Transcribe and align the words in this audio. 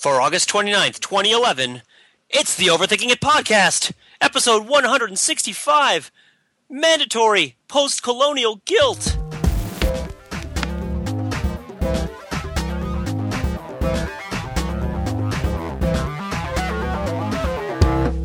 For 0.00 0.18
August 0.18 0.48
29th, 0.48 0.98
2011, 1.00 1.82
it's 2.30 2.56
the 2.56 2.68
Overthinking 2.68 3.10
It 3.10 3.20
podcast, 3.20 3.92
episode 4.18 4.66
165 4.66 6.10
Mandatory 6.70 7.56
Post 7.68 8.02
Colonial 8.02 8.62
Guilt. 8.64 9.18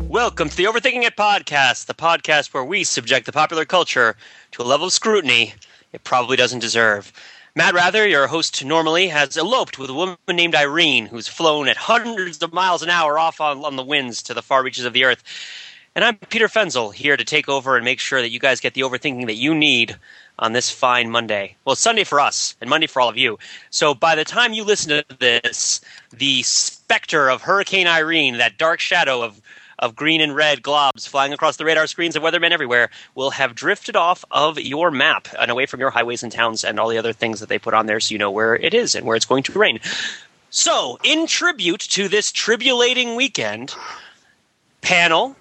Welcome 0.08 0.48
to 0.48 0.56
the 0.56 0.64
Overthinking 0.64 1.02
It 1.02 1.14
podcast, 1.14 1.84
the 1.84 1.94
podcast 1.94 2.54
where 2.54 2.64
we 2.64 2.84
subject 2.84 3.26
the 3.26 3.32
popular 3.32 3.66
culture 3.66 4.16
to 4.52 4.62
a 4.62 4.64
level 4.64 4.86
of 4.86 4.94
scrutiny 4.94 5.52
it 5.92 6.04
probably 6.04 6.36
doesn't 6.36 6.58
deserve. 6.58 7.12
Matt 7.58 7.72
Wrather, 7.72 8.06
your 8.06 8.26
host 8.26 8.62
normally, 8.66 9.08
has 9.08 9.34
eloped 9.34 9.78
with 9.78 9.88
a 9.88 9.94
woman 9.94 10.18
named 10.28 10.54
Irene 10.54 11.06
who's 11.06 11.26
flown 11.26 11.68
at 11.68 11.78
hundreds 11.78 12.42
of 12.42 12.52
miles 12.52 12.82
an 12.82 12.90
hour 12.90 13.18
off 13.18 13.40
on, 13.40 13.64
on 13.64 13.76
the 13.76 13.82
winds 13.82 14.22
to 14.24 14.34
the 14.34 14.42
far 14.42 14.62
reaches 14.62 14.84
of 14.84 14.92
the 14.92 15.04
earth. 15.04 15.24
And 15.94 16.04
I'm 16.04 16.16
Peter 16.16 16.48
Fenzel, 16.48 16.92
here 16.92 17.16
to 17.16 17.24
take 17.24 17.48
over 17.48 17.76
and 17.76 17.82
make 17.82 17.98
sure 17.98 18.20
that 18.20 18.28
you 18.28 18.38
guys 18.38 18.60
get 18.60 18.74
the 18.74 18.82
overthinking 18.82 19.24
that 19.24 19.36
you 19.36 19.54
need 19.54 19.96
on 20.38 20.52
this 20.52 20.70
fine 20.70 21.10
Monday. 21.10 21.56
Well, 21.64 21.76
Sunday 21.76 22.04
for 22.04 22.20
us 22.20 22.54
and 22.60 22.68
Monday 22.68 22.88
for 22.88 23.00
all 23.00 23.08
of 23.08 23.16
you. 23.16 23.38
So 23.70 23.94
by 23.94 24.16
the 24.16 24.24
time 24.26 24.52
you 24.52 24.62
listen 24.62 24.90
to 24.90 25.16
this, 25.18 25.80
the 26.12 26.42
specter 26.42 27.30
of 27.30 27.40
Hurricane 27.40 27.86
Irene, 27.86 28.36
that 28.36 28.58
dark 28.58 28.80
shadow 28.80 29.22
of 29.22 29.40
of 29.78 29.94
green 29.94 30.20
and 30.20 30.34
red 30.34 30.62
globs 30.62 31.08
flying 31.08 31.32
across 31.32 31.56
the 31.56 31.64
radar 31.64 31.86
screens 31.86 32.16
of 32.16 32.22
weathermen 32.22 32.50
everywhere 32.50 32.90
will 33.14 33.30
have 33.30 33.54
drifted 33.54 33.96
off 33.96 34.24
of 34.30 34.58
your 34.58 34.90
map 34.90 35.28
and 35.38 35.50
away 35.50 35.66
from 35.66 35.80
your 35.80 35.90
highways 35.90 36.22
and 36.22 36.32
towns 36.32 36.64
and 36.64 36.80
all 36.80 36.88
the 36.88 36.98
other 36.98 37.12
things 37.12 37.40
that 37.40 37.48
they 37.48 37.58
put 37.58 37.74
on 37.74 37.86
there 37.86 38.00
so 38.00 38.12
you 38.12 38.18
know 38.18 38.30
where 38.30 38.54
it 38.54 38.74
is 38.74 38.94
and 38.94 39.06
where 39.06 39.16
it's 39.16 39.26
going 39.26 39.42
to 39.42 39.58
rain. 39.58 39.80
So, 40.50 40.98
in 41.02 41.26
tribute 41.26 41.80
to 41.80 42.08
this 42.08 42.32
tribulating 42.32 43.16
weekend, 43.16 43.74
panel, 44.80 45.36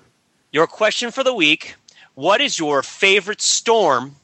your 0.51 0.67
question 0.67 1.11
for 1.11 1.23
the 1.23 1.33
week 1.33 1.75
what 2.15 2.39
is 2.39 2.57
your 2.57 2.81
favorite 2.81 3.41
storm 3.41 4.15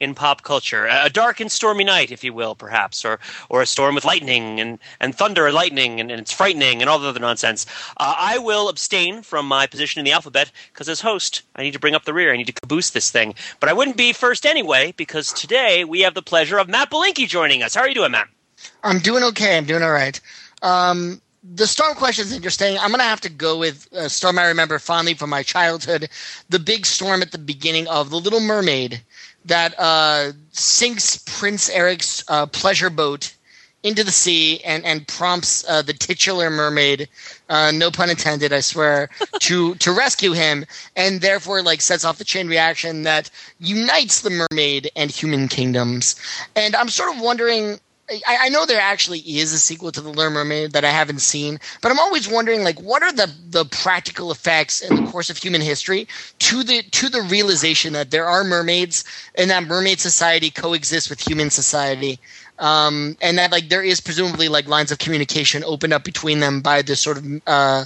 in 0.00 0.14
pop 0.14 0.42
culture. 0.42 0.86
A 0.90 1.10
dark 1.10 1.40
and 1.40 1.50
stormy 1.50 1.84
night, 1.84 2.10
if 2.10 2.22
you 2.22 2.32
will, 2.32 2.54
perhaps, 2.54 3.04
or 3.04 3.18
or 3.48 3.62
a 3.62 3.66
storm 3.66 3.94
with 3.94 4.04
lightning 4.04 4.60
and, 4.60 4.78
and 5.00 5.14
thunder 5.14 5.46
and 5.46 5.54
lightning, 5.54 6.00
and, 6.00 6.10
and 6.10 6.20
it's 6.20 6.32
frightening 6.32 6.80
and 6.80 6.90
all 6.90 6.98
the 6.98 7.08
other 7.08 7.20
nonsense. 7.20 7.66
Uh, 7.96 8.14
I 8.16 8.38
will 8.38 8.68
abstain 8.68 9.22
from 9.22 9.46
my 9.46 9.66
position 9.66 9.98
in 9.98 10.04
the 10.04 10.12
alphabet 10.12 10.50
because 10.72 10.88
as 10.88 11.00
host, 11.00 11.42
I 11.56 11.62
need 11.62 11.72
to 11.72 11.80
bring 11.80 11.94
up 11.94 12.04
the 12.04 12.14
rear. 12.14 12.32
I 12.32 12.36
need 12.36 12.46
to 12.46 12.52
caboose 12.52 12.90
this 12.90 13.10
thing. 13.10 13.34
But 13.60 13.68
I 13.68 13.72
wouldn't 13.72 13.96
be 13.96 14.12
first 14.12 14.46
anyway 14.46 14.92
because 14.96 15.32
today 15.32 15.84
we 15.84 16.00
have 16.00 16.14
the 16.14 16.22
pleasure 16.22 16.58
of 16.58 16.68
Matt 16.68 16.90
Belinkie 16.90 17.28
joining 17.28 17.62
us. 17.62 17.74
How 17.74 17.82
are 17.82 17.88
you 17.88 17.94
doing, 17.94 18.12
Matt? 18.12 18.28
I'm 18.82 18.98
doing 18.98 19.22
okay. 19.24 19.56
I'm 19.56 19.64
doing 19.64 19.82
all 19.82 19.92
right. 19.92 20.20
Um, 20.62 21.20
the 21.54 21.66
storm 21.66 21.94
question 21.94 22.24
is 22.24 22.32
interesting. 22.32 22.76
I'm 22.78 22.88
going 22.88 22.98
to 22.98 23.04
have 23.04 23.20
to 23.20 23.28
go 23.28 23.58
with 23.58 23.88
a 23.92 24.08
storm 24.08 24.38
I 24.38 24.46
remember 24.46 24.78
fondly 24.78 25.14
from 25.14 25.30
my 25.30 25.42
childhood. 25.42 26.08
The 26.48 26.58
big 26.58 26.86
storm 26.86 27.22
at 27.22 27.32
the 27.32 27.38
beginning 27.38 27.86
of 27.88 28.10
The 28.10 28.16
Little 28.16 28.40
Mermaid 28.40 29.02
that 29.46 29.74
uh, 29.78 30.32
sinks 30.52 31.18
Prince 31.38 31.70
Eric's 31.70 32.24
uh, 32.28 32.46
pleasure 32.46 32.90
boat 32.90 33.32
into 33.82 34.02
the 34.02 34.10
sea 34.10 34.60
and, 34.64 34.84
and 34.84 35.06
prompts 35.06 35.64
uh, 35.68 35.80
the 35.80 35.92
titular 35.92 36.50
mermaid, 36.50 37.08
uh, 37.48 37.70
no 37.72 37.90
pun 37.90 38.10
intended, 38.10 38.52
I 38.52 38.60
swear, 38.60 39.08
to 39.40 39.74
to 39.76 39.92
rescue 39.92 40.32
him, 40.32 40.66
and 40.96 41.20
therefore 41.20 41.62
like 41.62 41.80
sets 41.80 42.04
off 42.04 42.18
the 42.18 42.24
chain 42.24 42.48
reaction 42.48 43.02
that 43.04 43.30
unites 43.60 44.22
the 44.22 44.30
mermaid 44.30 44.90
and 44.96 45.10
human 45.10 45.46
kingdoms. 45.46 46.16
And 46.56 46.74
I'm 46.74 46.88
sort 46.88 47.14
of 47.14 47.20
wondering 47.20 47.78
I, 48.08 48.36
I, 48.42 48.48
know 48.50 48.66
there 48.66 48.80
actually 48.80 49.18
is 49.18 49.52
a 49.52 49.58
sequel 49.58 49.90
to 49.90 50.00
The 50.00 50.08
Little 50.08 50.30
Mermaid 50.30 50.72
that 50.72 50.84
I 50.84 50.90
haven't 50.90 51.20
seen, 51.20 51.58
but 51.82 51.90
I'm 51.90 51.98
always 51.98 52.28
wondering, 52.28 52.62
like, 52.62 52.80
what 52.80 53.02
are 53.02 53.12
the 53.12 53.32
the 53.50 53.64
practical 53.64 54.30
effects 54.30 54.80
in 54.80 54.94
the 54.94 55.10
course 55.10 55.28
of 55.28 55.36
human 55.36 55.60
history 55.60 56.06
to 56.40 56.62
the 56.62 56.82
to 56.82 57.08
the 57.08 57.22
realization 57.22 57.94
that 57.94 58.12
there 58.12 58.26
are 58.26 58.44
mermaids 58.44 59.04
and 59.34 59.50
that 59.50 59.64
mermaid 59.64 59.98
society 59.98 60.50
coexists 60.50 61.10
with 61.10 61.20
human 61.20 61.50
society, 61.50 62.20
um, 62.58 63.16
and 63.20 63.38
that 63.38 63.52
like 63.52 63.68
there 63.68 63.82
is 63.82 64.00
presumably 64.00 64.48
like 64.48 64.66
lines 64.66 64.90
of 64.90 64.98
communication 64.98 65.62
opened 65.64 65.92
up 65.92 66.04
between 66.04 66.40
them 66.40 66.60
by 66.60 66.82
this 66.82 67.00
sort 67.00 67.18
of 67.18 67.42
uh, 67.46 67.84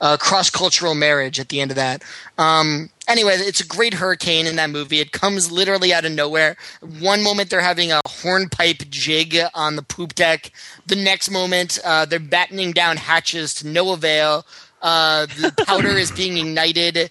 uh, 0.00 0.16
cross 0.16 0.50
cultural 0.50 0.94
marriage 0.94 1.40
at 1.40 1.48
the 1.48 1.60
end 1.60 1.70
of 1.70 1.76
that. 1.76 2.02
Um, 2.38 2.90
anyway, 3.08 3.34
it's 3.34 3.60
a 3.60 3.66
great 3.66 3.94
hurricane 3.94 4.46
in 4.46 4.56
that 4.56 4.70
movie. 4.70 5.00
It 5.00 5.12
comes 5.12 5.50
literally 5.50 5.92
out 5.92 6.04
of 6.04 6.12
nowhere. 6.12 6.56
One 7.00 7.22
moment 7.22 7.50
they're 7.50 7.60
having 7.60 7.92
a 7.92 8.00
hornpipe 8.06 8.88
jig 8.90 9.36
on 9.54 9.76
the 9.76 9.82
poop 9.82 10.14
deck. 10.14 10.52
The 10.86 10.96
next 10.96 11.30
moment 11.30 11.78
uh, 11.84 12.04
they're 12.04 12.18
battening 12.18 12.72
down 12.72 12.96
hatches 12.96 13.54
to 13.56 13.66
no 13.66 13.92
avail. 13.92 14.44
Uh, 14.80 15.26
the 15.26 15.54
powder 15.64 15.90
is 15.96 16.10
being 16.10 16.36
ignited. 16.36 17.10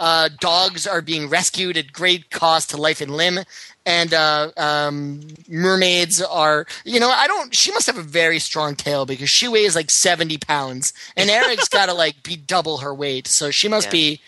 Uh, 0.00 0.30
dogs 0.40 0.86
are 0.86 1.02
being 1.02 1.28
rescued 1.28 1.76
at 1.76 1.92
great 1.92 2.30
cost 2.30 2.70
to 2.70 2.78
life 2.78 3.02
and 3.02 3.14
limb. 3.14 3.40
And 3.84 4.14
uh, 4.14 4.50
um, 4.56 5.20
mermaids 5.48 6.22
are 6.22 6.66
you 6.84 6.98
know 7.00 7.10
i 7.10 7.26
don't 7.26 7.54
she 7.54 7.70
must 7.72 7.86
have 7.86 7.98
a 7.98 8.02
very 8.02 8.38
strong 8.38 8.76
tail 8.76 9.04
because 9.04 9.28
she 9.28 9.46
weighs 9.46 9.76
like 9.76 9.90
70 9.90 10.38
pounds. 10.38 10.94
And 11.16 11.28
eric's 11.28 11.68
got 11.78 11.86
to 11.86 11.94
like 11.94 12.22
be 12.22 12.36
double 12.36 12.78
her 12.78 12.94
weight. 12.94 13.26
So 13.26 13.50
she 13.50 13.68
must 13.68 13.88
yeah. 13.88 13.92
be 13.92 14.20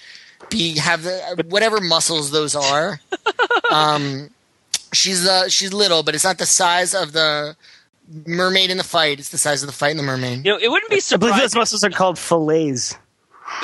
be 0.50 0.78
have 0.78 1.04
the, 1.04 1.46
whatever 1.48 1.80
muscles 1.80 2.30
those 2.30 2.54
are. 2.54 3.00
Um 3.70 4.30
she's 4.92 5.26
uh 5.26 5.48
she's 5.48 5.72
little 5.72 6.02
but 6.02 6.14
it's 6.14 6.24
not 6.24 6.36
the 6.36 6.44
size 6.44 6.94
of 6.94 7.12
the 7.12 7.56
mermaid 8.26 8.70
in 8.70 8.76
the 8.76 8.84
fight. 8.84 9.18
It's 9.18 9.30
the 9.30 9.38
size 9.38 9.62
of 9.62 9.68
the 9.68 9.72
fight 9.72 9.92
in 9.92 9.96
the 9.96 10.02
mermaid. 10.02 10.44
You 10.44 10.52
know 10.52 10.58
it 10.58 10.70
wouldn't 10.70 10.90
be 10.90 11.00
surprising 11.00 11.32
I 11.32 11.36
believe 11.36 11.50
those 11.50 11.56
muscles 11.56 11.84
are 11.84 11.90
called 11.90 12.18
fillets. 12.18 12.92
yeah. 12.92 12.98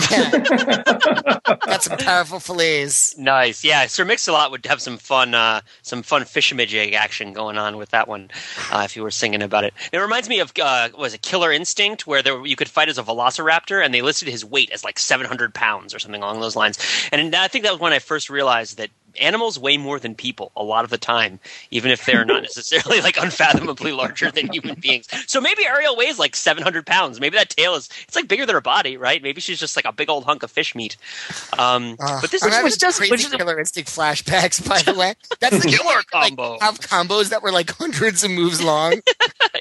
Got 0.08 1.82
some 1.82 1.98
powerful 1.98 2.40
fillets. 2.40 3.16
Nice. 3.18 3.64
Yeah, 3.64 3.86
Sir 3.86 4.04
Mix-a-Lot 4.04 4.50
would 4.50 4.66
have 4.66 4.80
some 4.80 4.98
fun, 4.98 5.34
uh, 5.34 5.60
some 5.82 6.02
fun 6.02 6.22
fishamajig 6.22 6.94
action 6.94 7.32
going 7.32 7.58
on 7.58 7.76
with 7.76 7.90
that 7.90 8.08
one, 8.08 8.30
uh, 8.72 8.82
if 8.84 8.96
you 8.96 9.02
were 9.02 9.10
singing 9.10 9.42
about 9.42 9.64
it. 9.64 9.74
It 9.92 9.98
reminds 9.98 10.28
me 10.28 10.40
of 10.40 10.52
uh, 10.60 10.88
was 10.96 11.14
it 11.14 11.22
Killer 11.22 11.52
Instinct, 11.52 12.06
where 12.06 12.22
there, 12.22 12.44
you 12.46 12.56
could 12.56 12.68
fight 12.68 12.88
as 12.88 12.98
a 12.98 13.02
Velociraptor, 13.02 13.84
and 13.84 13.92
they 13.92 14.02
listed 14.02 14.28
his 14.28 14.44
weight 14.44 14.70
as 14.70 14.84
like 14.84 14.98
700 14.98 15.54
pounds 15.54 15.94
or 15.94 15.98
something 15.98 16.22
along 16.22 16.40
those 16.40 16.56
lines. 16.56 16.78
And 17.12 17.34
I 17.34 17.48
think 17.48 17.64
that 17.64 17.72
was 17.72 17.80
when 17.80 17.92
I 17.92 17.98
first 17.98 18.30
realized 18.30 18.78
that 18.78 18.90
animals 19.20 19.58
weigh 19.58 19.76
more 19.76 19.98
than 19.98 20.14
people 20.14 20.52
a 20.56 20.62
lot 20.62 20.84
of 20.84 20.90
the 20.90 20.98
time, 20.98 21.40
even 21.70 21.90
if 21.90 22.04
they're 22.04 22.24
not 22.24 22.42
necessarily 22.48 23.00
like 23.00 23.16
unfathomably 23.16 23.92
larger 23.92 24.30
than 24.30 24.52
human 24.52 24.74
beings. 24.80 25.08
So 25.26 25.40
maybe 25.40 25.66
Ariel 25.66 25.96
weighs 25.96 26.18
like 26.18 26.36
700 26.36 26.86
pounds. 26.86 27.20
Maybe 27.20 27.36
that 27.36 27.50
tail 27.50 27.74
is 27.74 27.88
it's 28.06 28.16
like 28.16 28.28
bigger 28.28 28.46
than 28.46 28.54
her 28.54 28.60
body, 28.60 28.96
right? 28.96 29.22
Maybe 29.22 29.40
she's 29.40 29.58
just 29.58 29.76
like 29.76 29.84
a 29.84 29.92
big 29.92 30.10
old 30.10 30.24
hunk 30.24 30.42
of 30.42 30.50
fish 30.50 30.74
meat. 30.74 30.96
Um, 31.58 31.96
uh, 32.00 32.20
but 32.20 32.30
this 32.30 32.44
is 32.44 32.62
which 32.62 32.78
just 32.78 33.00
which 33.00 33.24
is 33.24 33.32
killer 33.32 33.58
instinct 33.58 33.90
flashbacks. 33.90 34.66
By 34.68 34.82
the 34.82 34.98
way, 34.98 35.14
that's 35.40 35.62
the 35.62 35.68
killer 35.76 36.02
combo. 36.10 36.52
Like, 36.52 36.62
have 36.62 36.80
combos 36.80 37.30
that 37.30 37.42
were 37.42 37.52
like 37.52 37.70
hundreds 37.70 38.24
of 38.24 38.30
moves 38.30 38.62
long. 38.62 39.00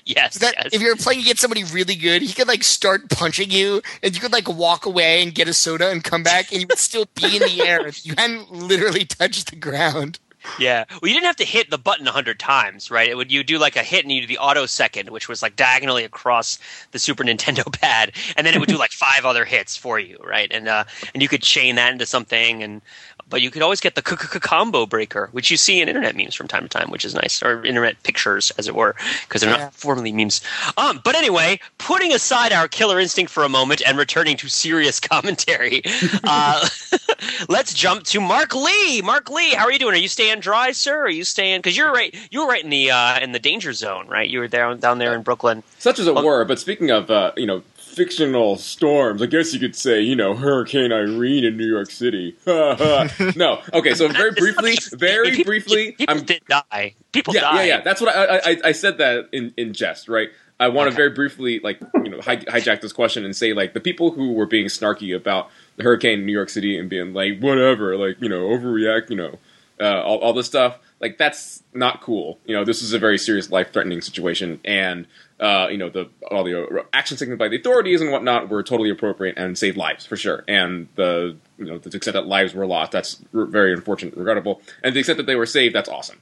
yes, 0.05 0.35
so 0.35 0.45
that 0.45 0.55
yes. 0.57 0.73
If 0.73 0.81
you're 0.81 0.95
playing 0.95 1.21
against 1.21 1.41
somebody 1.41 1.63
really 1.65 1.95
good, 1.95 2.21
he 2.21 2.33
could 2.33 2.47
like 2.47 2.63
start 2.63 3.09
punching 3.09 3.51
you, 3.51 3.81
and 4.03 4.13
you 4.13 4.21
could 4.21 4.31
like 4.31 4.47
walk 4.47 4.85
away 4.85 5.23
and 5.23 5.33
get 5.33 5.47
a 5.47 5.53
soda 5.53 5.89
and 5.89 6.03
come 6.03 6.23
back, 6.23 6.51
and 6.51 6.61
you 6.61 6.67
would 6.67 6.79
still 6.79 7.05
be 7.15 7.37
in 7.37 7.43
the 7.43 7.61
air 7.61 7.85
if 7.87 8.05
you 8.05 8.13
hadn't 8.17 8.51
literally 8.51 9.05
touched 9.05 9.46
the 9.47 9.55
ground. 9.55 10.19
Yeah. 10.59 10.85
Well, 10.89 11.09
you 11.09 11.13
didn't 11.13 11.25
have 11.25 11.35
to 11.37 11.45
hit 11.45 11.69
the 11.69 11.77
button 11.77 12.07
a 12.07 12.11
hundred 12.11 12.39
times, 12.39 12.89
right? 12.89 13.09
It 13.09 13.15
would 13.15 13.31
you 13.31 13.43
do 13.43 13.57
like 13.59 13.75
a 13.75 13.83
hit 13.83 14.03
and 14.03 14.11
you 14.11 14.21
do 14.21 14.27
the 14.27 14.37
auto 14.37 14.65
second, 14.65 15.09
which 15.09 15.27
was 15.27 15.41
like 15.41 15.55
diagonally 15.55 16.03
across 16.03 16.59
the 16.91 16.99
Super 16.99 17.23
Nintendo 17.25 17.71
pad, 17.71 18.13
and 18.35 18.45
then 18.45 18.53
it 18.53 18.59
would 18.59 18.69
do 18.69 18.77
like 18.77 18.91
five 18.91 19.25
other 19.25 19.45
hits 19.45 19.75
for 19.75 19.99
you, 19.99 20.17
right? 20.23 20.51
And 20.51 20.67
uh, 20.67 20.85
and 21.13 21.21
you 21.21 21.27
could 21.29 21.41
chain 21.41 21.75
that 21.75 21.91
into 21.91 22.05
something, 22.05 22.63
and 22.63 22.81
but 23.29 23.41
you 23.41 23.51
could 23.51 23.61
always 23.61 23.81
get 23.81 23.95
the 23.95 24.01
combo 24.01 24.85
breaker, 24.85 25.29
which 25.31 25.51
you 25.51 25.57
see 25.57 25.81
in 25.81 25.89
internet 25.89 26.15
memes 26.15 26.33
from 26.33 26.47
time 26.47 26.63
to 26.63 26.69
time, 26.69 26.89
which 26.89 27.03
is 27.03 27.13
nice, 27.13 27.43
or 27.43 27.65
internet 27.65 28.01
pictures, 28.03 28.51
as 28.57 28.67
it 28.67 28.75
were, 28.75 28.95
because 29.27 29.41
they're 29.41 29.51
yeah. 29.51 29.65
not 29.65 29.73
formally 29.73 30.11
memes. 30.11 30.41
Um, 30.77 31.01
but 31.03 31.15
anyway, 31.15 31.59
putting 31.77 32.13
aside 32.13 32.53
our 32.53 32.67
killer 32.67 32.99
instinct 32.99 33.31
for 33.31 33.43
a 33.43 33.49
moment 33.49 33.81
and 33.85 33.97
returning 33.97 34.37
to 34.37 34.47
serious 34.47 34.99
commentary, 35.01 35.81
uh, 36.23 36.67
let's 37.49 37.73
jump 37.73 38.03
to 38.03 38.19
Mark 38.19 38.55
Lee. 38.55 39.01
Mark 39.01 39.29
Lee, 39.29 39.53
how 39.53 39.65
are 39.65 39.71
you 39.71 39.79
doing? 39.79 39.93
Are 39.93 39.99
you 39.99 40.07
staying 40.07 40.39
dry, 40.39 40.71
sir? 40.71 41.05
Are 41.05 41.09
you 41.09 41.23
staying? 41.23 41.59
Because 41.59 41.75
you're 41.75 41.91
right. 41.91 42.15
You 42.31 42.41
were 42.41 42.47
right 42.47 42.63
in 42.63 42.69
the 42.69 42.91
uh, 42.91 43.19
in 43.19 43.31
the 43.31 43.39
danger 43.39 43.73
zone, 43.73 44.07
right? 44.07 44.29
You 44.29 44.39
were 44.39 44.47
down 44.47 44.79
down 44.79 44.97
there 44.97 45.15
in 45.15 45.23
Brooklyn. 45.23 45.63
Such 45.79 45.99
as 45.99 46.07
it 46.07 46.15
were. 46.15 46.45
But 46.45 46.59
speaking 46.59 46.91
of, 46.91 47.09
uh, 47.09 47.31
you 47.37 47.45
know, 47.45 47.63
fictional 47.97 48.57
storms. 48.57 49.23
I 49.23 49.25
guess 49.25 49.53
you 49.53 49.59
could 49.59 49.75
say, 49.75 50.01
you 50.01 50.15
know, 50.15 50.35
Hurricane 50.35 50.93
Irene 50.93 51.43
in 51.43 51.57
New 51.57 51.67
York 51.67 51.89
City. 51.89 52.35
no, 52.45 53.61
okay. 53.73 53.95
So 53.95 54.07
very 54.07 54.31
briefly, 54.31 54.75
very 54.93 55.31
people, 55.31 55.45
briefly, 55.45 55.91
people 55.93 56.15
I'm, 56.15 56.23
did 56.23 56.43
die. 56.47 56.93
People 57.11 57.33
yeah, 57.33 57.41
died. 57.41 57.55
Yeah, 57.55 57.63
yeah. 57.77 57.81
That's 57.81 57.99
what 57.99 58.15
I, 58.15 58.51
I, 58.51 58.57
I 58.65 58.71
said 58.71 58.99
that 58.99 59.29
in 59.33 59.51
in 59.57 59.73
jest, 59.73 60.07
right? 60.07 60.29
I 60.59 60.69
want 60.69 60.87
okay. 60.87 60.91
to 60.91 60.95
very 60.95 61.09
briefly, 61.11 61.59
like, 61.59 61.79
you 62.03 62.09
know, 62.09 62.17
hij- 62.17 62.45
hijack 62.45 62.81
this 62.81 62.93
question 62.93 63.23
and 63.23 63.35
say, 63.35 63.53
like, 63.53 63.73
the 63.73 63.79
people 63.79 64.11
who 64.11 64.33
were 64.33 64.47
being 64.47 64.65
snarky 64.67 65.15
about 65.15 65.49
the 65.77 65.83
hurricane 65.83 66.19
in 66.19 66.25
New 66.25 66.33
York 66.33 66.49
City 66.49 66.77
and 66.77 66.89
being 66.89 67.13
like, 67.13 67.39
whatever, 67.39 67.97
like, 67.97 68.21
you 68.21 68.29
know, 68.29 68.49
overreact, 68.49 69.09
you 69.09 69.15
know, 69.15 69.39
uh, 69.79 70.01
all, 70.01 70.17
all 70.19 70.33
this 70.33 70.47
stuff. 70.47 70.79
Like 70.99 71.17
that's 71.17 71.63
not 71.73 72.01
cool. 72.01 72.39
You 72.45 72.55
know, 72.55 72.65
this 72.65 72.81
is 72.81 72.93
a 72.93 72.99
very 72.99 73.17
serious, 73.17 73.51
life 73.51 73.71
threatening 73.71 74.01
situation, 74.01 74.59
and 74.65 75.05
uh, 75.39 75.67
you 75.69 75.77
know 75.77 75.89
the 75.89 76.09
all 76.31 76.43
the 76.43 76.85
actions 76.91 77.19
taken 77.19 77.37
by 77.37 77.47
the 77.47 77.59
authorities 77.59 78.01
and 78.01 78.11
whatnot 78.11 78.49
were 78.49 78.63
totally 78.63 78.89
appropriate 78.89 79.37
and 79.37 79.55
saved 79.55 79.77
lives 79.77 80.05
for 80.05 80.17
sure. 80.17 80.43
And 80.47 80.87
the 80.95 81.37
you 81.59 81.65
know 81.65 81.77
the 81.77 81.95
extent 81.95 82.15
that 82.15 82.25
lives 82.25 82.55
were 82.55 82.65
lost, 82.65 82.91
that's 82.91 83.21
very 83.31 83.73
unfortunate, 83.73 84.13
and 84.13 84.19
regrettable. 84.19 84.61
And 84.83 84.95
the 84.95 84.99
extent 84.99 85.17
that 85.17 85.27
they 85.27 85.35
were 85.35 85.45
saved, 85.45 85.75
that's 85.75 85.89
awesome. 85.89 86.19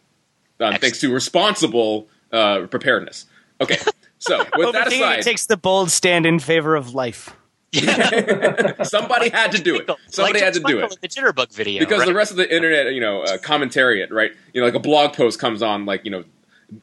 Um, 0.59 0.75
thanks 0.75 0.99
to 0.99 1.13
responsible 1.13 2.07
uh, 2.33 2.67
preparedness. 2.67 3.27
Okay, 3.61 3.77
so 4.19 4.39
with 4.57 4.73
that 4.73 4.87
aside, 4.87 5.21
takes 5.21 5.45
the 5.45 5.55
bold 5.55 5.89
stand 5.89 6.25
in 6.25 6.39
favor 6.39 6.75
of 6.75 6.93
life. 6.93 7.33
somebody 8.83 9.29
had 9.29 9.51
to 9.51 9.61
do 9.61 9.75
it. 9.75 9.89
Somebody 10.07 10.39
like 10.39 10.43
had 10.43 10.53
to 10.53 10.59
do 10.61 10.79
it. 10.79 10.97
The 11.01 11.07
Jitterbug 11.07 11.53
video. 11.53 11.79
because 11.79 11.99
right? 11.99 12.07
the 12.07 12.13
rest 12.13 12.31
of 12.31 12.37
the 12.37 12.53
internet, 12.53 12.93
you 12.93 13.01
know, 13.01 13.21
uh, 13.23 13.37
commentariat, 13.37 14.11
right? 14.11 14.31
You 14.53 14.61
know, 14.61 14.65
like 14.65 14.75
a 14.75 14.79
blog 14.79 15.13
post 15.13 15.39
comes 15.39 15.61
on, 15.61 15.85
like 15.85 16.05
you 16.05 16.11
know, 16.11 16.23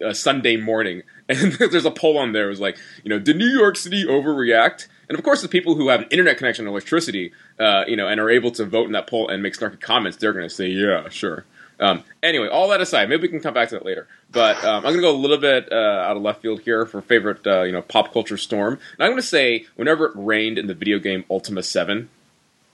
a 0.00 0.14
Sunday 0.14 0.56
morning, 0.56 1.02
and 1.28 1.52
there's 1.52 1.84
a 1.84 1.90
poll 1.90 2.18
on 2.18 2.32
there. 2.32 2.46
It 2.46 2.50
was 2.50 2.60
like, 2.60 2.78
you 3.04 3.08
know, 3.08 3.18
did 3.18 3.36
New 3.36 3.46
York 3.46 3.76
City 3.76 4.04
overreact? 4.04 4.88
And 5.08 5.18
of 5.18 5.24
course, 5.24 5.42
the 5.42 5.48
people 5.48 5.74
who 5.74 5.88
have 5.88 6.00
an 6.00 6.08
internet 6.10 6.38
connection 6.38 6.66
and 6.66 6.72
electricity, 6.72 7.32
uh, 7.58 7.84
you 7.86 7.96
know, 7.96 8.08
and 8.08 8.20
are 8.20 8.30
able 8.30 8.50
to 8.52 8.64
vote 8.64 8.86
in 8.86 8.92
that 8.92 9.06
poll 9.06 9.28
and 9.28 9.42
make 9.42 9.54
snarky 9.54 9.80
comments, 9.80 10.16
they're 10.16 10.32
going 10.32 10.48
to 10.48 10.54
say, 10.54 10.68
yeah, 10.68 11.08
sure. 11.08 11.44
Um, 11.82 12.04
anyway, 12.22 12.48
all 12.48 12.68
that 12.68 12.80
aside, 12.80 13.08
maybe 13.08 13.22
we 13.22 13.28
can 13.28 13.40
come 13.40 13.52
back 13.54 13.68
to 13.70 13.74
that 13.74 13.84
later. 13.84 14.06
But 14.30 14.62
um, 14.64 14.76
I'm 14.76 14.82
going 14.94 14.96
to 14.96 15.00
go 15.02 15.10
a 15.10 15.16
little 15.18 15.36
bit 15.38 15.70
uh, 15.72 15.74
out 15.74 16.16
of 16.16 16.22
left 16.22 16.40
field 16.40 16.60
here 16.60 16.86
for 16.86 17.02
favorite, 17.02 17.46
uh, 17.46 17.62
you 17.62 17.72
know, 17.72 17.82
pop 17.82 18.12
culture 18.12 18.36
storm. 18.36 18.74
And 18.74 19.00
I'm 19.04 19.10
going 19.10 19.20
to 19.20 19.26
say, 19.26 19.66
whenever 19.76 20.06
it 20.06 20.12
rained 20.14 20.58
in 20.58 20.66
the 20.68 20.74
video 20.74 20.98
game 20.98 21.24
Ultima 21.28 21.62
Seven, 21.62 22.08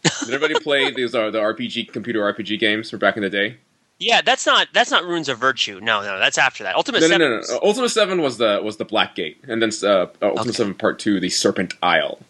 did 0.02 0.32
everybody 0.34 0.54
play 0.62 0.90
these 0.92 1.14
are 1.14 1.30
the 1.30 1.40
RPG 1.40 1.92
computer 1.92 2.20
RPG 2.20 2.60
games 2.60 2.90
from 2.90 2.98
back 3.00 3.16
in 3.16 3.22
the 3.22 3.30
day? 3.30 3.56
yeah, 4.00 4.20
that's 4.20 4.46
not 4.46 4.68
that's 4.72 4.92
not 4.92 5.02
Runes 5.04 5.28
of 5.28 5.38
Virtue. 5.38 5.80
No, 5.82 6.02
no, 6.02 6.20
that's 6.20 6.38
after 6.38 6.62
that. 6.62 6.76
Ultimate 6.76 7.00
No, 7.00 7.08
no, 7.08 7.12
Seven. 7.14 7.30
no, 7.30 7.36
no. 7.40 7.56
Uh, 7.56 7.66
Ultima 7.66 7.88
Seven 7.88 8.22
was 8.22 8.38
the 8.38 8.60
was 8.62 8.76
the 8.76 8.84
Black 8.84 9.16
Gate, 9.16 9.42
and 9.48 9.60
then 9.60 9.70
uh, 9.82 9.86
uh, 9.86 10.06
Ultima 10.22 10.40
Okay. 10.42 10.52
Seven 10.52 10.74
Part 10.74 11.00
Two, 11.00 11.18
the 11.18 11.30
Serpent 11.30 11.74
Isle. 11.82 12.20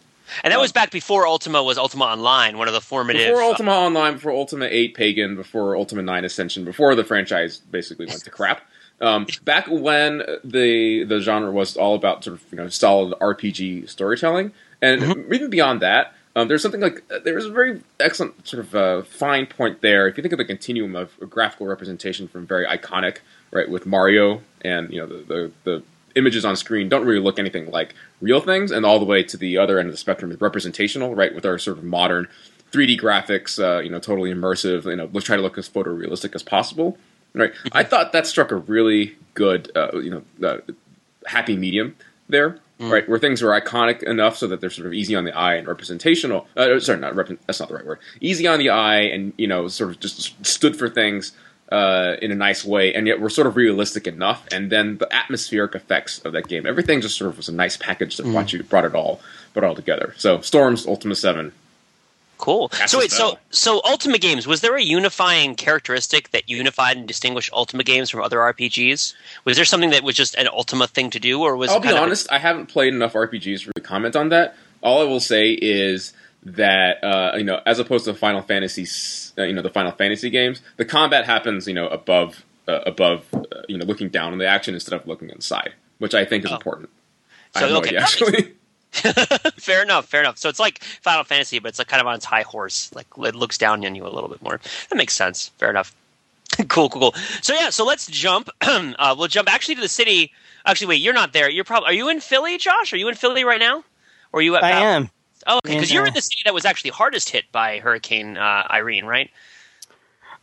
And 0.43 0.51
that 0.51 0.59
was 0.59 0.71
back 0.71 0.91
before 0.91 1.27
Ultima 1.27 1.63
was 1.63 1.77
Ultima 1.77 2.05
Online, 2.05 2.57
one 2.57 2.67
of 2.67 2.73
the 2.73 2.81
formative. 2.81 3.27
Before 3.27 3.41
uh, 3.41 3.47
Ultima 3.47 3.71
Online, 3.71 4.13
before 4.13 4.31
Ultima 4.31 4.67
Eight 4.69 4.93
Pagan, 4.95 5.35
before 5.35 5.75
Ultima 5.75 6.01
Nine 6.01 6.25
Ascension, 6.25 6.65
before 6.65 6.95
the 6.95 7.03
franchise 7.03 7.57
basically 7.57 8.05
went 8.05 8.23
to 8.23 8.29
crap. 8.29 8.61
Um, 9.01 9.27
back 9.43 9.67
when 9.67 10.23
the 10.43 11.03
the 11.05 11.19
genre 11.19 11.51
was 11.51 11.77
all 11.77 11.95
about 11.95 12.23
sort 12.23 12.37
of 12.37 12.43
you 12.51 12.57
know 12.57 12.67
solid 12.69 13.17
RPG 13.19 13.89
storytelling, 13.89 14.51
and 14.81 15.01
Mm-hmm. 15.01 15.33
even 15.33 15.49
beyond 15.49 15.81
that, 15.81 16.13
um, 16.35 16.47
there's 16.47 16.61
something 16.61 16.81
like 16.81 17.03
uh, 17.11 17.19
there's 17.23 17.45
a 17.45 17.51
very 17.51 17.81
excellent 17.99 18.47
sort 18.47 18.65
of 18.65 18.75
uh, 18.75 19.01
fine 19.03 19.45
point 19.45 19.81
there. 19.81 20.07
If 20.07 20.17
you 20.17 20.21
think 20.21 20.33
of 20.33 20.37
the 20.37 20.45
continuum 20.45 20.95
of 20.95 21.11
graphical 21.29 21.67
representation 21.67 22.27
from 22.27 22.45
very 22.45 22.65
iconic, 22.65 23.17
right, 23.51 23.69
with 23.69 23.85
Mario 23.85 24.41
and 24.61 24.91
you 24.93 24.99
know 24.99 25.07
the 25.07 25.23
the, 25.23 25.51
the 25.63 25.83
images 26.15 26.45
on 26.45 26.55
screen 26.55 26.89
don't 26.89 27.05
really 27.05 27.19
look 27.19 27.39
anything 27.39 27.69
like 27.71 27.95
real 28.21 28.41
things, 28.41 28.71
and 28.71 28.85
all 28.85 28.99
the 28.99 29.05
way 29.05 29.23
to 29.23 29.37
the 29.37 29.57
other 29.57 29.79
end 29.79 29.87
of 29.87 29.93
the 29.93 29.97
spectrum 29.97 30.31
is 30.31 30.41
representational, 30.41 31.15
right, 31.15 31.33
with 31.33 31.45
our 31.45 31.57
sort 31.57 31.77
of 31.77 31.83
modern 31.83 32.27
3D 32.71 32.99
graphics, 32.99 33.59
uh, 33.61 33.81
you 33.81 33.89
know, 33.89 33.99
totally 33.99 34.33
immersive. 34.33 34.85
You 34.85 34.95
know, 34.95 35.09
let's 35.13 35.25
try 35.25 35.35
to 35.35 35.41
look 35.41 35.57
as 35.57 35.67
photorealistic 35.69 36.35
as 36.35 36.43
possible. 36.43 36.97
Right, 37.33 37.53
I 37.71 37.83
thought 37.83 38.11
that 38.13 38.25
struck 38.25 38.51
a 38.51 38.55
really 38.55 39.15
good, 39.35 39.71
uh, 39.75 39.99
you 39.99 40.09
know, 40.09 40.47
uh, 40.47 40.57
happy 41.27 41.55
medium 41.55 41.95
there. 42.27 42.59
Right, 42.81 43.09
where 43.09 43.19
things 43.19 43.43
are 43.43 43.49
iconic 43.59 44.03
enough 44.03 44.37
so 44.37 44.47
that 44.47 44.61
they're 44.61 44.69
sort 44.69 44.87
of 44.87 44.93
easy 44.93 45.13
on 45.13 45.25
the 45.25 45.33
eye 45.33 45.55
and 45.55 45.67
representational. 45.67 46.47
Uh, 46.55 46.79
sorry, 46.79 46.97
not 46.97 47.13
rep- 47.13 47.27
that's 47.45 47.59
not 47.59 47.67
the 47.67 47.75
right 47.75 47.85
word. 47.85 47.99
Easy 48.21 48.47
on 48.47 48.57
the 48.57 48.69
eye 48.69 49.01
and 49.01 49.33
you 49.37 49.47
know, 49.47 49.67
sort 49.67 49.89
of 49.89 49.99
just 49.99 50.45
stood 50.45 50.77
for 50.77 50.87
things 50.87 51.33
uh, 51.71 52.15
in 52.21 52.31
a 52.31 52.35
nice 52.35 52.65
way, 52.65 52.93
and 52.93 53.07
yet 53.07 53.21
we're 53.21 53.29
sort 53.29 53.47
of 53.47 53.55
realistic 53.55 54.07
enough. 54.07 54.47
And 54.51 54.71
then 54.71 54.97
the 54.97 55.13
atmospheric 55.13 55.75
effects 55.75 56.19
of 56.19 56.33
that 56.33 56.47
game, 56.47 56.65
everything 56.65 57.01
just 57.01 57.17
sort 57.17 57.29
of 57.29 57.37
was 57.37 57.49
a 57.49 57.53
nice 57.53 57.77
package 57.77 58.17
that 58.17 58.23
brought 58.23 58.51
you 58.51 58.63
brought 58.63 58.85
it 58.85 58.95
all 58.95 59.21
brought 59.53 59.65
it 59.65 59.67
all 59.67 59.75
together. 59.75 60.13
So 60.17 60.41
Storms 60.41 60.85
Ultima 60.85 61.15
Seven. 61.15 61.53
Cool. 62.39 62.69
That's 62.69 62.93
so 62.93 62.99
wait, 62.99 63.11
so 63.11 63.37
so 63.49 63.81
Ultima 63.83 64.17
games 64.17 64.47
was 64.47 64.61
there 64.61 64.75
a 64.75 64.81
unifying 64.81 65.55
characteristic 65.55 66.31
that 66.31 66.49
unified 66.49 66.95
and 66.95 67.05
distinguished 67.05 67.51
Ultima 67.51 67.83
games 67.83 68.09
from 68.09 68.21
other 68.21 68.37
RPGs? 68.37 69.13
Was 69.43 69.57
there 69.57 69.65
something 69.65 69.89
that 69.89 70.03
was 70.03 70.15
just 70.15 70.35
an 70.35 70.47
Ultima 70.47 70.87
thing 70.87 71.09
to 71.09 71.19
do, 71.19 71.41
or 71.41 71.57
was 71.57 71.69
I'll 71.69 71.77
it 71.77 71.81
be 71.81 71.87
kind 71.89 71.97
of 71.97 72.03
honest, 72.03 72.31
I 72.31 72.39
haven't 72.39 72.67
played 72.67 72.93
enough 72.93 73.13
RPGs 73.13 73.63
to 73.63 73.71
really 73.75 73.85
comment 73.85 74.15
on 74.15 74.29
that. 74.29 74.55
All 74.81 75.01
I 75.01 75.03
will 75.03 75.19
say 75.19 75.51
is 75.51 76.13
that 76.43 77.03
uh, 77.03 77.35
you 77.37 77.43
know, 77.43 77.61
as 77.65 77.79
opposed 77.79 78.05
to 78.05 78.13
Final 78.13 78.41
Fantasy, 78.41 78.85
uh, 79.37 79.43
you 79.43 79.53
know, 79.53 79.61
the 79.61 79.69
Final 79.69 79.91
Fantasy 79.91 80.29
games, 80.29 80.61
the 80.77 80.85
combat 80.85 81.25
happens, 81.25 81.67
you 81.67 81.73
know, 81.73 81.87
above 81.87 82.43
uh, 82.67 82.81
above, 82.85 83.25
uh, 83.33 83.39
you 83.67 83.77
know, 83.77 83.85
looking 83.85 84.09
down 84.09 84.31
on 84.31 84.37
the 84.37 84.45
action 84.47 84.73
instead 84.73 84.93
of 84.99 85.05
looking 85.07 85.29
inside, 85.29 85.73
which 85.97 86.13
I 86.13 86.23
think 86.25 86.45
is 86.45 86.51
Oh. 86.51 86.55
important. 86.55 86.89
I 87.55 87.59
So, 87.59 87.65
have 87.65 87.73
no 87.73 87.77
okay, 87.79 87.87
idea, 87.97 87.99
that 87.99 88.09
actually. 88.09 88.53
fair 89.57 89.81
enough, 89.83 90.07
fair 90.07 90.21
enough. 90.21 90.37
So 90.37 90.49
it's 90.49 90.59
like 90.59 90.83
Final 91.01 91.23
Fantasy, 91.23 91.59
but 91.59 91.69
it's 91.69 91.79
like 91.79 91.87
kind 91.87 92.01
of 92.01 92.07
on 92.07 92.15
its 92.15 92.25
high 92.25 92.41
horse. 92.41 92.93
Like 92.93 93.07
it 93.17 93.35
looks 93.35 93.57
down 93.57 93.85
on 93.85 93.95
you 93.95 94.05
a 94.05 94.09
little 94.09 94.29
bit 94.29 94.41
more. 94.41 94.59
That 94.89 94.95
makes 94.95 95.13
sense. 95.13 95.49
Fair 95.57 95.69
enough. 95.69 95.95
cool, 96.67 96.89
cool, 96.89 97.11
cool. 97.11 97.15
So 97.41 97.53
yeah, 97.53 97.69
so 97.69 97.85
let's 97.85 98.07
jump. 98.07 98.49
uh, 98.61 99.15
we'll 99.17 99.27
jump 99.27 99.51
actually 99.51 99.75
to 99.75 99.81
the 99.81 99.87
city. 99.89 100.31
Actually, 100.65 100.87
wait, 100.87 101.01
you're 101.01 101.13
not 101.13 101.33
there. 101.33 101.49
You're 101.49 101.63
probably. 101.65 101.89
Are 101.89 101.93
you 101.93 102.09
in 102.09 102.19
Philly, 102.19 102.57
Josh? 102.57 102.91
Are 102.93 102.97
you 102.97 103.07
in 103.09 103.15
Philly 103.15 103.43
right 103.43 103.59
now? 103.59 103.83
Or 104.33 104.39
are 104.39 104.41
you 104.43 104.55
at? 104.55 104.63
I 104.63 104.71
Val- 104.71 104.83
am. 104.83 105.09
Oh, 105.49 105.57
okay, 105.65 105.73
because 105.73 105.91
you're 105.91 106.05
in 106.05 106.13
the 106.13 106.21
city 106.21 106.41
that 106.45 106.53
was 106.53 106.63
actually 106.63 106.91
hardest 106.91 107.31
hit 107.31 107.51
by 107.51 107.79
Hurricane 107.79 108.37
uh, 108.37 108.67
Irene, 108.69 109.05
right? 109.05 109.31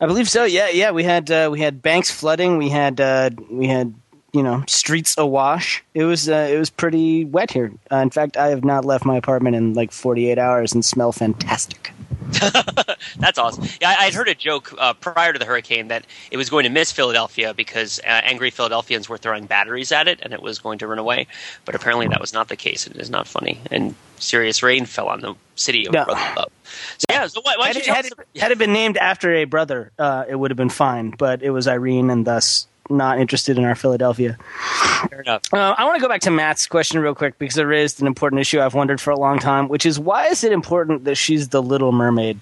I 0.01 0.07
believe 0.07 0.29
so. 0.29 0.45
Yeah, 0.45 0.69
yeah. 0.69 0.91
We 0.91 1.05
had 1.05 1.31
uh, 1.31 1.49
we 1.51 1.61
had 1.61 1.81
banks 1.81 2.11
flooding. 2.11 2.59
We 2.59 2.69
had 2.69 3.01
uh, 3.01 3.31
we 3.49 3.69
had 3.69 3.95
you 4.33 4.43
know 4.43 4.65
streets 4.67 5.15
awash. 5.17 5.85
It 5.95 6.05
was 6.05 6.29
uh, 6.29 6.49
it 6.51 6.59
was 6.59 6.71
pretty 6.71 7.25
wet 7.25 7.53
here. 7.53 7.73
Uh, 7.91 7.99
in 7.99 8.11
fact, 8.11 8.37
I 8.37 8.49
have 8.49 8.65
not 8.65 8.85
left 8.85 9.05
my 9.05 9.17
apartment 9.17 9.55
in 9.55 9.75
like 9.75 9.93
48 9.93 10.39
hours 10.39 10.73
and 10.73 10.85
smell 10.85 11.13
fantastic. 11.13 11.93
That's 13.19 13.39
awesome. 13.39 13.65
Yeah, 13.81 13.91
I, 13.91 14.07
I'd 14.07 14.15
heard 14.15 14.29
a 14.29 14.35
joke 14.35 14.75
uh, 14.79 14.95
prior 14.95 15.33
to 15.33 15.39
the 15.39 15.45
hurricane 15.45 15.89
that 15.89 16.07
it 16.31 16.37
was 16.37 16.51
going 16.51 16.65
to 16.65 16.71
miss 16.71 16.93
Philadelphia 16.93 17.55
because 17.55 17.99
uh, 18.01 18.07
angry 18.07 18.51
Philadelphians 18.51 19.09
were 19.09 19.19
throwing 19.19 19.47
batteries 19.47 19.93
at 19.93 20.09
it 20.09 20.21
and 20.23 20.33
it 20.33 20.43
was 20.43 20.59
going 20.59 20.79
to 20.79 20.87
run 20.87 20.99
away. 20.99 21.27
But 21.65 21.75
apparently 21.75 22.09
that 22.09 22.21
was 22.21 22.33
not 22.33 22.49
the 22.49 22.57
case. 22.57 22.87
And 22.87 22.97
it 22.97 23.03
is 23.03 23.11
not 23.11 23.27
funny. 23.27 23.61
And 23.71 23.95
serious 24.19 24.63
rain 24.63 24.87
fell 24.87 25.09
on 25.09 25.21
the 25.21 25.35
city 25.55 25.87
of 25.87 25.93
No. 25.93 26.05
Brooklyn. 26.05 26.47
So 26.99 27.05
yeah, 27.11 27.27
so 27.27 27.41
why, 27.43 27.55
why 27.57 27.69
Had 27.69 27.77
it, 27.77 27.79
you 27.81 27.85
tell 27.85 27.95
had, 27.95 28.07
it, 28.07 28.41
had 28.41 28.53
it 28.53 28.59
been 28.59 28.73
named 28.73 28.97
after 28.97 29.33
a 29.33 29.45
brother, 29.45 29.93
uh, 29.99 30.25
it 30.29 30.37
would 30.37 30.51
have 30.51 30.59
been 30.59 30.69
fine. 30.69 31.11
But 31.11 31.43
it 31.43 31.51
was 31.51 31.69
Irene, 31.69 32.11
and 32.11 32.27
thus 32.27 32.67
not 32.91 33.19
interested 33.21 33.59
in 33.59 33.65
our 33.65 33.75
Philadelphia. 33.75 34.37
Fair 35.11 35.21
enough. 35.21 35.43
Uh, 35.53 35.75
I 35.77 35.85
want 35.85 35.97
to 35.97 36.01
go 36.01 36.09
back 36.09 36.21
to 36.23 36.31
Matt's 36.31 36.67
question 36.67 37.01
real 37.01 37.15
quick 37.15 37.39
because 37.39 37.57
it 37.59 37.63
raised 37.65 38.01
an 38.01 38.07
important 38.07 38.41
issue 38.41 38.61
I've 38.61 38.75
wondered 38.75 39.01
for 39.01 39.11
a 39.11 39.19
long 39.19 39.39
time, 39.39 39.69
which 39.69 39.85
is 39.87 39.99
why 39.99 40.27
is 40.29 40.45
it 40.45 40.53
important 40.53 41.05
that 41.05 41.17
she's 41.17 41.49
the 41.49 41.63
Little 41.63 41.93
Mermaid? 41.93 42.41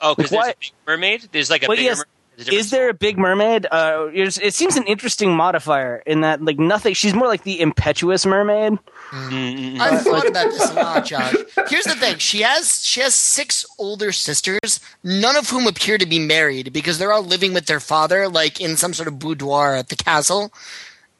Oh, 0.00 0.14
because 0.14 0.30
there's 0.30 0.40
why- 0.42 0.50
a 0.50 0.54
big 0.58 0.70
mermaid? 0.86 1.28
There's 1.32 1.50
like 1.50 1.62
a 1.62 1.68
Well, 1.68 1.76
bigger 1.76 1.84
yes. 1.90 1.98
mermaid. 1.98 2.06
There's 2.36 2.48
a 2.48 2.54
Is 2.54 2.70
there 2.70 2.88
a 2.88 2.94
big 2.94 3.18
mermaid? 3.18 3.66
Uh, 3.70 4.08
it 4.12 4.54
seems 4.54 4.76
an 4.76 4.84
interesting 4.84 5.36
modifier 5.36 6.02
in 6.06 6.22
that, 6.22 6.42
like, 6.42 6.58
nothing. 6.58 6.94
She's 6.94 7.14
more 7.14 7.26
like 7.26 7.42
the 7.44 7.60
impetuous 7.60 8.24
mermaid. 8.24 8.78
Mm, 9.10 9.28
mm, 9.30 9.76
mm. 9.76 9.80
I've 9.80 10.02
thought 10.02 10.26
about 10.26 10.50
this 10.50 10.70
a 10.70 10.74
lot, 10.74 11.04
Josh. 11.04 11.34
Here's 11.68 11.84
the 11.84 11.94
thing: 11.94 12.16
she 12.16 12.40
has 12.40 12.82
she 12.82 13.00
has 13.00 13.14
six 13.14 13.66
older 13.78 14.10
sisters, 14.12 14.80
none 15.04 15.36
of 15.36 15.50
whom 15.50 15.66
appear 15.66 15.98
to 15.98 16.06
be 16.06 16.18
married 16.18 16.72
because 16.72 16.98
they're 16.98 17.12
all 17.12 17.22
living 17.22 17.52
with 17.52 17.66
their 17.66 17.80
father, 17.80 18.26
like 18.28 18.60
in 18.60 18.78
some 18.78 18.94
sort 18.94 19.08
of 19.08 19.18
boudoir 19.18 19.74
at 19.74 19.90
the 19.90 19.96
castle. 19.96 20.50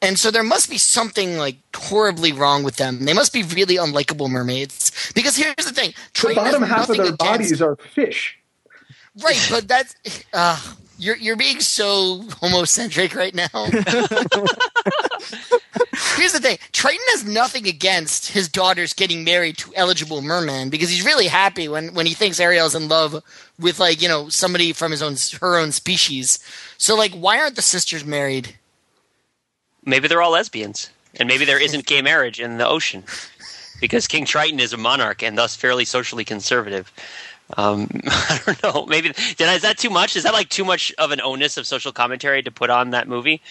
And 0.01 0.17
so 0.19 0.31
there 0.31 0.43
must 0.43 0.69
be 0.69 0.77
something 0.79 1.37
like 1.37 1.57
horribly 1.75 2.33
wrong 2.33 2.63
with 2.63 2.77
them. 2.77 3.05
They 3.05 3.13
must 3.13 3.31
be 3.31 3.43
really 3.43 3.75
unlikable 3.75 4.29
mermaids. 4.29 4.91
Because 5.13 5.35
here's 5.37 5.55
the 5.57 5.71
thing: 5.71 5.91
The 5.91 6.09
Triton 6.13 6.43
has 6.43 6.53
bottom 6.53 6.67
half 6.67 6.89
of 6.89 6.97
their 6.97 7.05
against- 7.05 7.19
bodies 7.19 7.61
are 7.61 7.75
fish. 7.75 8.37
right, 9.23 9.47
but 9.51 9.67
that's 9.67 9.95
uh, 10.33 10.59
you're 10.97 11.17
you're 11.17 11.35
being 11.35 11.59
so 11.59 12.21
homocentric 12.23 13.15
right 13.15 13.33
now. 13.33 13.47
Here's 16.15 16.33
the 16.33 16.39
thing: 16.39 16.57
Triton 16.71 17.01
has 17.09 17.25
nothing 17.25 17.67
against 17.67 18.31
his 18.31 18.47
daughters 18.47 18.93
getting 18.93 19.23
married 19.23 19.57
to 19.59 19.73
eligible 19.75 20.21
merman 20.21 20.69
because 20.69 20.89
he's 20.89 21.05
really 21.05 21.27
happy 21.27 21.67
when 21.67 21.93
when 21.93 22.05
he 22.05 22.13
thinks 22.13 22.39
Ariel's 22.39 22.75
in 22.75 22.87
love 22.87 23.23
with 23.59 23.79
like 23.79 24.01
you 24.01 24.07
know 24.07 24.29
somebody 24.29 24.73
from 24.73 24.91
his 24.91 25.01
own 25.01 25.15
her 25.41 25.57
own 25.57 25.71
species. 25.71 26.39
So 26.77 26.95
like, 26.95 27.13
why 27.13 27.39
aren't 27.39 27.55
the 27.55 27.61
sisters 27.61 28.05
married? 28.05 28.55
Maybe 29.85 30.07
they're 30.07 30.21
all 30.21 30.31
lesbians, 30.31 30.89
and 31.19 31.27
maybe 31.27 31.45
there 31.45 31.61
isn't 31.61 31.85
gay 31.85 32.01
marriage 32.01 32.39
in 32.39 32.57
the 32.57 32.67
ocean 32.67 33.03
because 33.81 34.07
King 34.07 34.25
Triton 34.25 34.59
is 34.61 34.71
a 34.71 34.77
monarch 34.77 35.21
and 35.23 35.37
thus 35.37 35.55
fairly 35.55 35.83
socially 35.83 36.23
conservative. 36.23 36.91
Um, 37.57 37.87
I 38.05 38.39
don't 38.45 38.63
know. 38.63 38.85
Maybe 38.85 39.09
did 39.09 39.47
I, 39.47 39.55
is 39.55 39.61
that 39.61 39.77
too 39.77 39.89
much? 39.89 40.15
Is 40.15 40.23
that 40.23 40.33
like 40.33 40.49
too 40.49 40.65
much 40.65 40.93
of 40.97 41.11
an 41.11 41.21
onus 41.21 41.57
of 41.57 41.67
social 41.67 41.91
commentary 41.91 42.41
to 42.43 42.51
put 42.51 42.69
on 42.69 42.91
that 42.91 43.07
movie? 43.07 43.41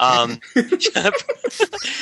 Um, 0.00 0.40
yeah, 0.56 1.10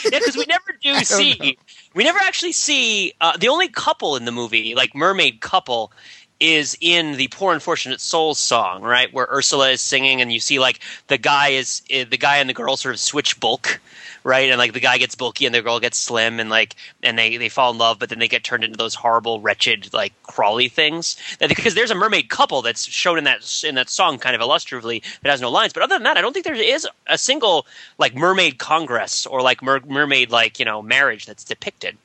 because 0.04 0.36
we 0.36 0.44
never 0.46 0.76
do 0.82 0.94
see. 1.04 1.58
We 1.94 2.04
never 2.04 2.18
actually 2.18 2.52
see 2.52 3.14
uh, 3.20 3.36
the 3.36 3.48
only 3.48 3.68
couple 3.68 4.16
in 4.16 4.25
the 4.25 4.32
movie, 4.32 4.75
like 4.75 4.94
mermaid 4.94 5.40
couple, 5.40 5.92
is 6.40 6.76
in 6.81 7.16
the 7.16 7.28
Poor 7.28 7.55
Unfortunate 7.55 8.00
Souls 8.00 8.38
song, 8.38 8.83
right? 8.83 9.12
Where 9.12 9.26
Ursula 9.31 9.71
is 9.71 9.81
singing 9.81 10.21
and 10.21 10.33
you 10.33 10.40
see 10.40 10.59
like 10.59 10.81
the 11.07 11.19
guy 11.19 11.49
is 11.49 11.83
eh, 11.90 12.05
the 12.05 12.19
guy 12.19 12.37
and 12.37 12.49
the 12.49 12.55
girl 12.55 12.76
sort 12.76 12.95
of 12.95 13.00
switch 13.00 13.40
bulk, 13.40 13.81
right? 14.23 14.50
And 14.50 14.59
like 14.59 14.73
the 14.73 14.81
guy 14.81 14.99
gets 14.99 15.14
bulky 15.14 15.47
and 15.47 15.55
the 15.55 15.62
girl 15.62 15.81
gets 15.81 15.99
slim 15.99 16.38
and 16.38 16.50
like 16.50 16.76
and 17.02 17.19
they 17.19 17.37
they 17.37 17.49
fall 17.49 17.71
in 17.71 17.78
love, 17.78 17.99
but 17.99 18.11
then 18.11 18.19
they 18.19 18.28
get 18.28 18.45
turned 18.45 18.64
into 18.64 18.76
those 18.76 18.95
horrible, 18.95 19.40
wretched, 19.40 19.93
like 19.95 20.12
crawly 20.25 20.69
things. 20.69 21.16
And 21.40 21.49
because 21.49 21.75
there's 21.75 21.90
a 21.90 21.95
mermaid 21.95 22.28
couple 22.28 22.61
that's 22.61 22.87
shown 22.87 23.16
in 23.19 23.25
that 23.25 23.64
in 23.64 23.75
that 23.76 23.88
song 23.88 24.19
kind 24.19 24.35
of 24.35 24.43
illustratively 24.43 25.02
that 25.23 25.31
has 25.31 25.40
no 25.40 25.50
lines. 25.50 25.73
But 25.73 25.83
other 25.85 25.95
than 25.95 26.02
that, 26.02 26.16
I 26.16 26.21
don't 26.21 26.33
think 26.33 26.45
there 26.45 26.55
is 26.55 26.87
a 27.07 27.16
single 27.16 27.66
like 27.99 28.14
mermaid 28.14 28.59
congress 28.59 29.26
or 29.26 29.40
like 29.40 29.62
mer- 29.62 29.81
mermaid 29.87 30.31
like 30.31 30.59
you 30.59 30.64
know 30.64 30.83
marriage 30.83 31.25
that's 31.25 31.45
depicted. 31.45 31.97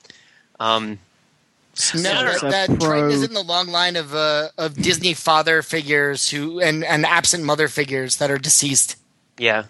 Um, 0.59 0.99
No, 1.73 2.01
Senator. 2.01 2.39
that, 2.49 2.51
that 2.51 2.79
Pro- 2.79 2.89
Triton 2.89 3.11
is 3.11 3.23
in 3.23 3.33
the 3.33 3.41
long 3.43 3.67
line 3.67 3.95
of 3.95 4.13
uh, 4.13 4.49
of 4.57 4.75
Disney 4.75 5.13
father 5.13 5.61
figures 5.61 6.29
who 6.29 6.59
and, 6.59 6.83
and 6.83 7.05
absent 7.05 7.43
mother 7.43 7.67
figures 7.67 8.17
that 8.17 8.29
are 8.29 8.37
deceased. 8.37 8.97
Yeah. 9.37 9.63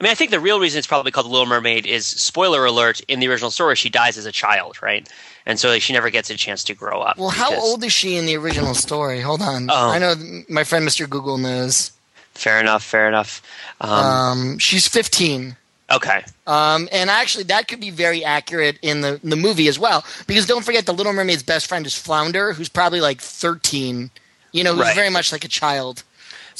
I 0.00 0.02
mean, 0.02 0.10
I 0.10 0.14
think 0.14 0.30
the 0.30 0.40
real 0.40 0.58
reason 0.58 0.78
it's 0.78 0.86
probably 0.86 1.12
called 1.12 1.26
The 1.26 1.30
Little 1.30 1.46
Mermaid 1.46 1.84
is 1.86 2.06
spoiler 2.06 2.64
alert. 2.64 3.00
In 3.02 3.20
the 3.20 3.28
original 3.28 3.50
story, 3.50 3.76
she 3.76 3.90
dies 3.90 4.16
as 4.16 4.24
a 4.26 4.32
child, 4.32 4.80
right? 4.82 5.08
And 5.44 5.58
so 5.60 5.68
like, 5.68 5.82
she 5.82 5.92
never 5.92 6.10
gets 6.10 6.30
a 6.30 6.36
chance 6.36 6.64
to 6.64 6.74
grow 6.74 7.00
up. 7.02 7.18
Well, 7.18 7.28
how 7.28 7.54
old 7.54 7.84
is 7.84 7.92
she 7.92 8.16
in 8.16 8.26
the 8.26 8.36
original 8.36 8.74
story? 8.74 9.20
Hold 9.20 9.42
on, 9.42 9.68
Oh. 9.70 9.90
I 9.90 9.98
know 9.98 10.14
my 10.48 10.64
friend 10.64 10.86
Mr. 10.88 11.08
Google 11.08 11.38
knows. 11.38 11.90
Fair 12.34 12.58
enough. 12.60 12.82
Fair 12.82 13.06
enough. 13.08 13.42
Um, 13.80 13.90
Um, 13.90 14.58
she's 14.58 14.88
fifteen. 14.88 15.56
Okay. 15.92 16.24
Um, 16.46 16.88
and 16.92 17.10
actually, 17.10 17.44
that 17.44 17.68
could 17.68 17.80
be 17.80 17.90
very 17.90 18.24
accurate 18.24 18.78
in 18.82 19.00
the, 19.02 19.20
the 19.22 19.36
movie 19.36 19.68
as 19.68 19.78
well. 19.78 20.04
Because 20.26 20.46
don't 20.46 20.64
forget, 20.64 20.86
the 20.86 20.92
Little 20.94 21.12
Mermaid's 21.12 21.42
best 21.42 21.66
friend 21.66 21.86
is 21.86 21.94
Flounder, 21.96 22.52
who's 22.52 22.68
probably 22.68 23.00
like 23.00 23.20
13. 23.20 24.10
You 24.52 24.64
know, 24.64 24.72
who's 24.74 24.82
Right. 24.86 24.94
very 24.94 25.10
much 25.10 25.32
like 25.32 25.44
a 25.44 25.48
child. 25.48 26.02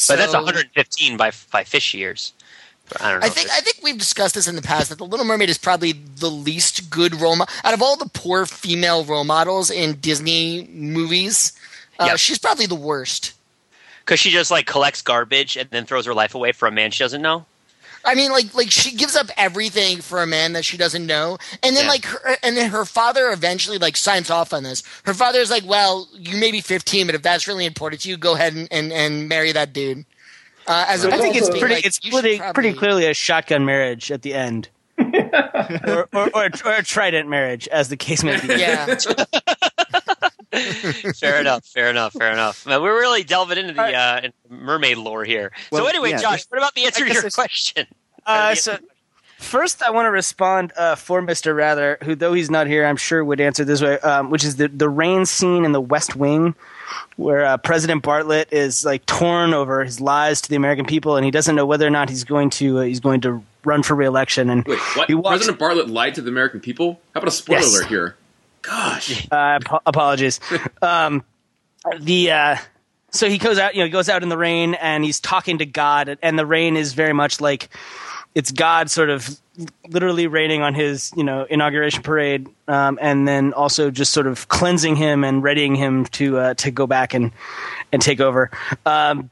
But 0.08 0.16
that's 0.16 0.32
115 0.32 1.16
by 1.16 1.32
by 1.50 1.64
fish 1.64 1.92
years. 1.94 2.32
I 3.00 3.10
don't 3.10 3.20
know. 3.20 3.26
I 3.26 3.30
think 3.30 3.50
I 3.50 3.60
think 3.60 3.78
we've 3.82 3.98
discussed 3.98 4.34
this 4.34 4.48
in 4.48 4.56
the 4.56 4.62
past 4.62 4.88
that 4.90 4.98
the 4.98 5.04
Little 5.06 5.24
Mermaid 5.26 5.48
is 5.50 5.58
probably 5.58 5.92
the 5.92 6.30
least 6.30 6.90
good 6.90 7.20
role 7.20 7.36
model 7.36 7.52
out 7.64 7.74
of 7.74 7.82
all 7.82 7.96
the 7.96 8.08
poor 8.08 8.44
female 8.46 9.04
role 9.04 9.24
models 9.24 9.70
in 9.70 9.94
Disney 10.00 10.66
movies. 10.72 11.52
Uh, 11.98 12.06
Yep. 12.06 12.18
She's 12.18 12.38
probably 12.38 12.66
the 12.66 12.74
worst. 12.74 13.32
because 14.04 14.18
she 14.18 14.30
just 14.30 14.50
like 14.50 14.66
collects 14.66 15.02
garbage 15.02 15.56
and 15.56 15.68
then 15.70 15.84
throws 15.86 16.06
her 16.06 16.14
life 16.14 16.34
away 16.34 16.52
for 16.52 16.66
a 16.66 16.70
man 16.72 16.90
she 16.90 17.04
doesn't 17.04 17.22
know. 17.22 17.44
I 18.04 18.14
mean, 18.14 18.30
like, 18.32 18.54
like 18.54 18.70
she 18.70 18.96
gives 18.96 19.14
up 19.16 19.28
everything 19.36 19.98
for 20.00 20.22
a 20.22 20.26
man 20.26 20.52
that 20.54 20.64
she 20.64 20.76
doesn't 20.76 21.06
know, 21.06 21.38
and 21.62 21.76
then 21.76 21.84
Yeah. 21.84 21.90
like, 21.90 22.04
her, 22.06 22.36
and 22.42 22.56
then 22.56 22.70
her 22.70 22.84
father 22.84 23.30
eventually 23.30 23.78
like 23.78 23.96
signs 23.96 24.30
off 24.30 24.52
on 24.52 24.62
this. 24.64 24.82
Her 25.04 25.14
father's 25.14 25.50
like, 25.50 25.64
"Well, 25.64 26.08
you 26.14 26.36
may 26.36 26.50
be 26.50 26.60
15, 26.60 27.06
but 27.06 27.14
if 27.14 27.22
that's 27.22 27.46
really 27.46 27.64
important 27.66 28.02
to 28.02 28.08
you, 28.08 28.16
go 28.16 28.34
ahead 28.34 28.54
and 28.54 28.68
and, 28.70 28.92
and 28.92 29.28
marry 29.28 29.52
that 29.52 29.72
dude." 29.72 30.04
Uh, 30.66 30.84
as 30.88 31.04
I 31.04 31.18
think 31.18 31.34
it's 31.36 31.48
pretty. 31.50 31.74
like, 31.76 31.86
it's 31.86 31.98
pretty, 31.98 32.38
probably-" 32.38 32.54
pretty 32.54 32.78
clearly 32.78 33.06
a 33.06 33.14
shotgun 33.14 33.64
marriage 33.64 34.10
at 34.12 34.22
the 34.22 34.32
end, 34.34 34.68
or, 34.98 36.08
or, 36.12 36.30
or, 36.34 36.44
a, 36.46 36.50
or 36.64 36.72
a 36.74 36.82
trident 36.84 37.28
marriage, 37.28 37.66
as 37.68 37.88
the 37.88 37.96
case 37.96 38.22
may 38.22 38.40
be. 38.40 38.46
Yeah, 38.54 38.86
fair 41.18 41.40
enough. 41.40 41.64
Fair 41.66 41.88
enough. 41.90 42.12
Fair 42.12 42.32
enough. 42.32 42.66
Man, 42.66 42.82
we're 42.82 42.98
really 43.00 43.22
delving 43.24 43.58
into 43.58 43.72
the 43.72 43.82
uh, 43.94 44.28
mermaid 44.48 44.98
lore 44.98 45.24
here. 45.24 45.52
so 45.72 45.86
anyway, 45.86 46.10
yeah, 46.10 46.18
Josh, 46.20 46.44
what 46.48 46.58
about 46.58 46.74
the 46.74 46.84
answer 46.84 47.06
to 47.06 47.12
your 47.12 47.30
question? 47.30 47.86
Uh, 48.26 48.54
so 48.54 48.78
first, 49.38 49.82
I 49.82 49.90
want 49.90 50.06
to 50.06 50.10
respond 50.10 50.72
uh, 50.76 50.94
for 50.94 51.22
Mister 51.22 51.54
Wrather, 51.54 51.98
who 52.02 52.14
though 52.14 52.32
he's 52.34 52.50
not 52.50 52.66
here, 52.66 52.84
I'm 52.86 52.96
sure 52.96 53.24
would 53.24 53.40
answer 53.40 53.64
this 53.64 53.80
way, 53.82 53.98
um, 54.00 54.30
which 54.30 54.44
is 54.44 54.56
the 54.56 54.68
the 54.68 54.88
rain 54.88 55.24
scene 55.26 55.64
in 55.64 55.72
The 55.72 55.80
West 55.80 56.14
Wing, 56.16 56.54
where 57.16 57.44
uh, 57.44 57.56
President 57.56 58.02
Bartlet 58.02 58.52
is 58.52 58.84
like 58.84 59.06
torn 59.06 59.54
over 59.54 59.84
his 59.84 60.00
lies 60.00 60.40
to 60.42 60.48
the 60.50 60.56
American 60.56 60.84
people, 60.84 61.16
and 61.16 61.24
he 61.24 61.30
doesn't 61.30 61.56
know 61.56 61.66
whether 61.66 61.86
or 61.86 61.90
not 61.90 62.10
he's 62.10 62.24
going 62.24 62.50
to 62.50 62.78
uh, 62.80 62.82
he's 62.82 63.00
going 63.00 63.22
to 63.22 63.42
run 63.64 63.82
for 63.82 63.94
reelection. 63.94 64.50
And 64.50 64.64
Wait, 64.66 64.78
what? 64.96 65.08
He 65.08 65.14
walks- 65.14 65.28
President 65.38 65.58
Bartlet 65.58 65.90
lied 65.90 66.14
to 66.16 66.20
the 66.22 66.30
American 66.30 66.60
people? 66.60 67.00
How 67.14 67.18
about 67.20 67.28
a 67.28 67.30
spoiler 67.32 67.60
Yes. 67.60 67.74
alert 67.74 67.86
here? 67.88 68.16
Gosh. 68.62 69.28
Uh, 69.32 69.58
ap- 69.60 69.82
apologies. 69.86 70.40
um, 70.80 71.24
the 72.00 72.30
uh, 72.30 72.56
so 73.10 73.28
he 73.28 73.38
goes 73.38 73.58
out, 73.58 73.74
you 73.74 73.80
know, 73.80 73.86
he 73.86 73.90
goes 73.90 74.08
out 74.08 74.22
in 74.22 74.28
the 74.28 74.38
rain 74.38 74.74
and 74.74 75.04
he's 75.04 75.20
talking 75.20 75.58
to 75.58 75.66
God, 75.66 76.18
and 76.22 76.38
the 76.38 76.46
rain 76.46 76.76
is 76.76 76.94
very 76.94 77.12
much 77.12 77.40
like 77.40 77.68
it's 78.34 78.50
God 78.50 78.90
sort 78.90 79.10
of 79.10 79.28
literally 79.88 80.26
raining 80.26 80.62
on 80.62 80.74
his, 80.74 81.12
you 81.14 81.24
know, 81.24 81.44
inauguration 81.44 82.02
parade, 82.02 82.48
um, 82.68 82.98
and 83.02 83.28
then 83.28 83.52
also 83.52 83.90
just 83.90 84.12
sort 84.12 84.26
of 84.26 84.48
cleansing 84.48 84.96
him 84.96 85.24
and 85.24 85.42
readying 85.42 85.74
him 85.74 86.06
to 86.06 86.38
uh, 86.38 86.54
to 86.54 86.70
go 86.70 86.86
back 86.86 87.12
and 87.14 87.32
and 87.92 88.00
take 88.00 88.20
over. 88.20 88.50
Um, 88.86 89.30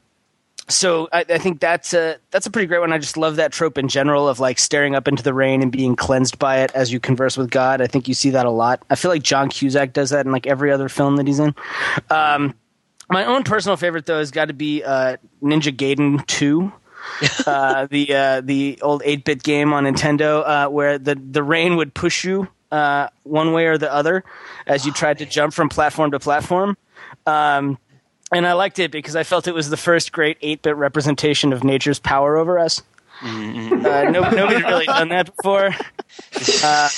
so 0.71 1.07
I, 1.11 1.25
I 1.29 1.37
think 1.37 1.59
that's 1.59 1.93
a 1.93 2.17
that's 2.31 2.45
a 2.45 2.51
pretty 2.51 2.67
great 2.67 2.79
one. 2.79 2.91
I 2.91 2.97
just 2.97 3.17
love 3.17 3.35
that 3.35 3.51
trope 3.51 3.77
in 3.77 3.87
general 3.87 4.27
of 4.27 4.39
like 4.39 4.59
staring 4.59 4.95
up 4.95 5.07
into 5.07 5.23
the 5.23 5.33
rain 5.33 5.61
and 5.61 5.71
being 5.71 5.95
cleansed 5.95 6.39
by 6.39 6.59
it 6.59 6.71
as 6.73 6.91
you 6.91 6.99
converse 6.99 7.37
with 7.37 7.49
God. 7.49 7.81
I 7.81 7.87
think 7.87 8.07
you 8.07 8.13
see 8.13 8.31
that 8.31 8.45
a 8.45 8.51
lot. 8.51 8.83
I 8.89 8.95
feel 8.95 9.11
like 9.11 9.23
John 9.23 9.49
Cusack 9.49 9.93
does 9.93 10.09
that 10.09 10.25
in 10.25 10.31
like 10.31 10.47
every 10.47 10.71
other 10.71 10.89
film 10.89 11.17
that 11.17 11.27
he's 11.27 11.39
in. 11.39 11.53
Um, 12.09 12.55
my 13.09 13.25
own 13.25 13.43
personal 13.43 13.77
favorite 13.77 14.05
though 14.05 14.19
has 14.19 14.31
got 14.31 14.45
to 14.45 14.53
be 14.53 14.83
uh, 14.83 15.17
Ninja 15.43 15.75
Gaiden 15.75 16.25
Two. 16.27 16.71
uh, 17.45 17.87
the 17.91 18.13
uh, 18.13 18.41
the 18.41 18.79
old 18.81 19.01
eight 19.05 19.25
bit 19.25 19.43
game 19.43 19.73
on 19.73 19.83
Nintendo, 19.83 20.43
uh, 20.45 20.69
where 20.69 20.97
the 20.97 21.15
the 21.15 21.43
rain 21.43 21.75
would 21.75 21.93
push 21.93 22.23
you 22.23 22.47
uh, 22.71 23.07
one 23.23 23.53
way 23.53 23.65
or 23.65 23.77
the 23.77 23.91
other 23.91 24.23
as 24.65 24.85
you 24.85 24.91
tried 24.91 25.17
to 25.19 25.25
jump 25.25 25.53
from 25.53 25.69
platform 25.69 26.11
to 26.11 26.19
platform. 26.19 26.77
Um, 27.25 27.77
and 28.31 28.47
I 28.47 28.53
liked 28.53 28.79
it 28.79 28.91
because 28.91 29.15
I 29.15 29.23
felt 29.23 29.47
it 29.47 29.53
was 29.53 29.69
the 29.69 29.77
first 29.77 30.11
great 30.11 30.37
8 30.41 30.61
bit 30.61 30.75
representation 30.75 31.53
of 31.53 31.63
nature's 31.63 31.99
power 31.99 32.37
over 32.37 32.57
us. 32.59 32.81
Mm-hmm. 33.21 33.85
Uh, 33.85 34.03
no, 34.09 34.29
nobody's 34.31 34.63
really 34.63 34.85
done 34.85 35.09
that 35.09 35.35
before. 35.35 35.71
Uh, 36.63 36.89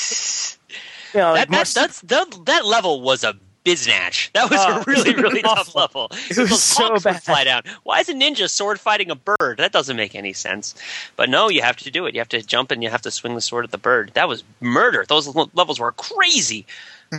you 1.13 1.19
know, 1.19 1.33
That, 1.35 1.49
more 1.49 1.59
that, 1.63 1.67
that's, 1.73 2.01
that, 2.01 2.45
that 2.45 2.65
level 2.65 3.01
was 3.01 3.23
a 3.23 3.35
biznatch. 3.63 4.31
That 4.33 4.49
was 4.49 4.59
Oh, 4.61 4.79
a 4.79 4.83
really, 4.87 5.13
really 5.13 5.41
tough 5.43 5.75
level. 5.75 6.07
It 6.29 6.37
was 6.37 6.61
so 6.63 6.97
bad. 6.99 7.21
fly 7.23 7.43
down. 7.43 7.61
Why 7.83 7.99
is 7.99 8.09
a 8.09 8.13
ninja 8.13 8.49
sword 8.49 8.79
fighting 8.79 9.11
a 9.11 9.15
bird? 9.15 9.57
That 9.57 9.71
doesn't 9.71 9.95
make 9.95 10.15
any 10.15 10.33
sense. 10.33 10.73
But 11.15 11.29
no, 11.29 11.49
you 11.49 11.61
have 11.61 11.77
to 11.77 11.91
do 11.91 12.05
it. 12.07 12.15
You 12.15 12.21
have 12.21 12.29
to 12.29 12.41
jump 12.41 12.71
and 12.71 12.81
you 12.83 12.89
have 12.89 13.03
to 13.03 13.11
swing 13.11 13.35
the 13.35 13.41
sword 13.41 13.65
at 13.65 13.71
the 13.71 13.77
bird. 13.77 14.11
That 14.15 14.27
was 14.27 14.43
murder. 14.59 15.05
Those 15.07 15.33
l- 15.35 15.51
levels 15.53 15.79
were 15.79 15.91
crazy. 15.91 16.65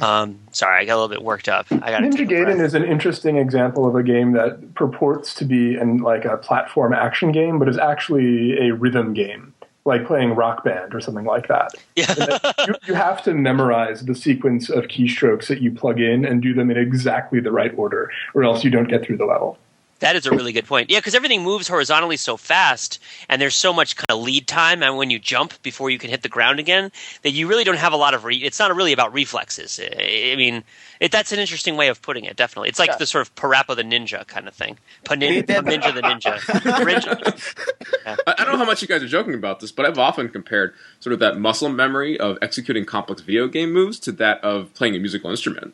Um, 0.03 0.39
sorry, 0.53 0.81
I 0.81 0.85
got 0.85 0.95
a 0.95 1.01
little 1.01 1.09
bit 1.09 1.23
worked 1.23 1.49
up. 1.49 1.67
I 1.71 1.91
got 1.91 2.03
Ninja 2.03 2.29
Gaiden 2.29 2.61
is 2.63 2.75
an 2.75 2.85
interesting 2.85 3.37
example 3.37 3.87
of 3.87 3.95
a 3.95 4.03
game 4.03 4.33
that 4.33 4.75
purports 4.75 5.35
to 5.35 5.45
be 5.45 5.77
an, 5.77 5.99
like 5.99 6.25
a 6.25 6.37
platform 6.37 6.93
action 6.93 7.33
game, 7.33 7.59
but 7.59 7.69
is 7.69 7.79
actually 7.79 8.59
a 8.59 8.75
rhythm 8.75 9.13
game, 9.15 9.55
like 9.85 10.07
playing 10.07 10.35
Rock 10.35 10.65
Band 10.65 10.95
or 10.95 11.01
something 11.01 11.25
like 11.25 11.49
that. 11.49 11.73
Yeah. 11.97 12.39
you, 12.67 12.75
you 12.87 12.95
have 12.95 13.23
to 13.23 13.35
memorize 13.35 14.05
the 14.05 14.15
sequence 14.15 14.69
of 14.69 14.85
keystrokes 14.85 15.47
that 15.47 15.61
you 15.61 15.71
plug 15.71 16.01
in 16.01 16.25
and 16.25 16.43
do 16.43 16.53
them 16.53 16.71
in 16.71 16.77
exactly 16.77 17.39
the 17.41 17.53
right 17.53 17.73
order, 17.77 18.11
or 18.35 18.43
else 18.45 18.65
you 18.65 18.71
don't 18.71 18.89
get 18.89 19.05
through 19.05 19.19
the 19.19 19.27
level. 19.27 19.59
That 20.05 20.17
is 20.17 20.27
a 20.27 20.31
really 20.33 20.53
good 20.53 20.67
point. 20.67 20.91
Yeah, 20.91 20.99
because 20.99 21.15
everything 21.15 21.43
moves 21.43 21.67
horizontally 21.67 22.19
so 22.19 22.37
fast, 22.37 23.01
and 23.31 23.41
there's 23.41 23.55
so 23.55 23.73
much 23.73 23.97
kind 23.97 24.11
of 24.11 24.23
lead 24.23 24.47
time, 24.47 24.83
and 24.83 24.99
when 24.99 25.09
you 25.09 25.19
jump 25.19 25.55
before 25.63 25.89
you 25.89 25.99
can 25.99 26.11
hit 26.11 26.21
the 26.21 26.29
ground 26.29 26.61
again, 26.61 26.93
that 27.23 27.31
you 27.31 27.49
really 27.49 27.65
don't 27.65 27.79
have 27.79 27.95
a 27.95 27.97
lot 27.97 28.13
of. 28.13 28.23
Re- 28.25 28.37
it's 28.37 28.59
not 28.59 28.77
really 28.77 28.93
about 28.93 29.15
reflexes. 29.15 29.81
I 29.83 30.33
I 30.33 30.37
mean, 30.37 30.63
it, 31.01 31.11
that's 31.11 31.33
an 31.33 31.39
interesting 31.39 31.79
way 31.79 31.89
of 31.89 32.03
putting 32.03 32.25
it. 32.27 32.37
Definitely, 32.37 32.69
it's 32.69 32.79
like 32.79 32.91
Yeah. 32.91 32.97
the 32.97 33.07
sort 33.07 33.27
of 33.27 33.35
Parappa 33.35 33.75
the 33.77 33.83
Ninja 33.83 34.27
kind 34.27 34.47
of 34.47 34.53
thing. 34.55 34.77
Panin- 35.05 35.47
That- 35.47 35.65
Ninja 35.65 35.95
the 35.95 36.03
Ninja. 36.03 36.39
Ninja. 36.85 38.19
I, 38.27 38.35
I 38.37 38.45
don't 38.45 38.53
know 38.53 38.59
how 38.59 38.67
much 38.67 38.83
you 38.83 38.89
guys 38.89 39.03
are 39.03 39.09
joking 39.09 39.33
about 39.33 39.61
this, 39.61 39.73
but 39.73 39.87
I've 39.87 39.99
often 39.99 40.29
compared 40.29 40.75
sort 41.01 41.15
of 41.15 41.19
that 41.21 41.39
muscle 41.39 41.71
memory 41.71 42.21
of 42.21 42.37
executing 42.43 42.85
complex 42.85 43.23
video 43.23 43.49
game 43.49 43.73
moves 43.73 43.99
to 44.01 44.13
that 44.13 44.45
of 44.45 44.75
playing 44.75 44.97
a 44.97 44.99
musical 44.99 45.31
instrument. 45.31 45.73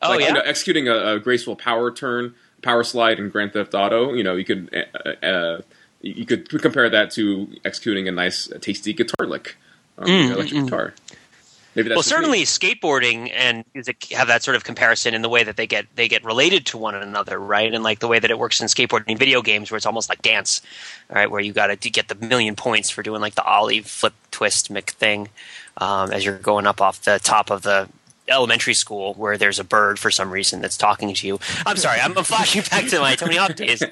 Oh 0.00 0.10
like, 0.10 0.20
yeah. 0.20 0.28
you 0.28 0.34
know, 0.34 0.42
executing 0.42 0.86
a, 0.86 1.14
a 1.14 1.18
graceful 1.18 1.56
power 1.56 1.90
turn, 1.90 2.34
power 2.66 2.84
slide 2.84 3.18
in 3.18 3.30
Grand 3.30 3.52
Theft 3.52 3.74
Auto. 3.74 4.12
You 4.12 4.24
know, 4.24 4.34
you 4.34 4.44
could 4.44 4.86
uh, 5.04 5.24
uh, 5.24 5.60
you 6.02 6.26
could 6.26 6.48
compare 6.48 6.90
that 6.90 7.10
to 7.12 7.48
executing 7.64 8.08
a 8.08 8.12
nice, 8.12 8.50
uh, 8.50 8.58
tasty 8.60 8.92
guitar 8.92 9.26
lick 9.26 9.56
on 9.98 10.06
Mm, 10.06 10.30
electric 10.32 10.64
guitar. 10.64 10.94
Maybe 11.74 11.90
that's 11.90 11.96
well, 11.96 12.02
just 12.02 12.10
me. 12.10 12.16
certainly 12.16 12.42
skateboarding 12.44 13.30
and 13.34 13.64
music 13.74 14.06
have 14.12 14.28
that 14.28 14.42
sort 14.42 14.56
of 14.56 14.64
comparison 14.64 15.14
in 15.14 15.20
the 15.20 15.28
way 15.28 15.44
that 15.44 15.56
they 15.56 15.66
get 15.66 15.86
they 15.94 16.08
get 16.08 16.24
related 16.24 16.66
to 16.66 16.78
one 16.78 16.94
another, 16.94 17.38
right? 17.38 17.72
And 17.72 17.84
like 17.84 18.00
the 18.00 18.08
way 18.08 18.18
that 18.18 18.30
it 18.30 18.38
works 18.38 18.60
in 18.60 18.66
skateboarding 18.66 19.18
video 19.18 19.42
games, 19.42 19.70
where 19.70 19.76
it's 19.76 19.86
almost 19.86 20.08
like 20.08 20.22
dance, 20.22 20.62
all 21.10 21.16
right? 21.16 21.30
Where 21.30 21.40
you 21.40 21.52
got 21.52 21.68
to 21.80 21.90
get 21.90 22.08
the 22.08 22.14
million 22.14 22.56
points 22.56 22.90
for 22.90 23.02
doing 23.02 23.20
like 23.20 23.34
the 23.34 23.44
ollie, 23.44 23.82
flip, 23.82 24.14
twist, 24.30 24.72
mick 24.72 24.90
thing 24.90 25.28
um, 25.76 26.10
as 26.12 26.24
you're 26.24 26.38
going 26.38 26.66
up 26.66 26.80
off 26.80 27.02
the 27.02 27.20
top 27.22 27.50
of 27.50 27.62
the 27.62 27.88
elementary 28.28 28.74
school 28.74 29.14
where 29.14 29.36
there's 29.38 29.58
a 29.58 29.64
bird 29.64 29.98
for 29.98 30.10
some 30.10 30.30
reason 30.30 30.60
that's 30.60 30.76
talking 30.76 31.12
to 31.14 31.26
you. 31.26 31.38
I'm 31.64 31.76
sorry, 31.76 32.00
I'm 32.00 32.14
flashing 32.24 32.62
back 32.70 32.86
to 32.88 33.00
my 33.00 33.14
Tony 33.14 33.36
Hawk 33.36 33.54
days. 33.56 33.82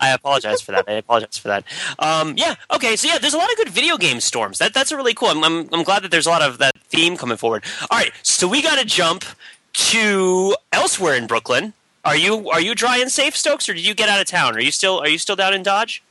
I 0.00 0.10
apologize 0.12 0.60
for 0.60 0.72
that. 0.72 0.84
I 0.88 0.92
apologize 0.92 1.38
for 1.38 1.48
that. 1.48 1.64
Um, 1.98 2.34
yeah, 2.36 2.54
okay, 2.74 2.96
so 2.96 3.08
yeah, 3.08 3.18
there's 3.18 3.34
a 3.34 3.38
lot 3.38 3.50
of 3.50 3.56
good 3.56 3.68
video 3.68 3.96
game 3.96 4.20
storms. 4.20 4.58
That 4.58 4.74
that's 4.74 4.92
really 4.92 5.14
cool. 5.14 5.28
I'm, 5.28 5.44
I'm 5.44 5.68
I'm 5.72 5.82
glad 5.84 6.02
that 6.02 6.10
there's 6.10 6.26
a 6.26 6.30
lot 6.30 6.42
of 6.42 6.58
that 6.58 6.76
theme 6.88 7.16
coming 7.16 7.36
forward. 7.36 7.64
All 7.90 7.98
right, 7.98 8.12
so 8.22 8.48
we 8.48 8.62
got 8.62 8.78
to 8.78 8.84
jump 8.84 9.24
to 9.72 10.56
elsewhere 10.72 11.14
in 11.14 11.26
Brooklyn. 11.26 11.72
Are 12.04 12.16
you 12.16 12.50
are 12.50 12.60
you 12.60 12.74
dry 12.74 12.98
and 12.98 13.10
safe, 13.10 13.36
Stokes, 13.36 13.68
or 13.68 13.74
did 13.74 13.86
you 13.86 13.94
get 13.94 14.08
out 14.08 14.20
of 14.20 14.26
town? 14.26 14.56
Are 14.56 14.60
you 14.60 14.70
still 14.70 14.98
are 15.00 15.08
you 15.08 15.18
still 15.18 15.36
down 15.36 15.54
in 15.54 15.62
Dodge? 15.62 16.02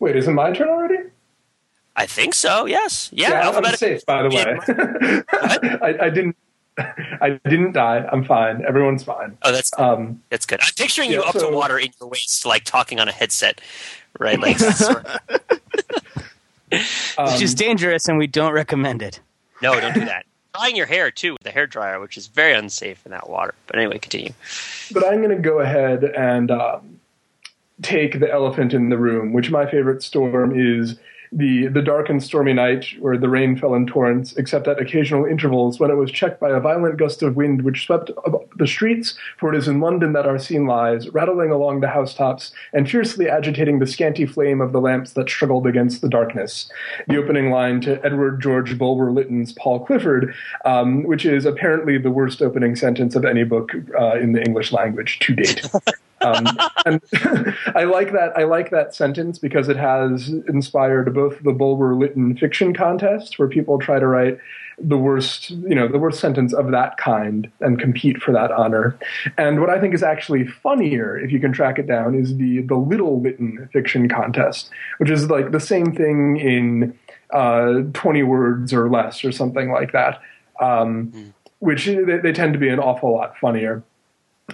Wait, 0.00 0.16
is 0.16 0.26
it 0.26 0.32
my 0.32 0.52
turn 0.52 0.68
already? 0.68 0.98
I 1.94 2.06
think 2.06 2.34
so. 2.34 2.66
Yes. 2.66 3.10
Yeah. 3.12 3.50
I'm 3.50 3.64
safe, 3.76 4.04
by 4.06 4.22
the 4.22 4.30
way. 4.30 5.22
I, 5.82 6.06
I 6.06 6.10
didn't. 6.10 6.36
I 7.20 7.38
didn't 7.48 7.72
die. 7.72 8.08
I'm 8.10 8.24
fine. 8.24 8.64
Everyone's 8.66 9.04
fine. 9.04 9.36
Oh, 9.42 9.52
that's 9.52 9.70
Um, 9.78 10.22
that's 10.30 10.46
good. 10.46 10.60
I'm 10.62 10.72
picturing 10.76 11.10
you 11.10 11.22
up 11.22 11.34
so- 11.36 11.50
to 11.50 11.56
water 11.56 11.78
in 11.78 11.88
your 12.00 12.08
waist, 12.08 12.46
like 12.46 12.64
talking 12.64 12.98
on 13.00 13.08
a 13.08 13.12
headset, 13.12 13.60
right? 14.18 14.38
Like 14.40 14.58
sort 14.58 15.06
of- 15.06 15.20
um, 17.18 17.32
Which 17.32 17.42
is 17.42 17.54
dangerous, 17.54 18.08
and 18.08 18.16
we 18.18 18.26
don't 18.26 18.52
recommend 18.52 19.02
it. 19.02 19.20
no, 19.60 19.78
don't 19.80 19.94
do 19.94 20.04
that. 20.06 20.24
Drying 20.54 20.76
your 20.76 20.86
hair 20.86 21.10
too 21.10 21.32
with 21.32 21.46
a 21.46 21.50
hair 21.50 21.66
dryer, 21.66 21.98
which 22.00 22.16
is 22.18 22.26
very 22.26 22.52
unsafe 22.52 23.04
in 23.06 23.10
that 23.12 23.28
water. 23.28 23.54
But 23.66 23.76
anyway, 23.78 23.98
continue. 23.98 24.32
but 24.92 25.02
I'm 25.06 25.22
going 25.22 25.34
to 25.34 25.42
go 25.42 25.60
ahead 25.60 26.04
and 26.04 26.50
um, 26.50 27.00
take 27.80 28.20
the 28.20 28.30
elephant 28.30 28.74
in 28.74 28.90
the 28.90 28.98
room, 28.98 29.32
which 29.32 29.50
my 29.50 29.64
favorite 29.70 30.02
storm 30.02 30.52
is 30.58 30.98
the 31.32 31.68
the 31.68 31.82
dark 31.82 32.08
and 32.08 32.22
stormy 32.22 32.52
night 32.52 32.86
where 33.00 33.16
the 33.16 33.28
rain 33.28 33.56
fell 33.56 33.74
in 33.74 33.86
torrents, 33.86 34.34
except 34.34 34.68
at 34.68 34.80
occasional 34.80 35.24
intervals 35.24 35.80
when 35.80 35.90
it 35.90 35.96
was 35.96 36.10
checked 36.10 36.40
by 36.40 36.50
a 36.50 36.60
violent 36.60 36.98
gust 36.98 37.22
of 37.22 37.36
wind 37.36 37.62
which 37.62 37.86
swept 37.86 38.10
the 38.56 38.66
streets. 38.66 39.14
For 39.38 39.52
it 39.52 39.58
is 39.58 39.68
in 39.68 39.80
London 39.80 40.12
that 40.12 40.26
our 40.26 40.38
scene 40.38 40.66
lies, 40.66 41.08
rattling 41.10 41.50
along 41.50 41.80
the 41.80 41.88
housetops 41.88 42.52
and 42.72 42.88
fiercely 42.88 43.28
agitating 43.28 43.78
the 43.78 43.86
scanty 43.86 44.26
flame 44.26 44.60
of 44.60 44.72
the 44.72 44.80
lamps 44.80 45.12
that 45.14 45.30
struggled 45.30 45.66
against 45.66 46.02
the 46.02 46.08
darkness. 46.08 46.70
The 47.08 47.16
opening 47.16 47.50
line 47.50 47.80
to 47.82 48.04
Edward 48.04 48.40
George 48.40 48.78
Bulwer 48.78 49.10
Lytton's 49.10 49.52
Paul 49.52 49.84
Clifford, 49.84 50.34
um, 50.64 51.02
which 51.04 51.24
is 51.24 51.44
apparently 51.44 51.98
the 51.98 52.10
worst 52.10 52.42
opening 52.42 52.76
sentence 52.76 53.16
of 53.16 53.24
any 53.24 53.44
book 53.44 53.72
uh, 53.98 54.18
in 54.18 54.32
the 54.32 54.42
English 54.42 54.72
language 54.72 55.18
to 55.20 55.34
date. 55.34 55.68
Um, 56.22 56.46
and 56.86 57.02
I 57.74 57.84
like 57.84 58.12
that. 58.12 58.32
I 58.36 58.44
like 58.44 58.70
that 58.70 58.94
sentence 58.94 59.38
because 59.38 59.68
it 59.68 59.76
has 59.76 60.28
inspired 60.28 61.12
both 61.14 61.42
the 61.42 61.52
Bulwer 61.52 61.94
Lytton 61.94 62.36
fiction 62.36 62.74
contest, 62.74 63.38
where 63.38 63.48
people 63.48 63.78
try 63.78 63.98
to 63.98 64.06
write 64.06 64.38
the 64.78 64.96
worst, 64.96 65.50
you 65.50 65.74
know, 65.74 65.86
the 65.86 65.98
worst 65.98 66.20
sentence 66.20 66.52
of 66.52 66.70
that 66.70 66.96
kind 66.96 67.50
and 67.60 67.78
compete 67.78 68.22
for 68.22 68.32
that 68.32 68.50
honor. 68.50 68.98
And 69.36 69.60
what 69.60 69.70
I 69.70 69.80
think 69.80 69.94
is 69.94 70.02
actually 70.02 70.46
funnier, 70.46 71.18
if 71.18 71.30
you 71.30 71.40
can 71.40 71.52
track 71.52 71.78
it 71.78 71.86
down, 71.86 72.14
is 72.14 72.36
the 72.36 72.62
the 72.62 72.76
Little 72.76 73.20
Lytton 73.20 73.68
fiction 73.72 74.08
contest, 74.08 74.70
which 74.98 75.10
is 75.10 75.28
like 75.30 75.52
the 75.52 75.60
same 75.60 75.94
thing 75.94 76.38
in 76.38 76.98
uh, 77.32 77.82
twenty 77.92 78.22
words 78.22 78.72
or 78.72 78.90
less, 78.90 79.24
or 79.24 79.32
something 79.32 79.70
like 79.70 79.92
that. 79.92 80.20
Um, 80.60 81.12
Which 81.58 81.86
they, 81.86 82.18
they 82.18 82.32
tend 82.32 82.54
to 82.54 82.58
be 82.58 82.68
an 82.68 82.80
awful 82.80 83.12
lot 83.12 83.38
funnier 83.38 83.84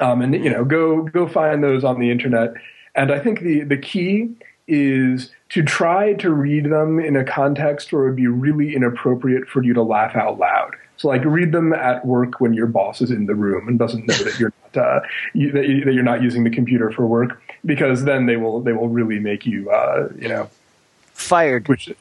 um, 0.01 0.23
and 0.23 0.35
you 0.35 0.51
know 0.51 0.65
go 0.65 1.03
go 1.03 1.27
find 1.27 1.63
those 1.63 1.85
on 1.85 2.01
the 2.01 2.11
internet. 2.11 2.53
And 2.95 3.13
i 3.13 3.19
think 3.19 3.41
the 3.41 3.63
the 3.63 3.77
key 3.77 4.31
is 4.69 5.31
to 5.49 5.63
try 5.63 6.13
to 6.15 6.31
read 6.31 6.67
them 6.67 7.01
in 7.01 7.17
a 7.17 7.25
context 7.25 7.91
where 7.93 8.05
it 8.05 8.07
would 8.09 8.17
be 8.17 8.27
really 8.27 8.77
inappropriate 8.77 9.49
for 9.49 9.63
you 9.63 9.73
to 9.73 9.83
laugh 9.83 10.15
out 10.15 10.39
loud. 10.39 10.77
So 10.99 11.09
like 11.09 11.25
read 11.25 11.53
them 11.53 11.73
at 11.73 12.05
work 12.05 12.41
when 12.41 12.53
your 12.53 12.67
boss 12.67 13.01
is 13.01 13.11
in 13.11 13.27
the 13.27 13.35
room 13.35 13.67
and 13.67 13.79
doesn't 13.79 14.07
know 14.07 14.15
that 14.15 14.39
you're 14.39 14.53
not 14.75 14.85
uh, 14.85 15.01
you, 15.33 15.53
that, 15.53 15.69
you, 15.69 15.85
that 15.85 15.95
you're 15.95 16.03
not 16.03 16.23
using 16.23 16.45
the 16.45 16.51
computer 16.51 16.91
for 16.91 17.07
work 17.07 17.41
because 17.65 18.05
then 18.05 18.27
they 18.27 18.37
will 18.37 18.61
they 18.61 18.73
will 18.73 18.89
really 18.89 19.19
make 19.19 19.47
you 19.47 19.71
uh, 19.71 20.09
you 20.19 20.29
know. 20.29 20.51
Fired. 21.15 21.67
which 21.69 21.93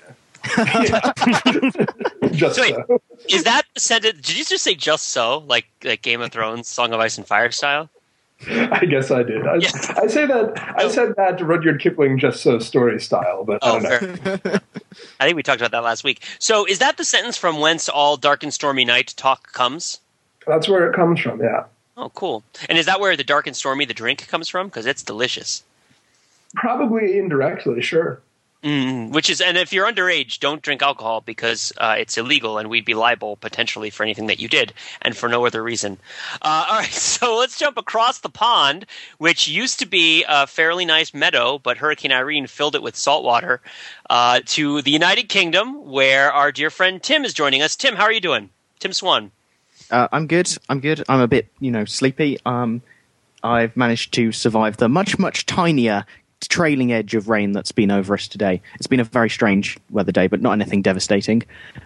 just 2.32 2.56
So 2.56 2.62
wait. 2.62 2.76
so. 2.76 3.02
Is 3.30 3.44
that 3.44 3.64
the 3.74 3.80
sentence? 3.80 4.16
Did 4.22 4.38
you 4.38 4.46
just 4.46 4.64
say 4.64 4.76
just 4.76 5.10
so, 5.10 5.44
like 5.48 5.66
like 5.84 6.02
Game 6.02 6.22
of 6.22 6.32
Thrones, 6.32 6.68
Song 6.68 6.94
of 6.94 7.00
Ice 7.00 7.18
and 7.18 7.26
Fire 7.28 7.52
style? 7.52 7.90
I 8.48 8.86
guess 8.86 9.10
I 9.10 9.24
did. 9.24 9.48
I, 9.48 9.56
Yeah. 9.56 9.70
I 9.98 10.06
say 10.08 10.26
that 10.28 10.54
I 10.78 10.84
oh. 10.84 10.90
said 10.90 11.16
that 11.18 11.42
Rudyard 11.42 11.82
Kipling 11.82 12.20
just 12.20 12.42
so 12.44 12.60
story 12.60 13.00
style, 13.02 13.44
but 13.44 13.58
I 13.64 13.70
Oh, 13.72 13.80
don't 13.80 14.26
know. 14.26 14.60
I 15.20 15.26
think 15.26 15.36
we 15.36 15.42
talked 15.44 15.60
about 15.60 15.72
that 15.72 15.84
last 15.84 16.04
week. 16.04 16.22
So, 16.40 16.66
is 16.66 16.78
that 16.80 16.98
the 16.98 17.04
sentence 17.06 17.36
from 17.38 17.60
whence 17.60 17.90
all 17.90 18.16
dark 18.16 18.44
and 18.44 18.54
stormy 18.54 18.86
night 18.86 19.14
talk 19.18 19.52
comes? 19.54 20.00
That's 20.46 20.70
where 20.70 20.88
it 20.88 20.96
comes 20.96 21.20
from. 21.20 21.42
Yeah, 21.42 21.64
Oh, 21.98 22.10
cool. 22.10 22.44
And 22.70 22.78
is 22.78 22.86
that 22.86 23.00
where 23.00 23.18
the 23.18 23.24
dark 23.24 23.48
and 23.48 23.56
stormy 23.56 23.86
the 23.86 23.94
drink 23.96 24.28
comes 24.28 24.48
from? 24.48 24.68
Because 24.68 24.86
it's 24.86 25.02
delicious. 25.02 25.64
probably 26.56 27.18
indirectly. 27.18 27.82
Sure. 27.82 28.22
Mm, 28.64 29.12
which 29.12 29.30
is, 29.30 29.40
and 29.40 29.56
if 29.56 29.72
you're 29.72 29.86
underage, 29.86 30.40
don't 30.40 30.64
drink 30.64 30.82
alcohol 30.82 31.22
because 31.22 31.72
uh, 31.78 31.96
it's 31.98 32.18
illegal, 32.18 32.58
and 32.58 32.70
we'd 32.70 32.86
be 32.86 32.96
liable 32.96 33.36
potentially 33.36 33.92
for 33.92 34.02
anything 34.02 34.28
that 34.28 34.40
you 34.40 34.48
did, 34.48 34.74
and 35.04 35.16
for 35.16 35.30
no 35.30 35.46
other 35.46 35.62
reason. 35.62 36.00
Uh, 36.42 36.66
all 36.68 36.80
right, 36.80 36.86
so 36.92 37.38
let's 37.38 37.60
jump 37.60 37.78
across 37.78 38.20
the 38.20 38.30
pond, 38.30 38.88
which 39.20 39.48
used 39.48 39.78
to 39.80 39.86
be 39.86 40.26
a 40.28 40.48
fairly 40.48 40.86
nice 40.86 41.14
meadow, 41.14 41.60
but 41.60 41.78
Hurricane 41.78 42.12
Irene 42.12 42.48
filled 42.48 42.74
it 42.74 42.82
with 42.82 42.96
salt 42.96 43.24
water, 43.24 43.62
uh, 44.10 44.40
to 44.48 44.82
the 44.82 44.92
United 44.92 45.30
Kingdom, 45.30 45.86
where 45.86 46.32
our 46.32 46.52
dear 46.52 46.72
friend 46.72 47.02
Tim 47.02 47.26
is 47.26 47.36
joining 47.36 47.62
us. 47.62 47.76
Tim, 47.76 47.96
how 47.96 48.04
are 48.04 48.12
you 48.12 48.22
doing? 48.22 48.50
Tim 48.80 48.92
Swan. 48.92 49.32
Uh, 49.92 50.08
I'm 50.12 50.26
good. 50.26 50.50
I'm 50.68 50.80
good. 50.80 51.04
I'm 51.08 51.22
a 51.22 51.28
bit, 51.28 51.48
you 51.60 51.70
know, 51.70 51.86
sleepy. 51.86 52.40
Um, 52.44 52.82
I've 53.44 53.78
managed 53.78 54.14
to 54.16 54.32
survive 54.32 54.78
the 54.78 54.90
much, 54.90 55.20
much 55.20 55.46
tinier 55.46 56.06
trailing 56.46 56.92
edge 56.92 57.16
of 57.16 57.30
rain 57.30 57.54
that's 57.54 57.72
been 57.72 57.90
over 57.90 58.14
us 58.14 58.28
today. 58.28 58.62
It's 58.76 58.88
been 58.88 59.00
a 59.00 59.06
very 59.06 59.30
strange 59.30 59.78
weather 59.90 60.12
day, 60.12 60.28
but 60.28 60.42
not 60.42 60.52
anything 60.52 60.82
devastating. 60.82 61.44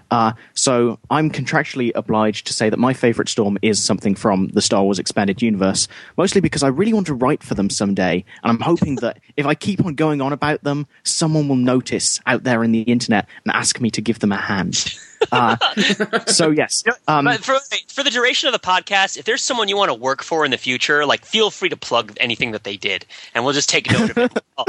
Uh, 0.10 0.34
so 0.54 1.00
I'm 1.10 1.30
contractually 1.30 1.92
obliged 1.96 2.48
to 2.48 2.54
say 2.54 2.70
that 2.70 2.78
my 2.78 2.94
favorite 2.94 3.30
storm 3.30 3.58
is 3.62 3.82
something 3.82 4.16
from 4.16 4.50
the 4.50 4.62
Star 4.62 4.84
Wars 4.84 5.00
Expanded 5.00 5.42
Universe, 5.42 5.88
mostly 6.18 6.42
because 6.42 6.64
I 6.64 6.68
really 6.68 6.94
want 6.94 7.08
to 7.08 7.14
write 7.14 7.44
for 7.44 7.56
them 7.56 7.70
someday, 7.70 8.26
and 8.44 8.52
I'm 8.52 8.60
hoping 8.60 8.96
that 8.96 9.20
if 9.38 9.46
I 9.46 9.56
keep 9.56 9.86
on 9.86 9.96
going 9.96 10.22
on 10.22 10.34
about 10.34 10.64
them, 10.64 10.88
someone 11.04 11.48
will 11.48 11.56
notice 11.56 12.20
out 12.26 12.44
there 12.44 12.64
in 12.64 12.72
the 12.72 12.82
internet 12.82 13.30
and 13.46 13.56
ask 13.56 13.80
me 13.80 13.90
to 13.92 14.02
give 14.02 14.20
them 14.20 14.32
a 14.32 14.38
hand. 14.38 14.98
Uh, 15.32 15.56
so 16.28 16.50
yes, 16.50 16.84
um, 17.08 17.26
but 17.26 17.44
for, 17.44 17.56
for 17.88 18.04
the 18.04 18.10
duration 18.10 18.48
of 18.48 18.54
the 18.54 18.60
podcast, 18.60 19.18
if 19.18 19.26
there's 19.26 19.44
someone 19.44 19.68
you 19.68 19.78
want 19.78 19.90
to 19.90 19.94
work 19.94 20.24
for 20.24 20.44
in 20.46 20.52
the 20.52 20.58
future, 20.58 21.06
like 21.06 21.26
feel 21.26 21.52
free 21.52 21.70
to 21.70 21.78
plug 21.78 22.14
anything 22.20 22.52
that 22.52 22.64
they 22.64 22.78
did, 22.78 23.06
and 23.36 23.44
we'll 23.44 23.54
just 23.54 23.70
take 23.70 23.92
note 23.92 24.10
of 24.12 24.18
it. 24.18 24.44
I'll, 24.58 24.66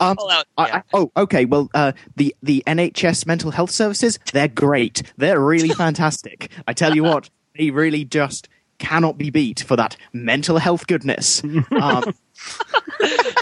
Um, 0.00 0.16
I'll 0.20 0.30
out, 0.30 0.46
I, 0.58 0.66
yeah. 0.66 0.76
I, 0.76 0.82
oh, 0.92 1.12
okay. 1.16 1.44
Well, 1.44 1.70
uh, 1.74 1.92
the 2.16 2.34
the 2.42 2.62
NHS 2.66 3.26
mental 3.26 3.50
health 3.50 3.70
services, 3.70 4.18
they're 4.32 4.48
great. 4.48 5.02
They're 5.16 5.40
really 5.40 5.68
fantastic. 5.74 6.50
I 6.68 6.72
tell 6.72 6.94
you 6.94 7.04
what, 7.04 7.30
they 7.56 7.70
really 7.70 8.04
just 8.04 8.48
cannot 8.78 9.16
be 9.16 9.30
beat 9.30 9.60
for 9.60 9.76
that 9.76 9.96
mental 10.12 10.58
health 10.58 10.86
goodness. 10.86 11.42
Um, 11.44 12.12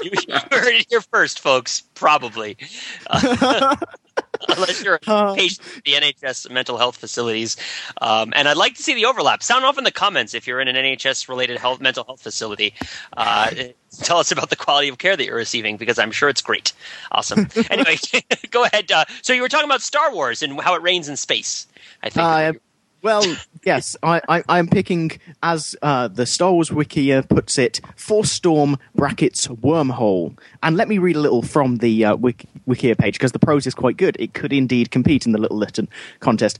you, 0.02 0.10
you 0.28 0.34
heard 0.50 0.74
it 0.74 0.86
here 0.90 1.00
first, 1.00 1.40
folks. 1.40 1.82
Probably, 1.94 2.56
Uh, 3.08 3.76
unless 4.48 4.82
you're 4.82 4.98
a 5.06 5.34
patient 5.36 5.60
at 5.76 5.84
the 5.84 5.92
NHS 5.92 6.50
mental 6.50 6.78
health 6.78 6.96
facilities. 6.96 7.56
Um, 8.00 8.32
and 8.34 8.48
I'd 8.48 8.56
like 8.56 8.74
to 8.76 8.82
see 8.82 8.94
the 8.94 9.06
overlap. 9.06 9.42
Sound 9.42 9.64
off 9.64 9.78
in 9.78 9.84
the 9.84 9.90
comments 9.90 10.34
if 10.34 10.46
you're 10.46 10.60
in 10.60 10.68
an 10.68 10.76
NHS-related 10.76 11.58
health 11.58 11.80
mental 11.80 12.04
health 12.04 12.20
facility. 12.20 12.74
Uh, 13.16 13.50
tell 14.02 14.18
us 14.18 14.32
about 14.32 14.50
the 14.50 14.56
quality 14.56 14.88
of 14.88 14.98
care 14.98 15.16
that 15.16 15.24
you're 15.24 15.36
receiving 15.36 15.76
because 15.76 15.98
I'm 15.98 16.12
sure 16.12 16.28
it's 16.28 16.42
great. 16.42 16.72
Awesome. 17.10 17.48
anyway, 17.70 17.96
go 18.50 18.64
ahead. 18.64 18.90
Uh, 18.90 19.04
so 19.22 19.32
you 19.32 19.42
were 19.42 19.48
talking 19.48 19.68
about 19.68 19.82
Star 19.82 20.12
Wars 20.14 20.42
and 20.42 20.60
how 20.60 20.74
it 20.74 20.82
rains 20.82 21.08
in 21.08 21.16
space. 21.16 21.66
I 22.02 22.10
think. 22.10 22.24
uh, 22.24 22.52
well, 23.02 23.24
yes, 23.64 23.96
I, 24.02 24.20
I, 24.28 24.42
I'm 24.48 24.68
picking, 24.68 25.12
as 25.42 25.76
uh, 25.82 26.08
the 26.08 26.26
Star 26.26 26.52
Wars 26.52 26.72
wiki 26.72 27.12
uh, 27.12 27.22
puts 27.22 27.58
it, 27.58 27.80
Force 27.96 28.30
Storm 28.30 28.78
brackets 28.94 29.48
wormhole. 29.48 30.38
And 30.62 30.76
let 30.76 30.88
me 30.88 30.98
read 30.98 31.16
a 31.16 31.20
little 31.20 31.42
from 31.42 31.76
the 31.76 32.04
uh, 32.04 32.16
wiki, 32.16 32.48
Wikia 32.66 32.96
page 32.96 33.14
because 33.14 33.32
the 33.32 33.38
prose 33.38 33.66
is 33.66 33.74
quite 33.74 33.96
good. 33.96 34.16
It 34.18 34.34
could 34.34 34.52
indeed 34.52 34.90
compete 34.90 35.26
in 35.26 35.32
the 35.32 35.38
Little 35.38 35.56
Lytton 35.58 35.88
contest. 36.20 36.58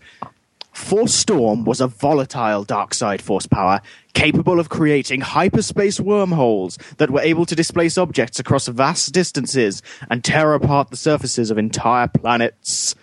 Force 0.72 1.14
Storm 1.14 1.64
was 1.64 1.80
a 1.80 1.86
volatile 1.86 2.64
dark 2.64 2.94
side 2.94 3.20
force 3.20 3.46
power 3.46 3.82
capable 4.14 4.58
of 4.58 4.70
creating 4.70 5.20
hyperspace 5.20 6.00
wormholes 6.00 6.78
that 6.96 7.10
were 7.10 7.20
able 7.20 7.44
to 7.46 7.54
displace 7.54 7.98
objects 7.98 8.38
across 8.38 8.68
vast 8.68 9.12
distances 9.12 9.82
and 10.10 10.24
tear 10.24 10.54
apart 10.54 10.90
the 10.90 10.96
surfaces 10.96 11.50
of 11.50 11.58
entire 11.58 12.08
planets. 12.08 12.94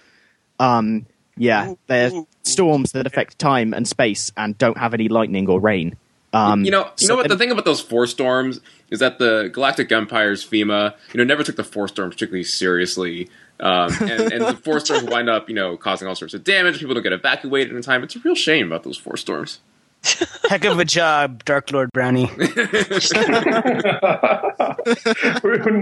Um, 0.59 1.05
yeah, 1.39 1.73
they're 1.88 2.12
storms 2.43 2.91
that 2.91 3.08
affect 3.08 3.39
time 3.39 3.73
and 3.73 3.88
space 3.88 4.32
and 4.38 4.58
don't 4.58 4.78
have 4.78 4.93
any 4.93 5.08
lightning 5.08 5.49
or 5.49 5.60
rain. 5.60 5.97
Um, 6.32 6.63
you 6.63 6.69
know, 6.69 6.84
you 6.97 7.08
so- 7.08 7.13
know 7.13 7.17
what 7.21 7.28
the 7.30 7.38
thing 7.38 7.49
about 7.52 7.65
those 7.65 7.82
four 7.82 8.06
storms 8.06 8.60
is 8.91 8.99
that 8.99 9.17
the 9.17 9.49
Galactic 9.52 9.91
Empire's 9.91 10.47
FEMA, 10.47 10.93
you 11.13 11.17
know, 11.17 11.23
never 11.23 11.43
took 11.43 11.56
the 11.56 11.63
four 11.63 11.88
storms 11.88 12.13
particularly 12.15 12.43
seriously, 12.43 13.30
um, 13.60 13.91
and, 14.02 14.34
and 14.34 14.41
the 14.45 14.56
four 14.63 14.80
storms 14.86 15.04
wind 15.06 15.30
up, 15.30 15.49
you 15.49 15.56
know, 15.56 15.75
causing 15.78 16.08
all 16.08 16.15
sorts 16.15 16.34
of 16.34 16.43
damage. 16.43 16.80
People 16.80 16.93
don't 16.93 17.04
get 17.04 17.13
evacuated 17.13 17.75
in 17.75 17.82
time. 17.82 18.04
It's 18.04 18.15
a 18.15 18.19
real 18.19 18.36
shame 18.36 18.67
about 18.67 18.84
those 18.84 18.97
four 18.97 19.17
storms. 19.17 19.60
Heck 20.49 20.65
of 20.65 20.80
a 20.80 20.86
job, 20.86 21.43
Dark 21.45 21.71
Lord 21.71 21.91
Brownie. 21.91 22.25
Wouldn't 22.38 22.56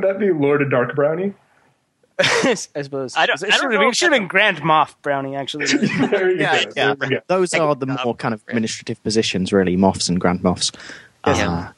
that 0.01 0.17
be 0.19 0.31
Lord 0.31 0.61
of 0.61 0.71
Dark 0.71 0.95
Brownie? 0.95 1.33
I 2.19 2.53
suppose. 2.55 3.15
I 3.15 3.25
don't- 3.25 3.41
It 3.41 3.45
I 3.53 3.57
don't 3.57 3.59
should 3.59 3.61
have 3.63 3.71
know 3.73 3.79
been, 3.79 3.91
should 3.93 4.11
have 4.11 4.19
been 4.21 4.27
Grand 4.27 4.57
Moff 4.61 4.95
Brownie, 5.01 5.35
actually. 5.35 5.65
There 6.07 6.31
you 6.31 6.39
yeah, 6.41 6.63
yeah. 6.75 6.93
There 6.95 6.95
we 6.99 7.09
go. 7.09 7.21
Those 7.27 7.53
are 7.53 7.75
the 7.75 7.85
more 8.03 8.15
kind 8.15 8.33
of 8.33 8.43
administrative 8.47 9.01
positions, 9.03 9.53
really, 9.53 9.77
moffs 9.77 10.09
and 10.09 10.19
grand 10.19 10.41
moffs. 10.41 10.75
Yeah. 11.25 11.49
Uh, 11.51 11.71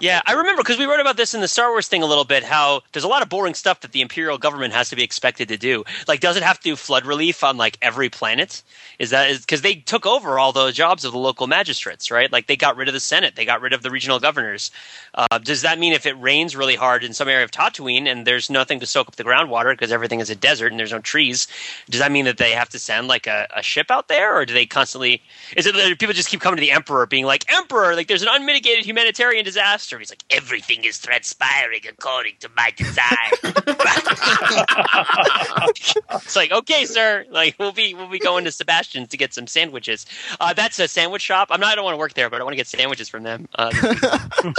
yeah, 0.00 0.20
I 0.26 0.32
remember 0.32 0.62
because 0.62 0.78
we 0.78 0.84
wrote 0.84 1.00
about 1.00 1.16
this 1.16 1.34
in 1.34 1.40
the 1.40 1.48
Star 1.48 1.70
Wars 1.70 1.88
thing 1.88 2.02
a 2.02 2.06
little 2.06 2.24
bit. 2.24 2.44
How 2.44 2.82
there's 2.92 3.04
a 3.04 3.08
lot 3.08 3.22
of 3.22 3.28
boring 3.28 3.54
stuff 3.54 3.80
that 3.80 3.92
the 3.92 4.00
Imperial 4.00 4.38
government 4.38 4.72
has 4.74 4.90
to 4.90 4.96
be 4.96 5.02
expected 5.02 5.48
to 5.48 5.56
do. 5.56 5.84
Like, 6.06 6.20
does 6.20 6.36
it 6.36 6.42
have 6.42 6.58
to 6.58 6.62
do 6.62 6.76
flood 6.76 7.06
relief 7.06 7.44
on 7.44 7.56
like 7.56 7.78
every 7.82 8.08
planet? 8.08 8.62
Is 8.98 9.10
that 9.10 9.40
because 9.40 9.62
they 9.62 9.76
took 9.76 10.06
over 10.06 10.38
all 10.38 10.52
the 10.52 10.72
jobs 10.72 11.04
of 11.04 11.12
the 11.12 11.18
local 11.18 11.46
magistrates, 11.46 12.10
right? 12.10 12.30
Like 12.32 12.46
they 12.46 12.56
got 12.56 12.76
rid 12.76 12.88
of 12.88 12.94
the 12.94 13.00
Senate, 13.00 13.36
they 13.36 13.44
got 13.44 13.60
rid 13.60 13.72
of 13.72 13.82
the 13.82 13.90
regional 13.90 14.18
governors. 14.18 14.70
Uh, 15.14 15.38
does 15.38 15.62
that 15.62 15.78
mean 15.78 15.92
if 15.92 16.06
it 16.06 16.18
rains 16.20 16.56
really 16.56 16.76
hard 16.76 17.04
in 17.04 17.12
some 17.12 17.28
area 17.28 17.44
of 17.44 17.50
Tatooine 17.50 18.06
and 18.06 18.26
there's 18.26 18.50
nothing 18.50 18.80
to 18.80 18.86
soak 18.86 19.08
up 19.08 19.16
the 19.16 19.24
groundwater 19.24 19.72
because 19.72 19.92
everything 19.92 20.20
is 20.20 20.30
a 20.30 20.34
desert 20.34 20.72
and 20.72 20.78
there's 20.78 20.92
no 20.92 21.00
trees, 21.00 21.46
does 21.88 22.00
that 22.00 22.12
mean 22.12 22.24
that 22.24 22.38
they 22.38 22.52
have 22.52 22.68
to 22.70 22.78
send 22.78 23.08
like 23.08 23.26
a, 23.26 23.46
a 23.56 23.62
ship 23.62 23.90
out 23.90 24.08
there, 24.08 24.36
or 24.36 24.44
do 24.44 24.54
they 24.54 24.66
constantly? 24.66 25.22
Is 25.56 25.66
it 25.66 25.74
that 25.74 25.98
people 25.98 26.14
just 26.14 26.28
keep 26.28 26.40
coming 26.40 26.56
to 26.56 26.60
the 26.60 26.72
Emperor, 26.72 27.06
being 27.06 27.24
like, 27.24 27.50
"Emperor, 27.52 27.94
like 27.94 28.08
there's 28.08 28.22
an 28.22 28.28
unmitigated 28.30 28.84
humanitarian 28.84 29.44
disaster"? 29.44 29.67
He's 29.76 30.10
like, 30.10 30.24
"Everything 30.30 30.84
is 30.84 30.98
transpiring 30.98 31.82
according 31.88 32.34
to 32.40 32.48
my 32.56 32.72
design." 32.76 33.32
it's 36.22 36.36
like, 36.36 36.52
okay, 36.52 36.84
sir, 36.84 37.24
like 37.30 37.56
we'll 37.58 37.72
be 37.72 37.94
we'll 37.94 38.08
be 38.08 38.18
going 38.18 38.44
to 38.44 38.52
Sebastian's 38.52 39.08
to 39.08 39.16
get 39.16 39.34
some 39.34 39.46
sandwiches. 39.46 40.06
Uh, 40.40 40.52
that's 40.52 40.78
a 40.78 40.88
sandwich 40.88 41.22
shop. 41.22 41.48
I'm 41.50 41.60
not. 41.60 41.72
I 41.72 41.74
don't 41.74 41.84
want 41.84 41.94
to 41.94 41.98
work 41.98 42.14
there, 42.14 42.30
but 42.30 42.40
I 42.40 42.44
want 42.44 42.52
to 42.52 42.56
get 42.56 42.66
sandwiches 42.66 43.08
from 43.08 43.22
them. 43.22 43.48
Uh, 43.54 43.70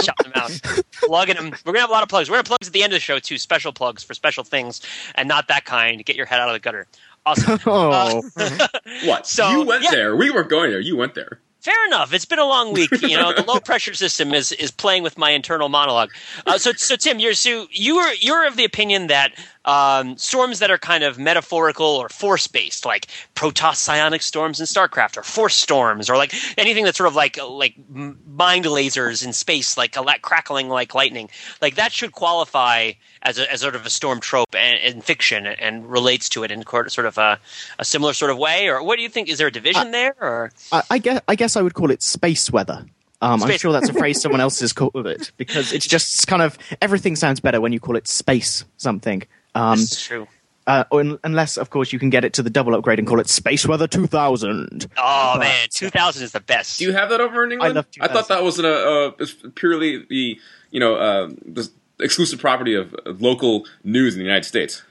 shop 0.02 0.18
them 0.22 0.32
out, 0.34 0.60
plugging 0.92 1.36
them. 1.36 1.52
We're 1.64 1.72
gonna 1.72 1.80
have 1.80 1.90
a 1.90 1.92
lot 1.92 2.02
of 2.02 2.08
plugs. 2.08 2.28
We're 2.28 2.34
gonna 2.34 2.40
have 2.40 2.46
plugs 2.46 2.68
at 2.68 2.72
the 2.72 2.82
end 2.82 2.92
of 2.92 2.96
the 2.96 3.00
show 3.00 3.18
too. 3.18 3.38
Special 3.38 3.72
plugs 3.72 4.02
for 4.02 4.14
special 4.14 4.44
things, 4.44 4.80
and 5.14 5.28
not 5.28 5.48
that 5.48 5.64
kind. 5.64 6.04
Get 6.04 6.16
your 6.16 6.26
head 6.26 6.40
out 6.40 6.48
of 6.48 6.54
the 6.54 6.60
gutter. 6.60 6.86
Awesome. 7.26 7.58
Oh. 7.66 8.22
Uh, 8.36 8.68
What? 9.04 9.26
So, 9.26 9.48
you 9.50 9.64
went 9.64 9.84
yeah. 9.84 9.90
there. 9.90 10.16
We 10.16 10.30
weren't 10.30 10.48
going 10.48 10.70
there. 10.70 10.80
You 10.80 10.96
went 10.96 11.14
there. 11.14 11.40
Fair 11.60 11.86
enough. 11.86 12.14
It's 12.14 12.24
been 12.24 12.38
a 12.38 12.46
long 12.46 12.72
week. 12.72 12.90
You 13.02 13.18
know, 13.18 13.34
the 13.34 13.42
low 13.46 13.60
pressure 13.60 13.92
system 13.92 14.32
is 14.32 14.50
is 14.52 14.70
playing 14.70 15.02
with 15.02 15.18
my 15.18 15.30
internal 15.30 15.68
monologue. 15.68 16.10
Uh, 16.46 16.56
so, 16.56 16.72
so 16.72 16.96
Tim, 16.96 17.18
you're 17.18 17.34
so 17.34 17.66
you 17.70 17.96
were 17.96 18.12
you're 18.18 18.46
of 18.46 18.56
the 18.56 18.64
opinion 18.64 19.08
that 19.08 19.32
um, 19.70 20.16
storms 20.16 20.58
that 20.58 20.70
are 20.70 20.78
kind 20.78 21.04
of 21.04 21.16
metaphorical 21.16 21.86
or 21.86 22.08
force 22.08 22.48
based, 22.48 22.84
like 22.84 23.06
Protoss 23.36 23.76
psionic 23.76 24.20
storms 24.20 24.58
in 24.58 24.66
StarCraft, 24.66 25.16
or 25.16 25.22
force 25.22 25.54
storms, 25.54 26.10
or 26.10 26.16
like 26.16 26.34
anything 26.58 26.84
that's 26.84 26.98
sort 26.98 27.06
of 27.06 27.14
like 27.14 27.38
like 27.48 27.76
mind 27.88 28.64
lasers 28.64 29.24
in 29.24 29.32
space, 29.32 29.76
like 29.76 29.96
crackling 30.22 30.68
like 30.68 30.94
lightning, 30.96 31.30
like 31.62 31.76
that 31.76 31.92
should 31.92 32.10
qualify 32.10 32.92
as 33.22 33.38
a 33.38 33.52
as 33.52 33.60
sort 33.60 33.76
of 33.76 33.86
a 33.86 33.90
storm 33.90 34.18
trope 34.18 34.52
and, 34.56 34.78
in 34.78 35.00
fiction 35.00 35.46
and 35.46 35.88
relates 35.88 36.28
to 36.30 36.42
it 36.42 36.50
in 36.50 36.64
sort 36.66 37.06
of 37.06 37.16
a, 37.16 37.38
a 37.78 37.84
similar 37.84 38.12
sort 38.12 38.32
of 38.32 38.38
way. 38.38 38.68
Or 38.68 38.82
what 38.82 38.96
do 38.96 39.02
you 39.02 39.08
think? 39.08 39.28
Is 39.28 39.38
there 39.38 39.46
a 39.46 39.52
division 39.52 39.92
there? 39.92 40.16
Or 40.20 40.50
I, 40.72 40.82
I 40.90 40.98
guess 40.98 41.20
I 41.28 41.36
guess 41.36 41.56
I 41.56 41.62
would 41.62 41.74
call 41.74 41.92
it 41.92 42.02
space 42.02 42.50
weather. 42.50 42.84
Um, 43.22 43.42
I'm 43.42 43.56
sure 43.58 43.70
that's 43.70 43.90
a 43.90 43.92
phrase 43.92 44.20
someone 44.22 44.40
else 44.40 44.60
has 44.60 44.72
called 44.72 45.06
it 45.06 45.30
because 45.36 45.72
it's 45.72 45.86
just 45.86 46.26
kind 46.26 46.42
of 46.42 46.58
everything 46.82 47.14
sounds 47.14 47.38
better 47.38 47.60
when 47.60 47.72
you 47.72 47.78
call 47.78 47.94
it 47.94 48.08
space 48.08 48.64
something. 48.76 49.22
Um, 49.54 49.78
This 49.78 49.92
is 49.92 50.02
true. 50.02 50.28
uh, 50.66 50.84
un- 50.92 51.18
unless, 51.24 51.56
of 51.56 51.70
course, 51.70 51.92
you 51.92 51.98
can 51.98 52.10
get 52.10 52.24
it 52.24 52.32
to 52.34 52.42
the 52.42 52.50
double 52.50 52.74
upgrade 52.74 52.98
and 52.98 53.08
call 53.08 53.18
it 53.20 53.28
Space 53.28 53.66
Weather 53.66 53.86
2000. 53.86 54.86
Oh 54.98 55.36
man, 55.38 55.68
2000 55.70 56.22
is 56.22 56.32
the 56.32 56.40
best. 56.40 56.78
Do 56.78 56.84
you 56.84 56.92
have 56.92 57.10
that 57.10 57.20
over 57.20 57.44
in 57.44 57.52
England? 57.52 57.74
love 57.76 57.86
I 58.00 58.08
thought 58.08 58.28
that 58.28 58.42
was 58.42 58.58
an, 58.58 58.64
uh, 58.66 58.68
uh, 58.68 59.10
purely 59.54 60.04
the 60.08 60.38
you 60.70 60.78
know 60.80 60.94
uh, 60.96 61.28
the 61.44 61.68
exclusive 62.00 62.38
property 62.38 62.74
of 62.74 62.94
of 63.06 63.20
local 63.20 63.66
news 63.84 64.14
in 64.14 64.20
the 64.20 64.24
United 64.24 64.44
States. 64.46 64.82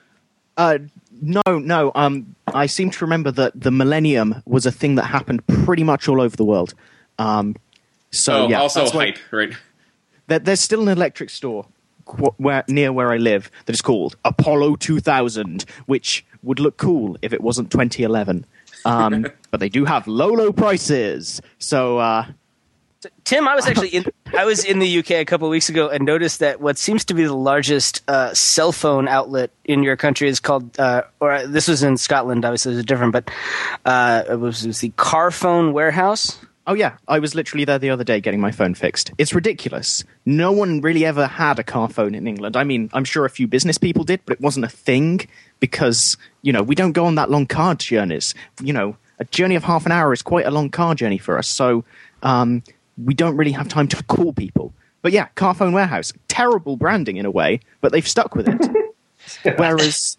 Uh, 0.58 0.80
no, 1.22 1.42
no. 1.48 1.92
Um, 1.96 2.36
I 2.48 2.66
seem 2.66 2.90
to 2.92 3.06
remember 3.06 3.32
that 3.32 3.54
the 3.60 3.72
Millennium 3.72 4.42
was 4.46 4.66
a 4.66 4.72
thing 4.72 4.96
that 4.96 5.06
happened 5.06 5.46
pretty 5.48 5.84
much 5.86 6.10
all 6.10 6.20
over 6.20 6.36
the 6.36 6.44
world. 6.44 6.74
Um, 7.18 7.56
so 8.12 8.46
oh, 8.46 8.50
yeah, 8.50 8.60
also 8.60 8.82
that's 8.82 8.94
why- 8.94 9.06
hype, 9.12 9.20
right? 9.32 9.54
there, 10.28 10.40
there's 10.40 10.60
still 10.60 10.82
an 10.82 10.90
electric 10.90 11.30
store 11.30 11.64
qu- 11.64 11.70
where, 12.38 12.64
near 12.68 12.92
where 12.92 13.12
I 13.12 13.18
live 13.18 13.52
that 13.66 13.74
is 13.74 13.82
called 13.82 14.16
Apollo 14.26 14.78
2000, 14.78 15.66
which 15.86 16.26
would 16.44 16.60
look 16.60 16.78
cool 16.78 17.18
if 17.22 17.34
it 17.34 17.42
wasn't 17.42 17.72
2011. 17.72 18.46
Um, 18.86 19.28
but 19.52 19.60
they 19.60 19.70
do 19.70 19.86
have 19.86 20.08
low, 20.08 20.30
low 20.30 20.52
prices. 20.52 21.42
So 21.60 21.98
uh, 21.98 22.26
Tim, 23.24 23.48
I 23.48 23.56
was 23.56 23.66
actually 23.66 23.90
in 23.90 24.06
I 24.38 24.44
was 24.46 24.66
in 24.66 24.80
the 24.80 25.00
UK 25.00 25.12
a 25.12 25.26
couple 25.26 25.48
of 25.48 25.52
weeks 25.52 25.70
ago 25.70 25.88
and 25.88 26.06
noticed 26.06 26.40
that 26.40 26.60
what 26.60 26.78
seems 26.78 27.06
to 27.06 27.14
be 27.14 27.24
the 27.24 27.34
largest 27.34 28.04
uh, 28.10 28.34
cell 28.34 28.72
phone 28.72 29.08
outlet 29.08 29.52
in 29.64 29.84
your 29.84 29.96
country 29.96 30.28
is 30.28 30.40
called, 30.40 30.78
uh, 30.80 31.04
or 31.20 31.32
uh, 31.32 31.48
this 31.48 31.68
was 31.68 31.82
in 31.82 31.96
Scotland, 31.96 32.44
obviously 32.44 32.74
it 32.74 32.76
was 32.76 32.86
different, 32.86 33.14
but 33.14 33.32
uh, 33.86 34.24
it, 34.30 34.36
was, 34.36 34.66
it 34.66 34.68
was 34.68 34.80
the 34.82 34.90
Carphone 34.92 35.72
Warehouse. 35.72 36.40
Oh 36.70 36.76
yeah, 36.76 36.98
I 37.08 37.18
was 37.18 37.34
literally 37.34 37.66
there 37.66 37.80
the 37.80 37.90
other 37.90 38.04
day 38.04 38.22
getting 38.22 38.40
my 38.40 38.52
phone 38.52 38.76
fixed. 38.76 39.12
It's 39.18 39.34
ridiculous. 39.34 40.04
No 40.28 40.52
one 40.52 40.82
really 40.82 41.04
ever 41.04 41.26
had 41.26 41.58
a 41.58 41.64
car 41.64 41.90
phone 41.90 42.14
in 42.14 42.28
England. 42.28 42.56
I 42.56 42.64
mean, 42.64 42.92
I'm 42.94 43.06
sure 43.06 43.26
a 43.26 43.30
few 43.30 43.48
business 43.48 43.80
people 43.80 44.04
did, 44.04 44.22
but 44.24 44.34
it 44.34 44.42
wasn't 44.42 44.66
a 44.66 44.70
thing 44.70 45.22
because, 45.60 46.16
you 46.44 46.54
know, 46.54 46.62
we 46.62 46.76
don't 46.76 46.92
go 46.92 47.06
on 47.06 47.16
that 47.16 47.32
long 47.32 47.48
car 47.48 47.74
journeys. 47.74 48.36
You 48.62 48.74
know, 48.74 48.98
a 49.18 49.26
journey 49.26 49.56
of 49.56 49.64
half 49.64 49.88
an 49.88 49.92
hour 49.92 50.14
is 50.14 50.22
quite 50.22 50.46
a 50.46 50.52
long 50.52 50.70
car 50.70 50.94
journey 50.94 51.18
for 51.18 51.40
us. 51.40 51.48
So, 51.48 51.86
um, 52.22 52.62
we 53.04 53.16
don't 53.16 53.36
really 53.36 53.54
have 53.54 53.68
time 53.68 53.88
to 53.88 54.04
call 54.04 54.32
people. 54.32 54.72
But 55.02 55.12
yeah, 55.12 55.30
car 55.30 55.56
phone 55.56 55.74
warehouse. 55.74 56.14
Terrible 56.28 56.78
branding 56.78 57.18
in 57.18 57.26
a 57.26 57.32
way, 57.32 57.62
but 57.82 57.92
they've 57.92 58.08
stuck 58.08 58.36
with 58.36 58.48
it. 58.48 58.64
Whereas 59.58 60.18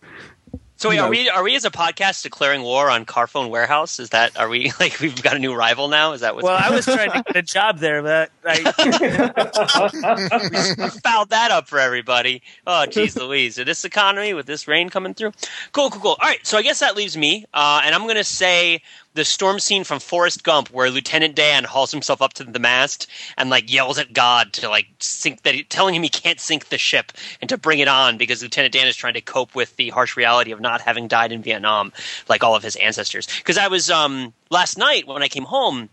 so 0.80 0.88
wait, 0.88 0.96
no. 0.96 1.04
are 1.04 1.10
we 1.10 1.28
are 1.28 1.42
we 1.42 1.56
as 1.56 1.66
a 1.66 1.70
podcast 1.70 2.22
declaring 2.22 2.62
war 2.62 2.88
on 2.88 3.04
Carphone 3.04 3.50
Warehouse? 3.50 4.00
Is 4.00 4.08
that 4.10 4.38
are 4.38 4.48
we 4.48 4.72
like 4.80 4.98
we've 4.98 5.22
got 5.22 5.36
a 5.36 5.38
new 5.38 5.54
rival 5.54 5.88
now? 5.88 6.12
Is 6.12 6.22
that 6.22 6.34
what's 6.34 6.44
Well, 6.44 6.56
I 6.58 6.70
was 6.70 6.86
trying 6.86 7.10
to 7.10 7.22
get 7.22 7.36
a 7.36 7.42
job 7.42 7.80
there, 7.80 8.02
but 8.02 8.30
I, 8.46 8.62
fouled 11.04 11.28
that 11.28 11.50
up 11.50 11.68
for 11.68 11.78
everybody? 11.78 12.40
Oh, 12.66 12.86
geez, 12.86 13.14
Louise! 13.14 13.58
In 13.58 13.66
this 13.66 13.84
economy 13.84 14.32
with 14.32 14.46
this 14.46 14.66
rain 14.66 14.88
coming 14.88 15.12
through, 15.12 15.32
cool, 15.72 15.90
cool, 15.90 16.00
cool. 16.00 16.16
All 16.18 16.28
right, 16.28 16.46
so 16.46 16.56
I 16.56 16.62
guess 16.62 16.80
that 16.80 16.96
leaves 16.96 17.14
me, 17.14 17.44
uh, 17.52 17.82
and 17.84 17.94
I'm 17.94 18.04
going 18.04 18.16
to 18.16 18.24
say 18.24 18.80
the 19.14 19.24
storm 19.24 19.58
scene 19.58 19.84
from 19.84 19.98
Forrest 19.98 20.44
Gump, 20.44 20.70
where 20.70 20.90
Lieutenant 20.90 21.34
Dan 21.34 21.64
hauls 21.64 21.90
himself 21.90 22.22
up 22.22 22.32
to 22.34 22.44
the 22.44 22.58
mast 22.58 23.06
and 23.36 23.50
like 23.50 23.72
yells 23.72 23.98
at 23.98 24.12
God 24.12 24.52
to 24.54 24.68
like 24.68 24.86
sink 24.98 25.42
that, 25.42 25.54
he, 25.54 25.64
telling 25.64 25.94
him 25.94 26.02
he 26.02 26.08
can't 26.08 26.40
sink 26.40 26.68
the 26.68 26.78
ship 26.78 27.12
and 27.40 27.48
to 27.48 27.58
bring 27.58 27.80
it 27.80 27.88
on 27.88 28.18
because 28.18 28.42
Lieutenant 28.42 28.72
Dan 28.72 28.86
is 28.86 28.96
trying 28.96 29.14
to 29.14 29.20
cope 29.20 29.54
with 29.54 29.74
the 29.76 29.90
harsh 29.90 30.16
reality 30.16 30.52
of 30.52 30.60
not 30.60 30.80
having 30.80 31.08
died 31.08 31.32
in 31.32 31.42
Vietnam 31.42 31.92
like 32.28 32.44
all 32.44 32.54
of 32.54 32.62
his 32.62 32.76
ancestors. 32.76 33.26
Because 33.38 33.58
I 33.58 33.68
was 33.68 33.90
um, 33.90 34.32
last 34.50 34.78
night 34.78 35.06
when 35.06 35.22
I 35.22 35.28
came 35.28 35.44
home 35.44 35.88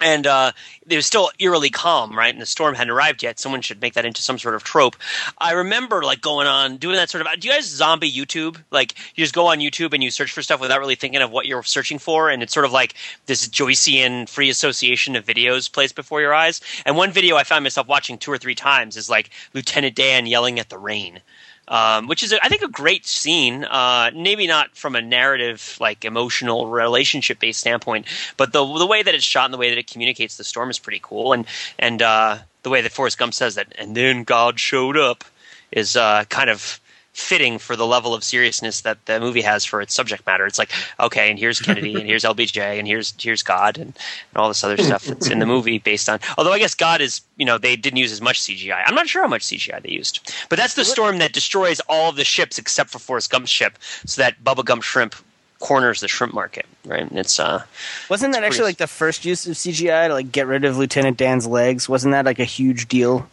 and 0.00 0.26
uh, 0.26 0.52
it 0.88 0.96
was 0.96 1.06
still 1.06 1.30
eerily 1.38 1.70
calm, 1.70 2.16
right? 2.16 2.32
And 2.32 2.40
the 2.40 2.46
storm 2.46 2.74
hadn't 2.74 2.90
arrived 2.90 3.22
yet. 3.22 3.38
Someone 3.38 3.62
should 3.62 3.80
make 3.80 3.94
that 3.94 4.04
into 4.04 4.20
some 4.20 4.38
sort 4.38 4.54
of 4.54 4.62
trope. 4.62 4.96
I 5.38 5.52
remember 5.52 6.02
like 6.02 6.20
going 6.20 6.46
on 6.46 6.76
doing 6.76 6.96
that 6.96 7.08
sort 7.08 7.26
of. 7.26 7.40
Do 7.40 7.48
you 7.48 7.54
guys 7.54 7.66
zombie 7.66 8.12
YouTube? 8.12 8.58
Like 8.70 8.94
you 9.14 9.24
just 9.24 9.34
go 9.34 9.46
on 9.46 9.58
YouTube 9.58 9.94
and 9.94 10.02
you 10.02 10.10
search 10.10 10.32
for 10.32 10.42
stuff 10.42 10.60
without 10.60 10.80
really 10.80 10.96
thinking 10.96 11.22
of 11.22 11.30
what 11.30 11.46
you're 11.46 11.62
searching 11.62 11.98
for, 11.98 12.28
and 12.28 12.42
it's 12.42 12.52
sort 12.52 12.66
of 12.66 12.72
like 12.72 12.94
this 13.24 13.48
Joycean 13.48 14.28
free 14.28 14.50
association 14.50 15.16
of 15.16 15.24
videos 15.24 15.72
placed 15.72 15.94
before 15.94 16.20
your 16.20 16.34
eyes. 16.34 16.60
And 16.84 16.96
one 16.96 17.10
video 17.10 17.36
I 17.36 17.44
found 17.44 17.62
myself 17.64 17.88
watching 17.88 18.18
two 18.18 18.30
or 18.30 18.38
three 18.38 18.54
times 18.54 18.96
is 18.96 19.08
like 19.08 19.30
Lieutenant 19.54 19.94
Dan 19.94 20.26
yelling 20.26 20.58
at 20.58 20.68
the 20.68 20.78
rain 20.78 21.20
um, 21.68 22.06
which 22.06 22.22
is 22.22 22.34
I 22.42 22.48
think 22.48 22.62
a 22.62 22.68
great 22.68 23.06
scene. 23.06 23.64
Uh, 23.64 24.10
maybe 24.14 24.46
not 24.46 24.76
from 24.76 24.96
a 24.96 25.02
narrative, 25.02 25.76
like 25.80 26.04
emotional 26.04 26.68
relationship 26.68 27.40
based 27.40 27.60
standpoint, 27.60 28.06
but 28.36 28.52
the 28.52 28.64
the 28.64 28.86
way 28.86 29.02
that 29.02 29.14
it's 29.14 29.24
shot 29.24 29.46
and 29.46 29.54
the 29.54 29.58
way 29.58 29.70
that 29.70 29.78
it 29.78 29.90
communicates 29.90 30.36
the 30.36 30.44
storm 30.44 30.70
is 30.70 30.78
pretty 30.78 31.00
cool. 31.02 31.32
And 31.32 31.46
and 31.78 32.02
uh, 32.02 32.38
the 32.62 32.70
way 32.70 32.80
that 32.80 32.92
Forrest 32.92 33.18
Gump 33.18 33.34
says 33.34 33.56
that, 33.56 33.72
and 33.78 33.96
then 33.96 34.24
God 34.24 34.60
showed 34.60 34.96
up, 34.96 35.24
is 35.72 35.96
uh, 35.96 36.24
kind 36.28 36.50
of 36.50 36.80
fitting 37.16 37.58
for 37.58 37.76
the 37.76 37.86
level 37.86 38.12
of 38.12 38.22
seriousness 38.22 38.82
that 38.82 39.06
the 39.06 39.18
movie 39.18 39.40
has 39.40 39.64
for 39.64 39.80
its 39.80 39.94
subject 39.94 40.26
matter. 40.26 40.46
It's 40.46 40.58
like, 40.58 40.70
okay, 41.00 41.30
and 41.30 41.38
here's 41.38 41.58
Kennedy, 41.58 41.94
and 41.94 42.06
here's 42.06 42.24
LBJ, 42.24 42.78
and 42.78 42.86
here's 42.86 43.14
here's 43.18 43.42
God, 43.42 43.78
and, 43.78 43.86
and 43.86 44.36
all 44.36 44.48
this 44.48 44.62
other 44.62 44.76
stuff 44.76 45.04
that's 45.04 45.28
in 45.28 45.38
the 45.38 45.46
movie 45.46 45.78
based 45.78 46.10
on. 46.10 46.20
Although 46.36 46.52
I 46.52 46.58
guess 46.58 46.74
God 46.74 47.00
is, 47.00 47.22
you 47.38 47.46
know, 47.46 47.56
they 47.56 47.74
didn't 47.74 47.96
use 47.96 48.12
as 48.12 48.20
much 48.20 48.40
CGI. 48.40 48.82
I'm 48.86 48.94
not 48.94 49.08
sure 49.08 49.22
how 49.22 49.28
much 49.28 49.44
CGI 49.44 49.82
they 49.82 49.90
used, 49.90 50.30
but 50.50 50.56
that's 50.56 50.74
the 50.74 50.84
storm 50.84 51.18
that 51.18 51.32
destroys 51.32 51.80
all 51.88 52.10
of 52.10 52.16
the 52.16 52.24
ships 52.24 52.58
except 52.58 52.90
for 52.90 52.98
Forrest 52.98 53.32
Gump's 53.32 53.50
ship, 53.50 53.78
so 54.04 54.20
that 54.20 54.44
Bubba 54.44 54.64
Gump 54.64 54.82
shrimp 54.82 55.14
corners 55.58 56.00
the 56.00 56.08
shrimp 56.08 56.34
market, 56.34 56.66
right? 56.84 57.08
And 57.08 57.18
it's 57.18 57.40
uh, 57.40 57.64
wasn't 58.10 58.34
that 58.34 58.44
actually 58.44 58.64
like 58.64 58.76
the 58.76 58.86
first 58.86 59.24
use 59.24 59.46
of 59.46 59.54
CGI 59.54 60.08
to 60.08 60.12
like 60.12 60.30
get 60.32 60.46
rid 60.46 60.66
of 60.66 60.76
Lieutenant 60.76 61.16
Dan's 61.16 61.46
legs? 61.46 61.88
Wasn't 61.88 62.12
that 62.12 62.26
like 62.26 62.38
a 62.38 62.44
huge 62.44 62.88
deal? 62.88 63.26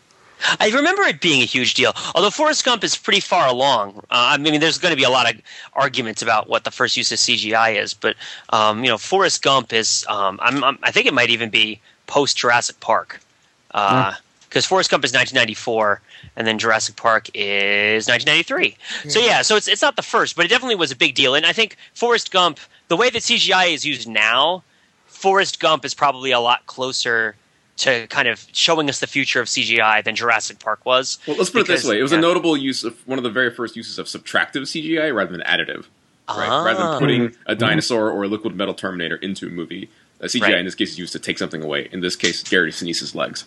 I 0.60 0.70
remember 0.70 1.04
it 1.04 1.22
being 1.22 1.42
a 1.42 1.46
huge 1.46 1.74
deal. 1.74 1.94
Although 2.16 2.30
Forrest 2.30 2.66
Gump 2.66 2.84
is 2.84 2.96
pretty 2.96 3.20
far 3.20 3.48
along. 3.48 4.00
Uh, 4.10 4.34
I 4.34 4.38
mean, 4.38 4.60
there's 4.60 4.78
going 4.78 4.92
to 4.92 4.98
be 4.98 5.04
a 5.04 5.10
lot 5.10 5.34
of 5.34 5.40
arguments 5.74 6.22
about 6.22 6.50
what 6.50 6.64
the 6.64 6.72
first 6.72 6.98
use 6.98 7.12
of 7.12 7.18
CGI 7.18 7.82
is, 7.82 7.94
but 7.94 8.16
um, 8.50 8.84
you 8.84 8.90
know, 8.90 8.98
Forrest 8.98 9.42
Gump 9.42 9.74
is. 9.74 10.06
Um, 10.10 10.40
I'm, 10.42 10.64
I'm, 10.64 10.80
I 10.84 10.92
think 10.92 11.08
it 11.08 11.14
might 11.14 11.30
even 11.30 11.50
be 11.50 11.80
post 12.08 12.38
Jurassic 12.38 12.80
Park, 12.80 13.22
because 13.70 14.66
Forrest 14.66 14.92
Gump 14.92 15.04
is 15.04 15.14
1994, 15.14 16.02
and 16.36 16.46
then 16.46 16.60
Jurassic 16.60 16.96
Park 16.96 17.30
is 17.34 18.08
1993. 18.08 18.78
So 19.10 19.20
yeah, 19.20 19.42
so 19.42 19.56
it's 19.56 19.68
it's 19.68 19.82
not 19.82 19.96
the 19.96 20.02
first, 20.02 20.36
but 20.36 20.46
it 20.46 20.50
definitely 20.50 20.76
was 20.76 20.92
a 20.92 20.96
big 20.96 21.16
deal. 21.16 21.36
And 21.36 21.46
I 21.46 21.54
think 21.54 21.78
Forrest 21.94 22.32
Gump, 22.32 22.60
the 22.88 22.98
way 22.98 23.10
that 23.10 23.22
CGI 23.22 23.74
is 23.74 23.86
used 23.86 24.08
now, 24.08 24.64
Forrest 25.08 25.60
Gump 25.60 25.86
is 25.86 25.94
probably 25.94 26.32
a 26.32 26.40
lot 26.40 26.66
closer 26.66 27.36
to 27.78 28.08
kind 28.08 28.28
of 28.28 28.46
showing 28.52 28.90
us 28.90 29.00
the 29.00 29.08
future 29.08 29.42
of 29.42 29.48
CGI 29.48 30.04
than 30.04 30.16
Jurassic 30.16 30.60
Park 30.60 30.86
was. 30.86 31.18
Well, 31.28 31.38
let's 31.38 31.50
put 31.50 31.62
it 31.62 31.68
this 31.68 31.86
way: 31.86 32.00
it 32.00 32.04
was 32.04 32.12
yeah. 32.12 32.20
a 32.20 32.22
notable 32.22 32.56
use 32.56 32.84
of 32.84 32.96
one 33.08 33.18
of 33.18 33.24
the 33.24 33.30
very 33.30 33.52
first 33.54 33.76
uses 33.76 34.00
of 34.00 34.08
subtractive 34.08 34.64
CGI 34.64 35.14
rather 35.14 35.32
than 35.32 35.42
additive. 35.42 35.86
Right? 36.30 36.48
Ah. 36.50 36.64
Rather 36.64 36.84
than 36.84 37.00
putting 37.00 37.36
a 37.46 37.56
dinosaur 37.56 38.10
or 38.10 38.24
a 38.24 38.28
liquid 38.28 38.56
metal 38.56 38.74
Terminator 38.74 39.18
into 39.18 39.48
a 39.48 39.50
movie, 39.50 39.90
uh, 40.22 40.26
CGI 40.26 40.42
Right. 40.42 40.58
in 40.60 40.66
this 40.66 40.76
case 40.76 40.92
is 40.92 41.00
used 41.00 41.14
to 41.14 41.20
take 41.20 41.38
something 41.38 41.62
away. 41.62 41.90
In 41.92 42.00
this 42.00 42.16
case, 42.16 42.44
Gary 42.44 42.72
Sinise's 42.72 43.14
legs. 43.14 43.46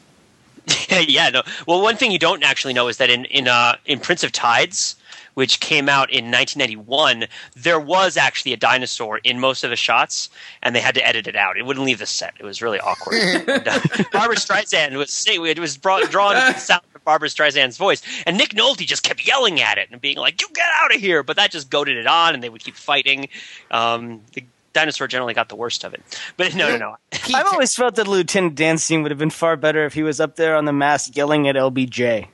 yeah, 0.90 1.30
no. 1.30 1.42
Well, 1.66 1.80
one 1.80 1.96
thing 1.96 2.10
you 2.10 2.18
don't 2.18 2.42
actually 2.42 2.74
know 2.74 2.88
is 2.88 2.96
that 2.96 3.08
in 3.08 3.24
in 3.26 3.48
uh, 3.48 3.76
in 3.86 4.00
Prince 4.00 4.24
of 4.24 4.32
Tides, 4.32 4.96
which 5.36 5.60
came 5.60 5.86
out 5.86 6.10
in 6.10 6.30
1991, 6.30 7.26
there 7.54 7.78
was 7.78 8.16
actually 8.16 8.54
a 8.54 8.56
dinosaur 8.56 9.18
in 9.18 9.38
most 9.38 9.64
of 9.64 9.70
the 9.70 9.76
shots, 9.76 10.30
and 10.62 10.74
they 10.74 10.80
had 10.80 10.94
to 10.94 11.06
edit 11.06 11.26
it 11.26 11.36
out. 11.36 11.58
It 11.58 11.66
wouldn't 11.66 11.84
leave 11.84 11.98
the 11.98 12.06
set. 12.06 12.32
It 12.40 12.44
was 12.44 12.62
really 12.62 12.80
awkward. 12.80 13.18
and, 13.48 13.68
uh, 13.68 13.78
Barbra 14.12 14.36
Streisand 14.36 14.96
was 14.96 15.12
say- 15.12 15.36
it 15.36 15.58
was 15.58 15.76
brought, 15.76 16.10
drawn 16.10 16.34
to 16.34 16.54
the 16.54 16.58
sound 16.58 16.80
of 16.94 17.04
Barbra 17.04 17.28
Streisand's 17.28 17.76
voice, 17.76 18.00
and 18.24 18.38
Nick 18.38 18.54
Nolte 18.54 18.86
just 18.86 19.02
kept 19.02 19.26
yelling 19.26 19.60
at 19.60 19.76
it 19.76 19.88
and 19.92 20.00
being 20.00 20.16
like, 20.16 20.40
"You 20.40 20.48
get 20.54 20.68
out 20.80 20.94
of 20.94 21.00
here!" 21.02 21.22
But 21.22 21.36
that 21.36 21.50
just 21.50 21.68
goaded 21.68 21.98
it 21.98 22.06
on, 22.06 22.32
and 22.32 22.42
they 22.42 22.48
would 22.48 22.64
keep 22.64 22.74
fighting. 22.74 23.28
Um, 23.70 24.22
the 24.32 24.42
dinosaur 24.72 25.06
generally 25.06 25.34
got 25.34 25.50
the 25.50 25.56
worst 25.56 25.84
of 25.84 25.92
it. 25.92 26.02
But 26.38 26.54
no, 26.54 26.68
no, 26.70 26.76
no. 26.78 26.96
I've 27.34 27.46
always 27.46 27.74
felt 27.74 27.96
that 27.96 28.08
Lieutenant 28.08 28.54
Dan 28.54 28.78
scene 28.78 29.02
would 29.02 29.10
have 29.10 29.18
been 29.18 29.30
far 29.30 29.56
better 29.56 29.84
if 29.84 29.92
he 29.92 30.02
was 30.02 30.18
up 30.18 30.36
there 30.36 30.56
on 30.56 30.64
the 30.64 30.72
mast 30.72 31.14
yelling 31.14 31.46
at 31.46 31.56
LBJ. 31.56 32.28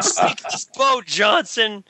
Sneak 0.00 0.42
this 0.42 0.64
boat, 0.76 1.06
Johnson. 1.06 1.84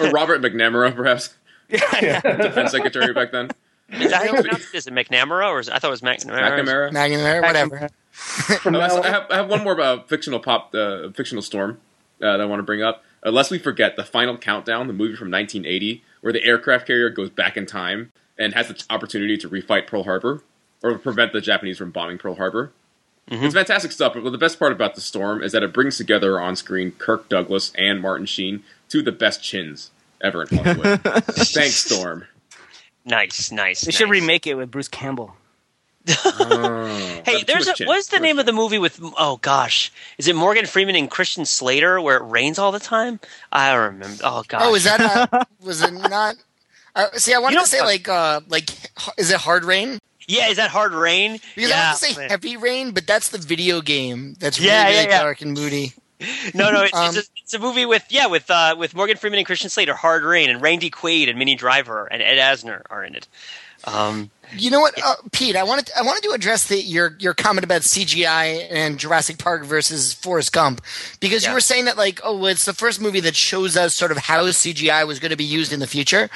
Or 0.00 0.10
Robert 0.10 0.40
McNamara, 0.42 0.94
perhaps 0.94 1.34
Yeah, 1.68 2.20
defense 2.20 2.70
secretary 2.72 3.12
back 3.12 3.32
then. 3.32 3.50
Is 3.90 4.10
that 4.10 4.26
how 4.26 4.36
you 4.36 4.42
pronounce 4.42 4.68
it? 4.72 4.76
Is 4.76 4.86
it 4.86 4.94
McNamara 4.94 5.48
or 5.50 5.60
is 5.60 5.68
I 5.68 5.78
thought 5.78 5.88
it 5.88 5.90
was 5.90 6.00
McNamara? 6.02 6.62
McNamara. 6.64 6.92
Magna, 6.92 7.40
whatever. 7.40 7.88
From 8.10 8.74
Uh, 8.74 8.80
now 8.80 8.88
so 8.88 9.02
I, 9.02 9.08
have, 9.08 9.26
I 9.30 9.36
have 9.36 9.48
one 9.48 9.62
more 9.64 9.72
about 9.72 10.08
fictional 10.08 10.38
pop, 10.40 10.74
uh, 10.74 11.10
fictional 11.10 11.42
storm 11.42 11.80
uh, 12.22 12.32
that 12.32 12.40
I 12.40 12.44
want 12.44 12.60
to 12.60 12.64
bring 12.64 12.82
up. 12.82 13.04
Unless 13.22 13.50
we 13.50 13.58
forget 13.58 13.96
the 13.96 14.04
final 14.04 14.36
countdown, 14.36 14.86
the 14.86 14.92
movie 14.92 15.14
from 15.16 15.30
1980, 15.30 16.02
where 16.20 16.32
the 16.32 16.44
aircraft 16.44 16.86
carrier 16.86 17.08
goes 17.08 17.30
back 17.30 17.56
in 17.56 17.66
time 17.66 18.12
and 18.38 18.54
has 18.54 18.68
the 18.68 18.82
opportunity 18.90 19.36
to 19.38 19.48
refight 19.48 19.86
Pearl 19.86 20.04
Harbor 20.04 20.42
or 20.82 20.98
prevent 20.98 21.32
the 21.32 21.40
Japanese 21.40 21.78
from 21.78 21.90
bombing 21.90 22.18
Pearl 22.18 22.34
Harbor. 22.34 22.72
It's 23.28 23.54
fantastic 23.54 23.92
stuff, 23.92 24.12
but 24.14 24.28
the 24.30 24.36
best 24.38 24.58
part 24.58 24.72
about 24.72 24.94
the 24.94 25.00
storm 25.00 25.42
is 25.42 25.52
that 25.52 25.62
it 25.62 25.72
brings 25.72 25.96
together 25.96 26.38
on 26.40 26.54
screen 26.56 26.92
Kirk 26.92 27.28
Douglas 27.28 27.72
and 27.78 28.00
Martin 28.02 28.26
Sheen, 28.26 28.62
two 28.88 28.98
of 28.98 29.04
the 29.06 29.12
best 29.12 29.42
chins 29.42 29.90
ever 30.20 30.42
in 30.42 30.58
Hollywood. 30.58 31.00
Thanks, 31.24 31.76
Storm. 31.76 32.26
Nice, 33.06 33.50
nice. 33.50 33.80
They 33.82 33.90
should 33.92 34.10
remake 34.10 34.46
it 34.46 34.54
with 34.54 34.70
Bruce 34.70 34.88
Campbell. 34.88 35.34
Oh, 36.24 37.22
Hey, 37.24 37.42
there's 37.44 37.68
a, 37.68 37.84
what 37.84 37.96
is 37.98 38.08
the 38.08 38.18
name 38.18 38.38
of 38.38 38.46
the 38.46 38.52
movie 38.52 38.78
with? 38.78 38.98
Oh 39.16 39.38
gosh, 39.40 39.92
is 40.18 40.26
it 40.28 40.34
Morgan 40.36 40.66
Freeman 40.66 40.96
and 40.96 41.08
Christian 41.10 41.44
Slater 41.44 42.00
where 42.00 42.16
it 42.16 42.24
rains 42.24 42.58
all 42.58 42.72
the 42.72 42.80
time? 42.80 43.20
I 43.52 43.72
don't 43.72 43.84
remember. 43.94 44.20
Oh 44.24 44.42
gosh. 44.48 44.62
Oh, 44.64 44.74
is 44.74 44.84
that 44.84 45.00
uh, 45.32 45.44
was 45.62 45.80
it 45.82 45.92
not? 45.92 46.34
Uh, 46.94 47.06
see, 47.14 47.32
I 47.32 47.38
wanted 47.38 47.52
You 47.54 47.58
know- 47.58 47.64
to 47.64 47.70
say 47.70 47.80
like 47.82 48.08
uh, 48.08 48.40
like 48.48 48.68
is 49.16 49.30
it 49.30 49.38
hard 49.38 49.64
rain? 49.64 49.98
Yeah, 50.32 50.48
is 50.48 50.56
that 50.56 50.70
Hard 50.70 50.92
Rain? 50.92 51.38
Because 51.54 51.70
yeah. 51.70 51.76
I 51.76 51.86
want 51.88 51.98
to 51.98 52.04
say 52.04 52.20
man. 52.20 52.30
heavy 52.30 52.56
rain, 52.56 52.92
but 52.92 53.06
that's 53.06 53.28
the 53.28 53.38
video 53.38 53.80
game. 53.80 54.34
That's 54.40 54.58
really, 54.58 54.70
Yeah, 54.70 54.88
yeah, 54.88 54.96
really 54.98 55.10
yeah. 55.10 55.22
dark 55.22 55.40
and 55.42 55.52
moody. 55.52 55.92
No, 56.54 56.70
no, 56.70 56.82
it's, 56.84 56.94
Um, 56.94 57.08
it's, 57.16 57.16
a, 57.16 57.30
it's 57.36 57.54
a 57.54 57.58
movie 57.58 57.84
with 57.84 58.04
yeah 58.08 58.26
with 58.26 58.48
uh, 58.48 58.76
with 58.78 58.94
Morgan 58.94 59.16
Freeman 59.16 59.40
and 59.40 59.46
Christian 59.46 59.68
Slater, 59.70 59.92
Hard 59.94 60.22
Rain, 60.22 60.50
and 60.50 60.62
Randy 60.62 60.88
Quaid 60.88 61.28
and 61.28 61.36
Minnie 61.36 61.56
Driver 61.56 62.06
and 62.06 62.22
Ed 62.22 62.36
Asner 62.38 62.82
are 62.90 63.02
in 63.02 63.16
it. 63.16 63.26
Um, 63.84 64.30
You 64.56 64.70
know 64.70 64.78
what, 64.80 64.94
uh, 65.02 65.16
Pete? 65.32 65.56
I 65.56 65.64
wanted 65.64 65.90
I 65.98 66.02
wanted 66.02 66.22
to 66.24 66.30
address 66.30 66.68
the, 66.68 66.80
your 66.80 67.16
your 67.18 67.34
comment 67.34 67.64
about 67.64 67.80
CGI 67.80 68.68
and 68.70 68.98
Jurassic 68.98 69.38
Park 69.38 69.64
versus 69.64 70.12
Forrest 70.12 70.52
Gump 70.52 70.80
because 71.18 71.44
you 71.44 71.52
were 71.52 71.60
saying 71.60 71.86
that 71.86 71.96
like 71.96 72.20
oh 72.22 72.44
it's 72.46 72.66
the 72.66 72.74
first 72.74 73.00
movie 73.00 73.20
that 73.20 73.34
shows 73.34 73.76
us 73.76 73.92
sort 73.94 74.12
of 74.12 74.18
how 74.18 74.44
CGI 74.44 75.04
was 75.06 75.18
going 75.18 75.30
to 75.30 75.36
be 75.36 75.44
used 75.44 75.72
in 75.72 75.80
the 75.80 75.86
future, 75.88 76.30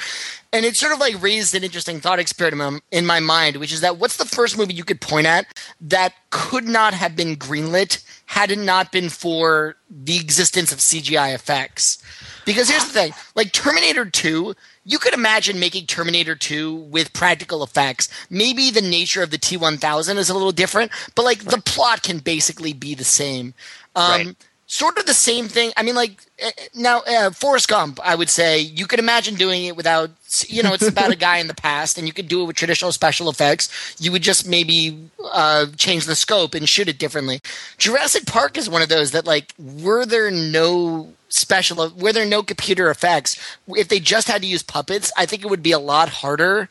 and 0.53 0.65
it 0.65 0.75
sort 0.75 0.93
of 0.93 0.99
like 0.99 1.21
raised 1.21 1.53
an 1.55 1.63
interesting 1.63 1.99
thought 1.99 2.19
experiment 2.19 2.83
in 2.91 3.05
my 3.05 3.19
mind, 3.19 3.57
which 3.57 3.73
is 3.73 3.81
that 3.81 3.97
what's 3.97 4.17
the 4.17 4.25
first 4.25 4.57
movie 4.57 4.73
you 4.73 4.83
could 4.83 5.01
point 5.01 5.27
at 5.27 5.45
that 5.81 6.13
could 6.29 6.65
not 6.65 6.93
have 6.93 7.15
been 7.15 7.35
greenlit 7.35 8.03
had 8.27 8.51
it 8.51 8.59
not 8.59 8.91
been 8.91 9.09
for 9.09 9.75
the 9.89 10.17
existence 10.17 10.71
of 10.71 10.79
CGI 10.79 11.33
effects? 11.33 12.01
Because 12.45 12.69
here's 12.69 12.85
the 12.85 12.91
thing, 12.91 13.13
like 13.35 13.51
Terminator 13.51 14.05
2, 14.05 14.53
you 14.85 14.99
could 14.99 15.13
imagine 15.13 15.59
making 15.59 15.85
Terminator 15.85 16.35
2 16.35 16.73
with 16.75 17.11
practical 17.11 17.61
effects. 17.61 18.07
Maybe 18.29 18.71
the 18.71 18.81
nature 18.81 19.21
of 19.21 19.31
the 19.31 19.37
T1000 19.37 20.15
is 20.15 20.29
a 20.29 20.33
little 20.33 20.53
different, 20.53 20.91
but 21.15 21.23
like 21.23 21.39
the 21.39 21.61
plot 21.61 22.03
can 22.03 22.19
basically 22.19 22.71
be 22.71 22.95
the 22.95 23.03
same. 23.03 23.53
Um, 23.95 24.11
Right. 24.11 24.35
Sort 24.69 24.97
of 24.97 25.05
the 25.05 25.13
same 25.13 25.47
thing. 25.47 25.71
I 25.77 25.83
mean, 25.83 25.95
like 25.95 26.21
eh, 26.39 26.51
eh, 26.57 26.67
now, 26.75 26.99
uh, 27.07 27.31
Forrest 27.31 27.69
Gump. 27.69 28.01
I 28.03 28.15
would 28.15 28.29
say 28.29 28.59
you 28.59 28.85
could 28.85 28.99
imagine 28.99 29.35
doing 29.35 29.63
it 29.63 29.77
without. 29.77 30.09
You 30.47 30.61
know, 30.61 30.73
it's 30.73 30.87
about 30.87 31.11
a 31.11 31.15
guy 31.27 31.37
in 31.37 31.47
the 31.47 31.53
past, 31.53 31.97
and 31.97 32.05
you 32.05 32.11
could 32.11 32.27
do 32.27 32.41
it 32.41 32.45
with 32.45 32.57
traditional 32.57 32.91
special 32.91 33.29
effects. 33.29 33.95
You 33.97 34.11
would 34.11 34.23
just 34.23 34.45
maybe 34.45 35.09
uh, 35.23 35.67
change 35.77 36.05
the 36.05 36.15
scope 36.15 36.53
and 36.53 36.67
shoot 36.67 36.89
it 36.89 36.99
differently. 36.99 37.39
Jurassic 37.77 38.25
Park 38.25 38.57
is 38.57 38.69
one 38.69 38.81
of 38.81 38.89
those 38.89 39.11
that, 39.11 39.25
like, 39.25 39.53
were 39.57 40.05
there 40.05 40.29
no 40.29 41.13
special, 41.29 41.89
were 41.95 42.11
there 42.13 42.25
no 42.25 42.43
computer 42.43 42.89
effects, 42.89 43.37
if 43.69 43.87
they 43.87 43.99
just 43.99 44.27
had 44.27 44.41
to 44.41 44.47
use 44.47 44.63
puppets, 44.63 45.11
I 45.17 45.25
think 45.25 45.43
it 45.43 45.49
would 45.49 45.63
be 45.63 45.71
a 45.71 45.79
lot 45.79 46.09
harder 46.09 46.69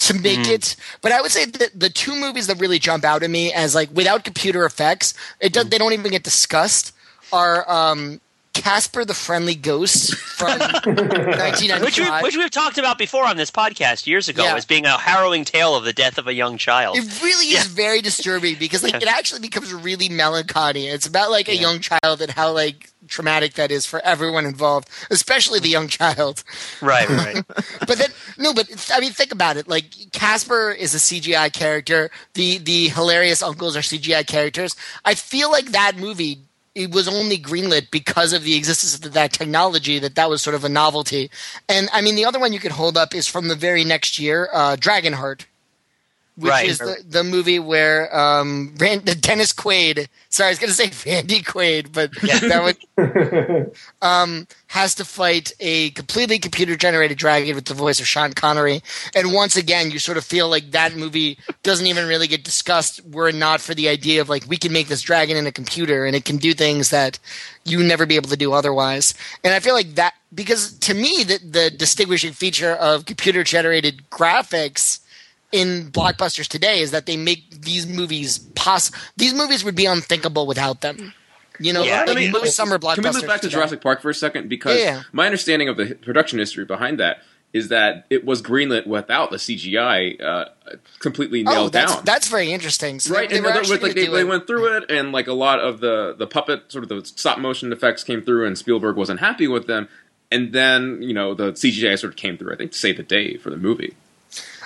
to 0.00 0.14
make 0.14 0.46
it. 0.46 0.76
But 1.02 1.12
I 1.12 1.20
would 1.20 1.30
say 1.30 1.44
that 1.44 1.78
the 1.78 1.90
two 1.90 2.14
movies 2.14 2.46
that 2.46 2.60
really 2.60 2.78
jump 2.78 3.04
out 3.04 3.22
at 3.22 3.30
me 3.30 3.52
as 3.52 3.74
like 3.74 3.90
without 3.92 4.24
computer 4.24 4.64
effects, 4.64 5.14
it 5.40 5.52
does, 5.52 5.68
they 5.68 5.78
don't 5.78 5.92
even 5.92 6.10
get 6.10 6.22
discussed. 6.22 6.94
Are 7.32 7.70
um, 7.70 8.20
Casper 8.54 9.04
the 9.04 9.14
Friendly 9.14 9.54
Ghost 9.54 10.14
from 10.16 10.58
1995? 10.58 11.82
which 11.82 11.98
we 11.98 12.06
which 12.22 12.36
we've 12.36 12.50
talked 12.50 12.78
about 12.78 12.98
before 12.98 13.24
on 13.24 13.36
this 13.36 13.50
podcast 13.50 14.06
years 14.06 14.28
ago 14.28 14.42
Yeah. 14.44 14.56
as 14.56 14.64
being 14.64 14.84
a 14.86 14.96
harrowing 14.98 15.44
tale 15.44 15.76
of 15.76 15.84
the 15.84 15.92
death 15.92 16.18
of 16.18 16.26
a 16.26 16.34
young 16.34 16.58
child. 16.58 16.96
It 16.96 17.22
really 17.22 17.52
Yeah. 17.52 17.60
is 17.60 17.66
very 17.66 18.00
disturbing 18.00 18.56
because 18.58 18.82
like 18.82 18.94
it 18.94 19.06
actually 19.06 19.40
becomes 19.40 19.72
really 19.72 20.08
melancholy. 20.08 20.86
It's 20.88 21.06
about 21.06 21.30
like 21.30 21.48
a 21.48 21.56
young 21.56 21.80
child 21.80 22.20
and 22.20 22.30
how 22.32 22.52
like 22.52 22.90
traumatic 23.06 23.54
that 23.54 23.70
is 23.70 23.86
for 23.86 24.00
everyone 24.04 24.44
involved, 24.44 24.88
especially 25.10 25.60
the 25.60 25.68
young 25.68 25.88
child. 25.88 26.42
right, 26.82 27.08
right. 27.08 27.44
but 27.86 27.96
then 27.98 28.10
no, 28.38 28.52
but 28.52 28.68
I 28.92 29.00
mean, 29.00 29.12
think 29.12 29.32
about 29.32 29.56
it. 29.56 29.68
Like 29.68 29.84
Casper 30.12 30.70
is 30.72 30.94
a 30.94 30.98
CGI 30.98 31.52
character. 31.52 32.10
The 32.34 32.58
the 32.58 32.88
hilarious 32.88 33.42
uncles 33.42 33.76
are 33.76 33.80
CGI 33.82 34.26
characters. 34.26 34.74
I 35.04 35.14
feel 35.14 35.50
like 35.50 35.66
that 35.72 35.96
movie 35.96 36.40
it 36.78 36.92
was 36.92 37.08
only 37.08 37.38
greenlit 37.38 37.90
because 37.90 38.32
of 38.32 38.44
the 38.44 38.56
existence 38.56 38.94
of 39.04 39.12
that 39.12 39.32
technology. 39.32 39.98
That 39.98 40.14
that 40.14 40.30
was 40.30 40.42
sort 40.42 40.54
of 40.54 40.64
a 40.64 40.68
novelty. 40.68 41.30
And 41.68 41.88
I 41.92 42.00
mean, 42.00 42.14
the 42.14 42.24
other 42.24 42.38
one 42.38 42.52
you 42.52 42.60
could 42.60 42.72
hold 42.72 42.96
up 42.96 43.14
is 43.14 43.26
from 43.26 43.48
the 43.48 43.56
very 43.56 43.84
next 43.84 44.18
year, 44.18 44.48
uh, 44.52 44.76
Dragonheart. 44.76 45.44
Which 46.38 46.50
Right. 46.50 46.68
is 46.68 46.78
the, 46.78 47.02
the 47.04 47.24
movie 47.24 47.58
where 47.58 48.16
um, 48.16 48.72
Rand, 48.78 49.04
Dennis 49.20 49.52
Quaid, 49.52 50.06
sorry, 50.28 50.46
I 50.48 50.50
was 50.52 50.58
going 50.60 50.70
to 50.70 50.74
say 50.74 50.92
Randy 51.12 51.42
Quaid, 51.42 51.92
but 51.92 52.12
that 52.48 52.62
would 52.62 53.72
um, 54.02 54.46
has 54.68 54.94
to 54.96 55.04
fight 55.04 55.52
a 55.58 55.90
completely 55.90 56.38
computer 56.38 56.76
generated 56.76 57.18
dragon 57.18 57.56
with 57.56 57.64
the 57.64 57.74
voice 57.74 57.98
of 57.98 58.06
Sean 58.06 58.34
Connery. 58.34 58.82
And 59.16 59.32
once 59.32 59.56
again, 59.56 59.90
you 59.90 59.98
sort 59.98 60.16
of 60.16 60.24
feel 60.24 60.48
like 60.48 60.70
that 60.70 60.94
movie 60.94 61.38
doesn't 61.64 61.86
even 61.86 62.06
really 62.06 62.28
get 62.28 62.44
discussed 62.44 63.04
were 63.06 63.28
it 63.28 63.34
not 63.34 63.60
for 63.60 63.74
the 63.74 63.88
idea 63.88 64.20
of 64.20 64.28
like, 64.28 64.44
we 64.46 64.56
can 64.58 64.72
make 64.72 64.86
this 64.86 65.02
dragon 65.02 65.36
in 65.36 65.46
a 65.46 65.52
computer 65.52 66.04
and 66.04 66.14
it 66.14 66.24
can 66.24 66.36
do 66.36 66.54
things 66.54 66.90
that 66.90 67.18
you 67.64 67.82
never 67.82 68.06
be 68.06 68.14
able 68.16 68.30
to 68.30 68.36
do 68.36 68.52
otherwise. 68.52 69.12
And 69.42 69.52
I 69.54 69.58
feel 69.60 69.74
like 69.74 69.96
that, 69.96 70.14
because 70.32 70.78
to 70.80 70.94
me, 70.94 71.24
the, 71.24 71.38
the 71.38 71.70
distinguishing 71.70 72.32
feature 72.32 72.72
of 72.72 73.06
computer 73.06 73.42
generated 73.42 74.02
graphics 74.10 75.00
in 75.52 75.90
blockbusters 75.90 76.46
today 76.46 76.80
is 76.80 76.90
that 76.90 77.06
they 77.06 77.16
make 77.16 77.50
these 77.62 77.86
movies 77.86 78.38
poss. 78.54 78.90
These 79.16 79.34
movies 79.34 79.64
would 79.64 79.74
be 79.76 79.86
unthinkable 79.86 80.46
without 80.46 80.80
them. 80.82 81.14
You 81.60 81.72
know, 81.72 81.82
Yeah. 81.82 81.98
like 82.00 82.06
Let 82.08 82.16
me- 82.16 82.30
most 82.30 82.54
summer 82.54 82.78
blockbusters. 82.78 82.94
Can 82.96 83.04
we 83.04 83.12
move 83.20 83.26
back 83.26 83.40
to 83.40 83.48
today. 83.48 83.54
Jurassic 83.54 83.80
Park 83.80 84.00
for 84.02 84.10
a 84.10 84.14
second? 84.14 84.48
Because 84.48 84.78
Yeah, 84.78 85.02
my 85.12 85.26
understanding 85.26 85.68
of 85.68 85.76
the 85.76 85.94
production 85.96 86.38
history 86.38 86.64
behind 86.64 87.00
that 87.00 87.22
is 87.54 87.68
that 87.68 88.04
it 88.10 88.26
was 88.26 88.42
greenlit 88.42 88.86
without 88.86 89.30
the 89.30 89.38
CGI 89.38 90.20
uh, 90.22 90.44
completely 90.98 91.42
nailed 91.42 91.56
Oh, 91.56 91.68
that's 91.70 91.94
down. 91.94 92.04
that's 92.04 92.28
very 92.28 92.52
interesting. 92.52 93.00
So 93.00 93.14
right, 93.14 93.28
they, 93.28 93.34
they 93.34 93.36
and 93.38 93.46
were 93.46 93.52
other 93.52 93.78
like 93.78 93.94
they, 93.94 94.06
they 94.06 94.22
went 94.24 94.46
through 94.46 94.76
it, 94.76 94.90
and 94.90 95.12
like 95.12 95.26
a 95.28 95.32
lot 95.32 95.58
of 95.58 95.80
the 95.80 96.14
the 96.16 96.26
puppet 96.26 96.70
sort 96.70 96.84
of 96.84 96.90
the 96.90 97.02
stop 97.06 97.38
motion 97.38 97.72
effects 97.72 98.04
came 98.04 98.20
through, 98.22 98.46
and 98.46 98.58
Spielberg 98.58 98.96
wasn't 98.96 99.20
happy 99.20 99.48
with 99.48 99.66
them. 99.66 99.88
And 100.30 100.52
then 100.52 101.00
you 101.00 101.14
know 101.14 101.32
the 101.32 101.52
CGI 101.52 101.98
sort 101.98 102.12
of 102.12 102.16
came 102.16 102.36
through. 102.36 102.52
I 102.52 102.56
think 102.56 102.72
to 102.72 102.78
save 102.78 102.98
the 102.98 103.02
day 103.02 103.38
for 103.38 103.48
the 103.48 103.56
movie. 103.56 103.94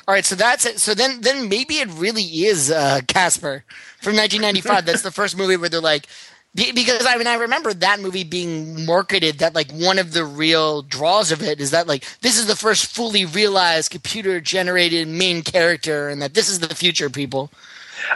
All 0.08 0.14
right, 0.14 0.24
so 0.24 0.34
that's 0.34 0.66
it. 0.66 0.80
So 0.80 0.94
then, 0.94 1.20
then 1.20 1.48
maybe 1.48 1.74
it 1.76 1.88
really 1.92 2.22
is 2.22 2.70
uh, 2.70 3.00
Casper 3.06 3.64
from 4.00 4.16
1995. 4.16 4.84
that's 4.84 5.02
the 5.02 5.10
first 5.12 5.36
movie 5.36 5.56
where 5.56 5.68
they're 5.68 5.80
like, 5.80 6.06
because 6.54 7.06
I 7.06 7.16
mean, 7.16 7.26
I 7.28 7.34
remember 7.36 7.72
that 7.72 8.00
movie 8.00 8.24
being 8.24 8.84
marketed. 8.84 9.38
That 9.38 9.54
like 9.54 9.70
one 9.72 9.98
of 9.98 10.12
the 10.12 10.24
real 10.24 10.82
draws 10.82 11.30
of 11.32 11.42
it 11.42 11.60
is 11.62 11.70
that 11.70 11.86
like 11.86 12.04
this 12.20 12.38
is 12.38 12.46
the 12.46 12.56
first 12.56 12.86
fully 12.94 13.24
realized 13.24 13.90
computer 13.90 14.38
generated 14.40 15.08
main 15.08 15.40
character, 15.42 16.08
and 16.10 16.20
that 16.20 16.34
this 16.34 16.50
is 16.50 16.58
the 16.58 16.74
future, 16.74 17.08
people. 17.08 17.50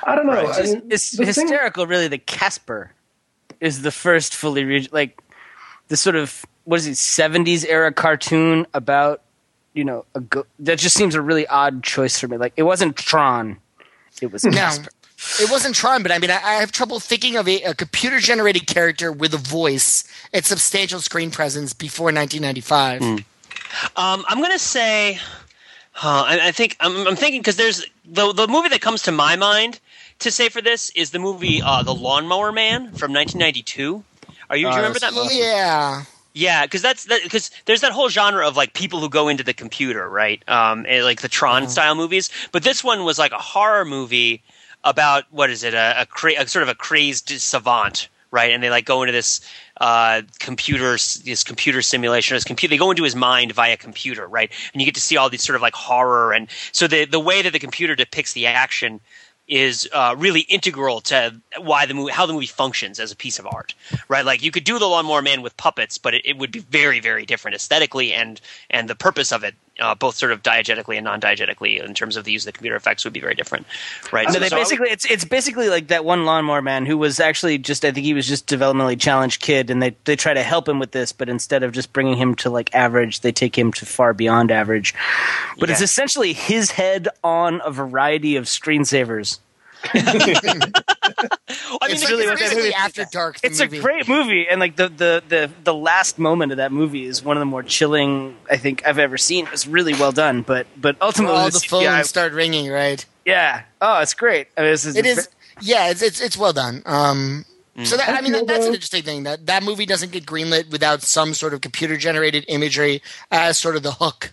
I 0.05 0.15
don't 0.17 0.27
know. 0.27 0.33
Right. 0.35 0.47
I 0.55 0.59
It's, 0.61 0.73
mean, 0.73 0.83
it's 0.91 1.11
the 1.13 1.17
thing- 1.33 1.47
hysterical, 1.49 1.87
really. 1.87 2.09
That 2.09 2.27
Casper 2.27 2.91
is 3.61 3.81
the 3.81 3.91
first 3.93 4.35
fully 4.35 4.65
re- 4.65 4.89
like 4.93 5.19
the 5.89 5.97
sort 5.97 6.17
of 6.17 6.45
what 6.65 6.81
is 6.81 6.87
it 6.89 6.97
seventies 6.99 7.65
era 7.65 7.91
cartoon 7.93 8.67
about 8.75 9.23
you 9.77 9.85
know 9.85 10.05
a 10.15 10.21
go- 10.21 10.47
that 10.59 10.79
just 10.81 10.97
seems 10.97 11.15
a 11.15 11.21
really 11.23 11.47
odd 11.47 11.83
choice 11.85 12.19
for 12.19 12.27
me. 12.27 12.37
Like 12.37 12.55
it 12.57 12.65
wasn't 12.65 12.97
Tron, 12.97 13.59
it 14.21 14.33
was 14.33 14.45
no. 14.45 14.71
It 15.41 15.51
wasn't 15.51 15.75
Tron, 15.75 16.03
but 16.03 16.13
I 16.13 16.19
mean, 16.19 16.31
I, 16.31 16.41
I 16.43 16.55
have 16.57 16.73
trouble 16.73 17.01
thinking 17.01 17.37
of 17.37 17.49
a, 17.49 17.63
a 17.63 17.75
computer-generated 17.75 18.67
character 18.67 19.11
with 19.11 19.33
a 19.33 19.39
voice 19.39 20.05
and 20.33 20.45
substantial 20.45 21.01
screen 21.01 21.31
presence 21.31 21.73
before 21.73 22.13
1995. 22.13 23.03
Um, 23.97 24.25
I'm 24.29 24.41
gonna 24.43 24.59
say, 24.59 25.19
huh, 25.93 26.25
I, 26.27 26.49
I 26.49 26.53
think 26.53 26.77
I'm, 26.81 27.07
I'm 27.09 27.17
thinking 27.17 27.41
because 27.41 27.57
there's 27.57 27.85
the 28.05 28.33
the 28.33 28.47
movie 28.47 28.69
that 28.69 28.81
comes 28.81 29.03
to 29.03 29.13
my 29.13 29.37
mind 29.37 29.81
to 30.21 30.31
say 30.31 30.49
for 30.49 30.61
this 30.63 30.91
is 30.91 31.11
the 31.11 31.19
movie 31.19 31.61
uh, 31.63 31.83
The 31.83 31.95
Lawnmower 31.95 32.53
Man 32.53 32.93
from 32.93 33.13
1992. 33.13 34.05
Are 34.51 34.57
you? 34.57 34.67
do 34.67 34.69
you 34.69 34.75
Uh, 34.75 34.77
remember 34.77 34.99
that 35.01 35.15
movie? 35.15 35.37
Yeah, 35.37 36.05
Yeah, 36.37 36.67
because 36.67 36.83
that's 36.83 37.07
because 37.07 37.51
there's 37.65 37.81
that 37.81 37.93
whole 37.93 38.11
genre 38.11 38.47
of 38.47 38.59
like 38.59 38.75
people 38.75 39.01
who 39.01 39.09
go 39.09 39.29
into 39.29 39.43
the 39.43 39.55
computer, 39.55 40.07
right? 40.07 40.47
Um, 40.47 40.85
and, 40.87 41.03
like 41.03 41.23
the 41.23 41.31
Tron 41.31 41.67
style 41.67 41.95
movies. 41.95 42.29
But 42.53 42.63
this 42.63 42.85
one 42.85 43.05
was 43.05 43.19
like 43.19 43.33
a 43.33 43.39
horror 43.39 43.87
movie 43.87 44.43
about 44.85 45.25
what 45.31 45.49
is 45.49 45.65
it? 45.65 45.73
A, 45.73 46.03
a, 46.03 46.05
cra- 46.05 46.39
a 46.39 46.47
sort 46.47 46.63
of 46.63 46.69
a 46.69 46.75
crazed 46.75 47.31
savant, 47.41 48.11
right? 48.33 48.53
And 48.53 48.63
they 48.63 48.69
like 48.69 48.85
go 48.85 49.03
into 49.03 49.13
this 49.13 49.41
uh, 49.81 50.21
computer 50.39 50.91
this 51.25 51.43
computer 51.43 51.81
simulation. 51.81 52.37
This 52.37 52.45
computer 52.45 52.75
they 52.75 52.79
go 52.79 52.91
into 52.91 53.05
his 53.05 53.17
mind 53.17 53.53
via 53.53 53.79
computer, 53.79 54.27
right? 54.27 54.53
And 54.75 54.83
you 54.83 54.85
get 54.85 54.95
to 54.97 55.01
see 55.01 55.17
all 55.17 55.31
these 55.31 55.43
sort 55.43 55.57
of 55.57 55.63
like 55.63 55.75
horror 55.75 56.35
and 56.35 56.49
so 56.71 56.87
the 56.87 57.07
the 57.07 57.19
way 57.19 57.41
that 57.41 57.55
the 57.55 57.59
computer 57.59 57.95
depicts 57.95 58.35
the 58.35 58.45
action 58.45 59.01
is 59.49 59.89
uh, 59.93 60.15
really 60.19 60.41
integral 60.41 61.01
to 61.01 61.41
why 61.59 61.87
the 61.87 61.95
movie, 61.95 62.13
how 62.13 62.27
the 62.27 62.33
movie 62.33 62.47
functions 62.47 62.99
as 62.99 63.13
a 63.13 63.17
piece 63.17 63.39
of 63.39 63.47
art, 63.47 63.75
right? 64.09 64.25
Like 64.25 64.43
you 64.43 64.51
could 64.51 64.65
do 64.65 64.79
the 64.79 64.87
Lawnmower 64.87 65.23
Man 65.23 65.43
with 65.43 65.57
puppets, 65.57 65.99
but 65.99 66.15
it, 66.15 66.23
it 66.25 66.39
would 66.39 66.51
be 66.51 66.61
very, 66.61 67.01
very 67.01 67.25
different 67.25 67.55
aesthetically, 67.55 68.13
and 68.13 68.41
and 68.71 68.89
the 68.89 68.95
purpose 68.95 69.33
of 69.33 69.45
it, 69.45 69.55
uh, 69.81 69.95
both 69.95 70.15
sort 70.15 70.33
of 70.33 70.43
diegetically 70.43 70.97
and 70.97 71.05
non-diegetically, 71.05 71.85
in 71.85 71.95
terms 71.95 72.17
of 72.17 72.25
the 72.25 72.33
use 72.33 72.43
of 72.43 72.47
the 72.47 72.53
computer 72.53 72.77
effects, 72.77 73.05
would 73.05 73.13
be 73.13 73.21
very 73.21 73.35
different, 73.35 73.67
right? 74.13 74.31
So 74.31 74.39
they 74.39 74.49
so 74.49 74.57
basically 74.57 74.91
it's 74.91 75.05
it's 75.05 75.25
basically 75.25 75.69
like 75.69 75.89
that 75.89 76.05
one 76.05 76.25
lawnmower 76.25 76.63
man 76.63 76.87
who 76.87 76.97
was 76.97 77.21
actually 77.21 77.59
just 77.59 77.85
I 77.85 77.91
think 77.91 78.05
he 78.05 78.15
was 78.15 78.27
just 78.27 78.47
developmentally 78.47 78.99
challenged 78.99 79.43
kid 79.43 79.71
and 79.71 79.83
they 79.83 79.97
they 80.05 80.17
try 80.17 80.35
to 80.35 80.43
help 80.43 80.69
him 80.69 80.79
with 80.79 80.93
this 80.93 81.13
but 81.13 81.29
instead 81.29 81.63
of 81.63 81.73
just 81.73 81.93
bringing 81.93 82.17
him 82.17 82.35
to 82.37 82.51
like 82.51 82.75
average 82.75 83.21
they 83.21 83.33
take 83.33 83.57
him 83.57 83.73
to 83.75 83.87
far 83.87 84.15
beyond 84.15 84.51
average. 84.51 84.95
But 85.59 85.71
it's 85.71 85.83
essentially 85.83 86.33
his 86.33 86.71
head 86.71 87.09
on 87.23 87.61
a 87.65 87.71
variety 87.71 88.37
of 88.37 88.45
screensavers. 88.45 89.41
I 89.95 91.89
mean, 91.89 91.97
it's 91.97 92.03
like 92.03 92.11
really 92.11 92.25
it's 92.25 92.31
what 92.31 92.39
that 92.39 92.39
basically 92.39 92.63
movie. 92.65 92.75
After 92.75 93.05
Dark. 93.11 93.41
the 93.41 93.47
It's 93.47 93.61
movie. 93.61 93.79
a 93.79 93.83
great 93.83 94.09
movie 94.09 94.47
and 94.49 94.61
like 94.61 94.77
the, 94.77 94.89
the 94.89 95.23
the 95.29 95.51
the 95.65 95.75
last 95.75 96.19
moment 96.19 96.53
of 96.53 96.59
that 96.59 96.73
movie 96.73 97.05
is 97.05 97.23
one 97.23 97.37
of 97.37 97.41
the 97.41 97.47
more 97.47 97.63
chilling 97.63 98.37
I 98.51 98.57
think 98.57 98.87
I've 98.87 98.99
ever 98.99 99.17
seen. 99.19 99.49
It's 99.53 99.67
really 99.67 99.95
well 99.95 100.13
done 100.13 100.43
but 100.43 100.67
but 100.77 100.97
ultimately 101.01 101.37
All 101.37 101.45
the 101.47 101.53
the 101.53 101.59
CGI 101.59 101.95
phones 101.97 102.09
start 102.09 102.33
ringing, 102.33 102.71
right? 102.71 103.05
yeah. 103.25 103.63
Oh, 103.81 104.01
it's 104.01 104.15
great. 104.15 104.49
I 104.57 104.63
mean, 104.63 104.71
this 104.71 104.85
is 104.85 104.97
It 104.97 105.07
is. 105.07 105.29
Yeah, 105.61 105.91
it's 105.91 106.03
it's, 106.03 106.21
it's 106.21 106.37
well 106.37 106.53
done. 106.53 106.83
Um, 106.87 107.45
so 107.85 107.97
that, 107.99 108.09
I 108.09 108.23
mean, 108.23 108.33
that, 108.33 108.47
that's 108.47 108.65
an 108.67 108.73
interesting 108.73 109.03
thing. 109.03 109.23
That 109.25 109.47
that 109.47 109.63
movie 109.63 109.85
doesn't 109.87 110.11
get 110.13 110.25
greenlit 110.25 110.71
without 110.71 111.03
some 111.03 111.35
sort 111.35 111.53
of 111.55 111.61
computer 111.61 111.97
generated 111.99 112.45
imagery 112.49 113.03
as 113.31 113.59
sort 113.59 113.77
of 113.77 113.83
the 113.83 113.93
hook. 113.93 114.33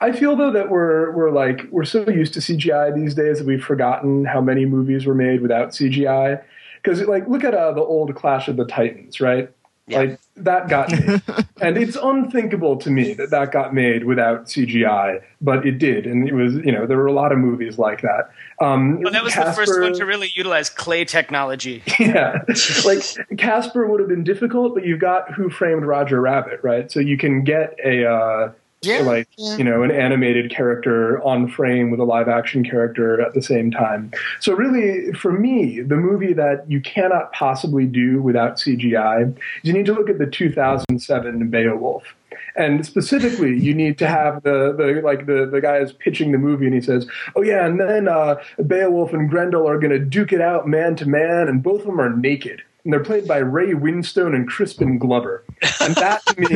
I 0.00 0.12
feel 0.12 0.36
though 0.36 0.52
that 0.52 0.70
we're 0.70 1.10
we're 1.12 1.30
like 1.30 1.66
we're 1.70 1.84
so 1.84 2.08
used 2.08 2.34
to 2.34 2.40
CGI 2.40 2.94
these 2.94 3.14
days 3.14 3.38
that 3.38 3.46
we've 3.46 3.64
forgotten 3.64 4.24
how 4.24 4.40
many 4.40 4.64
movies 4.64 5.06
were 5.06 5.14
made 5.14 5.40
without 5.40 5.70
CGI. 5.70 6.42
Because 6.82 7.00
like 7.02 7.26
look 7.28 7.44
at 7.44 7.54
uh, 7.54 7.72
the 7.72 7.82
old 7.82 8.14
Clash 8.14 8.48
of 8.48 8.56
the 8.56 8.64
Titans, 8.64 9.20
right? 9.20 9.50
Yeah. 9.88 10.00
Like 10.00 10.20
that 10.36 10.68
got 10.68 10.90
made, 10.90 11.22
and 11.62 11.78
it's 11.78 11.96
unthinkable 11.96 12.76
to 12.76 12.90
me 12.90 13.14
that 13.14 13.30
that 13.30 13.52
got 13.52 13.74
made 13.74 14.04
without 14.04 14.44
CGI, 14.44 15.22
but 15.40 15.66
it 15.66 15.78
did, 15.78 16.06
and 16.06 16.28
it 16.28 16.34
was 16.34 16.54
you 16.56 16.70
know 16.70 16.86
there 16.86 16.98
were 16.98 17.06
a 17.06 17.12
lot 17.12 17.32
of 17.32 17.38
movies 17.38 17.78
like 17.78 18.02
that. 18.02 18.30
Um, 18.60 19.00
Well, 19.00 19.12
that 19.12 19.24
was 19.24 19.34
the 19.34 19.52
first 19.52 19.80
one 19.80 19.94
to 19.94 20.04
really 20.04 20.30
utilize 20.34 20.68
clay 20.68 21.06
technology. 21.06 21.82
yeah, 21.98 22.42
like 22.84 23.02
Casper 23.38 23.86
would 23.86 24.00
have 24.00 24.10
been 24.10 24.24
difficult, 24.24 24.74
but 24.74 24.84
you've 24.84 25.00
got 25.00 25.32
Who 25.32 25.48
Framed 25.48 25.86
Roger 25.86 26.20
Rabbit, 26.20 26.60
right? 26.62 26.92
So 26.92 27.00
you 27.00 27.16
can 27.16 27.42
get 27.42 27.74
a 27.82 28.06
uh, 28.06 28.52
Yeah, 28.82 29.00
like 29.00 29.28
yeah. 29.36 29.56
you 29.56 29.64
know 29.64 29.82
an 29.82 29.90
animated 29.90 30.50
character 30.50 31.20
on 31.22 31.48
frame 31.48 31.90
with 31.90 31.98
a 31.98 32.04
live 32.04 32.28
action 32.28 32.64
character 32.64 33.20
at 33.20 33.34
the 33.34 33.42
same 33.42 33.72
time. 33.72 34.12
So 34.40 34.52
really, 34.54 35.12
for 35.14 35.32
me, 35.32 35.80
the 35.80 35.96
movie 35.96 36.32
that 36.34 36.70
you 36.70 36.80
cannot 36.80 37.32
possibly 37.32 37.86
do 37.86 38.22
without 38.22 38.56
CGI 38.56 39.32
is 39.32 39.34
you 39.64 39.72
need 39.72 39.86
to 39.86 39.94
look 39.94 40.08
at 40.08 40.18
the 40.18 40.26
2007 40.26 41.50
Beowulf. 41.50 42.04
And 42.54 42.84
specifically, 42.84 43.58
you 43.58 43.74
need 43.74 43.98
to 43.98 44.06
have 44.06 44.42
the, 44.42 44.72
the 44.76 45.00
like 45.02 45.26
the, 45.26 45.48
the 45.50 45.60
guy 45.60 45.78
is 45.78 45.92
pitching 45.92 46.32
the 46.32 46.38
movie, 46.38 46.66
and 46.66 46.74
he 46.74 46.80
says, 46.80 47.06
"Oh 47.34 47.42
yeah, 47.42 47.66
and 47.66 47.80
then 47.80 48.08
uh, 48.08 48.36
Beowulf 48.66 49.12
and 49.12 49.28
Grendel 49.28 49.68
are 49.68 49.78
going 49.78 49.92
to 49.92 49.98
duke 49.98 50.32
it 50.32 50.40
out 50.40 50.68
man 50.68 50.96
to 50.96 51.08
man, 51.08 51.48
and 51.48 51.62
both 51.62 51.80
of 51.80 51.86
them 51.86 52.00
are 52.00 52.14
naked, 52.14 52.62
and 52.88 52.94
they're 52.94 53.04
played 53.04 53.28
by 53.28 53.36
Ray 53.36 53.74
Winstone 53.74 54.34
and 54.34 54.48
Crispin 54.48 54.96
Glover." 54.96 55.44
And 55.82 55.94
that 55.96 56.24
to 56.26 56.40
me, 56.40 56.46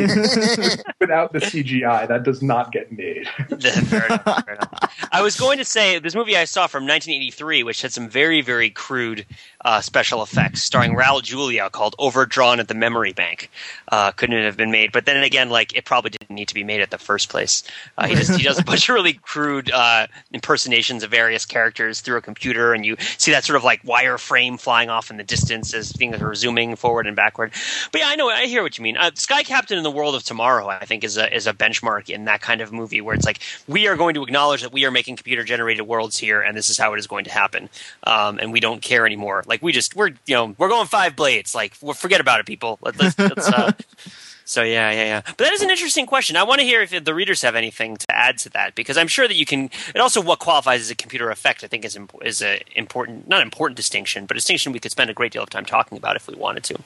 without 0.98 1.34
the 1.34 1.40
CGI, 1.40 2.08
that 2.08 2.22
does 2.22 2.40
not 2.40 2.72
get 2.72 2.90
made. 2.90 3.28
fair 3.28 4.06
enough, 4.06 4.44
fair 4.46 4.54
enough. 4.54 5.08
I 5.12 5.20
was 5.20 5.38
going 5.38 5.58
to 5.58 5.64
say 5.66 5.98
this 5.98 6.14
movie 6.14 6.34
I 6.34 6.46
saw 6.46 6.66
from 6.66 6.84
1983, 6.84 7.64
which 7.64 7.82
had 7.82 7.92
some 7.92 8.08
very, 8.08 8.40
very 8.40 8.70
crude 8.70 9.26
uh, 9.64 9.80
special 9.80 10.22
effects, 10.22 10.62
starring 10.62 10.94
Raul 10.94 11.22
Julia, 11.22 11.70
called 11.70 11.94
"Overdrawn 11.98 12.60
at 12.60 12.68
the 12.68 12.74
Memory 12.74 13.12
Bank." 13.12 13.50
Uh, 13.88 14.10
couldn't 14.12 14.42
have 14.42 14.56
been 14.56 14.70
made, 14.70 14.92
but 14.92 15.06
then 15.06 15.22
again, 15.22 15.50
like 15.50 15.74
it 15.76 15.84
probably 15.84 16.10
didn't 16.10 16.34
need 16.34 16.48
to 16.48 16.54
be 16.54 16.64
made 16.64 16.80
at 16.80 16.90
the 16.90 16.98
first 16.98 17.28
place. 17.28 17.62
Uh, 17.98 18.06
he 18.06 18.14
just 18.14 18.36
he 18.36 18.42
does 18.42 18.58
a 18.58 18.64
bunch 18.64 18.88
of 18.88 18.94
really 18.94 19.14
crude 19.14 19.70
uh, 19.70 20.06
impersonations 20.32 21.02
of 21.02 21.10
various 21.10 21.44
characters 21.44 22.00
through 22.00 22.16
a 22.16 22.22
computer, 22.22 22.72
and 22.72 22.84
you 22.84 22.96
see 23.18 23.30
that 23.30 23.44
sort 23.44 23.56
of 23.56 23.64
like 23.64 23.82
wireframe 23.82 24.58
flying 24.58 24.90
off 24.90 25.10
in 25.10 25.16
the 25.16 25.24
distance 25.24 25.74
as 25.74 25.92
things 25.92 26.20
are 26.20 26.34
zooming 26.34 26.76
forward 26.76 27.06
and 27.06 27.16
backward. 27.16 27.52
But 27.92 28.00
yeah, 28.00 28.08
I 28.08 28.16
know, 28.16 28.28
I 28.28 28.46
hear 28.46 28.62
what 28.62 28.78
you 28.78 28.82
mean. 28.82 28.96
Uh, 28.96 29.10
Sky 29.14 29.42
Captain 29.42 29.76
in 29.76 29.84
the 29.84 29.90
World 29.90 30.14
of 30.14 30.24
Tomorrow, 30.24 30.68
I 30.68 30.84
think, 30.84 31.04
is 31.04 31.16
a 31.16 31.34
is 31.34 31.46
a 31.46 31.52
benchmark 31.52 32.10
in 32.10 32.24
that 32.24 32.40
kind 32.40 32.60
of 32.60 32.72
movie 32.72 33.00
where 33.00 33.14
it's 33.14 33.26
like 33.26 33.40
we 33.68 33.86
are 33.86 33.96
going 33.96 34.14
to 34.14 34.22
acknowledge 34.22 34.62
that 34.62 34.72
we 34.72 34.84
are 34.84 34.90
making 34.90 35.16
computer 35.16 35.44
generated 35.44 35.86
worlds 35.86 36.18
here, 36.18 36.40
and 36.40 36.56
this 36.56 36.70
is 36.70 36.78
how 36.78 36.92
it 36.94 36.98
is 36.98 37.06
going 37.06 37.24
to 37.24 37.32
happen, 37.32 37.68
um, 38.04 38.38
and 38.38 38.52
we 38.52 38.60
don't 38.60 38.82
care 38.82 39.06
anymore. 39.06 39.44
Like 39.52 39.60
we 39.60 39.70
just 39.70 39.94
we're 39.94 40.12
you 40.24 40.34
know 40.34 40.54
we're 40.56 40.70
going 40.70 40.86
five 40.86 41.14
blades. 41.14 41.54
Like 41.54 41.74
well, 41.82 41.92
forget 41.92 42.22
about 42.22 42.40
it, 42.40 42.46
people. 42.46 42.78
Let, 42.80 42.98
let's, 42.98 43.18
let's 43.18 43.48
uh, 43.48 43.72
so 44.46 44.62
yeah, 44.62 44.90
yeah, 44.90 45.04
yeah. 45.04 45.20
But 45.26 45.36
that 45.44 45.52
is 45.52 45.60
an 45.60 45.68
interesting 45.68 46.06
question. 46.06 46.38
I 46.38 46.42
want 46.42 46.60
to 46.60 46.64
hear 46.64 46.80
if 46.80 47.04
the 47.04 47.12
readers 47.12 47.42
have 47.42 47.54
anything 47.54 47.98
to 47.98 48.06
add 48.10 48.38
to 48.38 48.48
that 48.50 48.74
because 48.74 48.96
I'm 48.96 49.08
sure 49.08 49.28
that 49.28 49.36
you 49.36 49.44
can. 49.44 49.68
And 49.88 50.00
also, 50.00 50.22
what 50.22 50.38
qualifies 50.38 50.80
as 50.80 50.90
a 50.90 50.94
computer 50.94 51.30
effect, 51.30 51.62
I 51.64 51.66
think, 51.66 51.84
is 51.84 51.96
imp- 51.96 52.16
is 52.24 52.40
a 52.40 52.62
important, 52.74 53.28
not 53.28 53.42
important 53.42 53.76
distinction, 53.76 54.24
but 54.24 54.38
a 54.38 54.38
distinction 54.38 54.72
we 54.72 54.80
could 54.80 54.90
spend 54.90 55.10
a 55.10 55.12
great 55.12 55.32
deal 55.32 55.42
of 55.42 55.50
time 55.50 55.66
talking 55.66 55.98
about 55.98 56.16
if 56.16 56.26
we 56.26 56.34
wanted 56.34 56.64
to. 56.64 56.78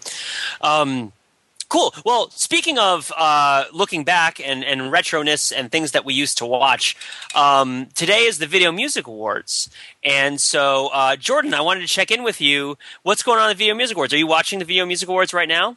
Um, 0.61 1.12
Cool. 1.68 1.92
Well, 2.05 2.31
speaking 2.31 2.79
of 2.79 3.12
uh, 3.16 3.64
looking 3.72 4.05
back 4.05 4.40
and, 4.40 4.64
and 4.64 4.83
retroness 4.83 5.52
and 5.55 5.70
things 5.70 5.92
that 5.92 6.05
we 6.05 6.14
used 6.14 6.38
to 6.38 6.46
watch, 6.46 6.96
um, 7.35 7.88
today 7.94 8.20
is 8.20 8.38
the 8.38 8.46
Video 8.46 8.70
Music 8.70 9.07
Awards. 9.07 9.68
And 10.05 10.40
so, 10.40 10.88
uh, 10.92 11.16
Jordan, 11.16 11.55
I 11.55 11.61
wanted 11.62 11.81
to 11.81 11.88
check 11.88 12.11
in 12.11 12.22
with 12.22 12.40
you. 12.40 12.79
What's 13.02 13.22
going 13.22 13.40
on 13.40 13.50
at 13.50 13.55
the 13.55 13.59
Video 13.59 13.74
Music 13.74 13.96
Awards? 13.96 14.14
Are 14.14 14.18
you 14.18 14.29
watching 14.29 14.59
the 14.61 14.64
Video 14.64 14.87
Music 14.87 15.09
Awards 15.09 15.35
right 15.35 15.48
now? 15.48 15.76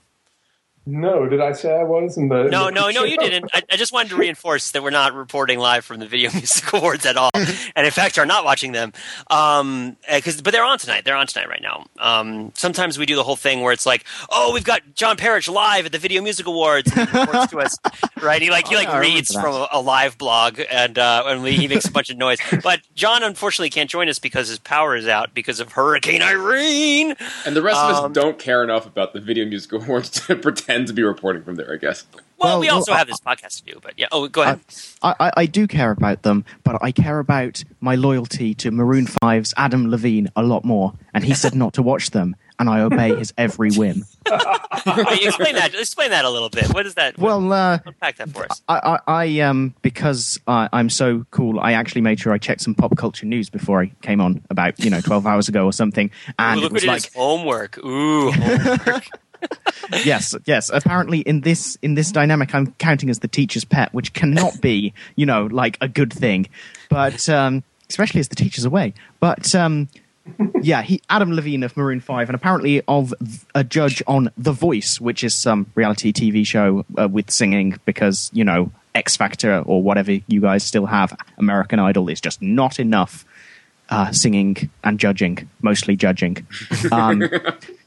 No, 0.85 1.27
did 1.29 1.39
I 1.39 1.51
say 1.51 1.71
I 1.75 1.83
was 1.83 2.17
in 2.17 2.29
the? 2.29 2.45
in 2.45 2.49
No, 2.49 2.65
the 2.65 2.71
no, 2.71 2.89
no, 2.89 3.03
you 3.03 3.17
didn't. 3.17 3.49
I, 3.53 3.61
I 3.71 3.75
just 3.75 3.93
wanted 3.93 4.09
to 4.09 4.15
reinforce 4.15 4.71
that 4.71 4.81
we're 4.81 4.89
not 4.89 5.13
reporting 5.13 5.59
live 5.59 5.85
from 5.85 5.99
the 5.99 6.07
Video 6.07 6.31
Music 6.31 6.73
Awards 6.73 7.05
at 7.05 7.15
all, 7.15 7.29
and 7.35 7.85
in 7.85 7.91
fact, 7.91 8.17
are 8.17 8.25
not 8.25 8.43
watching 8.43 8.71
them. 8.71 8.93
Um, 9.29 9.97
because 10.11 10.41
but 10.41 10.51
they're 10.51 10.63
on 10.63 10.79
tonight. 10.79 11.05
They're 11.05 11.15
on 11.15 11.27
tonight 11.27 11.47
right 11.47 11.61
now. 11.61 11.85
Um, 11.99 12.51
sometimes 12.55 12.97
we 12.97 13.05
do 13.05 13.15
the 13.15 13.23
whole 13.23 13.35
thing 13.35 13.61
where 13.61 13.71
it's 13.71 13.85
like, 13.85 14.03
oh, 14.31 14.51
we've 14.51 14.63
got 14.63 14.81
John 14.95 15.15
Parrish 15.15 15.47
live 15.47 15.85
at 15.85 15.91
the 15.91 15.99
Video 15.99 16.23
Music 16.23 16.47
Awards, 16.47 16.91
and 16.97 17.07
he 17.07 17.19
reports 17.19 17.51
to 17.51 17.59
us, 17.59 17.77
right? 18.21 18.41
He 18.41 18.49
like 18.49 18.67
he 18.67 18.75
Oh, 18.75 18.79
like 18.79 18.87
yeah, 18.87 18.97
reads 18.99 19.31
from 19.33 19.53
a, 19.53 19.67
a 19.73 19.81
live 19.81 20.17
blog, 20.17 20.59
and 20.71 20.97
uh, 20.97 21.23
and 21.27 21.43
we, 21.43 21.51
he 21.51 21.67
makes 21.67 21.85
a 21.85 21.91
bunch 21.91 22.09
of 22.09 22.17
noise. 22.17 22.39
But 22.63 22.79
John 22.95 23.21
unfortunately 23.21 23.69
can't 23.69 23.89
join 23.91 24.09
us 24.09 24.17
because 24.17 24.47
his 24.47 24.57
power 24.59 24.95
is 24.95 25.07
out 25.07 25.35
because 25.35 25.59
of 25.59 25.73
Hurricane 25.73 26.23
Irene. 26.23 27.15
And 27.45 27.55
the 27.55 27.61
rest 27.61 27.79
of 27.79 27.95
Um, 27.95 28.11
us 28.11 28.15
don't 28.15 28.39
care 28.39 28.63
enough 28.63 28.87
about 28.87 29.13
the 29.13 29.19
Video 29.19 29.45
Music 29.45 29.71
Awards 29.73 30.09
to 30.25 30.35
pretend 30.37 30.78
to 30.85 30.93
be 30.93 31.03
reporting 31.03 31.43
from 31.43 31.55
there, 31.55 31.73
I 31.73 31.77
guess. 31.77 32.05
Well, 32.13 32.23
Well, 32.51 32.59
we 32.61 32.69
also 32.69 32.91
well, 32.91 32.99
have 32.99 33.07
this 33.07 33.19
podcast 33.19 33.63
to 33.63 33.73
do, 33.73 33.79
but 33.81 33.93
yeah. 33.97 34.07
Oh, 34.11 34.27
go 34.27 34.43
ahead. 34.43 34.61
I, 35.01 35.15
I, 35.19 35.31
I 35.37 35.45
do 35.45 35.67
care 35.67 35.91
about 35.91 36.21
them, 36.23 36.45
but 36.63 36.81
I 36.81 36.91
care 36.91 37.19
about 37.19 37.63
my 37.81 37.95
loyalty 37.95 38.53
to 38.55 38.71
Maroon 38.71 39.05
5's 39.05 39.53
Adam 39.57 39.89
Levine 39.89 40.29
a 40.35 40.43
lot 40.43 40.63
more. 40.63 40.93
And 41.13 41.23
he 41.23 41.33
said 41.33 41.53
not 41.55 41.73
to 41.73 41.81
watch 41.81 42.11
them, 42.11 42.35
and 42.59 42.69
I 42.69 42.81
obey 42.81 43.15
his 43.15 43.33
every 43.37 43.71
whim. 43.71 44.05
Wait, 44.29 45.23
explain 45.25 45.55
that. 45.55 45.71
Explain 45.73 46.11
that 46.11 46.23
a 46.23 46.29
little 46.29 46.49
bit. 46.49 46.73
What 46.73 46.85
is 46.85 46.93
that? 46.95 47.17
Well, 47.17 47.51
uh, 47.51 47.79
unpack 47.85 48.17
that 48.17 48.29
for 48.29 48.45
us. 48.49 48.61
I, 48.69 48.99
I, 49.07 49.23
I 49.23 49.39
um 49.39 49.73
because 49.81 50.39
I, 50.47 50.69
I'm 50.71 50.89
so 50.89 51.25
cool. 51.31 51.59
I 51.59 51.73
actually 51.73 52.01
made 52.01 52.19
sure 52.19 52.31
I 52.31 52.37
checked 52.37 52.61
some 52.61 52.75
pop 52.75 52.95
culture 52.95 53.25
news 53.25 53.49
before 53.49 53.81
I 53.81 53.87
came 54.01 54.21
on 54.21 54.41
about 54.49 54.79
you 54.79 54.89
know 54.89 55.01
12 55.01 55.25
hours 55.25 55.49
ago 55.49 55.65
or 55.65 55.73
something, 55.73 56.11
and 56.37 56.57
Ooh, 56.57 56.61
it 56.61 56.63
look 56.63 56.73
was 56.73 56.83
at 56.83 56.87
like 56.87 57.03
his 57.05 57.13
homework. 57.13 57.77
Ooh, 57.83 58.31
homework. 58.31 59.07
yes, 60.05 60.35
yes. 60.45 60.69
Apparently, 60.73 61.19
in 61.19 61.41
this 61.41 61.77
in 61.81 61.95
this 61.95 62.11
dynamic, 62.11 62.53
I'm 62.53 62.73
counting 62.73 63.09
as 63.09 63.19
the 63.19 63.27
teacher's 63.27 63.65
pet, 63.65 63.93
which 63.93 64.13
cannot 64.13 64.61
be, 64.61 64.93
you 65.15 65.25
know, 65.25 65.45
like 65.45 65.77
a 65.81 65.87
good 65.87 66.11
thing. 66.13 66.47
But 66.89 67.27
um, 67.29 67.63
especially 67.89 68.19
as 68.19 68.27
the 68.27 68.35
teacher's 68.35 68.65
away. 68.65 68.93
But 69.19 69.53
um, 69.55 69.89
yeah, 70.61 70.81
he 70.81 71.01
Adam 71.09 71.33
Levine 71.33 71.63
of 71.63 71.75
Maroon 71.75 71.99
Five, 71.99 72.29
and 72.29 72.35
apparently 72.35 72.81
of 72.87 73.13
a 73.55 73.63
judge 73.63 74.01
on 74.07 74.31
The 74.37 74.51
Voice, 74.51 75.01
which 75.01 75.23
is 75.23 75.35
some 75.35 75.67
reality 75.75 76.13
TV 76.13 76.45
show 76.45 76.85
uh, 76.97 77.07
with 77.07 77.31
singing, 77.31 77.79
because 77.85 78.29
you 78.33 78.43
know 78.43 78.71
X 78.95 79.17
Factor 79.17 79.61
or 79.65 79.81
whatever 79.81 80.13
you 80.27 80.41
guys 80.41 80.63
still 80.63 80.85
have, 80.85 81.17
American 81.37 81.79
Idol 81.79 82.09
is 82.09 82.21
just 82.21 82.41
not 82.41 82.79
enough. 82.79 83.25
Uh, 83.91 84.11
singing 84.11 84.69
and 84.83 84.99
judging, 84.99 85.49
mostly 85.63 85.95
judging. 85.95 86.45
Um, 86.91 87.27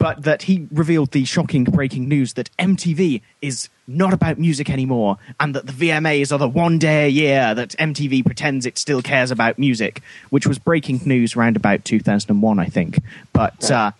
but 0.00 0.22
that 0.22 0.44
he 0.44 0.66
revealed 0.72 1.10
the 1.10 1.26
shocking 1.26 1.62
breaking 1.62 2.08
news 2.08 2.32
that 2.32 2.50
MTV 2.56 3.20
is 3.42 3.68
not 3.86 4.14
about 4.14 4.38
music 4.38 4.70
anymore, 4.70 5.18
and 5.38 5.54
that 5.54 5.66
the 5.66 5.72
VMAs 5.72 6.32
are 6.32 6.38
the 6.38 6.48
one 6.48 6.78
day 6.78 7.04
a 7.04 7.08
year 7.08 7.54
that 7.54 7.76
MTV 7.78 8.24
pretends 8.24 8.64
it 8.64 8.78
still 8.78 9.02
cares 9.02 9.30
about 9.30 9.58
music, 9.58 10.00
which 10.30 10.46
was 10.46 10.58
breaking 10.58 11.02
news 11.04 11.36
around 11.36 11.54
about 11.54 11.84
2001, 11.84 12.58
I 12.58 12.64
think. 12.64 13.00
But 13.34 13.70
uh, 13.70 13.92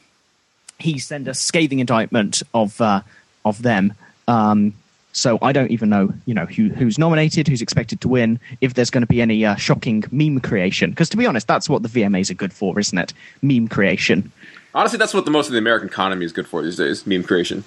he 0.79 0.99
sent 0.99 1.29
a 1.29 1.35
scathing 1.35 1.81
indictment 1.81 2.43
of 2.55 2.81
uh, 2.81 3.03
of 3.45 3.61
them. 3.61 3.93
Um, 4.27 4.73
so 5.13 5.39
I 5.43 5.53
don't 5.53 5.71
even 5.71 5.91
know, 5.91 6.15
you 6.25 6.35
know, 6.35 6.47
who, 6.47 6.69
who's 6.69 6.99
nominated, 6.99 7.49
who's 7.49 7.63
expected 7.63 8.01
to 8.03 8.09
win, 8.09 8.39
if 8.61 8.75
there's 8.75 8.91
going 8.91 9.03
to 9.03 9.09
be 9.09 9.21
any 9.21 9.45
uh, 9.45 9.57
shocking 9.57 10.05
meme 10.11 10.41
creation. 10.41 10.91
Because 10.91 11.09
to 11.11 11.17
be 11.17 11.27
honest, 11.27 11.49
that's 11.49 11.69
what 11.69 11.83
the 11.83 11.89
VMAs 11.89 12.31
are 12.31 12.35
good 12.35 12.53
for, 12.53 12.79
isn't 12.79 12.97
it? 12.97 13.13
Meme 13.43 13.69
creation. 13.69 14.31
Honestly, 14.75 14.99
that's 14.99 15.15
what 15.15 15.25
the 15.25 15.31
most 15.31 15.47
of 15.47 15.53
the 15.53 15.59
American 15.59 15.89
economy 15.89 16.25
is 16.25 16.33
good 16.33 16.47
for 16.47 16.63
these 16.63 16.77
days: 16.77 17.07
meme 17.07 17.25
creation. 17.25 17.65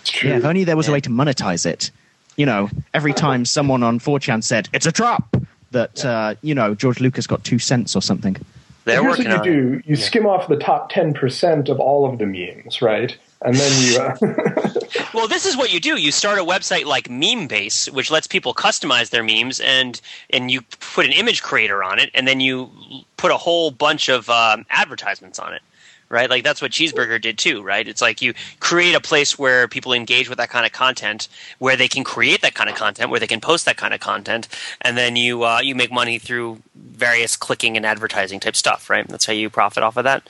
It's 0.00 0.10
true. 0.10 0.30
Yeah, 0.30 0.38
if 0.38 0.44
only 0.44 0.64
there 0.64 0.76
was 0.76 0.88
a 0.88 0.92
way 0.92 1.00
to 1.00 1.10
monetize 1.10 1.66
it. 1.66 1.90
You 2.36 2.46
know, 2.46 2.70
every 2.94 3.12
time 3.12 3.44
someone 3.44 3.82
on 3.82 3.98
4chan 3.98 4.42
said, 4.42 4.68
it's 4.72 4.86
a 4.86 4.92
trap, 4.92 5.36
that, 5.72 6.02
uh, 6.04 6.36
you 6.40 6.54
know, 6.54 6.74
George 6.74 7.00
Lucas 7.00 7.26
got 7.26 7.44
two 7.44 7.58
cents 7.58 7.94
or 7.94 8.00
something. 8.00 8.36
They're 8.84 9.02
Here's 9.02 9.18
what 9.18 9.26
you 9.26 9.34
it. 9.34 9.42
do: 9.42 9.82
you 9.84 9.94
skim 9.94 10.26
off 10.26 10.48
the 10.48 10.56
top 10.56 10.90
ten 10.90 11.12
percent 11.12 11.68
of 11.68 11.78
all 11.78 12.10
of 12.10 12.18
the 12.18 12.24
memes, 12.24 12.80
right? 12.80 13.16
And 13.42 13.54
then 13.54 13.82
you. 13.82 13.98
Uh, 13.98 14.70
Well, 15.14 15.28
this 15.28 15.46
is 15.46 15.56
what 15.56 15.72
you 15.72 15.80
do. 15.80 15.96
You 15.96 16.10
start 16.12 16.38
a 16.38 16.44
website 16.44 16.84
like 16.84 17.08
MemeBase, 17.08 17.90
which 17.92 18.10
lets 18.10 18.26
people 18.26 18.54
customize 18.54 19.10
their 19.10 19.22
memes, 19.22 19.60
and 19.60 20.00
and 20.30 20.50
you 20.50 20.62
put 20.62 21.06
an 21.06 21.12
image 21.12 21.42
creator 21.42 21.82
on 21.84 21.98
it, 21.98 22.10
and 22.14 22.26
then 22.26 22.40
you 22.40 22.70
put 23.16 23.30
a 23.30 23.36
whole 23.36 23.70
bunch 23.70 24.08
of 24.08 24.28
um, 24.30 24.66
advertisements 24.70 25.38
on 25.38 25.52
it. 25.52 25.62
Right, 26.10 26.28
like 26.28 26.42
that's 26.42 26.60
what 26.60 26.72
Cheeseburger 26.72 27.20
did 27.20 27.38
too. 27.38 27.62
Right, 27.62 27.86
it's 27.86 28.02
like 28.02 28.20
you 28.20 28.34
create 28.58 28.96
a 28.96 29.00
place 29.00 29.38
where 29.38 29.68
people 29.68 29.92
engage 29.92 30.28
with 30.28 30.38
that 30.38 30.50
kind 30.50 30.66
of 30.66 30.72
content, 30.72 31.28
where 31.60 31.76
they 31.76 31.86
can 31.86 32.02
create 32.02 32.42
that 32.42 32.54
kind 32.54 32.68
of 32.68 32.74
content, 32.74 33.10
where 33.10 33.20
they 33.20 33.28
can 33.28 33.40
post 33.40 33.64
that 33.66 33.76
kind 33.76 33.94
of 33.94 34.00
content, 34.00 34.48
and 34.80 34.96
then 34.96 35.14
you 35.14 35.44
uh, 35.44 35.60
you 35.60 35.76
make 35.76 35.92
money 35.92 36.18
through 36.18 36.60
various 36.74 37.36
clicking 37.36 37.76
and 37.76 37.86
advertising 37.86 38.40
type 38.40 38.56
stuff. 38.56 38.90
Right, 38.90 39.06
that's 39.06 39.24
how 39.24 39.32
you 39.32 39.48
profit 39.50 39.84
off 39.84 39.96
of 39.96 40.02
that. 40.02 40.28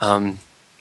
Um, 0.00 0.40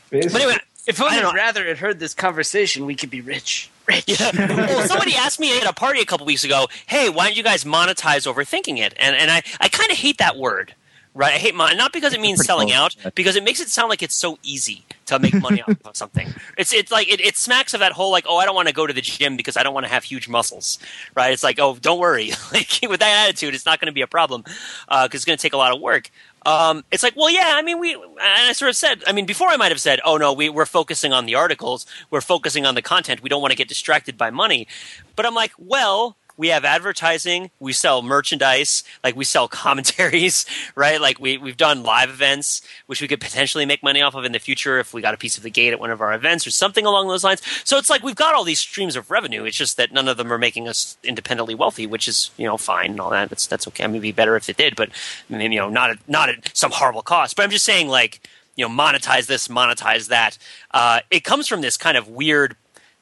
but 0.10 0.36
anyway, 0.36 0.58
If 0.86 1.02
I 1.02 1.06
only 1.06 1.20
don't. 1.22 1.36
Wrather 1.36 1.66
had 1.66 1.78
heard 1.78 2.00
this 2.00 2.14
conversation, 2.14 2.86
we 2.86 2.96
could 2.96 3.10
be 3.10 3.22
rich. 3.22 3.70
Rich. 3.88 4.20
Yeah. 4.20 4.32
well, 4.68 4.88
somebody 4.88 5.16
asked 5.16 5.40
me 5.40 5.58
at 5.58 5.66
a 5.66 5.74
party 5.74 6.02
a 6.02 6.06
couple 6.06 6.26
weeks 6.26 6.44
ago, 6.44 6.68
"Hey, 6.86 7.10
why 7.10 7.28
don't 7.28 7.38
you 7.38 7.44
guys 7.44 7.64
monetize 7.64 8.32
overthinking 8.32 8.78
it?" 8.80 8.94
And 8.98 9.16
and 9.16 9.32
I 9.32 9.42
I 9.62 9.70
kind 9.70 9.90
of 9.92 9.98
hate 9.98 10.18
that 10.18 10.36
word. 10.38 10.76
Right, 11.16 11.36
I 11.36 11.38
hate 11.38 11.54
mon- 11.54 11.78
not 11.78 11.94
because 11.94 12.14
it 12.14 12.22
means 12.22 12.44
selling 12.44 12.72
out, 12.72 12.96
because 13.14 13.36
it 13.36 13.44
makes 13.44 13.60
it 13.60 13.70
sound 13.70 13.90
like 13.90 14.02
it's 14.02 14.16
so 14.16 14.40
easy 14.42 14.84
to 15.06 15.20
make 15.20 15.36
money 15.36 15.62
off 15.62 15.78
of 15.86 15.96
something. 15.96 16.34
It's 16.58 16.74
it's 16.74 16.92
like 16.92 17.08
it, 17.08 17.22
it 17.22 17.38
smacks 17.38 17.76
of 17.76 17.82
that 17.82 17.92
whole 17.92 18.10
like, 18.10 18.26
oh, 18.28 18.38
I 18.38 18.46
don't 18.46 18.56
want 18.56 18.68
to 18.68 18.74
go 18.74 18.88
to 18.88 18.94
the 18.94 19.02
gym 19.02 19.38
because 19.38 19.56
I 19.56 19.62
don't 19.62 19.76
want 19.76 19.86
to 19.86 19.92
have 19.92 20.04
huge 20.04 20.28
muscles, 20.28 20.80
right? 21.16 21.32
It's 21.32 21.44
like, 21.44 21.60
oh, 21.60 21.78
don't 21.80 22.00
worry, 22.00 22.32
like 22.54 22.80
with 22.90 23.00
that 23.00 23.28
attitude, 23.28 23.54
it's 23.54 23.66
not 23.66 23.80
going 23.80 23.88
to 23.88 23.94
be 23.94 24.02
a 24.02 24.08
problem 24.08 24.42
because 24.42 25.14
it's 25.14 25.26
going 25.26 25.38
to 25.38 25.42
take 25.42 25.54
a 25.54 25.58
lot 25.58 25.72
of 25.72 25.80
work. 25.80 26.10
Um, 26.46 26.84
it's 26.92 27.04
like, 27.04 27.16
well, 27.16 27.30
yeah, 27.30 27.54
I 27.56 27.62
mean, 27.62 27.80
we, 27.80 27.94
and 27.94 28.10
I 28.20 28.52
sort 28.54 28.70
of 28.70 28.76
said, 28.76 29.04
I 29.08 29.14
mean, 29.14 29.26
before 29.26 29.48
I 29.48 29.56
might 29.56 29.72
have 29.72 29.80
said, 29.80 30.02
oh 30.04 30.18
no, 30.18 30.34
we, 30.34 30.50
we're 30.50 30.66
focusing 30.66 31.14
on 31.14 31.26
the 31.26 31.36
articles, 31.36 31.86
we're 32.10 32.22
focusing 32.22 32.66
on 32.66 32.76
the 32.76 32.82
content, 32.82 33.22
we 33.22 33.30
don't 33.30 33.42
want 33.42 33.52
to 33.52 33.58
get 33.58 33.70
distracted 33.70 34.18
by 34.18 34.30
money. 34.30 34.68
But 35.16 35.26
I'm 35.26 35.36
like, 35.36 35.54
well, 35.58 36.18
we 36.38 36.48
have 36.50 36.66
advertising, 36.66 37.52
we 37.60 37.74
sell 37.74 38.02
merchandise, 38.02 38.84
like 39.04 39.16
we 39.16 39.24
sell 39.24 39.48
commentaries, 39.64 40.46
right? 40.76 41.00
Like 41.00 41.20
we, 41.20 41.38
we've 41.38 41.58
done 41.58 41.84
live 41.84 42.10
events, 42.10 42.62
which 42.88 43.02
we 43.02 43.08
could 43.08 43.22
potentially 43.22 43.66
make 43.66 43.84
money 43.84 44.02
off 44.02 44.16
of 44.16 44.26
in 44.26 44.32
the 44.32 44.40
future 44.40 44.80
if 44.80 44.94
we 44.94 45.02
got 45.02 45.14
a 45.14 45.18
piece 45.18 45.38
of 45.38 45.44
the 45.44 45.50
gate 45.50 45.74
at 45.74 45.80
one 45.80 45.92
of 45.92 46.02
our 46.02 46.14
events 46.14 46.48
or 46.48 46.52
something 46.52 46.86
along 46.86 47.08
those 47.08 47.24
lines. 47.24 47.42
So 47.64 47.78
it's 47.78 47.90
like 47.90 48.04
we've 48.04 48.16
got 48.16 48.34
all 48.34 48.44
these 48.44 48.60
streams 48.60 48.96
of 48.96 49.12
revenue. 49.12 49.44
It's 49.44 49.58
just 49.58 49.78
that 49.78 49.92
none 49.92 50.08
of 50.08 50.18
them 50.18 50.32
are 50.32 50.38
making 50.38 50.68
us 50.68 50.98
independently 51.04 51.56
wealthy, 51.56 51.86
which 51.86 52.08
is, 52.08 52.32
you 52.38 52.46
know, 52.46 52.58
fine 52.58 52.92
and 52.92 53.00
all 53.00 53.10
that. 53.12 53.30
That's, 53.30 53.48
that's 53.48 53.68
okay. 53.68 53.84
I 53.84 53.88
mean, 53.88 53.96
it'd 53.96 54.04
be 54.04 54.12
better 54.12 54.36
if 54.36 54.50
it 54.50 54.58
did, 54.58 54.76
but 54.76 54.90
you 55.30 55.50
know, 55.50 55.70
not 55.70 55.92
at, 55.92 56.10
not 56.10 56.30
at 56.30 56.56
some 56.56 56.72
horrible 56.72 57.02
cost. 57.02 57.36
But 57.36 57.44
I'm 57.44 57.52
just 57.52 57.66
saying, 57.66 57.88
like, 57.88 58.28
you 58.56 58.68
know, 58.68 58.74
monetize 58.74 59.28
this, 59.28 59.48
monetize 59.48 60.08
that. 60.10 60.38
Uh, 60.72 61.00
it 61.10 61.24
comes 61.24 61.48
from 61.48 61.62
this 61.62 61.78
kind 61.78 61.98
of 61.98 62.08
weird 62.08 62.56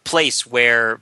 place 0.03 0.45
where 0.45 1.01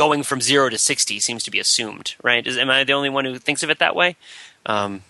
going 0.00 0.22
from 0.22 0.40
zero 0.40 0.70
to 0.70 0.78
60 0.78 1.20
seems 1.20 1.42
to 1.42 1.50
be 1.50 1.58
assumed, 1.60 2.14
right? 2.22 2.46
Is, 2.46 2.56
am 2.56 2.70
I 2.70 2.84
the 2.84 2.94
only 2.94 3.10
one 3.10 3.26
who 3.26 3.36
thinks 3.36 3.62
of 3.62 3.68
it 3.68 3.78
that 3.80 3.94
way? 3.94 4.16
Um, 4.64 5.02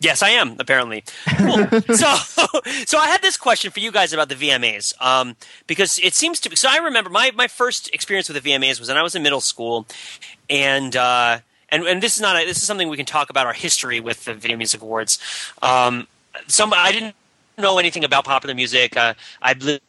yes, 0.00 0.20
I 0.20 0.30
am, 0.30 0.56
apparently. 0.58 1.04
Cool. 1.38 1.64
so, 1.94 2.16
so 2.86 2.98
I 2.98 3.06
had 3.06 3.22
this 3.22 3.36
question 3.36 3.70
for 3.70 3.78
you 3.78 3.92
guys 3.92 4.12
about 4.12 4.30
the 4.30 4.34
VMAs, 4.34 5.00
um, 5.00 5.36
because 5.68 6.00
it 6.00 6.14
seems 6.14 6.40
to 6.40 6.50
be, 6.50 6.56
so 6.56 6.68
I 6.68 6.78
remember 6.78 7.08
my, 7.08 7.30
my 7.36 7.46
first 7.46 7.88
experience 7.94 8.28
with 8.28 8.42
the 8.42 8.50
VMAs 8.50 8.80
was 8.80 8.88
when 8.88 8.96
I 8.96 9.02
was 9.04 9.14
in 9.14 9.22
middle 9.22 9.40
school, 9.40 9.86
and, 10.50 10.96
uh, 10.96 11.38
and, 11.68 11.84
and 11.84 12.02
this 12.02 12.16
is 12.16 12.20
not, 12.20 12.34
a, 12.34 12.44
this 12.44 12.56
is 12.56 12.64
something 12.64 12.88
we 12.88 12.96
can 12.96 13.06
talk 13.06 13.30
about 13.30 13.46
our 13.46 13.52
history 13.52 14.00
with 14.00 14.24
the 14.24 14.34
Video 14.34 14.56
Music 14.56 14.82
Awards. 14.82 15.20
Um, 15.62 16.08
some, 16.48 16.72
I 16.74 16.90
didn't 16.90 17.14
know 17.58 17.78
anything 17.78 18.02
about 18.02 18.24
popular 18.24 18.56
music. 18.56 18.96
Uh, 18.96 19.14
I 19.40 19.52
li- 19.52 19.80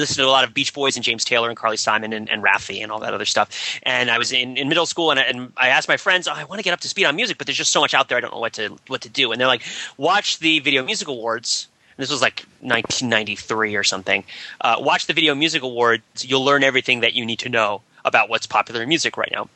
listened 0.00 0.16
to 0.16 0.26
a 0.26 0.30
lot 0.30 0.44
of 0.44 0.52
Beach 0.52 0.74
Boys 0.74 0.96
and 0.96 1.04
James 1.04 1.24
Taylor 1.24 1.48
and 1.48 1.56
Carly 1.56 1.76
Simon 1.76 2.12
and, 2.12 2.28
and 2.28 2.42
Raffi 2.42 2.82
and 2.82 2.92
all 2.92 3.00
that 3.00 3.14
other 3.14 3.24
stuff. 3.24 3.80
And 3.82 4.10
I 4.10 4.18
was 4.18 4.32
in, 4.32 4.56
in 4.56 4.68
middle 4.68 4.86
school 4.86 5.10
and 5.10 5.18
I, 5.18 5.22
and 5.24 5.52
I 5.56 5.68
asked 5.68 5.88
my 5.88 5.96
friends, 5.96 6.28
oh, 6.28 6.32
I 6.32 6.44
want 6.44 6.58
to 6.58 6.62
get 6.62 6.72
up 6.72 6.80
to 6.80 6.88
speed 6.88 7.06
on 7.06 7.16
music, 7.16 7.38
but 7.38 7.46
there's 7.46 7.56
just 7.56 7.72
so 7.72 7.80
much 7.80 7.94
out 7.94 8.08
there. 8.08 8.18
I 8.18 8.20
don't 8.20 8.32
know 8.32 8.40
what 8.40 8.52
to 8.54 8.76
what 8.88 9.00
to 9.02 9.08
do. 9.08 9.32
And 9.32 9.40
they're 9.40 9.48
like, 9.48 9.62
watch 9.96 10.38
the 10.38 10.60
Video 10.60 10.84
Music 10.84 11.08
Awards. 11.08 11.68
This 11.96 12.10
was 12.10 12.20
like 12.20 12.40
1993 12.60 13.74
or 13.74 13.82
something. 13.82 14.24
Uh, 14.60 14.76
watch 14.78 15.06
the 15.06 15.14
Video 15.14 15.34
Music 15.34 15.62
Awards. 15.62 16.02
You'll 16.24 16.44
learn 16.44 16.62
everything 16.62 17.00
that 17.00 17.14
you 17.14 17.24
need 17.24 17.38
to 17.40 17.48
know 17.48 17.80
about 18.04 18.28
what's 18.28 18.46
popular 18.46 18.82
in 18.82 18.88
music 18.88 19.16
right 19.16 19.30
now. 19.32 19.48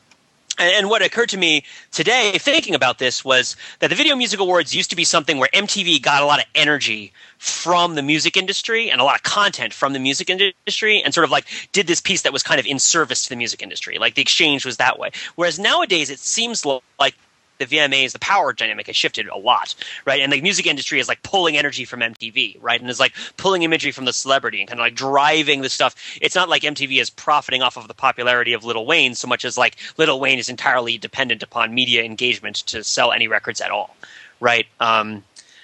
And, 0.57 0.89
what 0.89 1.01
occurred 1.01 1.29
to 1.29 1.37
me 1.37 1.63
today, 1.91 2.37
thinking 2.37 2.75
about 2.75 2.99
this, 2.99 3.23
was 3.23 3.55
that 3.79 3.89
the 3.89 3.95
Video 3.95 4.15
Music 4.15 4.39
Awards 4.39 4.75
used 4.75 4.89
to 4.89 4.95
be 4.95 5.03
something 5.03 5.37
where 5.37 5.49
MTV 5.53 6.01
got 6.01 6.21
a 6.21 6.25
lot 6.25 6.39
of 6.39 6.45
energy 6.53 7.13
from 7.37 7.95
the 7.95 8.01
music 8.01 8.37
industry 8.37 8.91
and 8.91 9.01
a 9.01 9.03
lot 9.03 9.15
of 9.15 9.23
content 9.23 9.73
from 9.73 9.93
the 9.93 9.99
music 9.99 10.29
industry, 10.29 11.01
and 11.01 11.13
sort 11.13 11.23
of 11.23 11.31
like 11.31 11.45
did 11.71 11.87
this 11.87 12.01
piece 12.01 12.23
that 12.23 12.33
was 12.33 12.43
kind 12.43 12.59
of 12.59 12.65
in 12.65 12.79
service 12.79 13.23
to 13.23 13.29
the 13.29 13.35
music 13.35 13.63
industry. 13.63 13.97
Like 13.97 14.15
the 14.15 14.21
exchange 14.21 14.65
was 14.65 14.77
that 14.77 14.99
way. 14.99 15.11
Whereas 15.35 15.57
nowadays, 15.57 16.09
it 16.09 16.19
seems 16.19 16.65
like 16.65 17.15
the 17.61 17.77
VMAs, 17.77 18.11
the 18.11 18.19
power 18.19 18.53
dynamic 18.53 18.87
has 18.87 18.95
shifted 18.95 19.27
a 19.27 19.37
lot, 19.37 19.75
right? 20.05 20.21
And 20.21 20.31
the 20.31 20.41
music 20.41 20.65
industry 20.65 20.99
is 20.99 21.07
like 21.07 21.23
pulling 21.23 21.57
energy 21.57 21.85
from 21.85 22.01
MTV, 22.01 22.57
right? 22.61 22.79
And 22.79 22.89
is 22.89 22.99
like 22.99 23.13
pulling 23.37 23.63
imagery 23.63 23.91
from 23.91 24.05
the 24.05 24.13
celebrity 24.13 24.59
and 24.59 24.67
kind 24.67 24.79
of 24.79 24.83
like 24.83 24.95
driving 24.95 25.61
the 25.61 25.69
stuff. 25.69 25.95
It's 26.21 26.35
not 26.35 26.49
like 26.49 26.63
MTV 26.63 26.99
is 26.99 27.09
profiting 27.09 27.61
off 27.61 27.77
of 27.77 27.87
the 27.87 27.93
popularity 27.93 28.53
of 28.53 28.63
Lil 28.63 28.85
Wayne 28.85 29.15
so 29.15 29.27
much 29.27 29.45
as 29.45 29.57
like 29.57 29.77
Lil 29.97 30.19
Wayne 30.19 30.39
is 30.39 30.49
entirely 30.49 30.97
dependent 30.97 31.43
upon 31.43 31.73
media 31.73 32.03
engagement 32.03 32.57
to 32.67 32.83
sell 32.83 33.11
any 33.11 33.27
records 33.27 33.61
at 33.61 33.71
all, 33.71 33.95
right? 34.39 34.65
Um, 34.79 35.23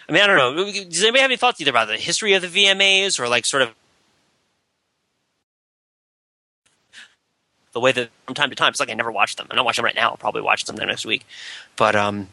I 0.09 0.13
mean, 0.13 0.23
I 0.23 0.27
don't 0.27 0.37
know. 0.37 0.65
Does 0.65 1.03
anybody 1.03 1.21
have 1.21 1.29
any 1.31 1.37
thoughts 1.37 1.59
either 1.59 1.71
about 1.71 1.89
the 1.89 1.97
history 1.97 2.33
of 2.33 2.41
the 2.41 2.47
VMAs 2.47 3.19
or 3.19 3.27
like 3.27 3.45
sort 3.45 3.63
of 3.63 3.75
the 7.77 7.81
way 7.81 7.91
that 7.91 8.09
from 8.25 8.33
time 8.33 8.49
to 8.49 8.55
time 8.55 8.71
it's 8.71 8.79
like 8.79 8.89
I 8.89 8.95
never 8.95 9.11
watched 9.11 9.37
them. 9.37 9.47
I 9.51 9.55
don't 9.55 9.65
watch 9.65 9.75
them 9.75 9.85
right 9.85 9.95
now. 9.95 10.09
I'll 10.09 10.17
probably 10.17 10.41
watch 10.41 10.65
them 10.65 10.77
the 10.77 10.85
next 10.85 11.05
week. 11.05 11.25
But 11.75 11.95
um 11.95 12.29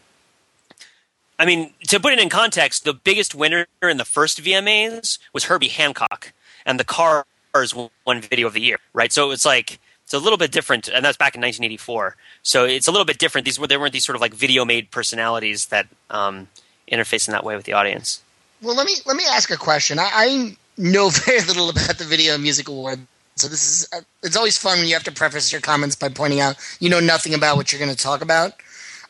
I 1.39 1.45
mean, 1.45 1.75
to 1.89 2.01
put 2.01 2.13
it 2.13 2.19
in 2.19 2.29
context, 2.29 2.85
the 2.85 2.95
biggest 2.95 3.35
winner 3.35 3.67
in 3.83 3.97
the 3.97 4.05
first 4.05 4.43
VMAs 4.43 5.19
was 5.33 5.45
Herbie 5.45 5.69
Hancock, 5.69 6.33
and 6.65 6.79
the 6.79 6.85
Cars 6.85 7.75
won 7.75 7.91
one 8.05 8.21
Video 8.21 8.47
of 8.47 8.55
the 8.55 8.61
Year, 8.61 8.79
right? 8.93 9.13
So 9.13 9.33
it's 9.33 9.45
like 9.45 9.81
it's 10.05 10.15
a 10.15 10.19
little 10.19 10.39
bit 10.39 10.53
different, 10.53 10.89
and 10.89 11.05
that's 11.05 11.17
back 11.17 11.35
in 11.35 11.41
1984. 11.41 12.17
So 12.43 12.65
it's 12.65 12.87
a 12.87 12.93
little 12.93 13.05
bit 13.05 13.19
different. 13.19 13.45
These 13.45 13.59
were 13.59 13.67
there 13.67 13.81
weren't 13.81 13.93
these 13.93 14.05
sort 14.05 14.17
of 14.17 14.23
like 14.23 14.33
video 14.33 14.65
made 14.65 14.91
personalities 14.91 15.67
that 15.67 15.89
um, 16.09 16.49
interface 16.91 17.27
in 17.27 17.33
that 17.33 17.45
way 17.45 17.57
with 17.57 17.65
the 17.65 17.73
audience. 17.73 18.23
Well, 18.63 18.77
let 18.77 18.87
me 18.87 18.95
let 19.05 19.17
me 19.17 19.25
ask 19.29 19.51
a 19.51 19.57
question. 19.57 19.99
I, 19.99 20.11
I 20.15 20.57
know 20.79 21.11
very 21.27 21.41
little 21.41 21.69
about 21.69 21.99
the 21.99 22.05
Video 22.05 22.39
Music 22.39 22.69
Award, 22.69 23.01
so 23.37 23.49
this 23.49 23.66
is 23.68 23.89
uh, 23.93 24.01
it's 24.22 24.37
always 24.37 24.57
fun 24.57 24.78
when 24.78 24.87
you 24.87 24.95
have 24.95 25.05
to 25.05 25.12
preface 25.12 25.51
your 25.53 25.61
comments 25.61 25.97
by 25.97 26.09
pointing 26.09 26.41
out 26.41 26.57
you 26.80 26.89
know 26.89 27.01
nothing 27.01 27.35
about 27.35 27.57
what 27.57 27.72
you're 27.72 27.80
going 27.80 27.95
to 27.95 27.97
talk 28.03 28.22
about. 28.22 28.53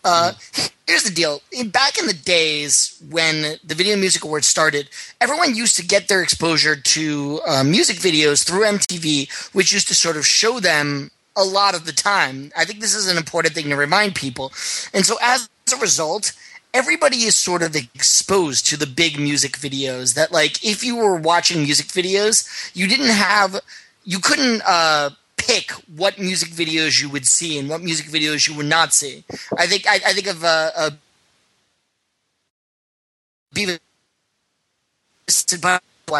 Uh, 0.04 0.32
here's 0.86 1.02
the 1.02 1.10
deal. 1.10 1.40
In- 1.50 1.70
Back 1.70 1.98
in 1.98 2.06
the 2.06 2.12
days 2.12 3.02
when 3.08 3.58
the 3.64 3.74
Video 3.74 3.96
Music 3.96 4.22
Awards 4.22 4.46
started, 4.46 4.90
everyone 5.20 5.54
used 5.54 5.76
to 5.76 5.86
get 5.86 6.08
their 6.08 6.22
exposure 6.22 6.76
to 6.76 7.40
uh, 7.46 7.64
music 7.64 7.96
videos 7.96 8.44
through 8.46 8.66
MTV, 8.66 9.54
which 9.54 9.72
used 9.72 9.88
to 9.88 9.94
sort 9.94 10.18
of 10.18 10.26
show 10.26 10.60
them 10.60 11.10
a 11.36 11.42
lot 11.42 11.74
of 11.74 11.86
the 11.86 11.92
time. 11.92 12.52
I 12.56 12.64
think 12.64 12.80
this 12.80 12.94
is 12.94 13.10
an 13.10 13.16
important 13.16 13.54
thing 13.54 13.70
to 13.70 13.76
remind 13.76 14.14
people. 14.14 14.52
And 14.92 15.06
so 15.06 15.16
as 15.22 15.48
a 15.72 15.76
result, 15.78 16.32
everybody 16.74 17.18
is 17.18 17.34
sort 17.34 17.62
of 17.62 17.74
exposed 17.74 18.66
to 18.66 18.76
the 18.76 18.86
big 18.86 19.18
music 19.18 19.52
videos 19.52 20.14
that 20.14 20.32
like 20.32 20.62
if 20.64 20.84
you 20.84 20.96
were 20.96 21.16
watching 21.16 21.62
music 21.62 21.86
videos, 21.86 22.70
you 22.74 22.86
didn't 22.86 23.14
have 23.14 23.60
you 24.04 24.18
couldn't 24.18 24.62
uh 24.66 25.10
pick 25.36 25.72
what 25.96 26.18
music 26.18 26.50
videos 26.50 27.02
you 27.02 27.08
would 27.08 27.26
see 27.26 27.58
and 27.58 27.68
what 27.68 27.82
music 27.82 28.06
videos 28.06 28.48
you 28.48 28.54
would 28.54 28.66
not 28.66 28.92
see. 28.92 29.24
I 29.58 29.66
think 29.66 29.86
I, 29.86 29.96
I 29.96 30.12
think 30.12 30.26
of 30.26 30.44
uh, 30.44 30.70
uh 30.76 30.90
Beavis 33.54 33.78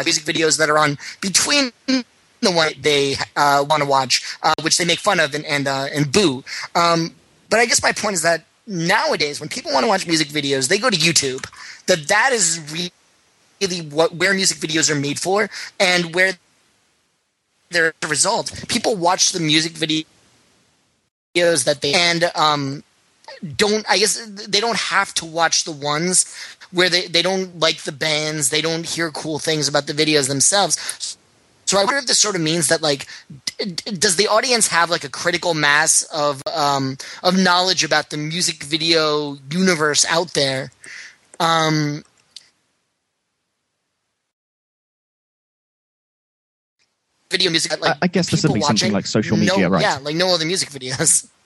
music 0.05 0.23
videos 0.23 0.57
that 0.57 0.69
are 0.69 0.77
on 0.77 0.97
between 1.21 1.71
the 1.87 2.51
one 2.51 2.71
they 2.81 3.15
uh, 3.35 3.65
want 3.67 3.81
to 3.81 3.89
watch, 3.89 4.23
uh, 4.43 4.53
which 4.61 4.77
they 4.77 4.85
make 4.85 4.99
fun 4.99 5.19
of 5.19 5.33
and 5.33 5.45
and, 5.45 5.67
uh, 5.67 5.87
and 5.93 6.11
boo. 6.11 6.43
Um, 6.75 7.15
but 7.49 7.59
I 7.59 7.65
guess 7.65 7.81
my 7.81 7.91
point 7.91 8.13
is 8.13 8.21
that 8.23 8.45
nowadays, 8.67 9.39
when 9.39 9.49
people 9.49 9.71
want 9.71 9.83
to 9.83 9.87
watch 9.87 10.07
music 10.07 10.29
videos, 10.29 10.67
they 10.67 10.77
go 10.77 10.89
to 10.89 10.97
YouTube. 10.97 11.45
That 11.87 12.07
that 12.07 12.31
is 12.31 12.59
really 12.71 13.87
what 13.89 14.15
where 14.15 14.33
music 14.33 14.57
videos 14.57 14.89
are 14.89 14.95
made 14.95 15.19
for, 15.19 15.49
and 15.79 16.15
where 16.15 16.33
their 17.69 17.93
result. 18.07 18.51
People 18.67 18.95
watch 18.95 19.31
the 19.31 19.39
music 19.39 19.73
videos 19.73 20.05
that 21.65 21.81
they 21.81 21.93
and 21.93 22.31
um, 22.35 22.83
don't. 23.55 23.85
I 23.89 23.97
guess 23.97 24.25
they 24.25 24.59
don't 24.59 24.77
have 24.77 25.13
to 25.15 25.25
watch 25.25 25.63
the 25.63 25.71
ones 25.71 26.25
where 26.71 26.89
they, 26.89 27.07
they 27.07 27.21
don't 27.21 27.59
like 27.59 27.83
the 27.83 27.91
bands. 27.91 28.49
They 28.49 28.61
don't 28.61 28.85
hear 28.85 29.11
cool 29.11 29.39
things 29.39 29.67
about 29.67 29.87
the 29.87 29.93
videos 29.93 30.27
themselves. 30.27 31.17
So 31.65 31.79
I 31.79 31.83
wonder 31.83 31.97
if 31.97 32.05
this 32.05 32.19
sort 32.19 32.35
of 32.35 32.41
means 32.41 32.67
that 32.67 32.83
like, 32.83 33.07
does 33.57 34.17
the 34.17 34.27
audience 34.27 34.67
have 34.67 34.91
like 34.91 35.03
a 35.03 35.09
critical 35.09 35.55
mass 35.55 36.03
of 36.13 36.41
um, 36.53 36.97
of 37.23 37.37
knowledge 37.37 37.83
about 37.83 38.11
the 38.11 38.17
music 38.17 38.63
video 38.63 39.37
universe 39.49 40.05
out 40.05 40.33
there? 40.33 40.71
Um, 41.39 42.03
video 47.29 47.51
music. 47.51 47.71
that, 47.71 47.81
Like, 47.81 47.95
I- 47.95 47.99
I 48.03 48.07
guess 48.07 48.29
this 48.29 48.43
would 48.43 48.49
people 48.49 48.55
be 48.55 48.61
something 48.67 48.91
like 48.93 49.05
social 49.05 49.37
no- 49.37 49.45
media, 49.45 49.69
right? 49.69 49.81
Yeah, 49.81 49.97
like 50.01 50.15
no 50.15 50.33
other 50.33 50.45
music 50.45 50.69
videos. 50.69 51.27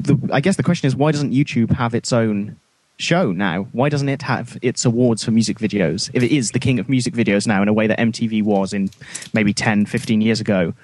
the, 0.00 0.18
I 0.32 0.40
guess 0.40 0.56
the 0.56 0.62
question 0.62 0.86
is 0.86 0.96
why 0.96 1.12
doesn't 1.12 1.32
YouTube 1.32 1.70
have 1.72 1.94
its 1.94 2.12
own 2.12 2.56
show 2.98 3.30
now? 3.32 3.64
Why 3.72 3.88
doesn't 3.88 4.08
it 4.08 4.22
have 4.22 4.58
its 4.62 4.84
awards 4.84 5.24
for 5.24 5.30
music 5.30 5.58
videos? 5.58 6.10
If 6.14 6.22
it 6.22 6.34
is 6.34 6.50
the 6.52 6.58
king 6.58 6.78
of 6.78 6.88
music 6.88 7.14
videos 7.14 7.46
now 7.46 7.62
in 7.62 7.68
a 7.68 7.72
way 7.72 7.86
that 7.86 7.98
MTV 7.98 8.42
was 8.42 8.72
in 8.72 8.90
maybe 9.32 9.52
10, 9.52 9.86
15 9.86 10.20
years 10.20 10.40
ago, 10.40 10.74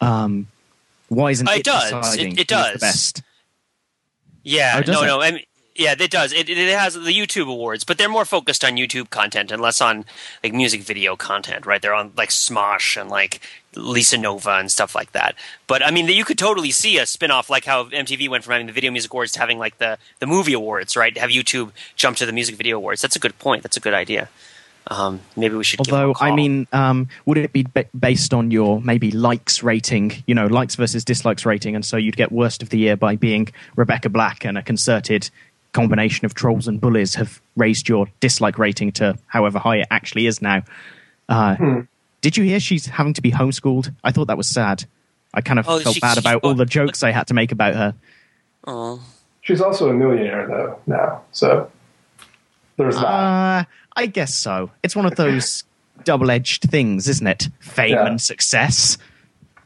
um, 0.00 0.46
why 1.08 1.30
isn't 1.30 1.48
Uh, 1.48 1.52
it, 1.52 1.58
it 1.58 1.64
does. 1.64 1.90
deciding 1.90 2.32
It- 2.32 2.40
it 2.40 2.46
does. 2.48 2.72
the 2.74 2.78
best? 2.80 3.22
Yeah, 4.42 4.82
Oh, 4.86 4.90
no, 4.92 5.02
it? 5.02 5.06
no. 5.06 5.20
I 5.20 5.30
mean, 5.32 5.44
yeah, 5.74 5.94
it 5.98 6.10
does. 6.10 6.32
It, 6.32 6.50
it 6.50 6.78
has 6.78 6.94
the 6.94 7.12
YouTube 7.12 7.48
awards, 7.48 7.84
but 7.84 7.96
they're 7.96 8.08
more 8.08 8.24
focused 8.24 8.64
on 8.64 8.72
YouTube 8.72 9.10
content 9.10 9.52
and 9.52 9.62
less 9.62 9.80
on 9.80 10.04
like 10.42 10.52
music 10.52 10.82
video 10.82 11.16
content, 11.16 11.64
right? 11.64 11.80
They're 11.80 11.94
on 11.94 12.12
like 12.16 12.30
Smosh 12.30 13.00
and 13.00 13.08
like 13.08 13.40
Lisa 13.76 14.18
Nova 14.18 14.52
and 14.52 14.70
stuff 14.70 14.94
like 14.94 15.12
that. 15.12 15.36
But 15.66 15.84
I 15.84 15.90
mean, 15.90 16.08
you 16.08 16.24
could 16.24 16.38
totally 16.38 16.70
see 16.70 16.98
a 16.98 17.06
spin-off 17.06 17.48
like 17.48 17.64
how 17.64 17.84
MTV 17.84 18.28
went 18.28 18.44
from 18.44 18.52
having 18.52 18.66
the 18.66 18.72
Video 18.72 18.90
Music 18.90 19.12
Awards 19.12 19.32
to 19.32 19.40
having 19.40 19.58
like 19.58 19.78
the 19.78 19.98
the 20.18 20.26
movie 20.26 20.54
awards, 20.54 20.96
right? 20.96 21.16
Have 21.16 21.30
YouTube 21.30 21.70
jump 21.96 22.16
to 22.18 22.26
the 22.26 22.32
music 22.32 22.56
video 22.56 22.76
awards. 22.76 23.00
That's 23.00 23.16
a 23.16 23.20
good 23.20 23.38
point. 23.38 23.62
That's 23.62 23.76
a 23.76 23.80
good 23.80 23.94
idea. 23.94 24.28
Um, 24.86 25.20
maybe 25.36 25.54
we 25.54 25.62
should. 25.62 25.80
Although, 25.80 26.14
I 26.18 26.34
mean, 26.34 26.66
um, 26.72 27.08
would 27.26 27.38
it 27.38 27.52
be 27.52 27.62
ba- 27.62 27.86
based 27.98 28.34
on 28.34 28.50
your 28.50 28.80
maybe 28.80 29.10
likes 29.10 29.62
rating, 29.62 30.24
you 30.26 30.34
know, 30.34 30.46
likes 30.46 30.74
versus 30.74 31.04
dislikes 31.04 31.46
rating, 31.46 31.76
and 31.76 31.84
so 31.84 31.96
you'd 31.96 32.16
get 32.16 32.32
worst 32.32 32.62
of 32.62 32.70
the 32.70 32.78
year 32.78 32.96
by 32.96 33.14
being 33.14 33.48
Rebecca 33.76 34.08
Black 34.08 34.44
and 34.44 34.58
a 34.58 34.62
concerted 34.62 35.30
combination 35.72 36.24
of 36.26 36.34
trolls 36.34 36.66
and 36.68 36.80
bullies 36.80 37.14
have 37.14 37.40
raised 37.56 37.88
your 37.88 38.06
dislike 38.20 38.58
rating 38.58 38.92
to 38.92 39.16
however 39.26 39.58
high 39.58 39.76
it 39.76 39.86
actually 39.90 40.26
is 40.26 40.42
now. 40.42 40.62
Uh, 41.28 41.82
Did 42.20 42.36
you 42.36 42.44
hear 42.44 42.60
she's 42.60 42.86
having 42.86 43.12
to 43.14 43.22
be 43.22 43.30
homeschooled? 43.30 43.94
I 44.04 44.10
thought 44.12 44.26
that 44.26 44.36
was 44.36 44.48
sad. 44.48 44.84
I 45.32 45.40
kind 45.40 45.58
of 45.58 45.68
Oh, 45.68 45.78
felt 45.78 45.94
she- 45.94 46.00
bad 46.00 46.18
about 46.18 46.42
all 46.44 46.54
the 46.54 46.66
jokes 46.66 47.02
I 47.02 47.12
had 47.12 47.28
to 47.28 47.34
make 47.34 47.52
about 47.52 47.74
her. 47.74 47.94
Aw. 48.66 48.98
She's 49.42 49.60
also 49.60 49.88
a 49.88 49.94
millionaire, 49.94 50.46
though, 50.46 50.78
now. 50.86 51.22
So 51.32 51.70
there's 52.76 52.96
that. 52.96 53.04
Uh, 53.06 53.64
I 53.96 54.06
guess 54.06 54.34
so. 54.34 54.70
It's 54.82 54.94
one 54.96 55.06
of 55.06 55.14
those 55.16 55.64
double-edged 56.04 56.62
things, 56.64 57.08
isn't 57.08 57.26
it? 57.26 57.48
Fame 57.60 57.90
Yeah. 57.94 58.06
and 58.06 58.20
success. 58.20 58.98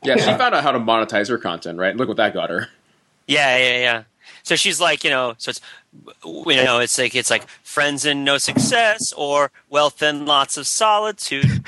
Yeah, 0.02 0.16
she 0.16 0.26
Yeah. 0.26 0.36
found 0.36 0.54
out 0.54 0.62
how 0.62 0.72
to 0.72 0.78
monetize 0.78 1.28
her 1.28 1.38
content, 1.38 1.78
right? 1.78 1.96
Look 1.96 2.08
what 2.08 2.18
that 2.18 2.34
got 2.34 2.50
her. 2.50 2.68
Yeah, 3.26 3.56
yeah, 3.56 3.78
yeah. 3.78 4.02
So 4.42 4.54
she's 4.56 4.80
like, 4.80 5.02
you 5.02 5.10
know, 5.10 5.34
so 5.38 5.48
it's 5.50 5.60
you 6.24 6.56
know, 6.56 6.80
it's 6.80 6.98
like 6.98 7.14
it's 7.14 7.30
like 7.30 7.46
friends 7.62 8.04
and 8.04 8.24
no 8.24 8.38
success 8.38 9.12
or 9.12 9.50
wealth 9.70 10.02
and 10.02 10.26
lots 10.26 10.56
of 10.56 10.66
solitude. 10.66 11.64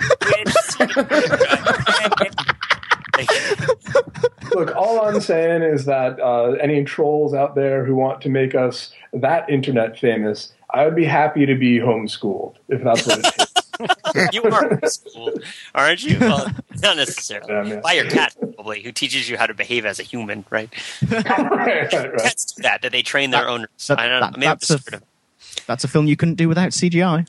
Look, 4.55 4.74
all 4.77 5.03
I'm 5.03 5.20
saying 5.20 5.62
is 5.62 5.85
that 5.87 6.20
uh, 6.20 6.53
any 6.53 6.85
trolls 6.85 7.35
out 7.35 7.55
there 7.55 7.85
who 7.85 7.95
want 7.95 8.20
to 8.22 8.29
make 8.29 8.55
us 8.55 8.93
that 9.12 9.49
internet 9.49 9.99
famous, 9.99 10.53
I 10.70 10.85
would 10.85 10.97
be 10.97 11.05
happy 11.05 11.47
to 11.47 11.55
be 11.55 11.79
homeschooled 11.79 12.57
if 12.68 12.83
that's 12.83 13.07
what 13.07 13.18
it 13.18 13.24
takes. 13.24 13.53
you 14.33 14.43
are 14.45 14.68
homeschooled, 14.68 15.45
aren't 15.74 16.05
you? 16.05 16.18
Well, 16.18 16.51
not 16.83 16.97
necessarily. 16.97 17.53
Yeah, 17.53 17.64
yeah. 17.64 17.81
By 17.81 17.93
your 17.93 18.09
cat, 18.09 18.35
probably, 18.67 18.83
who 18.83 18.93
teaches 18.93 19.29
you 19.29 19.37
how 19.37 19.47
to 19.47 19.55
behave 19.55 19.87
as 19.87 19.99
a 19.99 20.03
human, 20.03 20.45
right? 20.51 20.71
do 21.01 21.07
that. 21.09 22.79
That 22.83 22.89
they 22.93 23.03
train 23.03 23.31
their 23.31 23.49
owners. 23.49 23.69
that- 23.89 23.99
I 23.99 24.09
don't 24.09 24.21
that- 24.21 24.33
know. 24.33 24.39
Maybe 24.39 24.47
that's 24.47 24.71
a- 24.71 24.79
scared 24.79 25.03
of- 25.03 25.67
That's 25.67 25.85
a 25.85 25.89
film 25.89 26.07
you 26.07 26.17
couldn't 26.17 26.35
do 26.35 26.49
without 26.49 26.71
CGI 26.71 27.27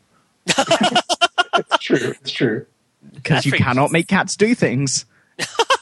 It's 0.48 1.78
true. 1.80 1.98
It's 2.22 2.32
true. 2.32 2.66
because 3.14 3.46
you 3.46 3.52
That's 3.52 3.64
cannot 3.64 3.92
make 3.92 4.08
cats 4.08 4.36
do 4.36 4.54
things. 4.56 5.06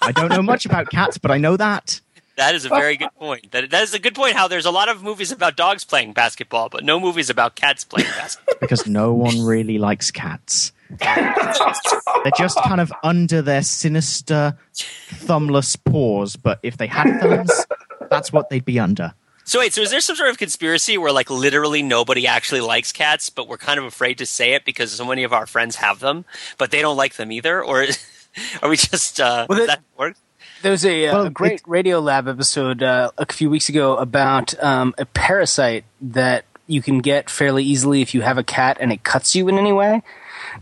I 0.01 0.11
don't 0.11 0.29
know 0.29 0.41
much 0.41 0.65
about 0.65 0.89
cats, 0.89 1.17
but 1.17 1.31
I 1.31 1.37
know 1.37 1.57
that. 1.57 2.01
That 2.37 2.53
is 2.53 2.65
a 2.65 2.69
very 2.69 2.97
good 2.97 3.13
point. 3.17 3.51
That 3.51 3.69
that 3.71 3.83
is 3.83 3.93
a 3.93 3.99
good 3.99 4.13
point. 4.13 4.33
How 4.35 4.49
there's 4.49 4.65
a 4.65 4.71
lot 4.71 4.89
of 4.89 5.01
movies 5.01 5.31
about 5.31 5.55
dogs 5.55 5.85
playing 5.85 6.11
basketball, 6.13 6.67
but 6.67 6.83
no 6.83 6.99
movies 6.99 7.29
about 7.29 7.55
cats 7.55 7.85
playing 7.85 8.09
basketball. 8.09 8.55
because 8.59 8.85
no 8.85 9.13
one 9.13 9.41
really 9.45 9.77
likes 9.77 10.11
cats. 10.11 10.73
They're 10.99 12.31
just 12.37 12.57
kind 12.63 12.81
of 12.81 12.91
under 13.03 13.41
their 13.41 13.61
sinister, 13.63 14.57
thumbless 14.75 15.75
paws, 15.83 16.35
but 16.35 16.59
if 16.63 16.77
they 16.77 16.87
had 16.87 17.19
thumbs, 17.19 17.65
that's 18.09 18.31
what 18.31 18.49
they'd 18.49 18.65
be 18.65 18.79
under. 18.79 19.13
So 19.47 19.59
wait, 19.59 19.73
so 19.73 19.81
is 19.81 19.91
there 19.91 20.01
some 20.01 20.15
sort 20.15 20.29
of 20.31 20.37
conspiracy 20.39 20.97
where 20.97 21.11
like 21.11 21.29
literally 21.29 21.83
nobody 21.83 22.25
actually 22.25 22.61
likes 22.61 22.91
cats, 22.91 23.29
but 23.29 23.47
we're 23.47 23.57
kind 23.57 23.77
of 23.79 23.85
afraid 23.85 24.17
to 24.17 24.25
say 24.25 24.53
it 24.53 24.65
because 24.65 24.91
so 24.91 25.05
many 25.05 25.23
of 25.23 25.33
our 25.33 25.45
friends 25.45 25.75
have 25.77 25.99
them, 25.99 26.25
but 26.57 26.71
they 26.71 26.81
don't 26.81 26.97
like 26.97 27.15
them 27.15 27.31
either, 27.31 27.63
or 27.63 27.85
are 28.63 28.69
we 28.69 28.77
just 28.77 29.19
uh, 29.19 29.45
Well, 29.47 29.57
does 29.59 29.67
that- 29.67 29.79
that 29.79 29.99
work? 29.99 30.15
There's 30.61 30.83
a, 30.85 31.07
uh, 31.07 31.13
Well, 31.13 31.25
a 31.27 31.29
great 31.29 31.53
it- 31.61 31.63
Radiolab 31.63 32.27
episode 32.27 32.81
uh, 32.81 33.11
a 33.19 33.31
few 33.31 33.51
weeks 33.51 33.69
ago 33.69 33.97
about 33.97 34.59
um, 34.63 34.95
a 34.97 35.05
parasite 35.05 35.85
that 36.01 36.45
you 36.65 36.81
can 36.81 36.99
get 36.99 37.29
fairly 37.29 37.63
easily 37.63 38.01
if 38.01 38.15
you 38.15 38.21
have 38.21 38.39
a 38.39 38.43
cat 38.43 38.77
and 38.79 38.91
it 38.91 39.03
cuts 39.03 39.35
you 39.35 39.47
in 39.47 39.59
any 39.59 39.71
way. 39.73 40.01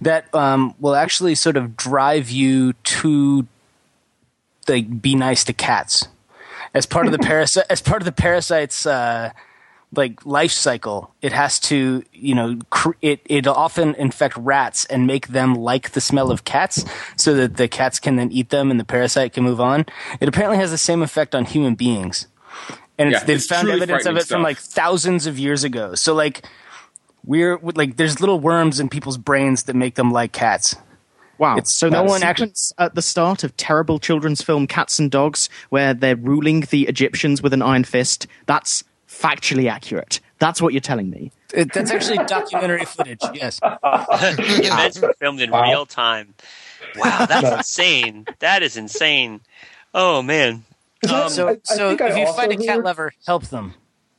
That 0.01 0.33
um, 0.33 0.75
will 0.79 0.95
actually 0.95 1.35
sort 1.35 1.57
of 1.57 1.77
drive 1.77 2.29
you 2.29 2.73
to 2.73 3.47
like 4.67 5.01
be 5.01 5.15
nice 5.15 5.43
to 5.45 5.53
cats 5.53 6.07
as 6.73 6.85
part 6.85 7.05
of 7.05 7.11
the 7.11 7.19
parasite. 7.29 7.65
As 7.69 7.81
part 7.81 8.01
of 8.01 8.05
the 8.05 8.11
parasite's 8.11 8.85
uh, 8.85 9.31
like 9.95 10.25
life 10.25 10.51
cycle, 10.51 11.13
it 11.21 11.31
has 11.31 11.59
to 11.61 12.03
you 12.13 12.35
know 12.35 12.59
cr- 12.69 12.97
it 13.01 13.21
it 13.25 13.47
often 13.47 13.95
infect 13.95 14.35
rats 14.37 14.85
and 14.85 15.05
make 15.07 15.29
them 15.29 15.55
like 15.55 15.91
the 15.91 16.01
smell 16.01 16.31
of 16.31 16.43
cats, 16.43 16.85
so 17.15 17.33
that 17.35 17.57
the 17.57 17.67
cats 17.67 17.99
can 17.99 18.15
then 18.15 18.31
eat 18.31 18.49
them 18.49 18.71
and 18.71 18.79
the 18.79 18.85
parasite 18.85 19.33
can 19.33 19.43
move 19.43 19.61
on. 19.61 19.85
It 20.19 20.27
apparently 20.27 20.57
has 20.57 20.71
the 20.71 20.77
same 20.77 21.01
effect 21.01 21.35
on 21.35 21.45
human 21.45 21.75
beings, 21.75 22.27
and 22.97 23.09
it's, 23.09 23.21
Yeah, 23.21 23.25
they've 23.25 23.43
found 23.43 23.69
evidence 23.69 24.05
of 24.05 24.17
it 24.17 24.25
from 24.25 24.41
like 24.41 24.57
thousands 24.57 25.27
of 25.27 25.37
years 25.37 25.63
ago. 25.63 25.95
So 25.95 26.13
like 26.13 26.45
we're 27.25 27.57
like 27.75 27.97
there's 27.97 28.19
little 28.19 28.39
worms 28.39 28.79
in 28.79 28.89
people's 28.89 29.17
brains 29.17 29.63
that 29.63 29.75
make 29.75 29.95
them 29.95 30.11
like 30.11 30.31
cats. 30.31 30.75
Wow. 31.37 31.53
It's- 31.57 31.73
so 31.73 31.89
no 31.89 31.97
that 32.03 32.05
one 32.09 32.23
actually- 32.23 32.53
at 32.77 32.95
the 32.95 33.01
start 33.01 33.43
of 33.43 33.55
terrible 33.57 33.99
children's 33.99 34.41
film 34.41 34.67
Cats 34.67 34.99
and 34.99 35.09
Dogs, 35.11 35.49
where 35.69 35.93
they're 35.93 36.15
ruling 36.15 36.61
the 36.61 36.87
Egyptians 36.87 37.41
with 37.41 37.53
an 37.53 37.61
iron 37.61 37.83
fist, 37.83 38.27
that's 38.45 38.83
factually 39.07 39.69
accurate. 39.69 40.19
That's 40.39 40.61
what 40.61 40.73
you're 40.73 40.81
telling 40.81 41.09
me. 41.09 41.31
It, 41.53 41.71
that's 41.73 41.91
actually 41.91 42.17
documentary 42.25 42.85
footage. 42.85 43.21
Yes. 43.33 43.59
the 43.61 44.61
events 44.63 44.99
were 44.99 45.13
filmed 45.19 45.39
in 45.41 45.51
Wow. 45.51 45.63
real 45.63 45.85
time. 45.85 46.33
Wow, 46.97 47.25
that's 47.25 47.49
insane. 47.57 48.25
That 48.39 48.61
is 48.63 48.75
insane. 48.77 49.41
Oh 49.93 50.21
man. 50.21 50.63
Um, 51.11 51.29
So, 51.29 51.47
I- 51.47 51.51
I 51.51 51.57
so 51.63 51.89
think 51.89 52.01
I 52.01 52.09
if 52.09 52.17
you 52.17 52.33
find 52.33 52.51
a 52.51 52.57
cat 52.57 52.75
heard- 52.77 52.85
lover, 52.85 53.13
help 53.25 53.45
them. 53.45 53.73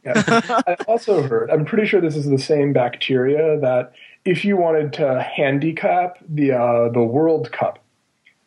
Yeah. 0.05 0.23
I 0.67 0.77
also 0.87 1.23
heard, 1.23 1.51
I'm 1.51 1.65
pretty 1.65 1.87
sure 1.87 2.01
this 2.01 2.17
is 2.17 2.27
the 2.27 2.39
same 2.39 2.73
bacteria 2.73 3.59
that 3.61 3.93
if 4.25 4.45
you 4.45 4.57
wanted 4.57 4.93
to 4.95 5.23
handicap 5.23 6.19
the 6.29 6.53
uh, 6.53 6.89
the 6.89 7.03
World 7.03 7.53
Cup, 7.53 7.79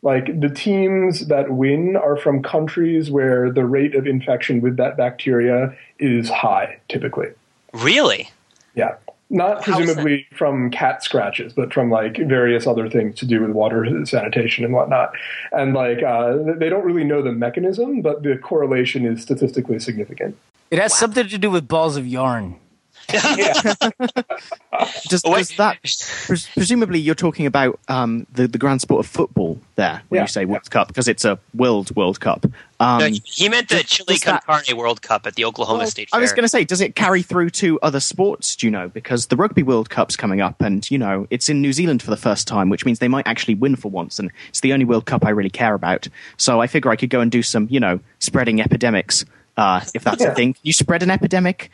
like 0.02 0.40
the 0.40 0.50
teams 0.50 1.28
that 1.28 1.52
win 1.52 1.96
are 1.96 2.18
from 2.18 2.42
countries 2.42 3.12
where 3.12 3.52
the 3.52 3.66
rate 3.66 3.96
of 3.96 4.08
infection 4.08 4.62
with 4.62 4.78
that 4.78 4.98
bacteria 4.98 5.76
is 6.00 6.30
high, 6.30 6.80
typically. 6.90 7.30
really? 7.74 8.30
Yeah. 8.76 8.96
Not 9.30 9.66
How 9.66 9.74
is 9.74 9.86
presumably 9.88 10.26
from 10.32 10.72
cat 10.72 11.04
scratches, 11.04 11.52
but 11.52 11.74
from 11.74 11.90
like 11.92 12.18
various 12.18 12.66
other 12.66 12.90
things 12.90 13.16
to 13.16 13.26
do 13.26 13.42
with 13.42 13.52
water 13.52 14.06
sanitation 14.06 14.64
and 14.64 14.74
whatnot. 14.74 15.12
And 15.52 15.74
like 15.74 16.02
uh, 16.02 16.38
they 16.58 16.70
don't 16.70 16.86
really 16.86 17.04
know 17.04 17.22
the 17.22 17.34
mechanism, 17.34 18.02
but 18.02 18.24
the 18.24 18.38
correlation 18.38 19.06
is 19.06 19.22
statistically 19.22 19.80
significant. 19.80 20.38
It 20.72 20.80
has 20.80 20.94
something 20.94 21.28
to 21.28 21.38
do 21.38 21.50
with 21.50 21.68
balls 21.68 21.98
of 21.98 22.08
yarn. 22.08 22.60
Does, 23.08 23.22
does 25.24 25.50
that 25.56 25.78
pres- 25.82 26.50
presumably 26.54 27.00
you're 27.00 27.16
talking 27.16 27.46
about 27.46 27.80
um, 27.88 28.28
the 28.34 28.50
the 28.50 28.58
grand 28.58 28.82
sport 28.82 29.06
of 29.06 29.10
football 29.10 29.62
there 29.76 30.02
when 30.10 30.18
Yeah. 30.18 30.24
you 30.24 30.28
say 30.28 30.44
World 30.44 30.70
Cup 30.70 30.90
because 30.90 31.08
it's 31.08 31.24
a 31.24 31.40
world 31.54 31.96
World 31.96 32.20
Cup. 32.20 32.46
Um, 32.82 33.00
No, 33.00 33.10
he 33.24 33.48
meant 33.48 33.70
the 33.70 33.76
does- 33.76 33.86
Chili 33.86 34.16
does 34.16 34.24
Con 34.26 34.34
that- 34.34 34.46
Carne 34.46 34.76
World 34.78 35.02
Cup 35.02 35.26
at 35.26 35.36
the 35.36 35.46
Oklahoma 35.46 35.80
Well, 35.80 35.88
State 35.88 36.10
I 36.12 36.20
was 36.20 36.34
going 36.34 36.44
to 36.44 36.50
say, 36.50 36.66
does 36.66 36.82
it 36.82 36.96
carry 36.96 37.22
through 37.22 37.50
to 37.52 37.80
other 37.82 38.02
sports? 38.02 38.58
Do 38.58 38.68
you 38.68 38.72
know? 38.72 38.90
Because 38.90 39.28
the 39.28 39.38
Rugby 39.38 39.64
World 39.64 39.90
Cup's 39.90 40.18
coming 40.18 40.42
up, 40.42 40.62
and 40.62 40.90
you 40.92 40.98
know 40.98 41.28
it's 41.30 41.48
in 41.48 41.62
New 41.62 41.72
Zealand 41.72 42.04
for 42.04 42.10
the 42.12 42.18
first 42.18 42.46
time, 42.48 42.70
which 42.70 42.86
means 42.86 43.00
they 43.00 43.08
might 43.08 43.26
actually 43.26 43.56
win 43.56 43.78
for 43.78 43.90
once, 43.90 44.20
and 44.20 44.30
it's 44.50 44.60
the 44.60 44.74
only 44.74 44.84
World 44.86 45.06
Cup 45.06 45.26
I 45.26 45.30
really 45.30 45.50
care 45.50 45.74
about. 45.76 46.10
So 46.36 46.60
I 46.62 46.68
figure 46.68 46.92
I 46.92 46.98
could 46.98 47.10
go 47.10 47.22
and 47.22 47.32
do 47.32 47.42
some, 47.42 47.68
you 47.72 47.80
know, 47.80 48.00
spreading 48.20 48.60
epidemics, 48.62 49.24
uh, 49.58 49.82
if 49.94 50.04
that's 50.04 50.22
Yeah. 50.22 50.32
a 50.32 50.36
thing. 50.36 50.56
You 50.64 50.72
spread 50.74 51.04
an 51.04 51.12
epidemic, 51.12 51.70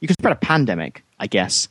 you 0.00 0.08
can 0.08 0.14
spread 0.18 0.32
a 0.32 0.36
pandemic, 0.36 1.02
I 1.20 1.26
guess. 1.26 1.68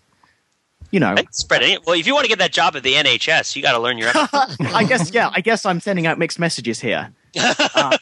You 0.92 1.00
know, 1.00 1.16
Hey, 1.16 1.26
Spread 1.32 1.64
it. 1.64 1.86
Well, 1.88 1.98
if 2.00 2.06
you 2.06 2.14
want 2.14 2.26
to 2.26 2.30
get 2.30 2.38
that 2.40 2.54
job 2.54 2.76
at 2.76 2.84
the 2.84 2.94
NHS, 2.94 3.56
you 3.56 3.64
got 3.64 3.72
to 3.72 3.80
learn 3.80 3.98
your. 3.98 4.12
I 4.14 4.84
guess 4.88 5.12
yeah. 5.12 5.32
I 5.34 5.42
guess 5.42 5.66
I'm 5.66 5.80
sending 5.80 6.06
out 6.06 6.20
mixed 6.20 6.38
messages 6.40 6.80
here. 6.82 7.12
Uh, 7.76 7.98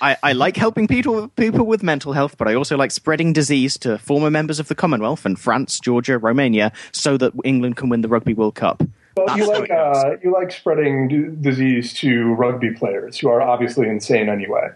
I, 0.00 0.16
I 0.22 0.32
like 0.32 0.56
helping 0.56 0.86
people 0.86 1.26
people 1.28 1.66
with 1.66 1.82
mental 1.82 2.12
health, 2.12 2.36
but 2.38 2.46
I 2.46 2.54
also 2.54 2.76
like 2.76 2.92
spreading 2.92 3.32
disease 3.32 3.76
to 3.78 3.98
former 3.98 4.30
members 4.30 4.60
of 4.60 4.68
the 4.68 4.76
Commonwealth 4.76 5.26
and 5.26 5.36
France, 5.38 5.80
Georgia, 5.80 6.18
Romania, 6.18 6.70
so 6.92 7.16
that 7.16 7.32
England 7.44 7.76
can 7.76 7.88
win 7.88 8.02
the 8.02 8.08
Rugby 8.08 8.32
World 8.34 8.54
Cup. 8.54 8.82
Well, 9.16 9.36
you 9.36 9.48
like 9.48 9.70
uh, 9.70 10.12
you 10.22 10.32
like 10.32 10.52
spreading 10.52 11.08
d- 11.08 11.28
disease 11.40 11.92
to 11.94 12.32
rugby 12.34 12.70
players 12.74 13.18
who 13.18 13.28
are 13.28 13.42
obviously 13.42 13.88
insane 13.88 14.28
anyway, 14.28 14.68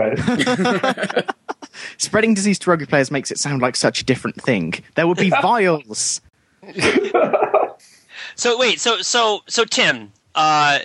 right? 0.00 1.30
Spreading 1.98 2.34
disease 2.34 2.58
to 2.60 2.70
rugby 2.70 2.86
players 2.86 3.10
makes 3.10 3.30
it 3.30 3.38
sound 3.38 3.62
like 3.62 3.76
such 3.76 4.00
a 4.00 4.04
different 4.04 4.40
thing. 4.42 4.74
There 4.94 5.06
would 5.06 5.18
be 5.18 5.30
vials. 5.30 6.20
So 8.36 8.58
wait, 8.58 8.80
so 8.80 9.02
so 9.02 9.42
so 9.48 9.64
Tim, 9.64 10.12
uh, 10.34 10.78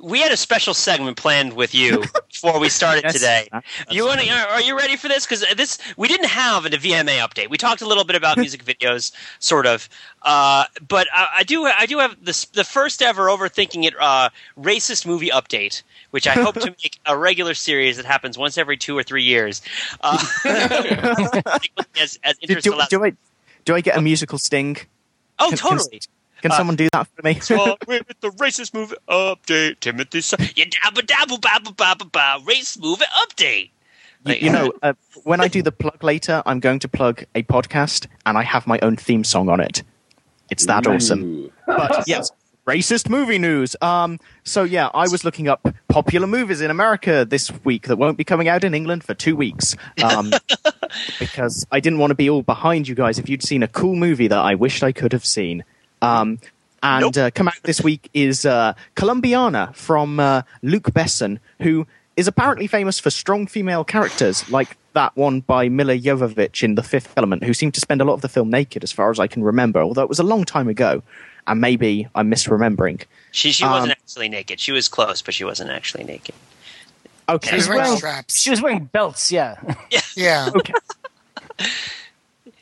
we 0.00 0.20
had 0.20 0.32
a 0.32 0.36
special 0.36 0.72
segment 0.74 1.16
planned 1.16 1.52
with 1.52 1.74
you 1.74 2.04
before 2.30 2.58
we 2.58 2.68
started 2.68 3.04
Yes. 3.04 3.14
today. 3.14 3.48
That's 3.52 3.64
You 3.90 4.06
want 4.06 4.20
to? 4.20 4.28
Are 4.30 4.60
you 4.62 4.76
ready 4.76 4.96
for 4.96 5.08
this? 5.08 5.26
Because 5.26 5.44
this 5.56 5.78
we 5.96 6.08
didn't 6.08 6.28
have 6.28 6.64
a 6.64 6.70
VMA 6.70 7.18
update. 7.18 7.50
We 7.50 7.58
talked 7.58 7.82
a 7.82 7.86
little 7.86 8.04
bit 8.04 8.16
about 8.16 8.38
music 8.38 8.64
videos, 8.64 9.12
sort 9.40 9.66
of, 9.66 9.88
uh, 10.22 10.64
but 10.88 11.06
I, 11.12 11.28
I 11.38 11.42
do 11.42 11.66
I 11.66 11.86
do 11.86 11.98
have 11.98 12.16
this 12.24 12.46
the 12.46 12.64
first 12.64 13.02
ever 13.02 13.26
overthinking 13.26 13.84
it 13.84 13.94
uh, 14.00 14.30
racist 14.58 15.06
movie 15.06 15.30
update. 15.30 15.82
Which 16.12 16.26
I 16.28 16.32
hope 16.32 16.54
to 16.60 16.66
make 16.84 17.00
a 17.06 17.16
regular 17.16 17.54
series 17.54 17.96
that 17.96 18.06
happens 18.06 18.38
once 18.38 18.56
every 18.58 18.76
two 18.76 18.96
or 18.96 19.02
three 19.02 19.24
years. 19.24 19.60
Uh, 20.00 20.18
as, 22.00 22.18
as 22.22 22.36
Do, 22.38 22.54
do, 22.60 22.80
do 22.90 23.04
I 23.04 23.12
do 23.64 23.74
I 23.74 23.80
get 23.80 23.96
a 23.96 24.00
musical 24.00 24.38
sting? 24.38 24.76
oh, 25.38 25.48
Can- 25.48 25.58
can- 25.58 25.78
totally. 25.78 26.00
Can 26.42 26.50
Uh, 26.50 26.56
someone 26.56 26.74
do 26.76 26.88
that 26.92 27.06
for 27.14 27.22
me? 27.22 27.40
Well, 27.50 27.78
with 27.86 28.02
the 28.20 28.30
racist 28.30 28.74
movie 28.74 28.96
update, 29.08 29.78
Timothy. 29.80 30.20
Sa- 30.20 30.36
Yeah, 30.56 30.64
dabba 30.66 31.00
dabba 31.06 31.38
babba 31.40 31.72
babba 31.76 32.10
ba 32.12 32.38
race 32.44 32.76
movie 32.78 33.04
update. 33.22 33.70
You, 34.26 34.34
you 34.34 34.50
know, 34.50 34.72
uh, 34.82 34.92
when 35.24 35.40
I 35.40 35.48
do 35.48 35.62
the 35.62 35.72
plug 35.72 36.02
later, 36.02 36.42
I'm 36.44 36.58
going 36.60 36.78
to 36.80 36.88
plug 36.88 37.24
a 37.34 37.42
podcast, 37.44 38.06
and 38.26 38.36
I 38.36 38.42
have 38.42 38.66
my 38.66 38.78
own 38.82 38.96
theme 38.96 39.24
song 39.24 39.48
on 39.48 39.60
it. 39.60 39.82
It's 40.50 40.66
that 40.66 40.86
awesome. 40.86 41.50
But 41.66 42.06
yes, 42.06 42.30
racist 42.66 43.08
movie 43.08 43.38
news. 43.38 43.74
Um, 43.80 44.20
so 44.44 44.62
yeah, 44.64 44.88
I 44.94 45.08
was 45.08 45.24
looking 45.24 45.48
up 45.48 45.66
popular 45.88 46.26
movies 46.26 46.60
in 46.60 46.70
America 46.70 47.24
this 47.24 47.50
week 47.64 47.88
that 47.88 47.96
won't 47.96 48.16
be 48.16 48.24
coming 48.24 48.48
out 48.48 48.64
in 48.64 48.74
England 48.74 49.04
for 49.04 49.14
two 49.14 49.36
weeks. 49.36 49.76
Um, 50.02 50.32
because 51.18 51.66
I 51.70 51.80
didn't 51.80 51.98
want 51.98 52.10
to 52.10 52.14
be 52.14 52.30
all 52.30 52.42
behind 52.42 52.88
you 52.88 52.94
guys 52.94 53.18
if 53.18 53.28
you'd 53.28 53.42
seen 53.42 53.62
a 53.62 53.68
cool 53.68 53.96
movie 53.96 54.28
that 54.28 54.38
I 54.38 54.54
wished 54.54 54.82
I 54.82 54.92
could 54.92 55.12
have 55.12 55.24
seen. 55.24 55.64
Um, 56.00 56.38
and 56.82 57.02
Nope. 57.02 57.16
uh, 57.16 57.30
come 57.32 57.46
out 57.48 57.54
this 57.62 57.80
week 57.80 58.10
is 58.12 58.44
uh, 58.44 58.74
Colombiana 58.96 59.72
from 59.74 60.18
uh, 60.18 60.42
Luc 60.62 60.84
Besson, 60.84 61.38
who 61.60 61.86
is 62.16 62.26
apparently 62.28 62.66
famous 62.66 62.98
for 62.98 63.10
strong 63.10 63.46
female 63.46 63.84
characters 63.84 64.48
like 64.50 64.76
that 64.92 65.16
one 65.16 65.40
by 65.40 65.68
Milla 65.68 65.96
Jovovich 65.98 66.62
in 66.62 66.74
The 66.74 66.82
Fifth 66.82 67.12
Element, 67.16 67.44
who 67.44 67.54
seemed 67.54 67.74
to 67.74 67.80
spend 67.80 68.00
a 68.02 68.04
lot 68.04 68.14
of 68.14 68.20
the 68.20 68.28
film 68.28 68.50
naked, 68.50 68.84
as 68.84 68.92
far 68.92 69.10
as 69.10 69.18
I 69.18 69.26
can 69.26 69.42
remember, 69.42 69.80
although 69.82 70.02
it 70.02 70.08
was 70.08 70.18
a 70.18 70.22
long 70.24 70.44
time 70.44 70.68
ago, 70.68 71.02
and 71.46 71.60
maybe 71.60 72.06
I'm 72.14 72.30
misremembering. 72.30 73.04
She 73.30 73.52
she 73.52 73.64
wasn't 73.64 73.92
Um, 73.92 73.96
actually 74.02 74.28
naked. 74.28 74.60
She 74.60 74.72
was 74.72 74.88
close, 74.88 75.22
but 75.22 75.32
she 75.34 75.44
wasn't 75.44 75.70
actually 75.70 76.04
naked. 76.04 76.34
Okay, 77.28 77.50
She 77.50 77.56
was 77.56 77.68
wearing 77.68 77.82
well, 77.84 77.96
straps. 77.96 78.40
She 78.40 78.50
was 78.50 78.60
wearing 78.60 78.84
belts. 78.86 79.32
Yeah. 79.32 79.56
Yeah. 80.16 80.50
okay. 80.54 80.74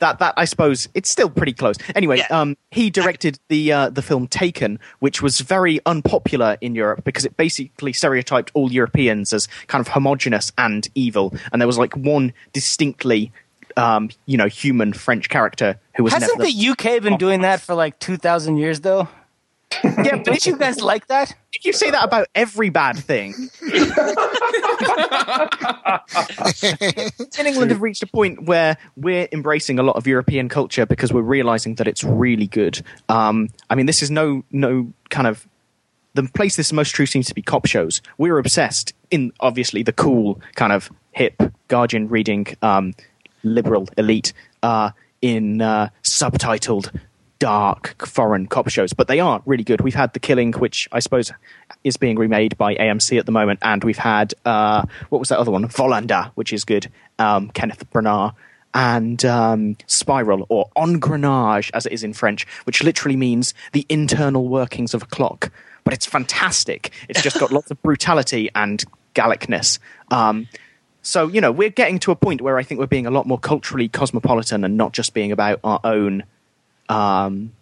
that 0.01 0.19
that 0.19 0.35
I 0.37 0.45
suppose 0.45 0.89
it's 0.95 1.09
still 1.09 1.31
pretty 1.31 1.53
close. 1.53 1.77
Anyway, 1.95 2.19
Yeah. 2.19 2.27
um, 2.41 2.57
he 2.71 2.91
directed 2.91 3.39
the 3.49 3.73
uh, 3.73 3.91
the 3.91 4.03
film 4.03 4.27
Taken, 4.27 4.79
which 4.99 5.23
was 5.23 5.41
very 5.41 5.81
unpopular 5.87 6.57
in 6.61 6.75
Europe 6.75 7.05
because 7.05 7.25
it 7.25 7.37
basically 7.37 7.93
stereotyped 7.93 8.51
all 8.55 8.73
Europeans 8.73 9.33
as 9.33 9.49
kind 9.69 9.81
of 9.81 9.89
homogenous 9.89 10.53
and 10.59 10.89
evil, 10.95 11.35
and 11.53 11.61
there 11.63 11.67
was 11.67 11.79
like 11.79 11.97
one 11.97 12.33
distinctly. 12.53 13.33
Um, 13.77 14.11
you 14.27 14.37
know, 14.37 14.49
human 14.49 14.93
French 14.93 15.29
character 15.29 15.79
who 15.95 16.03
was 16.03 16.13
Hasn't 16.13 16.41
the 16.41 16.69
UK 16.71 17.01
been 17.01 17.17
doing 17.17 17.43
that 17.43 17.61
for 17.61 17.77
like 17.77 17.99
two 18.01 18.17
thousand 18.17 18.57
years 18.57 18.81
though? 18.81 19.09
Yeah, 19.85 20.23
didn't 20.23 20.47
you 20.47 20.57
guys 20.57 20.81
like 20.81 21.07
that? 21.09 21.35
Did 21.53 21.65
you 21.65 21.73
say 21.73 21.91
that 21.91 22.05
about 22.05 22.29
every 22.35 22.71
bad 22.71 22.99
thing. 22.99 23.35
in 27.39 27.47
England 27.47 27.71
have 27.71 27.81
reached 27.81 28.03
a 28.03 28.07
point 28.07 28.45
where 28.45 28.77
we're 28.97 29.29
embracing 29.33 29.79
a 29.79 29.83
lot 29.83 29.97
of 29.97 30.07
European 30.07 30.49
culture 30.49 30.87
because 30.87 31.13
we're 31.13 31.23
realizing 31.23 31.77
that 31.77 31.87
it's 31.87 32.03
really 32.05 32.47
good. 32.47 32.83
Um, 33.09 33.49
I 33.69 33.75
mean, 33.75 33.87
this 33.87 34.03
is 34.03 34.11
no 34.11 34.45
no 34.51 34.93
kind 35.09 35.27
of 35.27 35.47
the 36.15 36.25
place 36.25 36.57
this 36.57 36.67
is 36.67 36.73
most 36.73 36.95
true 36.95 37.07
seems 37.07 37.27
to 37.27 37.35
be 37.35 37.43
cop 37.43 37.67
shows. 37.67 38.03
We're 38.19 38.39
obsessed 38.39 38.93
in 39.11 39.33
obviously 39.41 39.83
the 39.83 39.93
cool 39.93 40.41
kind 40.55 40.73
of 40.73 40.91
hip 41.13 41.41
Guardian 41.69 42.09
reading 42.09 42.47
um, 42.63 42.95
liberal 43.43 43.89
elite 43.97 44.33
uh, 44.63 44.91
in 45.23 45.61
uh, 45.63 45.91
subtitled 46.03 46.91
dark 47.41 48.07
foreign 48.07 48.47
cop 48.47 48.69
shows, 48.69 48.93
but 48.93 49.09
they 49.09 49.19
are 49.19 49.43
really 49.47 49.65
good. 49.65 49.81
We've 49.81 49.95
had 49.95 50.13
The 50.13 50.21
Killing, 50.21 50.53
which 50.53 50.89
I 50.93 51.01
suppose 51.01 51.33
is 51.83 51.97
being 51.97 52.17
remade 52.17 52.57
by 52.57 52.77
AMC 52.77 53.19
at 53.19 53.27
the 53.27 53.33
moment, 53.33 53.59
and 53.63 53.83
we've 53.83 53.99
had 53.99 54.33
uh, 54.45 54.85
what 55.09 55.19
was 55.19 55.31
that 55.31 55.41
other 55.41 55.51
one, 55.51 55.67
Wallander, 55.69 56.31
which 56.37 56.53
is 56.53 56.65
good. 56.65 56.89
Um, 57.19 57.51
Kenneth 57.51 57.91
Branagh 57.91 58.35
and 58.73 59.25
um, 59.25 59.77
Spiral, 59.89 60.47
or 60.49 60.71
Engrenage, 60.77 61.71
as 61.75 61.87
it 61.87 61.93
is 61.93 62.05
in 62.05 62.13
French, 62.13 62.47
which 62.65 62.85
literally 62.85 63.17
means 63.17 63.53
the 63.73 63.85
internal 63.89 64.47
workings 64.47 64.95
of 64.95 65.03
a 65.03 65.07
clock. 65.07 65.51
But 65.83 65.95
it's 65.95 66.07
fantastic. 66.07 66.93
It's 67.09 67.23
just 67.23 67.41
got 67.41 67.51
lots 67.53 67.71
of 67.73 67.83
brutality 67.83 68.51
and 68.55 68.85
Gallicness. 69.15 69.81
Um, 70.11 70.47
so 71.03 71.27
you 71.29 71.41
know, 71.41 71.51
we're 71.51 71.71
getting 71.71 71.99
to 72.01 72.13
a 72.13 72.17
point 72.17 72.43
where 72.43 72.59
I 72.59 72.63
think 72.63 72.79
we're 72.79 72.87
being 72.87 73.07
a 73.07 73.11
lot 73.11 73.27
more 73.27 73.39
culturally 73.39 73.89
cosmopolitan 73.89 74.63
and 74.63 74.77
not 74.77 74.93
just 74.93 75.15
being 75.15 75.33
about 75.33 75.59
our 75.65 75.81
own 75.83 76.25
um, 76.91 77.53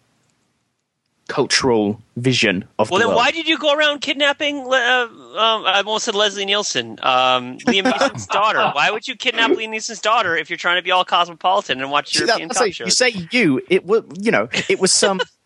cultural 1.29 2.01
vision 2.16 2.64
of 2.79 2.91
Well, 2.91 2.99
the 2.99 3.03
then 3.05 3.09
world. 3.09 3.18
why 3.18 3.31
did 3.31 3.47
you 3.47 3.59
go 3.59 3.74
around 3.74 4.01
kidnapping? 4.01 4.61
Uh, 4.66 4.70
um, 4.72 5.66
I 5.66 5.83
almost 5.85 6.07
said 6.07 6.14
Leslie 6.14 6.47
Nielsen, 6.47 6.93
um, 7.03 7.59
Liam 7.59 7.85
Neeson's 7.85 8.26
daughter. 8.39 8.70
Why 8.74 8.91
would 8.91 9.07
you 9.07 9.14
kidnap 9.14 9.51
Liam 9.51 9.68
Neeson's 9.68 10.01
daughter 10.01 10.37
if 10.37 10.49
you're 10.49 10.57
trying 10.57 10.76
to 10.79 10.83
be 10.83 10.91
all 10.91 11.05
cosmopolitan 11.05 11.81
and 11.83 11.91
watch 11.91 12.12
See, 12.14 12.24
European 12.24 12.49
that- 12.49 12.55
cop 12.55 12.64
so 12.64 12.70
shows? 12.70 12.87
you 12.87 12.91
say 12.93 13.26
you, 13.31 13.61
it 13.68 13.85
was 13.85 14.05
you 14.18 14.31
know, 14.31 14.49
it 14.70 14.81
was 14.81 14.91
some 14.91 15.20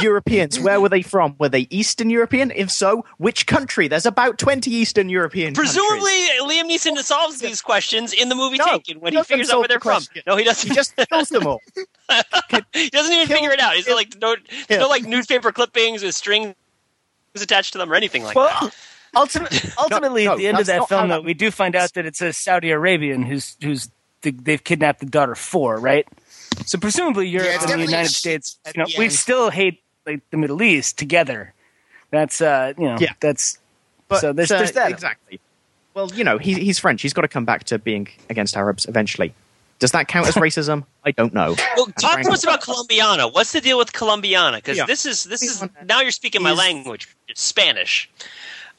Europeans, 0.00 0.60
where 0.60 0.80
were 0.80 0.88
they 0.88 1.02
from? 1.02 1.34
Were 1.38 1.48
they 1.48 1.66
Eastern 1.70 2.10
European? 2.10 2.52
If 2.54 2.70
so, 2.70 3.04
which 3.18 3.46
country? 3.46 3.88
There's 3.88 4.06
about 4.06 4.38
20 4.38 4.70
Eastern 4.70 5.08
European 5.08 5.54
Presumably, 5.54 5.98
countries. 6.38 6.40
Liam 6.42 6.70
Neeson 6.70 6.96
solves 7.02 7.40
these 7.40 7.60
questions 7.60 8.12
in 8.12 8.28
the 8.28 8.34
movie 8.34 8.58
No, 8.58 8.64
Taken 8.66 9.00
when 9.00 9.12
he 9.12 9.18
he 9.18 9.24
figures 9.24 9.50
out 9.50 9.58
where 9.60 9.68
they're 9.68 9.78
the 9.78 9.84
from. 9.84 10.02
No, 10.26 10.36
he 10.36 10.44
doesn't. 10.44 10.68
He 10.68 10.74
just 10.74 10.94
kills 11.08 11.28
them 11.30 11.46
all. 11.46 11.60
he 12.72 12.90
doesn't 12.90 13.12
even 13.12 13.26
kill- 13.26 13.36
figure 13.36 13.50
it 13.50 13.60
out. 13.60 13.74
He's 13.74 13.86
kill- 13.86 13.96
like 13.96 14.14
no, 14.20 14.36
Yeah. 14.68 14.78
no 14.78 14.88
like 14.88 15.04
newspaper 15.04 15.50
clippings 15.52 16.02
with 16.02 16.14
strings 16.14 16.54
attached 17.34 17.72
to 17.72 17.78
them 17.78 17.90
or 17.90 17.94
anything 17.94 18.24
like 18.24 18.36
Well, 18.36 18.48
that. 18.60 18.74
ultimately, 19.16 19.58
ultimately 19.78 20.24
no, 20.24 20.32
at 20.32 20.38
the 20.38 20.46
end 20.48 20.58
of 20.58 20.66
that 20.66 20.88
film, 20.88 21.08
though, 21.08 21.20
we 21.20 21.34
do 21.34 21.50
find 21.50 21.74
out 21.76 21.92
that 21.94 22.04
it's 22.04 22.20
a 22.20 22.32
Saudi 22.32 22.70
Arabian 22.70 23.22
who's 23.22 23.56
who's 23.62 23.90
the, 24.22 24.32
they've 24.32 24.62
kidnapped 24.62 25.00
the 25.00 25.06
daughter 25.06 25.34
for, 25.36 25.78
right? 25.78 26.06
So 26.66 26.78
presumably, 26.78 27.28
Europe 27.28 27.48
Yeah, 27.48 27.54
it's 27.56 27.64
and 27.70 27.80
the 27.80 27.86
United 27.86 28.06
a 28.10 28.12
States, 28.12 28.58
you 28.74 28.82
know, 28.82 28.86
we 28.98 29.04
end. 29.04 29.12
still 29.12 29.50
hate 29.50 29.82
like 30.06 30.20
the 30.30 30.36
Middle 30.36 30.62
East 30.62 30.98
together. 30.98 31.54
That's 32.10 32.40
uh, 32.40 32.72
you 32.78 32.84
know, 32.84 32.96
Yeah. 32.98 33.12
that's 33.20 33.58
But, 34.08 34.20
so 34.20 34.32
there's, 34.32 34.50
uh, 34.50 34.58
there's 34.58 34.72
that 34.72 34.90
Exactly. 34.90 35.40
Well, 35.94 36.10
you 36.14 36.22
know, 36.24 36.38
he, 36.38 36.54
he's 36.54 36.78
French. 36.78 37.02
He's 37.02 37.12
got 37.12 37.22
to 37.22 37.28
come 37.28 37.44
back 37.44 37.64
to 37.64 37.78
being 37.78 38.08
against 38.30 38.56
Arabs 38.56 38.86
eventually. 38.86 39.34
Does 39.80 39.92
that 39.92 40.08
count 40.08 40.26
as 40.28 40.34
racism? 40.46 40.84
I 41.04 41.10
don't 41.12 41.34
know. 41.34 41.54
Well, 41.76 41.86
talk 42.00 42.20
to 42.22 42.30
us 42.30 42.44
about 42.44 42.60
Colombiana. 42.62 43.28
What's 43.28 43.52
the 43.52 43.60
deal 43.60 43.78
with 43.78 43.92
Colombiana? 43.92 44.58
Because 44.58 44.76
Yeah. 44.76 44.86
this 44.86 45.06
is 45.06 45.24
this 45.24 45.42
is 45.42 45.64
now 45.84 46.00
you're 46.00 46.10
speaking 46.10 46.42
my 46.42 46.52
language. 46.52 47.14
It's 47.28 47.42
Spanish. 47.42 48.08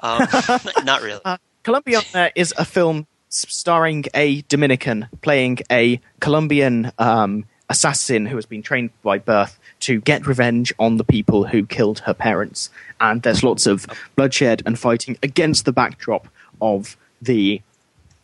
Um, 0.01 0.27
not 0.83 1.01
really. 1.01 1.21
Uh, 1.25 1.37
Colombiana 1.63 2.31
is 2.35 2.53
a 2.57 2.65
film 2.65 3.05
starring 3.29 4.05
a 4.13 4.41
Dominican 4.43 5.07
playing 5.21 5.59
a 5.71 5.99
Colombian 6.19 6.91
um, 6.97 7.45
assassin 7.69 8.25
who 8.25 8.35
has 8.35 8.45
been 8.45 8.61
trained 8.61 8.89
by 9.03 9.17
birth 9.17 9.59
to 9.81 10.01
get 10.01 10.27
revenge 10.27 10.73
on 10.79 10.97
the 10.97 11.03
people 11.03 11.45
who 11.45 11.65
killed 11.65 11.99
her 11.99 12.13
parents. 12.13 12.69
And 12.99 13.21
there's 13.21 13.43
lots 13.43 13.67
of 13.67 13.85
bloodshed 14.15 14.63
and 14.65 14.77
fighting 14.77 15.17
against 15.23 15.65
the 15.65 15.71
backdrop 15.71 16.27
of 16.61 16.97
the 17.21 17.61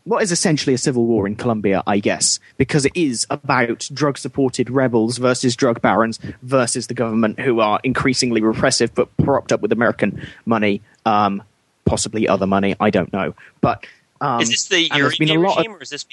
what 0.03 0.21
is 0.21 0.31
essentially 0.31 0.73
a 0.75 0.77
civil 0.77 1.05
war 1.05 1.25
in 1.25 1.35
Colombia, 1.35 1.81
I 1.87 1.97
guess, 1.97 2.39
because 2.57 2.85
it 2.85 2.91
is 2.95 3.25
about 3.31 3.89
drug 3.91 4.19
supported 4.19 4.69
rebels 4.69 5.17
versus 5.17 5.55
drug 5.55 5.81
barons 5.81 6.19
versus 6.43 6.85
the 6.87 6.93
government 6.93 7.39
who 7.39 7.59
are 7.59 7.79
increasingly 7.83 8.39
repressive 8.41 8.93
but 8.93 9.15
propped 9.17 9.51
up 9.51 9.61
with 9.61 9.71
American 9.71 10.27
money, 10.45 10.83
um, 11.07 11.41
possibly 11.85 12.27
other 12.27 12.45
money, 12.45 12.75
I 12.79 12.91
don't 12.91 13.11
know. 13.11 13.33
But 13.61 13.87
um, 14.21 14.41
is 14.41 14.49
this 14.49 14.67
the 14.67 14.91
and 14.91 15.01
there's 15.01 15.17
been 15.17 15.29
a 15.29 15.33
Uribe 15.33 15.43
lot 15.43 15.65
of- 15.65 15.71
or 15.71 15.81
is 15.81 15.89
this? 15.89 16.05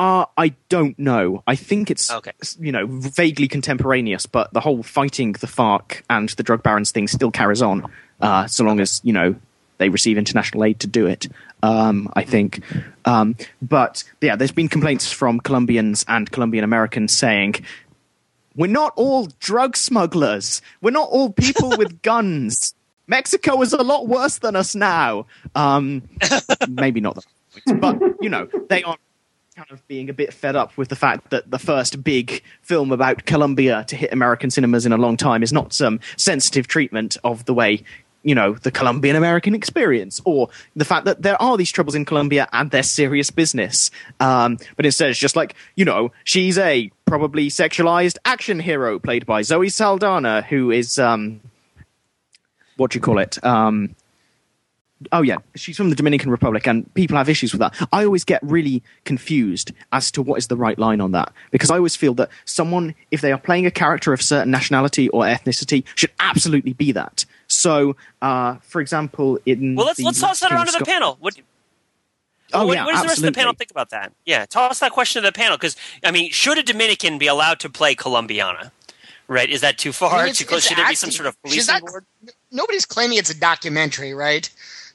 Uh, 0.00 0.24
I 0.38 0.54
don't 0.70 0.98
know. 0.98 1.42
I 1.46 1.56
think 1.56 1.90
it's 1.90 2.10
Okay. 2.10 2.32
you 2.58 2.72
know 2.72 2.86
vaguely 2.86 3.48
contemporaneous, 3.48 4.24
but 4.26 4.52
the 4.54 4.60
whole 4.60 4.82
fighting 4.82 5.32
the 5.32 5.46
FARC 5.46 6.02
and 6.08 6.28
the 6.30 6.42
drug 6.42 6.62
barons 6.62 6.90
thing 6.90 7.06
still 7.08 7.30
carries 7.30 7.60
on, 7.60 7.76
uh, 8.20 8.46
so 8.46 8.64
long 8.64 8.80
as 8.80 9.00
you 9.04 9.12
know 9.12 9.34
they 9.78 9.88
receive 9.90 10.16
international 10.18 10.64
aid 10.64 10.80
to 10.80 10.86
do 10.86 11.06
it. 11.06 11.28
Um, 11.62 12.08
I 12.14 12.24
think, 12.24 12.60
um, 13.04 13.36
but 13.60 14.04
yeah, 14.22 14.36
there's 14.36 14.52
been 14.52 14.68
complaints 14.68 15.12
from 15.12 15.38
Colombians 15.40 16.04
and 16.08 16.30
Colombian 16.30 16.64
Americans 16.64 17.14
saying. 17.16 17.56
We're 18.56 18.66
not 18.82 18.92
all 18.96 19.28
drug 19.38 19.76
smugglers. 19.76 20.60
We're 20.82 20.90
not 20.90 21.08
all 21.08 21.30
people 21.30 21.70
with 21.78 22.02
guns. 22.10 22.74
Mexico 23.06 23.62
is 23.62 23.72
a 23.72 23.82
lot 23.82 24.08
worse 24.08 24.38
than 24.38 24.56
us 24.56 24.74
now. 24.74 25.26
Um, 25.54 26.02
maybe 26.68 27.00
not 27.00 27.14
that, 27.14 27.80
but 27.80 27.96
you 28.20 28.28
know 28.28 28.48
they 28.68 28.82
are 28.82 28.96
kind 29.60 29.78
of 29.78 29.86
being 29.88 30.08
a 30.08 30.14
bit 30.14 30.32
fed 30.32 30.56
up 30.56 30.74
with 30.78 30.88
the 30.88 30.96
fact 30.96 31.28
that 31.28 31.50
the 31.50 31.58
first 31.58 32.02
big 32.02 32.42
film 32.62 32.90
about 32.92 33.26
Colombia 33.26 33.84
to 33.88 33.94
hit 33.94 34.10
American 34.10 34.50
cinemas 34.50 34.86
in 34.86 34.92
a 34.92 34.96
long 34.96 35.18
time 35.18 35.42
is 35.42 35.52
not 35.52 35.74
some 35.74 36.00
sensitive 36.16 36.66
treatment 36.66 37.18
of 37.24 37.44
the 37.44 37.52
way, 37.52 37.82
you 38.22 38.34
know, 38.34 38.54
the 38.54 38.70
Colombian 38.70 39.16
American 39.16 39.54
experience, 39.54 40.18
or 40.24 40.48
the 40.74 40.86
fact 40.86 41.04
that 41.04 41.20
there 41.20 41.40
are 41.42 41.58
these 41.58 41.70
troubles 41.70 41.94
in 41.94 42.06
Colombia 42.06 42.48
and 42.54 42.70
they're 42.70 42.82
serious 42.82 43.30
business. 43.30 43.90
Um, 44.18 44.56
but 44.76 44.86
instead, 44.86 45.10
it's 45.10 45.18
just 45.18 45.36
like, 45.36 45.54
you 45.74 45.84
know, 45.84 46.10
she's 46.24 46.56
a 46.56 46.90
probably 47.04 47.50
sexualized 47.50 48.16
action 48.24 48.60
hero 48.60 48.98
played 48.98 49.26
by 49.26 49.42
Zoe 49.42 49.68
Saldana, 49.68 50.40
who 50.40 50.70
is, 50.70 50.98
um, 50.98 51.42
what 52.78 52.92
do 52.92 52.96
you 52.96 53.02
call 53.02 53.18
it? 53.18 53.44
Um, 53.44 53.94
Oh 55.12 55.22
yeah, 55.22 55.36
she's 55.54 55.76
from 55.78 55.88
the 55.88 55.96
Dominican 55.96 56.30
Republic, 56.30 56.66
and 56.66 56.92
people 56.94 57.16
have 57.16 57.28
issues 57.28 57.52
with 57.52 57.60
that. 57.60 57.74
I 57.92 58.04
always 58.04 58.22
get 58.24 58.40
really 58.42 58.82
confused 59.04 59.72
as 59.92 60.10
to 60.12 60.20
what 60.22 60.36
is 60.38 60.48
the 60.48 60.56
right 60.56 60.78
line 60.78 61.00
on 61.00 61.12
that 61.12 61.32
because 61.50 61.70
I 61.70 61.76
always 61.76 61.96
feel 61.96 62.12
that 62.14 62.28
someone, 62.44 62.94
if 63.10 63.22
they 63.22 63.32
are 63.32 63.38
playing 63.38 63.64
a 63.64 63.70
character 63.70 64.12
of 64.12 64.20
certain 64.20 64.50
nationality 64.50 65.08
or 65.08 65.22
ethnicity, 65.24 65.84
should 65.94 66.10
absolutely 66.20 66.74
be 66.74 66.92
that. 66.92 67.24
So, 67.48 67.96
uh, 68.20 68.56
for 68.56 68.80
example, 68.82 69.38
in 69.46 69.74
Well, 69.74 69.86
let's 69.86 70.00
let's 70.00 70.20
toss 70.20 70.40
that 70.40 70.48
King 70.48 70.56
around 70.58 70.66
to 70.66 70.78
the 70.78 70.84
panel. 70.84 71.16
What, 71.20 71.36
Oh 72.52 72.66
what, 72.66 72.74
yeah, 72.76 72.84
what 72.84 72.92
does 72.92 73.02
the 73.02 73.08
rest 73.08 73.18
of 73.20 73.24
the 73.26 73.32
panel 73.32 73.52
think 73.54 73.70
about 73.70 73.90
that? 73.90 74.12
Yeah, 74.26 74.44
toss 74.44 74.80
that 74.80 74.90
question 74.92 75.22
to 75.22 75.28
the 75.28 75.32
panel 75.32 75.56
because 75.56 75.76
I 76.04 76.10
mean, 76.10 76.30
should 76.30 76.58
a 76.58 76.62
Dominican 76.62 77.16
be 77.16 77.26
allowed 77.28 77.60
to 77.60 77.70
play 77.70 77.94
Colombiana? 77.94 78.72
Right? 79.28 79.48
Is 79.48 79.60
that 79.60 79.78
too 79.78 79.90
I 79.90 79.92
far? 79.92 80.10
mean, 80.18 80.20
it's- 80.30 80.38
too 80.38 80.44
close? 80.44 80.58
it's 80.58 80.66
Should 80.68 80.78
there 80.78 80.88
be 80.88 80.94
some 80.96 81.12
sort 81.12 81.28
of 81.28 81.36
She's 81.46 81.66
policing 81.66 81.84
not- 81.86 81.90
board? 81.92 82.04
Nobody's 82.50 82.84
claiming 82.84 83.18
it's 83.18 83.30
a 83.30 83.38
documentary, 83.38 84.12
right? 84.12 84.50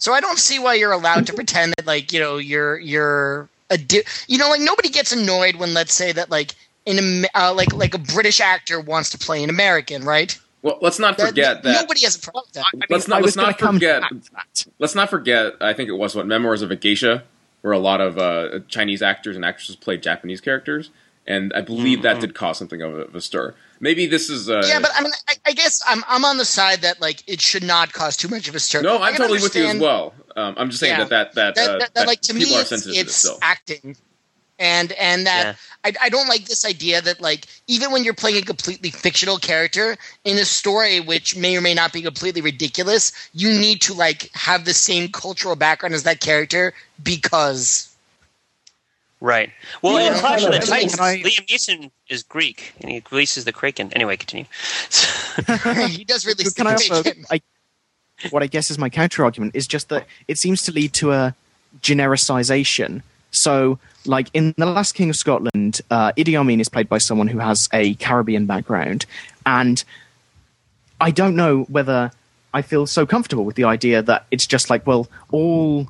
So 0.06 0.14
I 0.14 0.20
don't 0.20 0.38
see 0.38 0.60
why 0.60 0.76
you're 0.76 0.91
allowed 0.91 1.26
to 1.26 1.34
pretend 1.34 1.74
that, 1.78 1.88
like, 1.88 2.14
you 2.14 2.20
know, 2.20 2.38
you're 2.38 2.78
you're 2.78 3.49
a 3.72 3.78
di- 3.80 4.03
you 4.28 4.38
know, 4.38 4.49
like 4.51 4.62
nobody 4.62 4.89
gets 4.89 5.12
annoyed 5.12 5.56
when, 5.56 5.74
let's 5.74 5.95
say, 5.95 6.12
that 6.12 6.30
like 6.30 6.53
in 6.86 6.99
a 7.26 7.28
uh, 7.34 7.51
like 7.56 7.74
like 7.74 7.95
a 7.95 7.97
British 7.97 8.39
actor 8.39 8.80
wants 8.80 9.10
to 9.10 9.18
play 9.18 9.43
an 9.43 9.49
American, 9.49 10.03
right? 10.03 10.38
Well, 10.62 10.78
let's 10.80 10.99
not 10.99 11.20
forget 11.20 11.64
that. 11.64 11.82
nobody 11.82 12.01
has 12.03 12.18
a 12.18 12.20
problem 12.20 12.43
with 12.45 12.53
that. 12.53 12.66
I 12.72 12.76
mean, 12.76 12.84
Let's 12.88 13.08
not- 13.08 13.24
let's 13.24 13.36
not 13.36 13.58
forget- 13.58 14.01
back 14.01 14.10
to 14.12 14.32
that. 14.34 14.66
let's 14.78 14.93
not 14.93 15.10
forget. 15.10 15.53
I 15.60 15.74
think 15.74 15.89
it 15.89 15.93
was 15.93 16.14
what 16.16 16.28
Memoirs 16.28 16.62
of 16.62 16.70
a 16.70 16.76
Geisha, 16.76 17.24
where 17.62 17.74
a 17.74 17.80
lot 17.80 17.99
of 17.99 18.20
uh, 18.20 18.60
Chinese 18.68 19.01
actors 19.01 19.36
and 19.36 19.43
actresses 19.43 19.76
played 19.76 20.03
Japanese 20.03 20.39
characters, 20.39 20.91
and 21.28 21.54
I 21.54 21.62
believe 21.62 22.04
that 22.04 22.22
did 22.22 22.36
cause 22.36 22.58
something 22.58 22.82
of 22.82 22.94
a, 22.94 23.02
of 23.02 23.16
a 23.16 23.22
stir. 23.22 23.56
Maybe 23.80 24.06
this 24.06 24.30
is. 24.30 24.50
Uh, 24.50 24.64
yeah, 24.68 24.80
but 24.80 24.92
I 24.96 25.02
mean, 25.02 25.12
I, 25.28 25.36
I 25.48 25.52
guess 25.54 25.82
I'm 25.86 26.04
I'm 26.08 26.24
on 26.24 26.38
the 26.38 26.46
side 26.46 26.82
that 26.82 27.02
like 27.02 27.24
it 27.28 27.42
should 27.42 27.64
not 27.64 27.94
cause 27.94 28.16
too 28.16 28.28
much 28.28 28.48
of 28.48 28.56
a 28.56 28.60
stir. 28.60 28.82
no, 28.82 28.98
I 28.98 29.08
I'm 29.08 29.14
can 29.14 29.22
totally 29.22 29.42
with 29.42 29.56
you 29.56 29.66
as 29.66 29.78
well. 29.80 30.14
Um, 30.36 30.54
I'm 30.58 30.70
just 30.70 30.80
saying 30.80 30.98
Yeah. 30.98 31.06
that 31.06 31.34
that 31.34 31.36
that, 31.36 31.56
That, 31.56 31.62
uh, 31.62 31.72
that, 31.72 31.80
that, 31.80 31.94
that 31.96 32.08
like 32.08 32.22
to 32.22 32.34
me, 32.34 32.42
people 32.42 32.58
are 32.58 32.62
it's, 32.62 32.70
sensitive 32.70 32.96
to 32.98 33.06
this 33.06 33.26
it's 33.26 33.40
acting, 33.42 33.96
and 34.60 34.92
and 34.94 35.26
that 35.26 35.58
I, 35.84 35.94
I 36.04 36.10
don't 36.10 36.28
like 36.28 36.46
this 36.46 36.66
idea 36.66 37.02
that 37.02 37.22
like 37.22 37.48
even 37.68 37.92
when 37.92 38.04
you're 38.04 38.14
playing 38.14 38.38
a 38.38 38.42
completely 38.46 38.90
fictional 38.90 39.38
character 39.38 39.98
in 40.24 40.38
a 40.38 40.46
story 40.46 41.00
which 41.00 41.36
may 41.36 41.58
or 41.58 41.62
may 41.62 41.74
not 41.74 41.92
be 41.92 42.02
completely 42.02 42.42
ridiculous, 42.42 43.12
you 43.34 43.50
need 43.50 43.82
to 43.82 43.94
like 43.94 44.30
have 44.34 44.66
the 44.66 44.74
same 44.74 45.10
cultural 45.10 45.56
background 45.56 45.96
as 45.96 46.04
that 46.04 46.20
character 46.22 46.74
because 47.04 47.95
Right. 49.22 49.51
Well, 49.82 49.99
Yeah, 49.99 50.13
in 50.13 50.20
Clash 50.20 50.43
of 50.43 50.51
the. 50.51 50.59
Titans, 50.59 50.99
I- 50.99 51.18
Liam 51.20 51.47
Neeson 51.47 51.91
is 52.09 52.24
Greek, 52.24 52.74
and 52.82 52.91
he 52.91 53.01
releases 53.11 53.45
the 53.45 53.53
Kraken. 53.53 53.91
Anyway, 53.93 54.18
continue. 54.18 54.45
he 55.88 56.03
does 56.03 56.26
really. 56.26 56.43
Can 56.55 56.68
I 56.68 56.74
also, 56.74 57.03
I, 57.32 57.41
what 58.30 58.43
I 58.43 58.47
guess 58.47 58.70
is 58.70 58.78
my 58.78 58.89
counter 58.89 59.24
argument 59.24 59.55
is 59.55 59.68
just 59.68 59.89
that 59.89 60.05
it 60.28 60.38
seems 60.38 60.61
to 60.63 60.72
lead 60.72 60.93
to 60.93 61.11
a 61.11 61.36
genericization. 61.82 63.01
So, 63.32 63.80
like 64.05 64.30
in 64.34 64.53
The 64.57 64.66
Last 64.66 64.93
King 64.93 65.09
of 65.09 65.16
Scotland, 65.16 65.82
uh, 65.89 66.11
Idi 66.13 66.39
Amin 66.39 66.59
is 66.59 66.70
played 66.70 66.88
by 66.88 66.97
someone 66.99 67.28
who 67.28 67.39
has 67.39 67.68
a 67.74 67.95
Caribbean 67.95 68.45
background, 68.45 69.05
and 69.45 69.84
I 71.01 71.11
don't 71.11 71.36
know 71.36 71.63
whether 71.63 72.11
I 72.53 72.61
feel 72.61 72.86
so 72.86 73.05
comfortable 73.05 73.43
with 73.43 73.55
the 73.55 73.66
idea 73.66 74.01
that 74.01 74.26
it's 74.32 74.45
just 74.45 74.70
like, 74.70 74.88
well, 74.88 75.09
all 75.32 75.88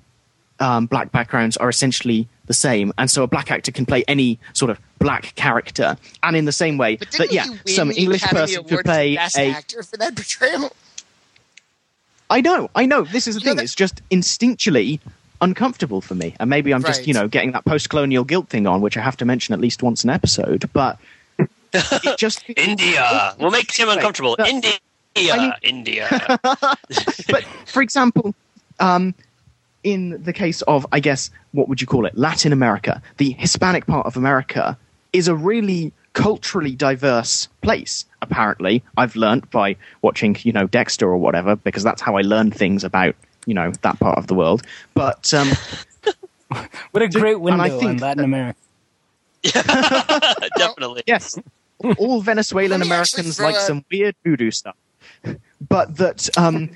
um, 0.60 0.88
black 0.88 1.12
backgrounds 1.12 1.58
are 1.58 1.70
essentially 1.70 2.28
the 2.48 2.54
same, 2.54 2.94
and 2.98 3.10
so 3.10 3.24
a 3.24 3.28
black 3.28 3.52
actor 3.52 3.72
can 3.72 3.86
play 3.86 4.04
any 4.08 4.40
sort 4.54 4.70
of 4.72 4.80
black 5.00 5.34
character, 5.36 5.98
and 6.24 6.36
in 6.36 6.46
the 6.46 6.52
same 6.52 6.78
way 6.78 6.96
But 6.98 7.12
that 7.12 7.32
yeah, 7.34 7.46
some 7.68 7.92
English 7.92 8.24
Academy 8.24 8.42
person 8.42 8.58
Award 8.60 8.70
could 8.70 8.86
play 8.86 9.16
best 9.16 9.38
a 9.38 9.52
actor 9.52 9.84
for 9.84 9.98
that 9.98 10.16
portrayal. 10.16 10.72
I 12.30 12.42
know, 12.42 12.70
I 12.76 12.86
know. 12.86 13.04
This 13.04 13.28
is 13.28 13.36
the 13.36 13.42
You 13.42 13.46
thing. 13.50 13.58
that- 13.58 13.64
It's 13.64 13.76
just 13.76 14.02
instinctually 14.10 15.00
uncomfortable 15.42 16.02
for 16.02 16.16
me, 16.16 16.36
and 16.40 16.50
maybe 16.50 16.74
I'm 16.74 16.84
just 16.84 17.06
you 17.08 17.14
know 17.14 17.28
getting 17.28 17.52
that 17.52 17.66
post-colonial 17.66 18.24
guilt 18.24 18.50
thing 18.50 18.66
on, 18.68 18.82
which 18.82 18.98
I 18.98 19.02
have 19.02 19.18
to 19.18 19.26
mention 19.26 19.54
at 19.54 19.60
least 19.60 19.84
once 19.84 20.04
an 20.04 20.10
episode. 20.10 20.70
But 20.74 20.98
it 21.40 21.50
just 22.18 22.44
India. 22.56 23.36
We'll 23.40 23.52
make 23.52 23.68
Tim 23.68 23.90
uncomfortable. 23.90 24.36
But- 24.38 24.48
India. 24.50 24.72
I 25.18 25.38
mean- 25.38 25.54
India. 25.62 26.08
but 26.42 27.44
for 27.68 27.82
example, 27.82 28.34
um, 28.80 29.14
in 29.86 30.22
the 30.24 30.34
case 30.34 30.62
of, 30.64 30.86
I 30.92 31.00
guess, 31.00 31.30
what 31.54 31.70
would 31.70 31.80
you 31.80 31.86
call 31.88 32.06
it, 32.08 32.18
Latin 32.18 32.52
America, 32.52 33.02
the 33.18 33.32
Hispanic 33.38 33.86
part 33.86 34.06
of 34.08 34.18
America 34.18 34.78
is 35.14 35.28
a 35.28 35.36
really 35.36 35.94
culturally 36.14 36.76
diverse 36.76 37.48
place. 37.62 38.06
Apparently, 38.22 38.84
I've 38.98 39.16
learnt 39.16 39.52
by 39.52 39.76
watching, 40.02 40.36
you 40.42 40.52
know, 40.52 40.66
Dexter 40.68 41.08
or 41.08 41.18
whatever, 41.18 41.56
because 41.56 41.84
that's 41.84 42.02
how 42.02 42.16
I 42.18 42.22
learn 42.22 42.50
things 42.52 42.84
about, 42.84 43.16
you 43.46 43.54
know, 43.54 43.72
that 43.84 44.00
part 44.00 44.18
of 44.18 44.26
the 44.28 44.34
world. 44.34 44.64
But 44.96 45.32
um, 45.34 45.50
What 46.92 47.04
a 47.04 47.08
great 47.10 47.38
and 47.38 47.62
I 47.62 47.70
window 47.70 47.80
think 47.80 47.92
on 47.92 47.98
Latin 47.98 48.18
that- 48.18 48.24
America. 48.26 48.60
Definitely. 50.58 51.04
yes, 51.06 51.38
all 52.00 52.22
Venezuelan 52.22 52.80
Let 52.80 52.88
me 52.88 52.92
actually 52.96 53.22
Americans 53.22 53.40
like 53.40 53.56
a- 53.56 53.60
some 53.60 53.86
weird 53.92 54.16
voodoo 54.24 54.50
stuff. 54.52 54.76
but 55.70 55.98
that 55.98 56.36
um, 56.38 56.72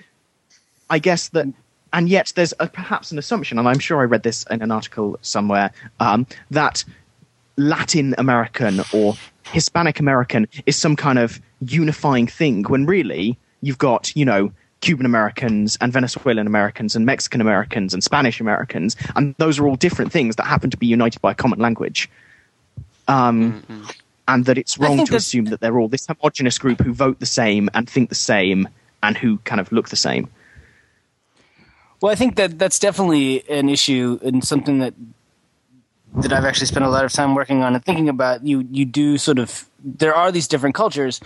I 0.90 1.00
guess 1.00 1.30
that, 1.30 1.48
and 1.94 2.10
yet 2.10 2.34
there's 2.36 2.54
a, 2.60 2.68
perhaps 2.68 3.12
an 3.12 3.18
assumption, 3.18 3.58
and 3.60 3.68
I'm 3.68 3.80
sure 3.80 4.00
I 4.00 4.04
read 4.04 4.24
this 4.24 4.44
in 4.50 4.62
an 4.62 4.72
article 4.72 5.18
somewhere, 5.22 5.72
um, 6.00 6.28
that 6.52 6.84
Latin 7.58 8.16
American 8.18 8.82
or 8.94 9.16
Hispanic 9.44 10.00
American 10.00 10.48
is 10.66 10.76
some 10.76 10.96
kind 10.96 11.20
of 11.20 11.42
unifying 11.62 12.28
thing, 12.28 12.64
when 12.64 12.86
really 12.86 13.38
you've 13.62 13.78
got, 13.80 14.16
you 14.16 14.26
know, 14.26 14.52
Cuban 14.82 15.06
Americans 15.06 15.78
and 15.82 15.92
Venezuelan 15.92 16.48
Americans 16.48 16.96
and 16.96 17.06
Mexican 17.06 17.42
Americans 17.42 17.94
and 17.94 18.02
Spanish 18.04 18.40
Americans, 18.40 18.96
and 19.16 19.36
those 19.38 19.60
are 19.60 19.68
all 19.68 19.76
different 19.76 20.12
things 20.12 20.38
that 20.38 20.46
happen 20.46 20.70
to 20.70 20.78
be 20.78 20.88
united 20.88 21.22
by 21.22 21.32
a 21.32 21.36
common 21.36 21.60
language. 21.60 22.10
Um, 23.08 23.64
And 24.28 24.46
that 24.46 24.60
it's 24.60 24.78
wrong 24.78 24.98
to 25.06 25.12
that- 25.12 25.18
assume 25.18 25.46
that 25.46 25.60
they're 25.60 25.80
all 25.80 25.88
this 25.88 26.06
homogenous 26.06 26.60
group 26.60 26.82
who 26.82 26.94
vote 26.94 27.20
the 27.20 27.26
same 27.26 27.68
and 27.74 27.90
think 27.90 28.10
the 28.10 28.16
same 28.16 28.70
and 29.02 29.18
who 29.18 29.40
kind 29.40 29.60
of 29.60 29.72
look 29.72 29.90
the 29.90 29.96
same. 29.96 30.30
Well, 32.02 32.12
I 32.12 32.16
think 32.16 32.36
that 32.36 32.58
that's 32.58 32.80
definitely 32.80 33.48
an 33.50 33.70
issue 33.70 34.20
and 34.24 34.44
something 34.44 34.80
that 34.80 34.94
that 36.16 36.34
I've 36.34 36.46
actually 36.46 36.66
spent 36.66 36.86
a 36.86 36.90
lot 36.90 37.06
of 37.06 37.14
time 37.14 37.36
working 37.36 37.62
on 37.62 37.76
and 37.76 37.84
thinking 37.86 38.10
about. 38.10 38.46
You 38.46 38.68
you 38.72 38.86
do 38.86 39.18
sort 39.18 39.38
of 39.38 39.70
there 39.84 40.16
are 40.16 40.32
these 40.32 40.48
different 40.48 40.76
cultures, 40.76 41.20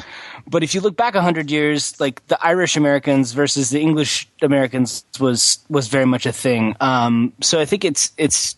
but 0.47 0.63
if 0.63 0.76
you 0.76 0.82
look 0.82 0.97
back 0.97 1.15
hundred 1.15 1.49
years, 1.49 1.99
like 1.99 2.26
the 2.28 2.43
Irish 2.45 2.76
Americans 2.76 3.34
versus 3.34 3.69
the 3.69 3.80
English 3.80 4.28
Americans 4.41 5.05
was 5.19 5.59
was 5.69 5.88
very 5.88 6.05
much 6.05 6.26
a 6.26 6.34
thing. 6.34 6.76
Um, 6.82 7.34
so 7.41 7.59
I 7.59 7.65
think 7.65 7.86
it's 7.86 8.11
it's 8.17 8.55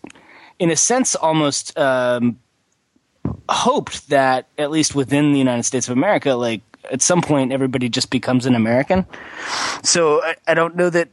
in 0.57 0.71
a 0.71 0.75
sense 0.75 1.15
almost 1.15 1.77
um, 1.77 2.39
hoped 3.49 4.09
that 4.09 4.47
at 4.57 4.71
least 4.71 4.95
within 4.95 5.31
the 5.31 5.39
United 5.39 5.63
States 5.63 5.87
of 5.87 5.97
America, 5.97 6.33
like 6.33 6.61
at 6.91 7.01
some 7.01 7.21
point 7.21 7.51
everybody 7.51 7.89
just 7.89 8.09
becomes 8.09 8.45
an 8.45 8.55
American. 8.55 9.05
So 9.83 10.23
I, 10.23 10.35
I 10.47 10.53
don't 10.53 10.75
know 10.75 10.89
that. 10.89 11.09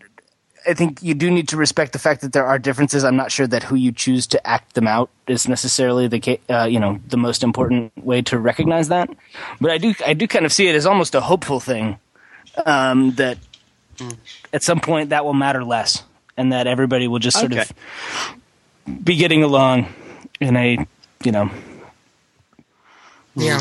I 0.66 0.74
think 0.74 1.02
you 1.02 1.14
do 1.14 1.30
need 1.30 1.48
to 1.48 1.56
respect 1.56 1.92
the 1.92 1.98
fact 1.98 2.20
that 2.20 2.32
there 2.32 2.46
are 2.46 2.58
differences. 2.58 3.04
I'm 3.04 3.16
not 3.16 3.32
sure 3.32 3.46
that 3.46 3.62
who 3.64 3.74
you 3.76 3.92
choose 3.92 4.26
to 4.28 4.46
act 4.46 4.74
them 4.74 4.86
out 4.86 5.10
is 5.26 5.48
necessarily 5.48 6.08
the 6.08 6.40
uh, 6.48 6.64
you 6.64 6.78
know 6.80 7.00
the 7.08 7.16
most 7.16 7.42
important 7.42 7.92
way 7.96 8.22
to 8.22 8.38
recognize 8.38 8.88
that. 8.88 9.08
But 9.60 9.70
I 9.70 9.78
do 9.78 9.94
I 10.06 10.14
do 10.14 10.26
kind 10.28 10.44
of 10.46 10.52
see 10.52 10.68
it 10.68 10.74
as 10.74 10.86
almost 10.86 11.14
a 11.14 11.20
hopeful 11.20 11.60
thing 11.60 11.98
um, 12.66 13.12
that 13.12 13.38
at 14.52 14.62
some 14.62 14.80
point 14.80 15.10
that 15.10 15.24
will 15.24 15.34
matter 15.34 15.64
less, 15.64 16.02
and 16.36 16.52
that 16.52 16.66
everybody 16.66 17.08
will 17.08 17.18
just 17.18 17.38
sort 17.38 17.52
Okay. 17.52 17.62
of 18.86 19.04
be 19.04 19.16
getting 19.16 19.42
along 19.42 19.86
in 20.40 20.56
a 20.56 20.86
you 21.24 21.32
know 21.32 21.50
Yeah. 23.34 23.60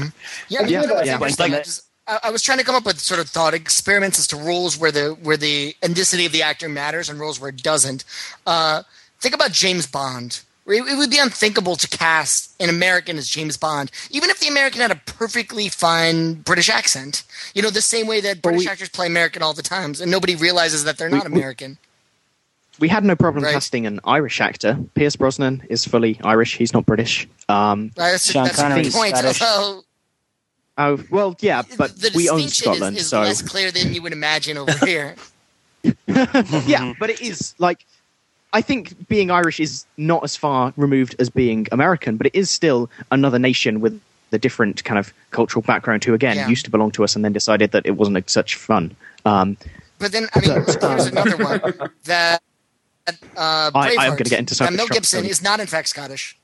Yeah. 0.49 0.61
Yeah, 0.67 0.81
you 0.81 0.87
know 0.87 1.01
yeah. 1.03 1.17
Like- 1.17 1.65
I, 2.11 2.15
I- 2.15 2.19
I 2.27 2.31
was 2.31 2.41
trying 2.43 2.57
to 2.59 2.63
come 2.63 2.75
up 2.75 2.85
with 2.85 2.99
sort 2.99 3.19
of 3.19 3.29
thought 3.29 3.53
experiments 3.53 4.19
as 4.19 4.27
to 4.27 4.35
rules 4.35 4.77
where 4.77 4.91
the 4.91 5.17
where 5.23 5.37
the 5.37 5.75
ethnicity 5.81 6.25
of 6.25 6.31
the 6.31 6.43
actor 6.43 6.69
matters 6.69 7.09
and 7.09 7.19
rules 7.19 7.39
where 7.39 7.49
it 7.49 7.63
doesn't. 7.63 8.03
Uh, 8.45 8.83
think 9.19 9.33
about 9.35 9.51
James 9.51 9.87
Bond. 9.87 10.41
It, 10.67 10.83
it 10.87 10.97
would 10.97 11.09
be 11.09 11.17
unthinkable 11.17 11.75
to 11.75 11.87
cast 11.87 12.53
an 12.61 12.69
American 12.69 13.17
as 13.17 13.27
James 13.27 13.57
Bond, 13.57 13.91
even 14.11 14.29
if 14.29 14.39
the 14.39 14.47
American 14.47 14.79
had 14.81 14.91
a 14.91 14.95
perfectly 15.05 15.67
fine 15.69 16.35
British 16.35 16.69
accent. 16.69 17.23
You 17.55 17.61
know, 17.63 17.69
the 17.71 17.81
same 17.81 18.07
way 18.07 18.21
that 18.21 18.41
British 18.41 18.61
we- 18.61 18.67
actors 18.67 18.89
play 18.89 19.07
American 19.07 19.41
all 19.41 19.53
the 19.53 19.63
times, 19.63 19.99
and 20.01 20.11
nobody 20.11 20.35
realizes 20.35 20.83
that 20.83 20.97
they're 20.97 21.09
not 21.09 21.29
we- 21.29 21.37
American. 21.39 21.77
We 22.79 22.87
had 22.87 23.03
no 23.03 23.15
problem 23.15 23.43
Right. 23.43 23.53
casting 23.53 23.85
an 23.85 23.99
Irish 24.05 24.39
actor. 24.41 24.77
Pierce 24.95 25.15
Brosnan 25.15 25.63
is 25.69 25.85
fully 25.85 26.19
Irish. 26.23 26.55
He's 26.57 26.73
not 26.73 26.85
British. 26.85 27.27
Um, 27.49 27.91
That's, 27.95 28.31
Sean 28.31 28.45
that's 28.45 28.57
a 28.57 28.61
Connery 28.61 28.81
good 28.83 28.87
is 28.87 28.95
point. 28.95 29.15
Oh 30.83 31.03
well, 31.09 31.35
yeah, 31.39 31.61
but 31.77 31.95
the 31.99 32.11
we 32.15 32.29
own 32.29 32.47
Scotland, 32.47 32.97
is, 32.97 33.03
is 33.03 33.09
so 33.09 33.21
less 33.21 33.41
clear 33.41 33.71
than 33.71 33.93
you 33.93 34.01
would 34.01 34.13
imagine 34.13 34.57
over 34.57 34.85
here. 34.85 35.15
yeah. 36.07 36.93
But 36.99 37.09
it 37.09 37.21
is 37.21 37.53
like 37.59 37.85
I 38.53 38.61
think 38.61 39.07
being 39.07 39.31
Irish 39.31 39.59
is 39.59 39.85
not 39.97 40.23
as 40.23 40.35
far 40.35 40.73
removed 40.77 41.15
as 41.19 41.29
being 41.29 41.67
American, 41.71 42.17
but 42.17 42.27
it 42.27 42.35
is 42.35 42.49
still 42.49 42.89
another 43.11 43.39
nation 43.39 43.79
with 43.79 43.99
the 44.31 44.39
different 44.39 44.83
kind 44.83 44.97
of 44.97 45.13
cultural 45.31 45.61
background 45.61 46.03
who 46.03 46.13
again 46.13 46.35
Yeah. 46.37 46.47
used 46.47 46.65
to 46.65 46.71
belong 46.71 46.91
to 46.91 47.03
us 47.03 47.15
and 47.15 47.23
then 47.25 47.33
decided 47.33 47.71
that 47.71 47.85
it 47.85 47.91
wasn't 47.91 48.29
such 48.29 48.55
fun. 48.55 48.95
Um, 49.25 49.57
But 49.99 50.11
then, 50.13 50.27
I 50.33 50.39
mean, 50.39 50.51
here's 50.51 51.05
another 51.07 51.37
one 51.37 51.89
that 52.05 52.41
uh, 53.37 53.71
I- 53.75 53.91
am 54.07 54.11
gonna 54.11 54.23
get 54.23 54.39
into 54.39 54.53
uh, 54.53 54.55
Scottish 54.55 54.77
Mel 54.77 54.87
Gibson 54.87 55.25
is 55.25 55.41
not 55.41 55.59
in 55.59 55.67
fact 55.67 55.89
Scottish, 55.89 56.37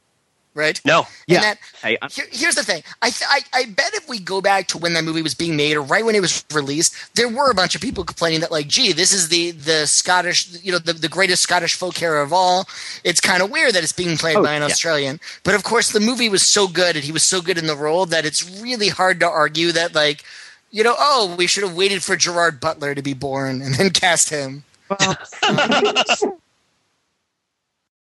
right? 0.57 0.81
No. 0.83 1.07
Yeah. 1.27 1.41
that- 1.41 1.59
I- 1.83 1.97
here- 2.11 2.27
here's 2.31 2.55
the 2.55 2.63
thing. 2.63 2.83
I, 3.01 3.09
th- 3.11 3.29
I 3.29 3.39
I 3.53 3.65
bet 3.65 3.93
if 3.93 4.09
we 4.09 4.19
go 4.19 4.41
back 4.41 4.67
to 4.69 4.77
when 4.77 4.93
that 4.93 5.03
movie 5.05 5.21
was 5.21 5.33
being 5.35 5.55
made 5.55 5.77
or 5.77 5.81
right 5.81 6.03
when 6.03 6.15
it 6.15 6.21
was 6.21 6.43
released, 6.53 7.15
there 7.15 7.29
were 7.29 7.49
a 7.49 7.53
bunch 7.53 7.75
of 7.75 7.81
people 7.81 8.03
complaining 8.03 8.41
that 8.41 8.51
like, 8.51 8.67
gee, 8.67 8.91
this 8.91 9.13
is 9.13 9.29
the 9.29 9.51
the 9.51 9.85
Scottish, 9.85 10.49
you 10.63 10.71
know, 10.71 10.79
the, 10.79 10.93
the 10.93 11.07
greatest 11.07 11.43
Scottish 11.43 11.75
folk 11.75 11.95
hero 11.95 12.21
of 12.23 12.33
all. 12.33 12.67
It's 13.03 13.21
kind 13.21 13.41
of 13.41 13.51
weird 13.51 13.73
that 13.75 13.83
it's 13.83 13.93
being 13.93 14.17
played 14.17 14.37
Oh, 14.37 14.43
by 14.43 14.53
an 14.55 14.61
yeah. 14.63 14.67
Australian. 14.67 15.19
But 15.43 15.55
of 15.55 15.63
course, 15.63 15.91
the 15.91 15.99
movie 16.01 16.27
was 16.29 16.43
so 16.45 16.67
good 16.67 16.95
and 16.95 17.05
he 17.05 17.11
was 17.13 17.23
so 17.23 17.41
good 17.41 17.57
in 17.57 17.67
the 17.67 17.75
role 17.77 18.05
that 18.07 18.25
it's 18.25 18.59
really 18.59 18.89
hard 18.89 19.19
to 19.21 19.27
argue 19.27 19.71
that 19.71 19.93
like. 19.95 20.23
You 20.69 20.83
know, 20.83 20.95
oh, 20.99 21.33
we 21.37 21.47
should 21.47 21.63
have 21.63 21.77
waited 21.77 22.03
for 22.03 22.17
Gerard 22.17 22.59
Butler 22.59 22.93
to 22.93 23.01
be 23.01 23.13
born 23.13 23.61
and 23.61 23.73
then 23.75 23.89
cast 24.03 24.29
him. 24.29 24.65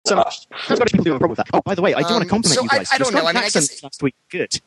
so 0.07 0.17
much. 0.17 0.47
Scottish 0.65 0.93
people 0.93 1.05
do 1.05 1.11
have 1.13 1.17
a 1.17 1.19
problem 1.21 1.31
with 1.31 1.39
that. 1.39 1.49
Oh, 1.53 1.61
by 1.65 1.75
the 1.75 1.83
way, 1.83 1.95
I 1.95 2.01
do 2.01 2.05
want 2.05 2.17
Um, 2.17 2.23
to 2.23 2.29
compliment 2.29 2.55
so 2.57 2.63
you 2.63 2.69
guys. 2.69 2.91
I 2.93 2.97
Your 2.97 3.05
don't 3.05 3.15
know. 3.15 3.21
I 3.29 3.33
mean, 3.33 3.37
I 3.43 3.49
Scottish 3.49 3.57
accent 3.57 3.71
guess- 3.71 3.83
last 3.83 4.03
week 4.03 4.15
good. 4.31 4.61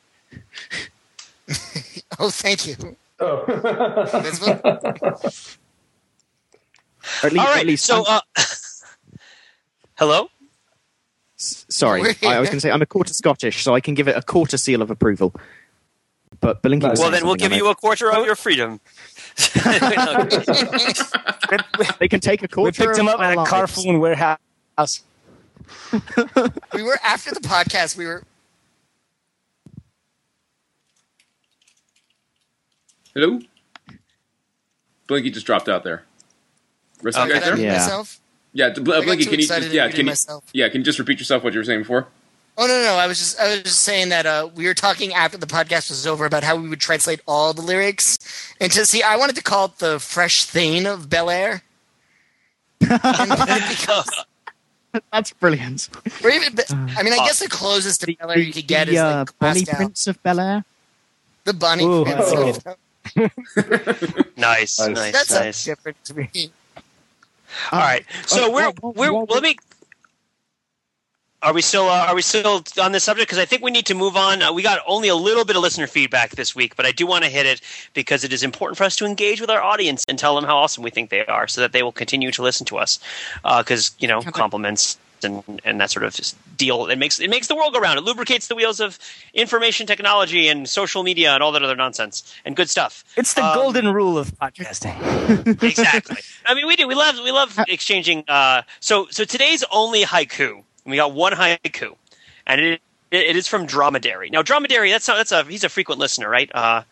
Oh, 2.19 2.29
thank 2.29 2.65
you. 2.67 2.75
Oh. 3.19 3.43
That's 4.11 4.39
what- 4.41 4.63
least, 7.23 7.39
All 7.39 7.53
right. 7.55 7.79
so, 7.79 8.03
uh, 8.05 8.19
hello. 9.95 10.29
sorry, 11.37 12.01
I, 12.23 12.35
I 12.35 12.39
was 12.39 12.49
going 12.49 12.57
to 12.57 12.61
say 12.61 12.71
I'm 12.71 12.81
a 12.81 12.85
quarter 12.85 13.13
Scottish, 13.13 13.63
so 13.63 13.73
I 13.75 13.79
can 13.81 13.93
give 13.93 14.07
it 14.09 14.17
a 14.17 14.21
quarter 14.21 14.57
seal 14.57 14.81
of 14.81 14.89
approval. 14.91 15.33
But 16.41 16.61
Blinky 16.61 16.87
was 16.89 16.99
Well, 16.99 17.09
then 17.11 17.25
we'll 17.25 17.35
give 17.35 17.51
on 17.53 17.57
you 17.57 17.67
a 17.69 17.75
quarter 17.75 18.11
of 18.11 18.25
your 18.25 18.35
freedom. 18.35 18.81
They 21.99 22.07
can 22.09 22.19
take 22.19 22.43
a 22.43 22.47
quarter. 22.47 22.83
we 22.83 22.87
picked 22.87 22.97
him 22.99 23.07
up 23.07 23.19
at 23.21 23.33
a 23.33 23.37
lives. 23.37 23.49
Carphone 23.51 23.99
Warehouse. 23.99 25.03
we 26.73 26.83
were 26.83 26.99
after 27.03 27.31
the 27.31 27.39
podcast. 27.39 27.97
We 27.97 28.05
were. 28.05 28.23
Hello? 33.13 33.39
Blinky 35.07 35.31
just 35.31 35.45
dropped 35.45 35.69
out 35.69 35.83
there. 35.83 36.03
Rest 37.01 37.17
of 37.17 37.27
you 37.27 37.33
guys 37.33 37.43
there? 37.43 37.57
Yeah. 37.57 37.73
myself? 37.73 38.19
Yeah, 38.53 38.69
d- 38.69 38.81
Bl- 38.81 39.01
Blinky, 39.03 39.25
can 39.25 39.33
you 39.33 39.47
just 39.47 39.51
and 39.51 39.73
yeah, 39.73 39.87
can 39.89 39.99
you, 39.99 40.05
myself. 40.05 40.43
yeah, 40.53 40.67
can 40.69 40.81
you 40.81 40.85
just 40.85 40.99
repeat 40.99 41.19
yourself 41.19 41.43
what 41.43 41.53
you 41.53 41.59
were 41.59 41.63
saying 41.63 41.81
before? 41.81 42.07
Oh 42.59 42.65
no, 42.65 42.81
no! 42.81 42.95
I 42.95 43.05
was 43.05 43.19
just, 43.19 43.39
I 43.39 43.49
was 43.49 43.61
just 43.61 43.83
saying 43.83 44.09
that 44.09 44.25
uh, 44.25 44.49
we 44.55 44.65
were 44.65 44.73
talking 44.73 45.13
after 45.13 45.37
the 45.37 45.45
podcast 45.45 45.91
was 45.91 46.07
over 46.07 46.25
about 46.25 46.43
how 46.43 46.55
we 46.55 46.67
would 46.67 46.79
translate 46.79 47.21
all 47.27 47.53
the 47.53 47.61
lyrics, 47.61 48.17
and 48.59 48.71
to 48.71 48.83
see, 48.83 49.03
I 49.03 49.15
wanted 49.15 49.35
to 49.35 49.43
call 49.43 49.65
it 49.65 49.77
the 49.77 49.99
fresh 49.99 50.45
thing 50.45 50.87
of 50.87 51.07
Bel 51.07 51.29
Air. 51.29 51.61
because, 52.79 54.25
That's 55.11 55.31
brilliant. 55.33 55.89
or 56.23 56.29
even, 56.29 56.53
I 56.97 57.03
mean, 57.03 57.13
I 57.13 57.17
guess 57.17 57.39
the 57.39 57.47
closest 57.49 57.99
to 58.01 58.05
The, 58.07 58.15
Bel 58.15 58.31
Air 58.31 58.39
you 58.39 58.53
could 58.53 58.67
get 58.67 58.87
the, 58.87 58.93
is 58.93 58.99
uh, 58.99 59.17
like 59.19 59.39
Bonnie 59.39 59.63
Glasgow. 59.63 59.75
Prince 59.77 60.07
of 60.07 60.23
Bel 60.23 60.39
Air. 60.39 60.65
the 61.43 61.53
Bunny 61.53 61.83
Ooh, 61.85 62.03
Prince. 62.05 62.65
I 62.65 62.71
of- 62.71 62.77
Nice, 64.37 64.79
Nice. 64.79 64.89
nice, 64.89 65.11
That's 65.13 65.31
nice. 65.33 65.65
a 65.65 65.69
different 65.71 66.03
to 66.05 66.13
me. 66.17 66.29
All 67.71 67.79
right. 67.79 68.05
So 68.25 68.45
Oh, 68.47 68.51
we're 68.51 68.67
oh, 68.67 68.73
oh, 68.83 68.89
we're 68.91 69.11
oh, 69.11 69.25
oh. 69.29 69.33
let 69.33 69.43
me. 69.43 69.57
Are 71.43 71.53
we 71.53 71.61
still 71.61 71.87
uh, 71.87 72.07
are 72.07 72.15
we 72.15 72.23
still 72.23 72.63
on 72.81 72.91
this 72.93 73.03
subject? 73.03 73.29
Because 73.29 73.37
I 73.37 73.45
think 73.45 73.61
we 73.61 73.69
need 73.69 73.85
to 73.85 73.93
move 73.93 74.17
on. 74.17 74.41
Uh, 74.41 74.51
we 74.51 74.63
got 74.63 74.79
only 74.87 75.07
a 75.07 75.15
little 75.15 75.45
bit 75.45 75.55
of 75.55 75.61
listener 75.61 75.85
feedback 75.85 76.31
this 76.31 76.55
week, 76.55 76.75
but 76.75 76.85
I 76.87 76.91
do 76.91 77.05
want 77.05 77.25
to 77.25 77.29
hit 77.29 77.45
it 77.45 77.61
because 77.93 78.23
it 78.23 78.33
is 78.33 78.41
important 78.41 78.75
for 78.77 78.85
us 78.85 78.95
to 78.95 79.05
engage 79.05 79.39
with 79.39 79.51
our 79.51 79.61
audience 79.61 80.03
and 80.07 80.17
tell 80.17 80.33
them 80.35 80.45
how 80.45 80.57
awesome 80.57 80.83
we 80.83 80.89
think 80.89 81.11
they 81.11 81.23
are, 81.27 81.47
so 81.47 81.61
that 81.61 81.73
they 81.73 81.83
will 81.83 81.91
continue 81.91 82.31
to 82.31 82.41
listen 82.41 82.65
to 82.65 82.77
us. 82.79 82.99
Because 83.43 83.91
you 83.99 84.07
know, 84.07 84.19
I- 84.25 84.31
compliments 84.31 84.97
and 85.23 85.43
and 85.63 85.79
that 85.79 85.91
sort 85.91 86.05
of 86.05 86.19
deal. 86.57 86.87
It 86.87 86.97
makes 86.97 87.19
it 87.19 87.29
makes 87.29 87.47
the 87.47 87.55
world 87.55 87.71
go 87.73 87.79
round. 87.79 87.99
It 87.99 88.03
lubricates 88.03 88.47
the 88.47 88.55
wheels 88.55 88.79
of 88.79 88.97
information 89.35 89.85
technology 89.85 90.47
and 90.47 90.67
social 90.67 91.03
media 91.03 91.33
and 91.33 91.43
all 91.43 91.51
that 91.51 91.61
other 91.61 91.75
nonsense 91.75 92.33
and 92.45 92.55
good 92.55 92.69
stuff. 92.69 93.03
It's 93.15 93.35
the 93.35 93.45
Um, 93.45 93.53
golden 93.55 93.93
rule 93.93 94.17
of 94.17 94.31
podcasting. 94.39 95.61
exactly. 95.63 96.17
I 96.47 96.55
mean, 96.55 96.65
we 96.65 96.75
do. 96.75 96.87
We 96.87 96.95
love 96.95 97.15
we 97.23 97.31
love 97.31 97.59
exchanging. 97.67 98.23
Uh, 98.27 98.63
so 98.79 99.07
so 99.11 99.23
today's 99.23 99.63
only 99.71 100.01
haiku. 100.03 100.63
And 100.87 100.91
we 100.91 100.95
got 100.95 101.13
one 101.13 101.33
haiku, 101.33 101.97
and 102.45 102.61
it 102.61 102.81
it 103.11 103.35
is 103.35 103.45
from 103.45 103.65
Dromedary. 103.65 104.29
Now 104.29 104.41
Dromedary, 104.41 104.89
that's 104.89 105.05
not, 105.05 105.17
that's 105.17 105.33
a 105.33 105.43
he's 105.43 105.65
a 105.65 105.69
frequent 105.69 105.99
listener, 105.99 106.29
right? 106.29 106.49
Uh, 106.55 106.83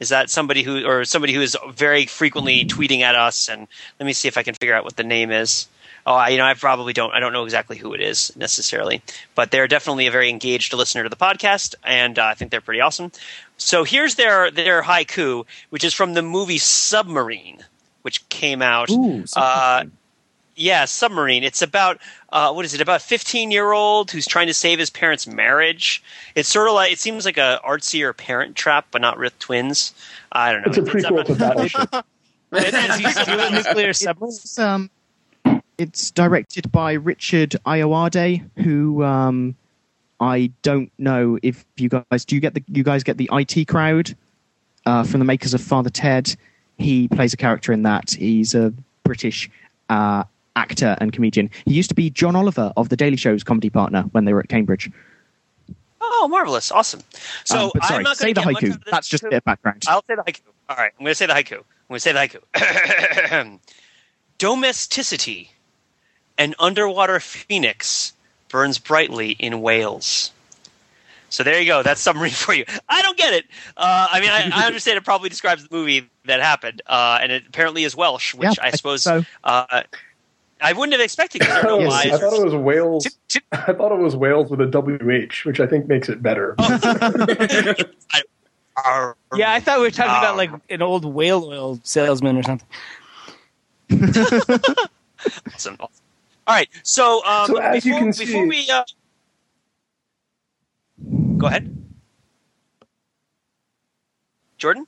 is 0.00 0.08
that 0.08 0.30
somebody 0.30 0.62
who 0.62 0.86
or 0.86 1.04
somebody 1.04 1.34
who 1.34 1.42
is 1.42 1.54
very 1.68 2.06
frequently 2.06 2.64
tweeting 2.64 3.02
at 3.02 3.14
us? 3.14 3.50
And 3.50 3.68
let 4.00 4.06
me 4.06 4.14
see 4.14 4.26
if 4.26 4.38
I 4.38 4.42
can 4.42 4.54
figure 4.54 4.74
out 4.74 4.84
what 4.84 4.96
the 4.96 5.04
name 5.04 5.30
is. 5.30 5.68
Oh, 6.06 6.14
I, 6.14 6.30
you 6.30 6.38
know, 6.38 6.46
I 6.46 6.54
probably 6.54 6.94
don't. 6.94 7.12
I 7.12 7.20
don't 7.20 7.34
know 7.34 7.44
exactly 7.44 7.76
who 7.76 7.92
it 7.92 8.00
is 8.00 8.34
necessarily, 8.36 9.02
but 9.34 9.50
they're 9.50 9.68
definitely 9.68 10.06
a 10.06 10.10
very 10.10 10.30
engaged 10.30 10.72
listener 10.72 11.02
to 11.02 11.10
the 11.10 11.16
podcast, 11.16 11.74
and 11.84 12.18
uh, 12.18 12.24
I 12.24 12.34
think 12.34 12.50
they're 12.50 12.62
pretty 12.62 12.80
awesome. 12.80 13.12
So 13.58 13.84
here's 13.84 14.14
their 14.14 14.50
their 14.50 14.80
haiku, 14.82 15.44
which 15.68 15.84
is 15.84 15.92
from 15.92 16.14
the 16.14 16.22
movie 16.22 16.56
Submarine, 16.56 17.62
which 18.00 18.26
came 18.30 18.62
out. 18.62 18.88
Ooh, 18.90 19.24
uh, 19.36 19.84
yeah, 20.54 20.84
Submarine. 20.84 21.44
It's 21.44 21.62
about 21.62 21.98
uh, 22.30 22.52
what 22.52 22.64
is 22.64 22.74
it? 22.74 22.80
About 22.80 23.00
a 23.00 23.04
15 23.04 23.50
year 23.50 23.72
old 23.72 24.10
who's 24.10 24.26
trying 24.26 24.46
to 24.48 24.54
save 24.54 24.78
his 24.78 24.90
parents' 24.90 25.26
marriage. 25.26 26.02
It's 26.34 26.48
sort 26.48 26.68
of 26.68 26.74
like 26.74 26.92
it 26.92 26.98
seems 26.98 27.24
like 27.24 27.38
a 27.38 27.60
artsier 27.64 28.16
Parent 28.16 28.56
Trap, 28.56 28.86
but 28.90 29.00
not 29.00 29.18
with 29.18 29.38
twins. 29.38 29.94
I 30.30 30.52
don't 30.52 30.62
know. 30.62 30.68
It's 30.68 30.78
a 30.78 30.82
prequel 30.82 31.24
to 31.24 31.34
Battleship. 31.34 31.90
Does 32.52 32.98
he 32.98 33.10
steal 33.10 33.50
nuclear 33.50 33.92
submarine? 33.92 34.34
It's, 34.34 34.58
um, 34.58 34.90
it's 35.78 36.10
directed 36.10 36.70
by 36.70 36.92
Richard 36.92 37.56
Ayoade, 37.64 38.44
who 38.58 39.02
um, 39.02 39.56
I 40.20 40.52
don't 40.62 40.92
know 40.98 41.38
if 41.42 41.64
you 41.76 41.88
guys 41.88 42.24
do. 42.24 42.34
You 42.34 42.40
get 42.40 42.54
the 42.54 42.62
you 42.68 42.84
guys 42.84 43.02
get 43.02 43.16
the 43.16 43.30
IT 43.32 43.68
crowd 43.68 44.14
uh, 44.84 45.04
from 45.04 45.18
the 45.18 45.24
makers 45.24 45.54
of 45.54 45.60
Father 45.60 45.90
Ted. 45.90 46.34
He 46.78 47.08
plays 47.08 47.32
a 47.32 47.36
character 47.36 47.72
in 47.72 47.82
that. 47.82 48.10
He's 48.10 48.54
a 48.54 48.72
British 49.04 49.50
uh, 49.88 50.24
actor 50.56 50.96
and 51.00 51.12
comedian. 51.12 51.50
He 51.66 51.74
used 51.74 51.88
to 51.90 51.94
be 51.94 52.10
John 52.10 52.36
Oliver 52.36 52.72
of 52.76 52.88
the 52.88 52.96
Daily 52.96 53.16
Show's 53.16 53.42
comedy 53.44 53.70
partner 53.70 54.02
when 54.12 54.24
they 54.24 54.32
were 54.32 54.40
at 54.40 54.48
Cambridge. 54.48 54.90
Oh, 56.00 56.28
marvelous! 56.28 56.70
Awesome. 56.72 57.00
So 57.44 57.64
Um, 57.66 57.70
sorry, 57.82 57.96
I'm 57.98 58.02
not 58.02 58.16
say 58.16 58.32
going 58.32 58.34
the 58.34 58.40
to 58.40 58.46
get 58.46 58.52
much 58.52 58.62
haiku. 58.62 58.70
out 58.70 58.76
of 58.76 58.84
this 58.84 58.90
That's 58.92 59.08
just 59.08 59.24
a 59.24 59.28
bit 59.30 59.36
of 59.38 59.44
background. 59.44 59.84
I'll 59.88 60.02
say 60.08 60.14
the 60.16 60.22
haiku. 60.22 60.40
All 60.68 60.76
right, 60.76 60.92
I'm 60.98 61.04
going 61.04 61.10
to 61.10 61.14
say 61.14 61.26
the 61.26 61.32
haiku. 61.32 61.58
I'm 61.58 61.64
going 61.88 61.96
to 61.96 62.00
say 62.00 62.12
the 62.12 62.18
haiku. 63.30 63.58
Domesticity. 64.38 65.50
An 66.38 66.54
underwater 66.58 67.20
phoenix 67.20 68.12
burns 68.48 68.78
brightly 68.78 69.30
in 69.32 69.60
Wales. 69.60 70.32
So 71.28 71.42
there 71.44 71.60
you 71.60 71.66
go. 71.66 71.82
That's 71.82 72.00
submarine 72.00 72.30
for 72.32 72.52
you. 72.54 72.64
I 72.88 73.02
don't 73.02 73.16
get 73.16 73.32
it. 73.34 73.44
Uh, 73.76 74.08
I 74.10 74.20
mean, 74.20 74.30
I, 74.30 74.50
I 74.52 74.66
understand 74.66 74.98
it 74.98 75.04
probably 75.04 75.28
describes 75.28 75.66
the 75.66 75.74
movie 75.74 76.08
that 76.24 76.40
happened, 76.40 76.82
uh, 76.86 77.18
and 77.22 77.30
it 77.32 77.44
apparently 77.48 77.84
is 77.84 77.94
Welsh, 77.94 78.34
which 78.34 78.56
Yeah, 78.58 78.64
I 78.64 78.68
I 78.68 78.70
suppose 78.70 79.02
so. 79.02 79.24
uh, 79.44 79.82
I 80.62 80.72
wouldn't 80.72 80.92
have 80.92 81.00
expected 81.00 81.40
because 81.40 81.54
there 81.62 81.72
are 81.72 81.78
no 81.78 81.80
Yes, 81.80 82.04
Y's. 82.06 82.12
I 82.14 82.18
thought 82.18 82.32
it 82.38 82.44
was 82.44 82.54
Wales. 82.54 83.04
Chip- 83.04 83.12
chip- 83.28 83.44
I 83.52 83.72
thought 83.72 83.92
it 83.92 83.98
was 83.98 84.14
Wales 84.16 84.50
with 84.50 84.60
a 84.60 84.66
WH, 84.66 85.44
which 85.44 85.60
I 85.60 85.66
think 85.66 85.88
makes 85.88 86.08
it 86.08 86.22
better. 86.22 86.54
Arr. 88.84 89.16
Yeah, 89.34 89.52
I 89.52 89.60
thought 89.60 89.78
we 89.80 89.84
were 89.84 89.90
talking 89.90 90.10
about 90.12 90.30
Um, 90.30 90.36
like 90.38 90.50
an 90.70 90.80
old 90.80 91.04
whale 91.04 91.44
oil 91.44 91.78
salesman 91.82 92.38
or 92.38 92.42
something. 92.42 92.68
Awesome. 95.54 95.76
All 95.80 95.88
right. 96.48 96.68
So, 96.82 97.24
um, 97.24 97.46
So 97.46 97.56
as 97.58 97.84
you 97.84 97.92
before, 97.92 97.98
can 98.00 98.08
before 98.10 98.26
see- 98.26 98.44
we 98.46 98.68
uh, 98.70 98.82
go 101.38 101.46
ahead, 101.46 101.76
Jordan. 104.58 104.86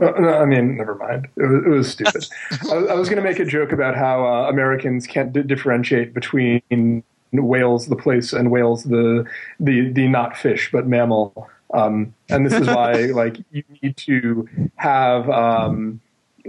Uh, 0.00 0.10
no, 0.20 0.34
I 0.38 0.44
mean, 0.44 0.76
never 0.76 0.94
mind. 0.94 1.26
It 1.36 1.42
was, 1.42 1.64
it 1.64 1.68
was 1.68 1.90
stupid. 1.90 2.26
I, 2.70 2.76
was- 2.76 2.88
I 2.90 2.94
was 2.94 3.08
going 3.08 3.22
to 3.22 3.28
make 3.28 3.38
a 3.40 3.44
joke 3.44 3.72
about 3.72 3.96
how 3.96 4.24
uh, 4.24 4.48
Americans 4.48 5.06
can't 5.06 5.32
di 5.32 5.42
differentiate 5.42 6.14
between 6.14 7.02
whales, 7.32 7.86
the 7.88 7.96
place, 7.96 8.32
and 8.32 8.50
whales, 8.50 8.84
the 8.84 9.24
the 9.60 9.90
the 9.92 10.06
not 10.08 10.36
fish 10.36 10.70
but 10.72 10.86
mammal. 10.86 11.48
Um, 11.74 12.14
and 12.30 12.46
this 12.46 12.54
is 12.54 12.66
why, 12.66 12.92
like, 13.22 13.36
you 13.50 13.62
need 13.82 13.96
to 13.98 14.48
have 14.76 15.28
um, 15.28 16.00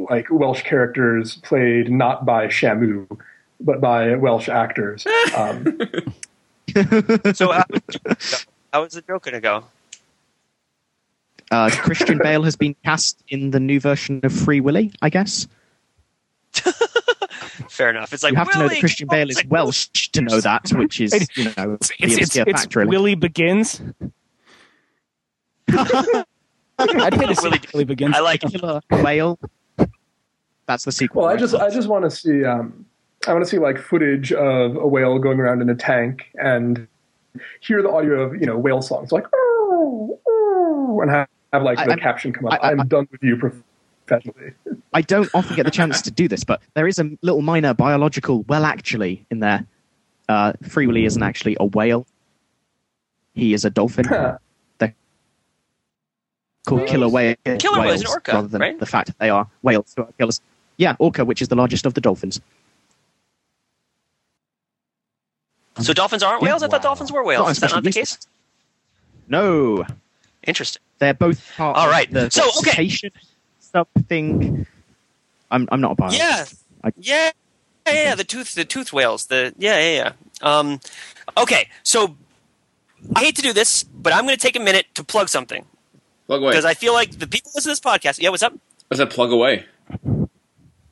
like 0.09 0.27
Welsh 0.31 0.61
characters 0.63 1.35
played 1.37 1.91
not 1.91 2.25
by 2.25 2.47
Shamu, 2.47 3.05
but 3.59 3.81
by 3.81 4.15
Welsh 4.15 4.47
actors. 4.47 5.05
Um, 5.35 5.79
So, 7.33 7.51
how, 7.51 7.63
how 8.71 8.83
is 8.83 8.93
the 8.93 9.01
joke 9.01 9.23
going 9.23 9.33
to 9.33 9.41
go? 9.41 9.63
Uh, 11.51 11.69
Christian 11.71 12.17
Bale 12.23 12.43
has 12.43 12.55
been 12.55 12.75
cast 12.83 13.23
in 13.29 13.51
the 13.51 13.59
new 13.59 13.79
version 13.79 14.19
of 14.23 14.31
Free 14.33 14.61
Willy, 14.61 14.91
I 15.01 15.09
guess. 15.09 15.47
Fair 17.69 17.89
enough. 17.89 18.13
It's 18.13 18.23
like 18.23 18.33
you 18.33 18.37
have 18.37 18.51
to 18.51 18.59
know 18.59 18.67
that 18.67 18.79
Christian 18.79 19.07
Bale 19.07 19.29
it's 19.29 19.39
is 19.39 19.45
like, 19.45 19.51
Welsh 19.51 19.87
to 20.09 20.21
know 20.21 20.41
that, 20.41 20.69
which 20.71 20.99
is, 21.01 21.13
you 21.35 21.45
know, 21.57 21.73
It's 21.73 21.89
the 21.89 21.95
it's 21.99 22.17
it's, 22.17 22.35
it's 22.35 22.61
fact, 22.61 22.75
really. 22.75 22.89
Willy 22.89 23.15
Begins. 23.15 23.81
I'd 25.71 27.13
pay 27.13 27.25
to 27.25 27.35
see 27.35 27.47
Willy- 27.47 27.61
Willy 27.73 27.85
Begins. 27.85 28.15
I 28.15 28.19
like 28.19 28.43
it. 28.43 28.51
Killer 28.51 28.81
whale. 28.91 29.39
That's 30.65 30.85
the 30.85 30.91
sequel. 30.91 31.21
Well, 31.21 31.29
I 31.29 31.33
right? 31.33 31.39
just 31.39 31.55
I 31.55 31.69
just 31.69 31.87
want 31.87 32.05
to 32.05 32.11
see 32.11 32.45
um, 32.45 32.85
I 33.27 33.33
want 33.33 33.43
to 33.43 33.49
see 33.49 33.57
like 33.59 33.77
footage 33.77 34.31
of 34.31 34.75
a 34.75 34.87
whale 34.87 35.19
going 35.19 35.39
around 35.39 35.61
in 35.61 35.69
a 35.69 35.75
tank 35.75 36.25
and 36.35 36.87
hear 37.59 37.81
the 37.81 37.89
audio 37.89 38.21
of 38.21 38.35
you 38.35 38.45
know 38.45 38.57
whale 38.57 38.81
songs 38.81 39.11
like 39.11 39.25
"Oh, 39.33 40.19
oh," 40.27 40.99
and 41.01 41.11
have, 41.11 41.27
have 41.53 41.63
like 41.63 41.77
I- 41.79 41.85
the 41.85 41.91
I'm- 41.91 41.99
caption 41.99 42.33
come 42.33 42.45
up. 42.47 42.53
I- 42.53 42.57
I- 42.69 42.71
I'm 42.71 42.87
done 42.87 43.07
with 43.11 43.23
you 43.23 43.37
professionally. 43.37 44.53
I 44.93 45.01
don't 45.01 45.29
often 45.33 45.55
get 45.55 45.63
the 45.65 45.71
chance 45.71 46.01
to 46.03 46.11
do 46.11 46.27
this, 46.27 46.43
but 46.43 46.61
there 46.73 46.87
is 46.87 46.99
a 46.99 47.09
little 47.21 47.41
minor 47.41 47.73
biological 47.73 48.43
well 48.43 48.65
actually 48.65 49.25
in 49.29 49.39
there. 49.39 49.65
Uh, 50.27 50.53
Free 50.67 50.85
Willy 50.87 51.05
isn't 51.05 51.21
actually 51.23 51.57
a 51.59 51.65
whale. 51.65 52.05
He 53.33 53.53
is 53.53 53.65
a 53.65 53.69
dolphin. 53.69 54.05
They're 54.07 54.93
called 56.67 56.87
killer 56.87 57.07
whale. 57.09 57.35
Killer 57.45 57.79
whale 57.79 57.89
is 57.91 58.01
an 58.01 58.05
whales, 58.05 58.05
orca, 58.05 58.31
rather 58.33 58.47
than 58.47 58.61
right? 58.61 58.79
the 58.79 58.85
fact 58.85 59.07
that 59.07 59.17
they 59.19 59.29
are 59.29 59.47
whales 59.63 59.93
who 59.95 60.03
are 60.03 60.11
killers. 60.17 60.41
Yeah, 60.77 60.95
orca, 60.99 61.25
which 61.25 61.41
is 61.41 61.47
the 61.47 61.55
largest 61.55 61.85
of 61.85 61.93
the 61.93 62.01
dolphins. 62.01 62.39
So 65.79 65.93
dolphins 65.93 66.23
aren't 66.23 66.41
Yeah. 66.41 66.49
whales. 66.49 66.63
I 66.63 66.67
thought 66.67 66.81
dolphins 66.81 67.11
were 67.11 67.23
whales. 67.23 67.43
Not 67.45 67.51
Is 67.51 67.59
that 67.59 67.71
not 67.71 67.83
the 67.83 67.91
case? 67.91 68.17
No, 69.27 69.85
Interesting. 70.43 70.81
They're 70.99 71.13
both 71.13 71.41
part 71.55 71.75
All 71.77 71.85
of 71.85 71.91
right. 71.91 72.11
the 72.11 72.29
So, 72.29 72.43
okay. 72.59 72.71
cetacean 72.71 73.11
something. 73.59 74.65
I'm 75.51 75.67
I'm 75.71 75.81
not 75.81 75.93
a 75.93 75.95
biologist. 75.95 76.21
Yeah. 76.21 76.45
I- 76.83 76.91
Yeah. 76.97 77.31
Yeah, 77.87 77.93
yeah, 78.09 78.15
the 78.15 78.23
tooth, 78.23 78.53
the 78.53 78.65
tooth 78.65 78.93
whales. 78.93 79.25
The 79.27 79.51
yeah, 79.57 79.79
yeah, 79.79 80.13
yeah. 80.43 80.57
Um, 80.59 80.79
okay, 81.35 81.69
so 81.81 82.15
I 83.15 83.21
hate 83.21 83.35
to 83.37 83.41
do 83.41 83.51
this, 83.51 83.83
but 83.83 84.13
I'm 84.13 84.25
going 84.25 84.35
to 84.37 84.41
take 84.41 84.55
a 84.55 84.59
minute 84.59 84.85
to 84.93 85.03
plug 85.03 85.27
something 85.27 85.65
Plug 86.27 86.41
away. 86.43 86.51
because 86.51 86.65
I 86.65 86.75
feel 86.75 86.93
like 86.93 87.17
the 87.17 87.25
people 87.25 87.49
listen 87.55 87.69
to 87.69 87.71
this 87.71 87.79
podcast. 87.79 88.19
Yeah, 88.21 88.29
what's 88.29 88.43
up? 88.43 88.53
I 88.91 88.95
said 88.95 89.09
plug 89.09 89.31
away. 89.31 89.65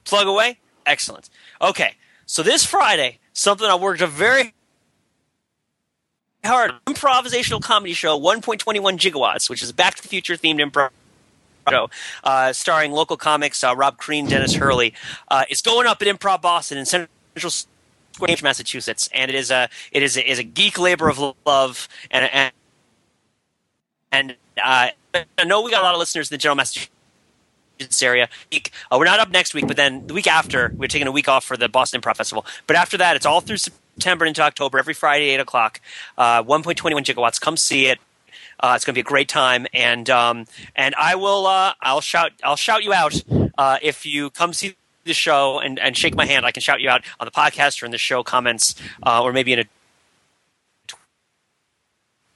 Plug 0.05 0.25
away. 0.27 0.57
Excellent. 0.87 1.29
Okay, 1.61 1.93
so 2.25 2.41
this 2.41 2.65
Friday, 2.65 3.19
something 3.33 3.67
I 3.67 3.75
worked 3.75 4.01
a 4.01 4.07
very 4.07 4.53
hard 6.47 6.73
improvisational 6.85 7.61
comedy 7.61 7.93
show, 7.93 8.19
1.21 8.19 8.97
gigawatts, 8.97 9.49
which 9.49 9.61
is 9.61 9.69
a 9.69 9.73
Back 9.73 9.95
to 9.95 10.01
the 10.01 10.07
Future 10.07 10.35
themed 10.35 10.59
improv 10.59 10.89
show, 11.69 11.89
uh, 12.23 12.53
starring 12.53 12.91
local 12.91 13.17
comics 13.17 13.63
uh, 13.63 13.75
Rob 13.75 13.97
Crean, 13.97 14.25
Dennis 14.25 14.55
Hurley. 14.55 14.93
Uh, 15.27 15.43
it's 15.49 15.61
going 15.61 15.87
up 15.87 16.01
at 16.01 16.07
Improv 16.07 16.41
Boston 16.41 16.77
in 16.77 16.85
Central 16.85 17.51
Square, 18.13 18.37
Massachusetts, 18.41 19.09
and 19.13 19.29
it 19.29 19.35
is 19.35 19.51
a 19.51 19.69
it 19.91 20.01
is 20.03 20.17
a, 20.17 20.29
is 20.29 20.39
a 20.39 20.43
geek 20.43 20.79
labor 20.79 21.09
of 21.09 21.35
love 21.45 21.87
and 22.09 22.25
and 22.33 22.53
and 24.11 24.35
uh, 24.63 24.89
I 25.13 25.43
know 25.43 25.61
we 25.61 25.71
got 25.71 25.81
a 25.81 25.83
lot 25.83 25.93
of 25.93 25.99
listeners 25.99 26.29
in 26.29 26.35
the 26.35 26.39
general 26.39 26.55
Massachusetts 26.55 26.91
area. 28.01 28.29
Uh, 28.53 28.97
we're 28.97 29.05
not 29.05 29.19
up 29.19 29.29
next 29.29 29.53
week, 29.53 29.67
but 29.67 29.77
then 29.77 30.07
the 30.07 30.13
week 30.13 30.27
after, 30.27 30.73
we're 30.75 30.87
taking 30.87 31.07
a 31.07 31.11
week 31.11 31.27
off 31.27 31.43
for 31.43 31.57
the 31.57 31.69
Boston 31.69 32.01
Improv 32.01 32.17
Festival. 32.17 32.45
But 32.65 32.75
after 32.75 32.97
that, 32.97 33.15
it's 33.15 33.25
all 33.25 33.41
through 33.41 33.57
September 33.57 33.86
into 34.05 34.41
October, 34.41 34.79
every 34.79 34.93
Friday, 34.93 35.29
8 35.29 35.39
o'clock. 35.41 35.81
Uh, 36.17 36.43
1.21 36.43 37.03
gigawatts. 37.03 37.39
Come 37.39 37.57
see 37.57 37.87
it. 37.87 37.99
Uh, 38.59 38.73
it's 38.75 38.85
going 38.85 38.93
to 38.93 38.97
be 38.97 39.01
a 39.01 39.03
great 39.03 39.29
time, 39.29 39.67
and 39.71 40.09
um, 40.09 40.45
and 40.75 40.95
I 40.95 41.15
will 41.15 41.45
uh, 41.45 41.73
I'll 41.79 42.01
shout 42.01 42.31
I'll 42.43 42.55
shout 42.55 42.83
you 42.83 42.91
out 42.91 43.23
uh, 43.55 43.77
if 43.83 44.03
you 44.03 44.31
come 44.31 44.51
see 44.51 44.75
the 45.03 45.13
show 45.13 45.59
and, 45.59 45.77
and 45.77 45.95
shake 45.95 46.15
my 46.15 46.25
hand. 46.25 46.43
I 46.43 46.51
can 46.51 46.61
shout 46.61 46.81
you 46.81 46.89
out 46.89 47.03
on 47.19 47.25
the 47.25 47.31
podcast 47.31 47.83
or 47.83 47.85
in 47.85 47.91
the 47.91 47.99
show 47.99 48.23
comments, 48.23 48.73
uh, 49.03 49.21
or 49.21 49.31
maybe 49.31 49.53
in 49.53 49.59
a 49.59 49.65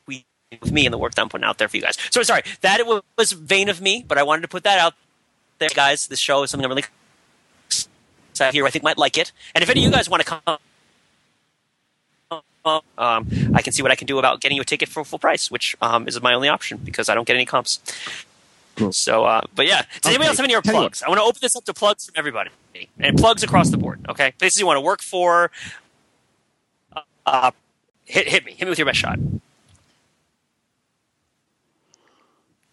tweet 0.05 0.25
with 0.61 0.71
me 0.71 0.85
and 0.85 0.93
the 0.93 0.99
work 0.99 1.15
that 1.15 1.23
I'm 1.23 1.29
putting 1.29 1.45
out 1.45 1.57
there 1.57 1.67
for 1.67 1.77
you 1.77 1.83
guys. 1.83 1.97
So 2.11 2.21
sorry 2.21 2.43
that 2.61 2.79
it 2.79 2.85
was, 2.85 3.01
was 3.17 3.31
vain 3.31 3.67
of 3.67 3.81
me, 3.81 4.05
but 4.07 4.19
I 4.19 4.23
wanted 4.23 4.43
to 4.43 4.47
put 4.47 4.63
that 4.63 4.77
out 4.77 4.93
there, 5.57 5.69
guys. 5.73 6.05
This 6.05 6.19
show 6.19 6.43
is 6.43 6.51
something 6.51 6.65
I'm 6.65 6.69
really 6.71 6.85
excited 8.29 8.53
here. 8.53 8.67
I 8.67 8.69
think 8.69 8.83
might 8.83 8.99
like 8.99 9.17
it, 9.17 9.31
and 9.55 9.63
if 9.63 9.69
any 9.71 9.81
of 9.81 9.85
you 9.85 9.91
guys 9.91 10.07
want 10.07 10.21
to 10.23 10.27
come. 10.29 10.59
Um, 12.63 13.27
I 13.55 13.61
can 13.61 13.73
see 13.73 13.81
what 13.81 13.91
I 13.91 13.95
can 13.95 14.05
do 14.07 14.19
about 14.19 14.39
getting 14.41 14.55
you 14.55 14.61
a 14.61 14.65
ticket 14.65 14.87
for 14.89 15.03
full 15.03 15.19
price, 15.19 15.49
which 15.49 15.75
um, 15.81 16.07
is 16.07 16.21
my 16.21 16.33
only 16.33 16.47
option 16.49 16.77
because 16.83 17.09
I 17.09 17.15
don't 17.15 17.25
get 17.27 17.35
any 17.35 17.45
comps. 17.45 17.79
Cool. 18.75 18.91
So, 18.93 19.25
uh, 19.25 19.41
but 19.55 19.65
yeah, 19.67 19.81
does 20.01 20.09
anybody 20.11 20.25
Okay, 20.25 20.27
else 20.29 20.37
have 20.37 20.43
any 20.45 20.55
other 20.55 20.71
plugs? 20.71 21.03
I 21.03 21.09
want 21.09 21.19
to 21.19 21.23
open 21.23 21.39
this 21.41 21.55
up 21.55 21.65
to 21.65 21.73
plugs 21.73 22.05
from 22.05 22.13
everybody 22.17 22.51
and 22.99 23.17
plugs 23.17 23.43
across 23.43 23.69
the 23.69 23.77
board. 23.77 23.99
Okay, 24.09 24.31
places 24.37 24.59
you 24.59 24.65
want 24.65 24.77
to 24.77 24.81
work 24.81 25.01
for. 25.01 25.51
Uh, 26.95 27.01
uh, 27.25 27.51
hit 28.05 28.27
hit 28.27 28.45
me, 28.45 28.51
hit 28.53 28.61
me 28.65 28.69
with 28.69 28.79
your 28.79 28.85
best 28.85 28.99
shot. 28.99 29.17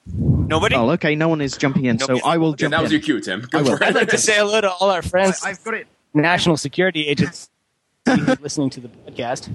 Nobody. 0.07 0.75
Oh, 0.77 0.91
okay. 0.91 1.15
No 1.15 1.29
one 1.29 1.41
is 1.41 1.57
jumping 1.57 1.85
in, 1.85 1.99
so 1.99 2.15
Nope. 2.15 2.23
I 2.25 2.39
will 2.39 2.51
Okay, 2.51 2.63
jump 2.63 2.71
that 2.73 2.83
was 2.83 2.91
in. 2.91 2.97
your 2.99 3.03
cue, 3.03 3.21
Tim. 3.21 3.43
I 3.53 3.59
Go 3.63 3.63
will. 3.71 3.77
for 3.77 3.85
I'd 3.85 3.95
like 3.95 4.09
to 4.09 4.19
say 4.19 4.37
hello 4.37 4.61
to 4.61 4.71
all 4.71 4.91
our 4.91 5.03
friends, 5.03 5.43
I've 5.45 5.63
got 5.65 5.75
it. 5.75 5.87
national 6.15 6.57
security 6.57 7.07
agents 7.07 7.51
listening 8.41 8.71
to 8.71 8.81
the 8.81 8.89
podcast. 8.89 9.51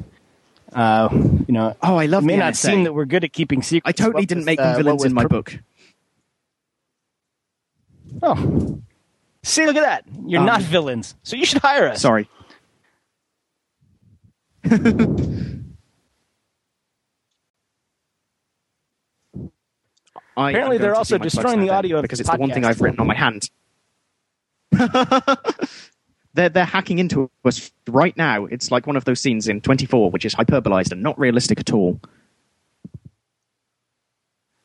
Uh, 0.74 1.10
you 1.12 1.54
know, 1.54 1.76
Oh, 1.82 1.96
I 1.98 2.06
love 2.08 2.24
it 2.24 2.28
may 2.28 2.38
not 2.38 2.54
NSA. 2.54 2.58
seem 2.58 2.84
that 2.86 2.94
we're 2.94 3.06
good 3.06 3.24
at 3.24 3.32
keeping 3.34 3.62
secrets. 3.62 3.88
I 3.88 3.92
totally 4.04 4.22
What 4.24 4.28
didn't 4.30 4.40
was, 4.42 4.46
make 4.46 4.60
uh, 4.60 4.64
them 4.64 4.74
what 4.74 4.84
villains 4.84 5.06
in 5.06 5.14
my 5.14 5.22
pro- 5.24 5.30
book. 5.30 5.60
Oh, 8.22 8.82
see, 9.44 9.66
look 9.66 9.76
at 9.76 9.82
that! 9.84 10.06
You're 10.26 10.40
Um, 10.42 10.46
not 10.46 10.62
villains, 10.62 11.16
so 11.24 11.36
you 11.36 11.46
should 11.46 11.62
hire 11.62 11.88
us. 11.90 12.02
Sorry. 12.02 12.28
Apparently 20.36 20.78
they're 20.78 20.96
also 20.96 21.16
do 21.18 21.20
my 21.20 21.24
plugs 21.24 21.34
destroying 21.36 21.62
the 21.62 21.70
audio 21.70 21.98
of 21.98 22.02
because 22.04 22.20
it's 22.20 22.30
the 22.30 22.38
one 22.38 22.52
thing. 22.52 22.66
I've 22.66 22.82
written 22.82 23.00
on 23.00 23.08
my 23.08 23.16
hand. 23.16 23.50
they're 26.34 26.50
they're 26.50 26.66
hacking 26.66 27.00
into 27.00 27.30
us 27.46 27.72
right 27.88 28.16
now. 28.18 28.46
It's 28.46 28.72
like 28.72 28.88
one 28.88 28.96
of 28.96 29.06
those 29.06 29.20
scenes 29.20 29.48
in 29.48 29.62
24, 29.62 30.12
which 30.12 30.26
is 30.26 30.34
hyperbolized 30.36 30.92
and 30.92 31.02
not 31.04 31.18
realistic 31.20 31.60
at 31.60 31.72
all. 31.72 32.00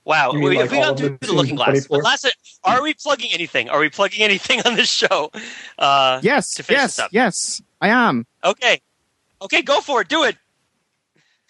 Wow, 0.04 0.32
we, 0.32 0.56
like 0.56 0.70
we 0.70 0.78
all 0.78 0.84
got 0.84 0.92
of 0.92 0.98
through 0.98 1.18
the 1.20 1.26
the 1.26 1.32
looking 1.34 1.56
glass. 1.56 1.86
But 1.86 2.02
last, 2.02 2.26
are 2.64 2.82
we 2.82 2.94
plugging 2.94 3.30
anything? 3.32 3.68
Are 3.68 3.78
we 3.78 3.90
plugging 3.90 4.22
anything 4.22 4.62
on 4.64 4.74
this 4.74 4.88
show? 4.90 5.30
Uh, 5.78 6.20
Yes, 6.22 6.54
to 6.54 6.62
finish 6.62 6.80
yes, 6.80 6.96
this 6.96 7.04
up. 7.04 7.10
yes, 7.12 7.62
I 7.80 7.88
am. 7.88 8.26
Okay. 8.42 8.80
Okay, 9.42 9.60
go 9.62 9.80
for 9.82 10.00
it. 10.00 10.08
Do 10.08 10.24
it. 10.24 10.36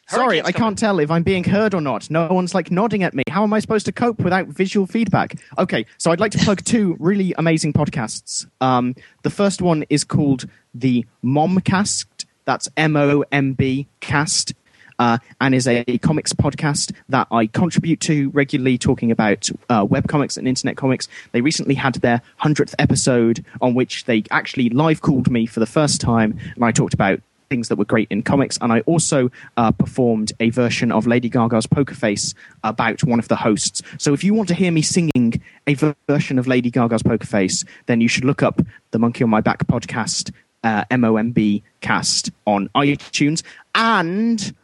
Sorry, 0.08 0.42
I 0.42 0.52
can't 0.52 0.78
tell 0.78 1.00
if 1.00 1.10
I'm 1.10 1.22
being 1.22 1.44
heard 1.44 1.74
or 1.74 1.82
not. 1.82 2.10
No 2.10 2.28
one's 2.28 2.54
like 2.54 2.70
nodding 2.70 3.02
at 3.02 3.12
me. 3.12 3.24
How 3.28 3.42
am 3.42 3.52
I 3.52 3.60
supposed 3.60 3.84
to 3.86 3.92
cope 3.92 4.20
without 4.20 4.46
visual 4.46 4.86
feedback? 4.86 5.34
Okay, 5.58 5.84
so 5.98 6.10
I'd 6.10 6.20
like 6.20 6.32
to 6.32 6.38
plug 6.38 6.64
two 6.64 6.96
really 6.98 7.34
amazing 7.36 7.74
podcasts. 7.74 8.46
Um, 8.62 8.94
the 9.22 9.30
first 9.30 9.60
one 9.60 9.84
is 9.90 10.04
called 10.04 10.46
the 10.74 11.04
MOMBcast. 11.22 12.06
That's 12.46 12.70
M 12.78 12.96
O 12.96 13.22
M 13.30 13.52
B 13.52 13.86
cast. 14.00 14.54
Uh, 14.98 15.18
and 15.40 15.54
is 15.54 15.68
a 15.68 15.84
comics 15.98 16.32
podcast 16.32 16.92
that 17.08 17.28
I 17.30 17.46
contribute 17.46 18.00
to 18.00 18.30
regularly, 18.30 18.78
talking 18.78 19.12
about 19.12 19.48
uh, 19.68 19.86
webcomics 19.86 20.36
and 20.36 20.48
internet 20.48 20.76
comics. 20.76 21.06
They 21.30 21.40
recently 21.40 21.76
had 21.76 21.94
their 21.96 22.20
100th 22.42 22.74
episode, 22.80 23.44
on 23.60 23.74
which 23.74 24.06
they 24.06 24.24
actually 24.32 24.70
live 24.70 25.00
called 25.00 25.30
me 25.30 25.46
for 25.46 25.60
the 25.60 25.66
first 25.66 26.00
time, 26.00 26.36
and 26.56 26.64
I 26.64 26.72
talked 26.72 26.94
about 26.94 27.20
things 27.48 27.68
that 27.68 27.76
were 27.76 27.84
great 27.84 28.08
in 28.10 28.22
comics. 28.22 28.58
And 28.60 28.72
I 28.72 28.80
also 28.80 29.30
uh, 29.56 29.72
performed 29.72 30.32
a 30.40 30.50
version 30.50 30.92
of 30.92 31.06
Lady 31.06 31.28
Gaga's 31.28 31.66
Poker 31.66 31.94
Face 31.94 32.34
about 32.62 33.02
one 33.04 33.18
of 33.18 33.28
the 33.28 33.36
hosts. 33.36 33.82
So 33.98 34.12
if 34.12 34.22
you 34.22 34.34
want 34.34 34.48
to 34.48 34.54
hear 34.54 34.70
me 34.70 34.82
singing 34.82 35.40
a 35.66 35.74
ver- 35.74 35.96
version 36.08 36.38
of 36.38 36.46
Lady 36.46 36.70
Gaga's 36.70 37.02
Poker 37.02 37.26
Face, 37.26 37.64
then 37.86 38.00
you 38.00 38.08
should 38.08 38.24
look 38.24 38.42
up 38.42 38.60
the 38.90 38.98
Monkey 38.98 39.24
on 39.24 39.30
My 39.30 39.40
Back 39.40 39.66
podcast, 39.66 40.32
uh, 40.64 40.84
MOMB 40.90 41.62
cast 41.80 42.30
on 42.46 42.68
iTunes. 42.74 43.42
And 43.74 44.54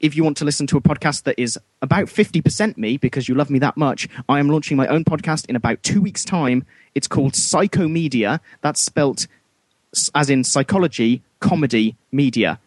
if 0.00 0.16
you 0.16 0.24
want 0.24 0.38
to 0.38 0.44
listen 0.44 0.66
to 0.68 0.76
a 0.76 0.80
podcast 0.80 1.24
that 1.24 1.38
is 1.38 1.58
about 1.82 2.06
50% 2.06 2.76
me 2.76 2.96
because 2.96 3.28
you 3.28 3.34
love 3.34 3.50
me 3.50 3.58
that 3.60 3.76
much, 3.76 4.08
I 4.28 4.38
am 4.38 4.48
launching 4.48 4.76
my 4.76 4.86
own 4.86 5.04
podcast 5.04 5.46
in 5.46 5.56
about 5.56 5.82
two 5.82 6.00
weeks' 6.00 6.24
time. 6.24 6.64
It's 6.94 7.06
called 7.06 7.34
Psycomedia. 7.34 8.40
That's 8.62 8.82
spelt 8.82 9.26
as 10.14 10.30
in 10.30 10.44
psychology, 10.44 11.22
comedy, 11.40 11.96
media. 12.12 12.60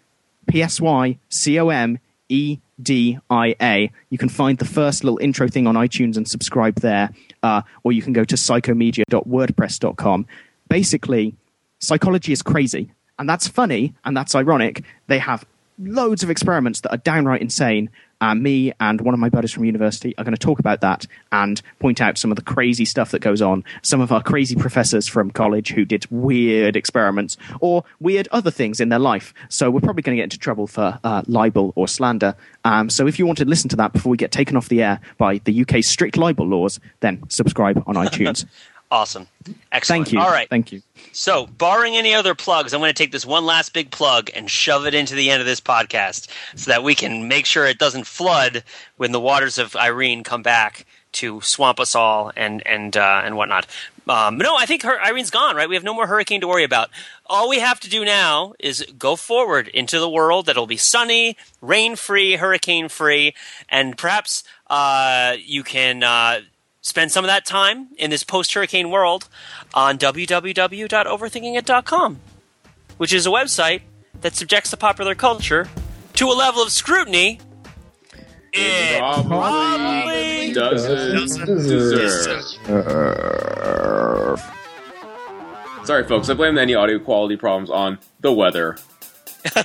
P 0.48 0.62
S 0.62 0.82
Y 0.82 1.18
C 1.30 1.60
O 1.60 1.70
M 1.70 2.00
E 2.30 2.60
D 2.82 3.20
I 3.30 3.56
A. 3.62 3.92
You 4.10 4.18
can 4.18 4.30
find 4.30 4.58
the 4.58 4.66
first 4.66 5.04
little 5.04 5.20
intro 5.20 5.48
thing 5.48 5.68
on 5.68 5.76
iTunes 5.76 6.18
and 6.18 6.28
subscribe 6.28 6.76
there, 6.76 7.12
uh, 7.42 7.62
or 7.84 7.92
you 7.92 8.02
can 8.02 8.14
go 8.14 8.24
to 8.24 8.36
psycomedia.wordpress.com. 8.36 10.26
Basically, 10.70 11.36
psychology 11.80 12.32
is 12.32 12.42
crazy, 12.42 12.92
and 13.20 13.30
that's 13.30 13.48
funny 13.48 13.94
and 14.06 14.18
that's 14.18 14.36
ironic. 14.36 14.84
They 15.08 15.20
have 15.20 15.46
loads 15.80 16.24
of 16.24 16.30
experiments 16.30 16.82
that 16.82 16.92
are 16.92 16.98
downright 16.98 17.42
insane. 17.42 17.90
And 18.24 18.42
me 18.42 18.72
and 18.80 19.02
one 19.02 19.14
of 19.14 19.20
my 19.20 19.28
buddies 19.28 19.52
from 19.52 19.66
university 19.66 20.18
are 20.18 20.24
going 20.24 20.34
to 20.34 20.40
talk 20.40 20.58
about 20.58 20.80
that 20.80 21.06
and 21.34 21.62
point 21.80 22.00
out 22.00 22.18
some 22.18 22.32
of 22.32 22.38
the 22.38 22.42
crazy 22.42 22.86
stuff 22.86 23.12
that 23.12 23.20
goes 23.20 23.42
on. 23.42 23.66
Some 23.82 24.00
of 24.00 24.14
our 24.14 24.24
crazy 24.24 24.56
professors 24.56 25.10
from 25.10 25.30
college 25.30 25.74
who 25.74 25.84
did 25.84 26.10
weird 26.10 26.78
experiments 26.78 27.36
or 27.60 27.84
weird 28.00 28.30
other 28.32 28.50
things 28.50 28.80
in 28.80 28.88
their 28.88 28.98
life. 28.98 29.34
So 29.50 29.70
we're 29.70 29.82
probably 29.82 30.04
going 30.04 30.16
to 30.16 30.22
get 30.22 30.24
into 30.24 30.40
trouble 30.40 30.68
for 30.68 30.98
uh, 31.04 31.24
libel 31.28 31.74
or 31.76 31.86
slander. 31.86 32.38
Um, 32.64 32.90
so 32.90 33.08
if 33.08 33.20
you 33.20 33.26
want 33.26 33.40
to 33.40 33.46
listen 33.46 33.68
to 33.72 33.76
that 33.76 33.92
before 33.92 34.10
we 34.12 34.16
get 34.16 34.32
taken 34.32 34.56
off 34.56 34.70
the 34.70 34.82
air 34.82 35.02
by 35.18 35.40
the 35.40 35.62
UK's 35.64 35.90
strict 35.90 36.16
libel 36.16 36.48
laws, 36.48 36.80
then 37.02 37.24
subscribe 37.28 37.84
on 37.86 37.96
iTunes. 38.06 38.46
Awesome. 38.94 39.28
Excellent. 39.72 40.06
Thank 40.06 40.14
you. 40.14 40.20
All 40.20 40.30
right. 40.30 40.48
Thank 40.48 40.72
you. 40.72 40.84
So, 41.14 41.48
barring 41.48 41.96
any 41.96 42.14
other 42.14 42.36
plugs, 42.36 42.74
I'm 42.74 42.80
going 42.80 42.94
to 42.94 42.94
take 42.94 43.12
this 43.12 43.26
one 43.26 43.44
last 43.44 43.74
big 43.74 43.90
plug 43.90 44.30
and 44.36 44.48
shove 44.48 44.86
it 44.86 44.94
into 44.94 45.16
the 45.16 45.32
end 45.32 45.42
of 45.42 45.48
this 45.48 45.60
podcast 45.60 46.28
so 46.56 46.70
that 46.70 46.84
we 46.84 46.94
can 46.94 47.28
make 47.28 47.48
sure 47.48 47.66
it 47.66 47.80
doesn't 47.80 48.06
flood 48.06 48.64
when 48.98 49.12
the 49.12 49.20
waters 49.20 49.58
of 49.58 49.76
Irene 49.76 50.24
come 50.24 50.44
back 50.44 50.86
to 51.14 51.42
swamp 51.42 51.80
us 51.80 51.96
all 51.96 52.32
and 52.36 52.62
and 52.68 52.96
uh, 52.96 53.24
and 53.26 53.36
whatnot. 53.36 53.66
Um, 54.08 54.38
no, 54.38 54.56
I 54.56 54.68
think 54.68 54.84
her, 54.84 55.02
Irene's 55.02 55.32
gone. 55.32 55.56
Right, 55.56 55.68
we 55.68 55.74
have 55.74 55.84
no 55.84 55.96
more 55.96 56.06
hurricane 56.06 56.42
to 56.42 56.48
worry 56.48 56.64
about. 56.64 56.92
All 57.26 57.50
we 57.50 57.58
have 57.60 57.80
to 57.80 57.90
do 57.90 58.06
now 58.06 58.54
is 58.60 58.86
go 59.00 59.16
forward 59.16 59.70
into 59.70 60.00
the 60.00 60.10
world 60.10 60.46
that'll 60.46 60.68
be 60.68 60.78
sunny, 60.78 61.36
rain-free, 61.62 62.36
hurricane-free, 62.36 63.34
and 63.70 63.98
perhaps 63.98 64.44
uh, 64.70 65.36
you 65.44 65.64
can. 65.64 66.04
Uh, 66.04 66.42
spend 66.84 67.12
some 67.12 67.26
of 67.26 67.30
that 67.30 67.46
time 67.46 67.88
in 67.98 68.12
this 68.12 68.24
post-hurricane 68.24 68.92
world 68.92 69.28
on 69.74 69.98
www.overthinkingit.com, 69.98 72.20
which 72.98 73.12
is 73.12 73.26
a 73.26 73.30
website 73.30 73.82
that 74.22 74.36
subjects 74.36 74.70
the 74.70 74.78
popular 74.78 75.16
culture 75.16 75.68
to 76.14 76.28
a 76.28 76.36
level 76.36 76.62
of 76.62 76.72
scrutiny 76.72 77.40
it 78.56 79.00
Probably 79.00 80.54
doesn't 80.54 81.48
deserve. 81.48 82.44
Sorry, 85.86 86.08
folks. 86.08 86.30
I 86.30 86.36
blame 86.36 86.60
any 86.60 86.76
audio 86.76 87.00
quality 87.00 87.36
problems 87.36 87.72
on 87.72 87.98
the 88.20 88.32
weather, 88.32 88.78
the 88.78 88.84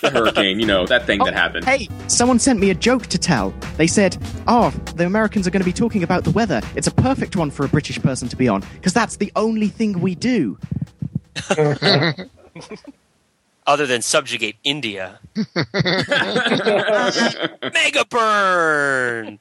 hurricane. 0.03 0.61
You 0.61 0.67
know 0.67 0.87
that 0.87 1.07
thing 1.07 1.19
that 1.21 1.35
Oh, 1.35 1.37
happened. 1.37 1.65
Hey, 1.65 1.89
someone 2.07 2.39
sent 2.39 2.59
me 2.61 2.71
a 2.71 2.75
joke 2.75 3.07
to 3.09 3.19
tell. 3.19 3.53
They 3.77 3.87
said, 3.87 4.17
"Oh, 4.47 4.71
the 4.97 5.07
Americans 5.07 5.47
are 5.47 5.51
going 5.51 5.61
to 5.63 5.67
be 5.67 5.73
talking 5.73 6.03
about 6.03 6.25
the 6.25 6.31
weather. 6.31 6.61
It's 6.75 6.87
a 6.87 6.93
perfect 6.93 7.37
one 7.37 7.51
for 7.51 7.65
a 7.65 7.69
British 7.69 8.01
person 8.01 8.29
to 8.29 8.37
be 8.37 8.49
on 8.49 8.63
because 8.75 8.93
that's 8.93 9.17
the 9.17 9.33
only 9.37 9.69
thing 9.69 10.01
we 10.01 10.15
do." 10.15 10.59
other 13.67 13.87
than 13.87 14.03
subjugate 14.03 14.57
India. 14.65 15.21
Mega 17.75 18.05
burn. 18.09 19.39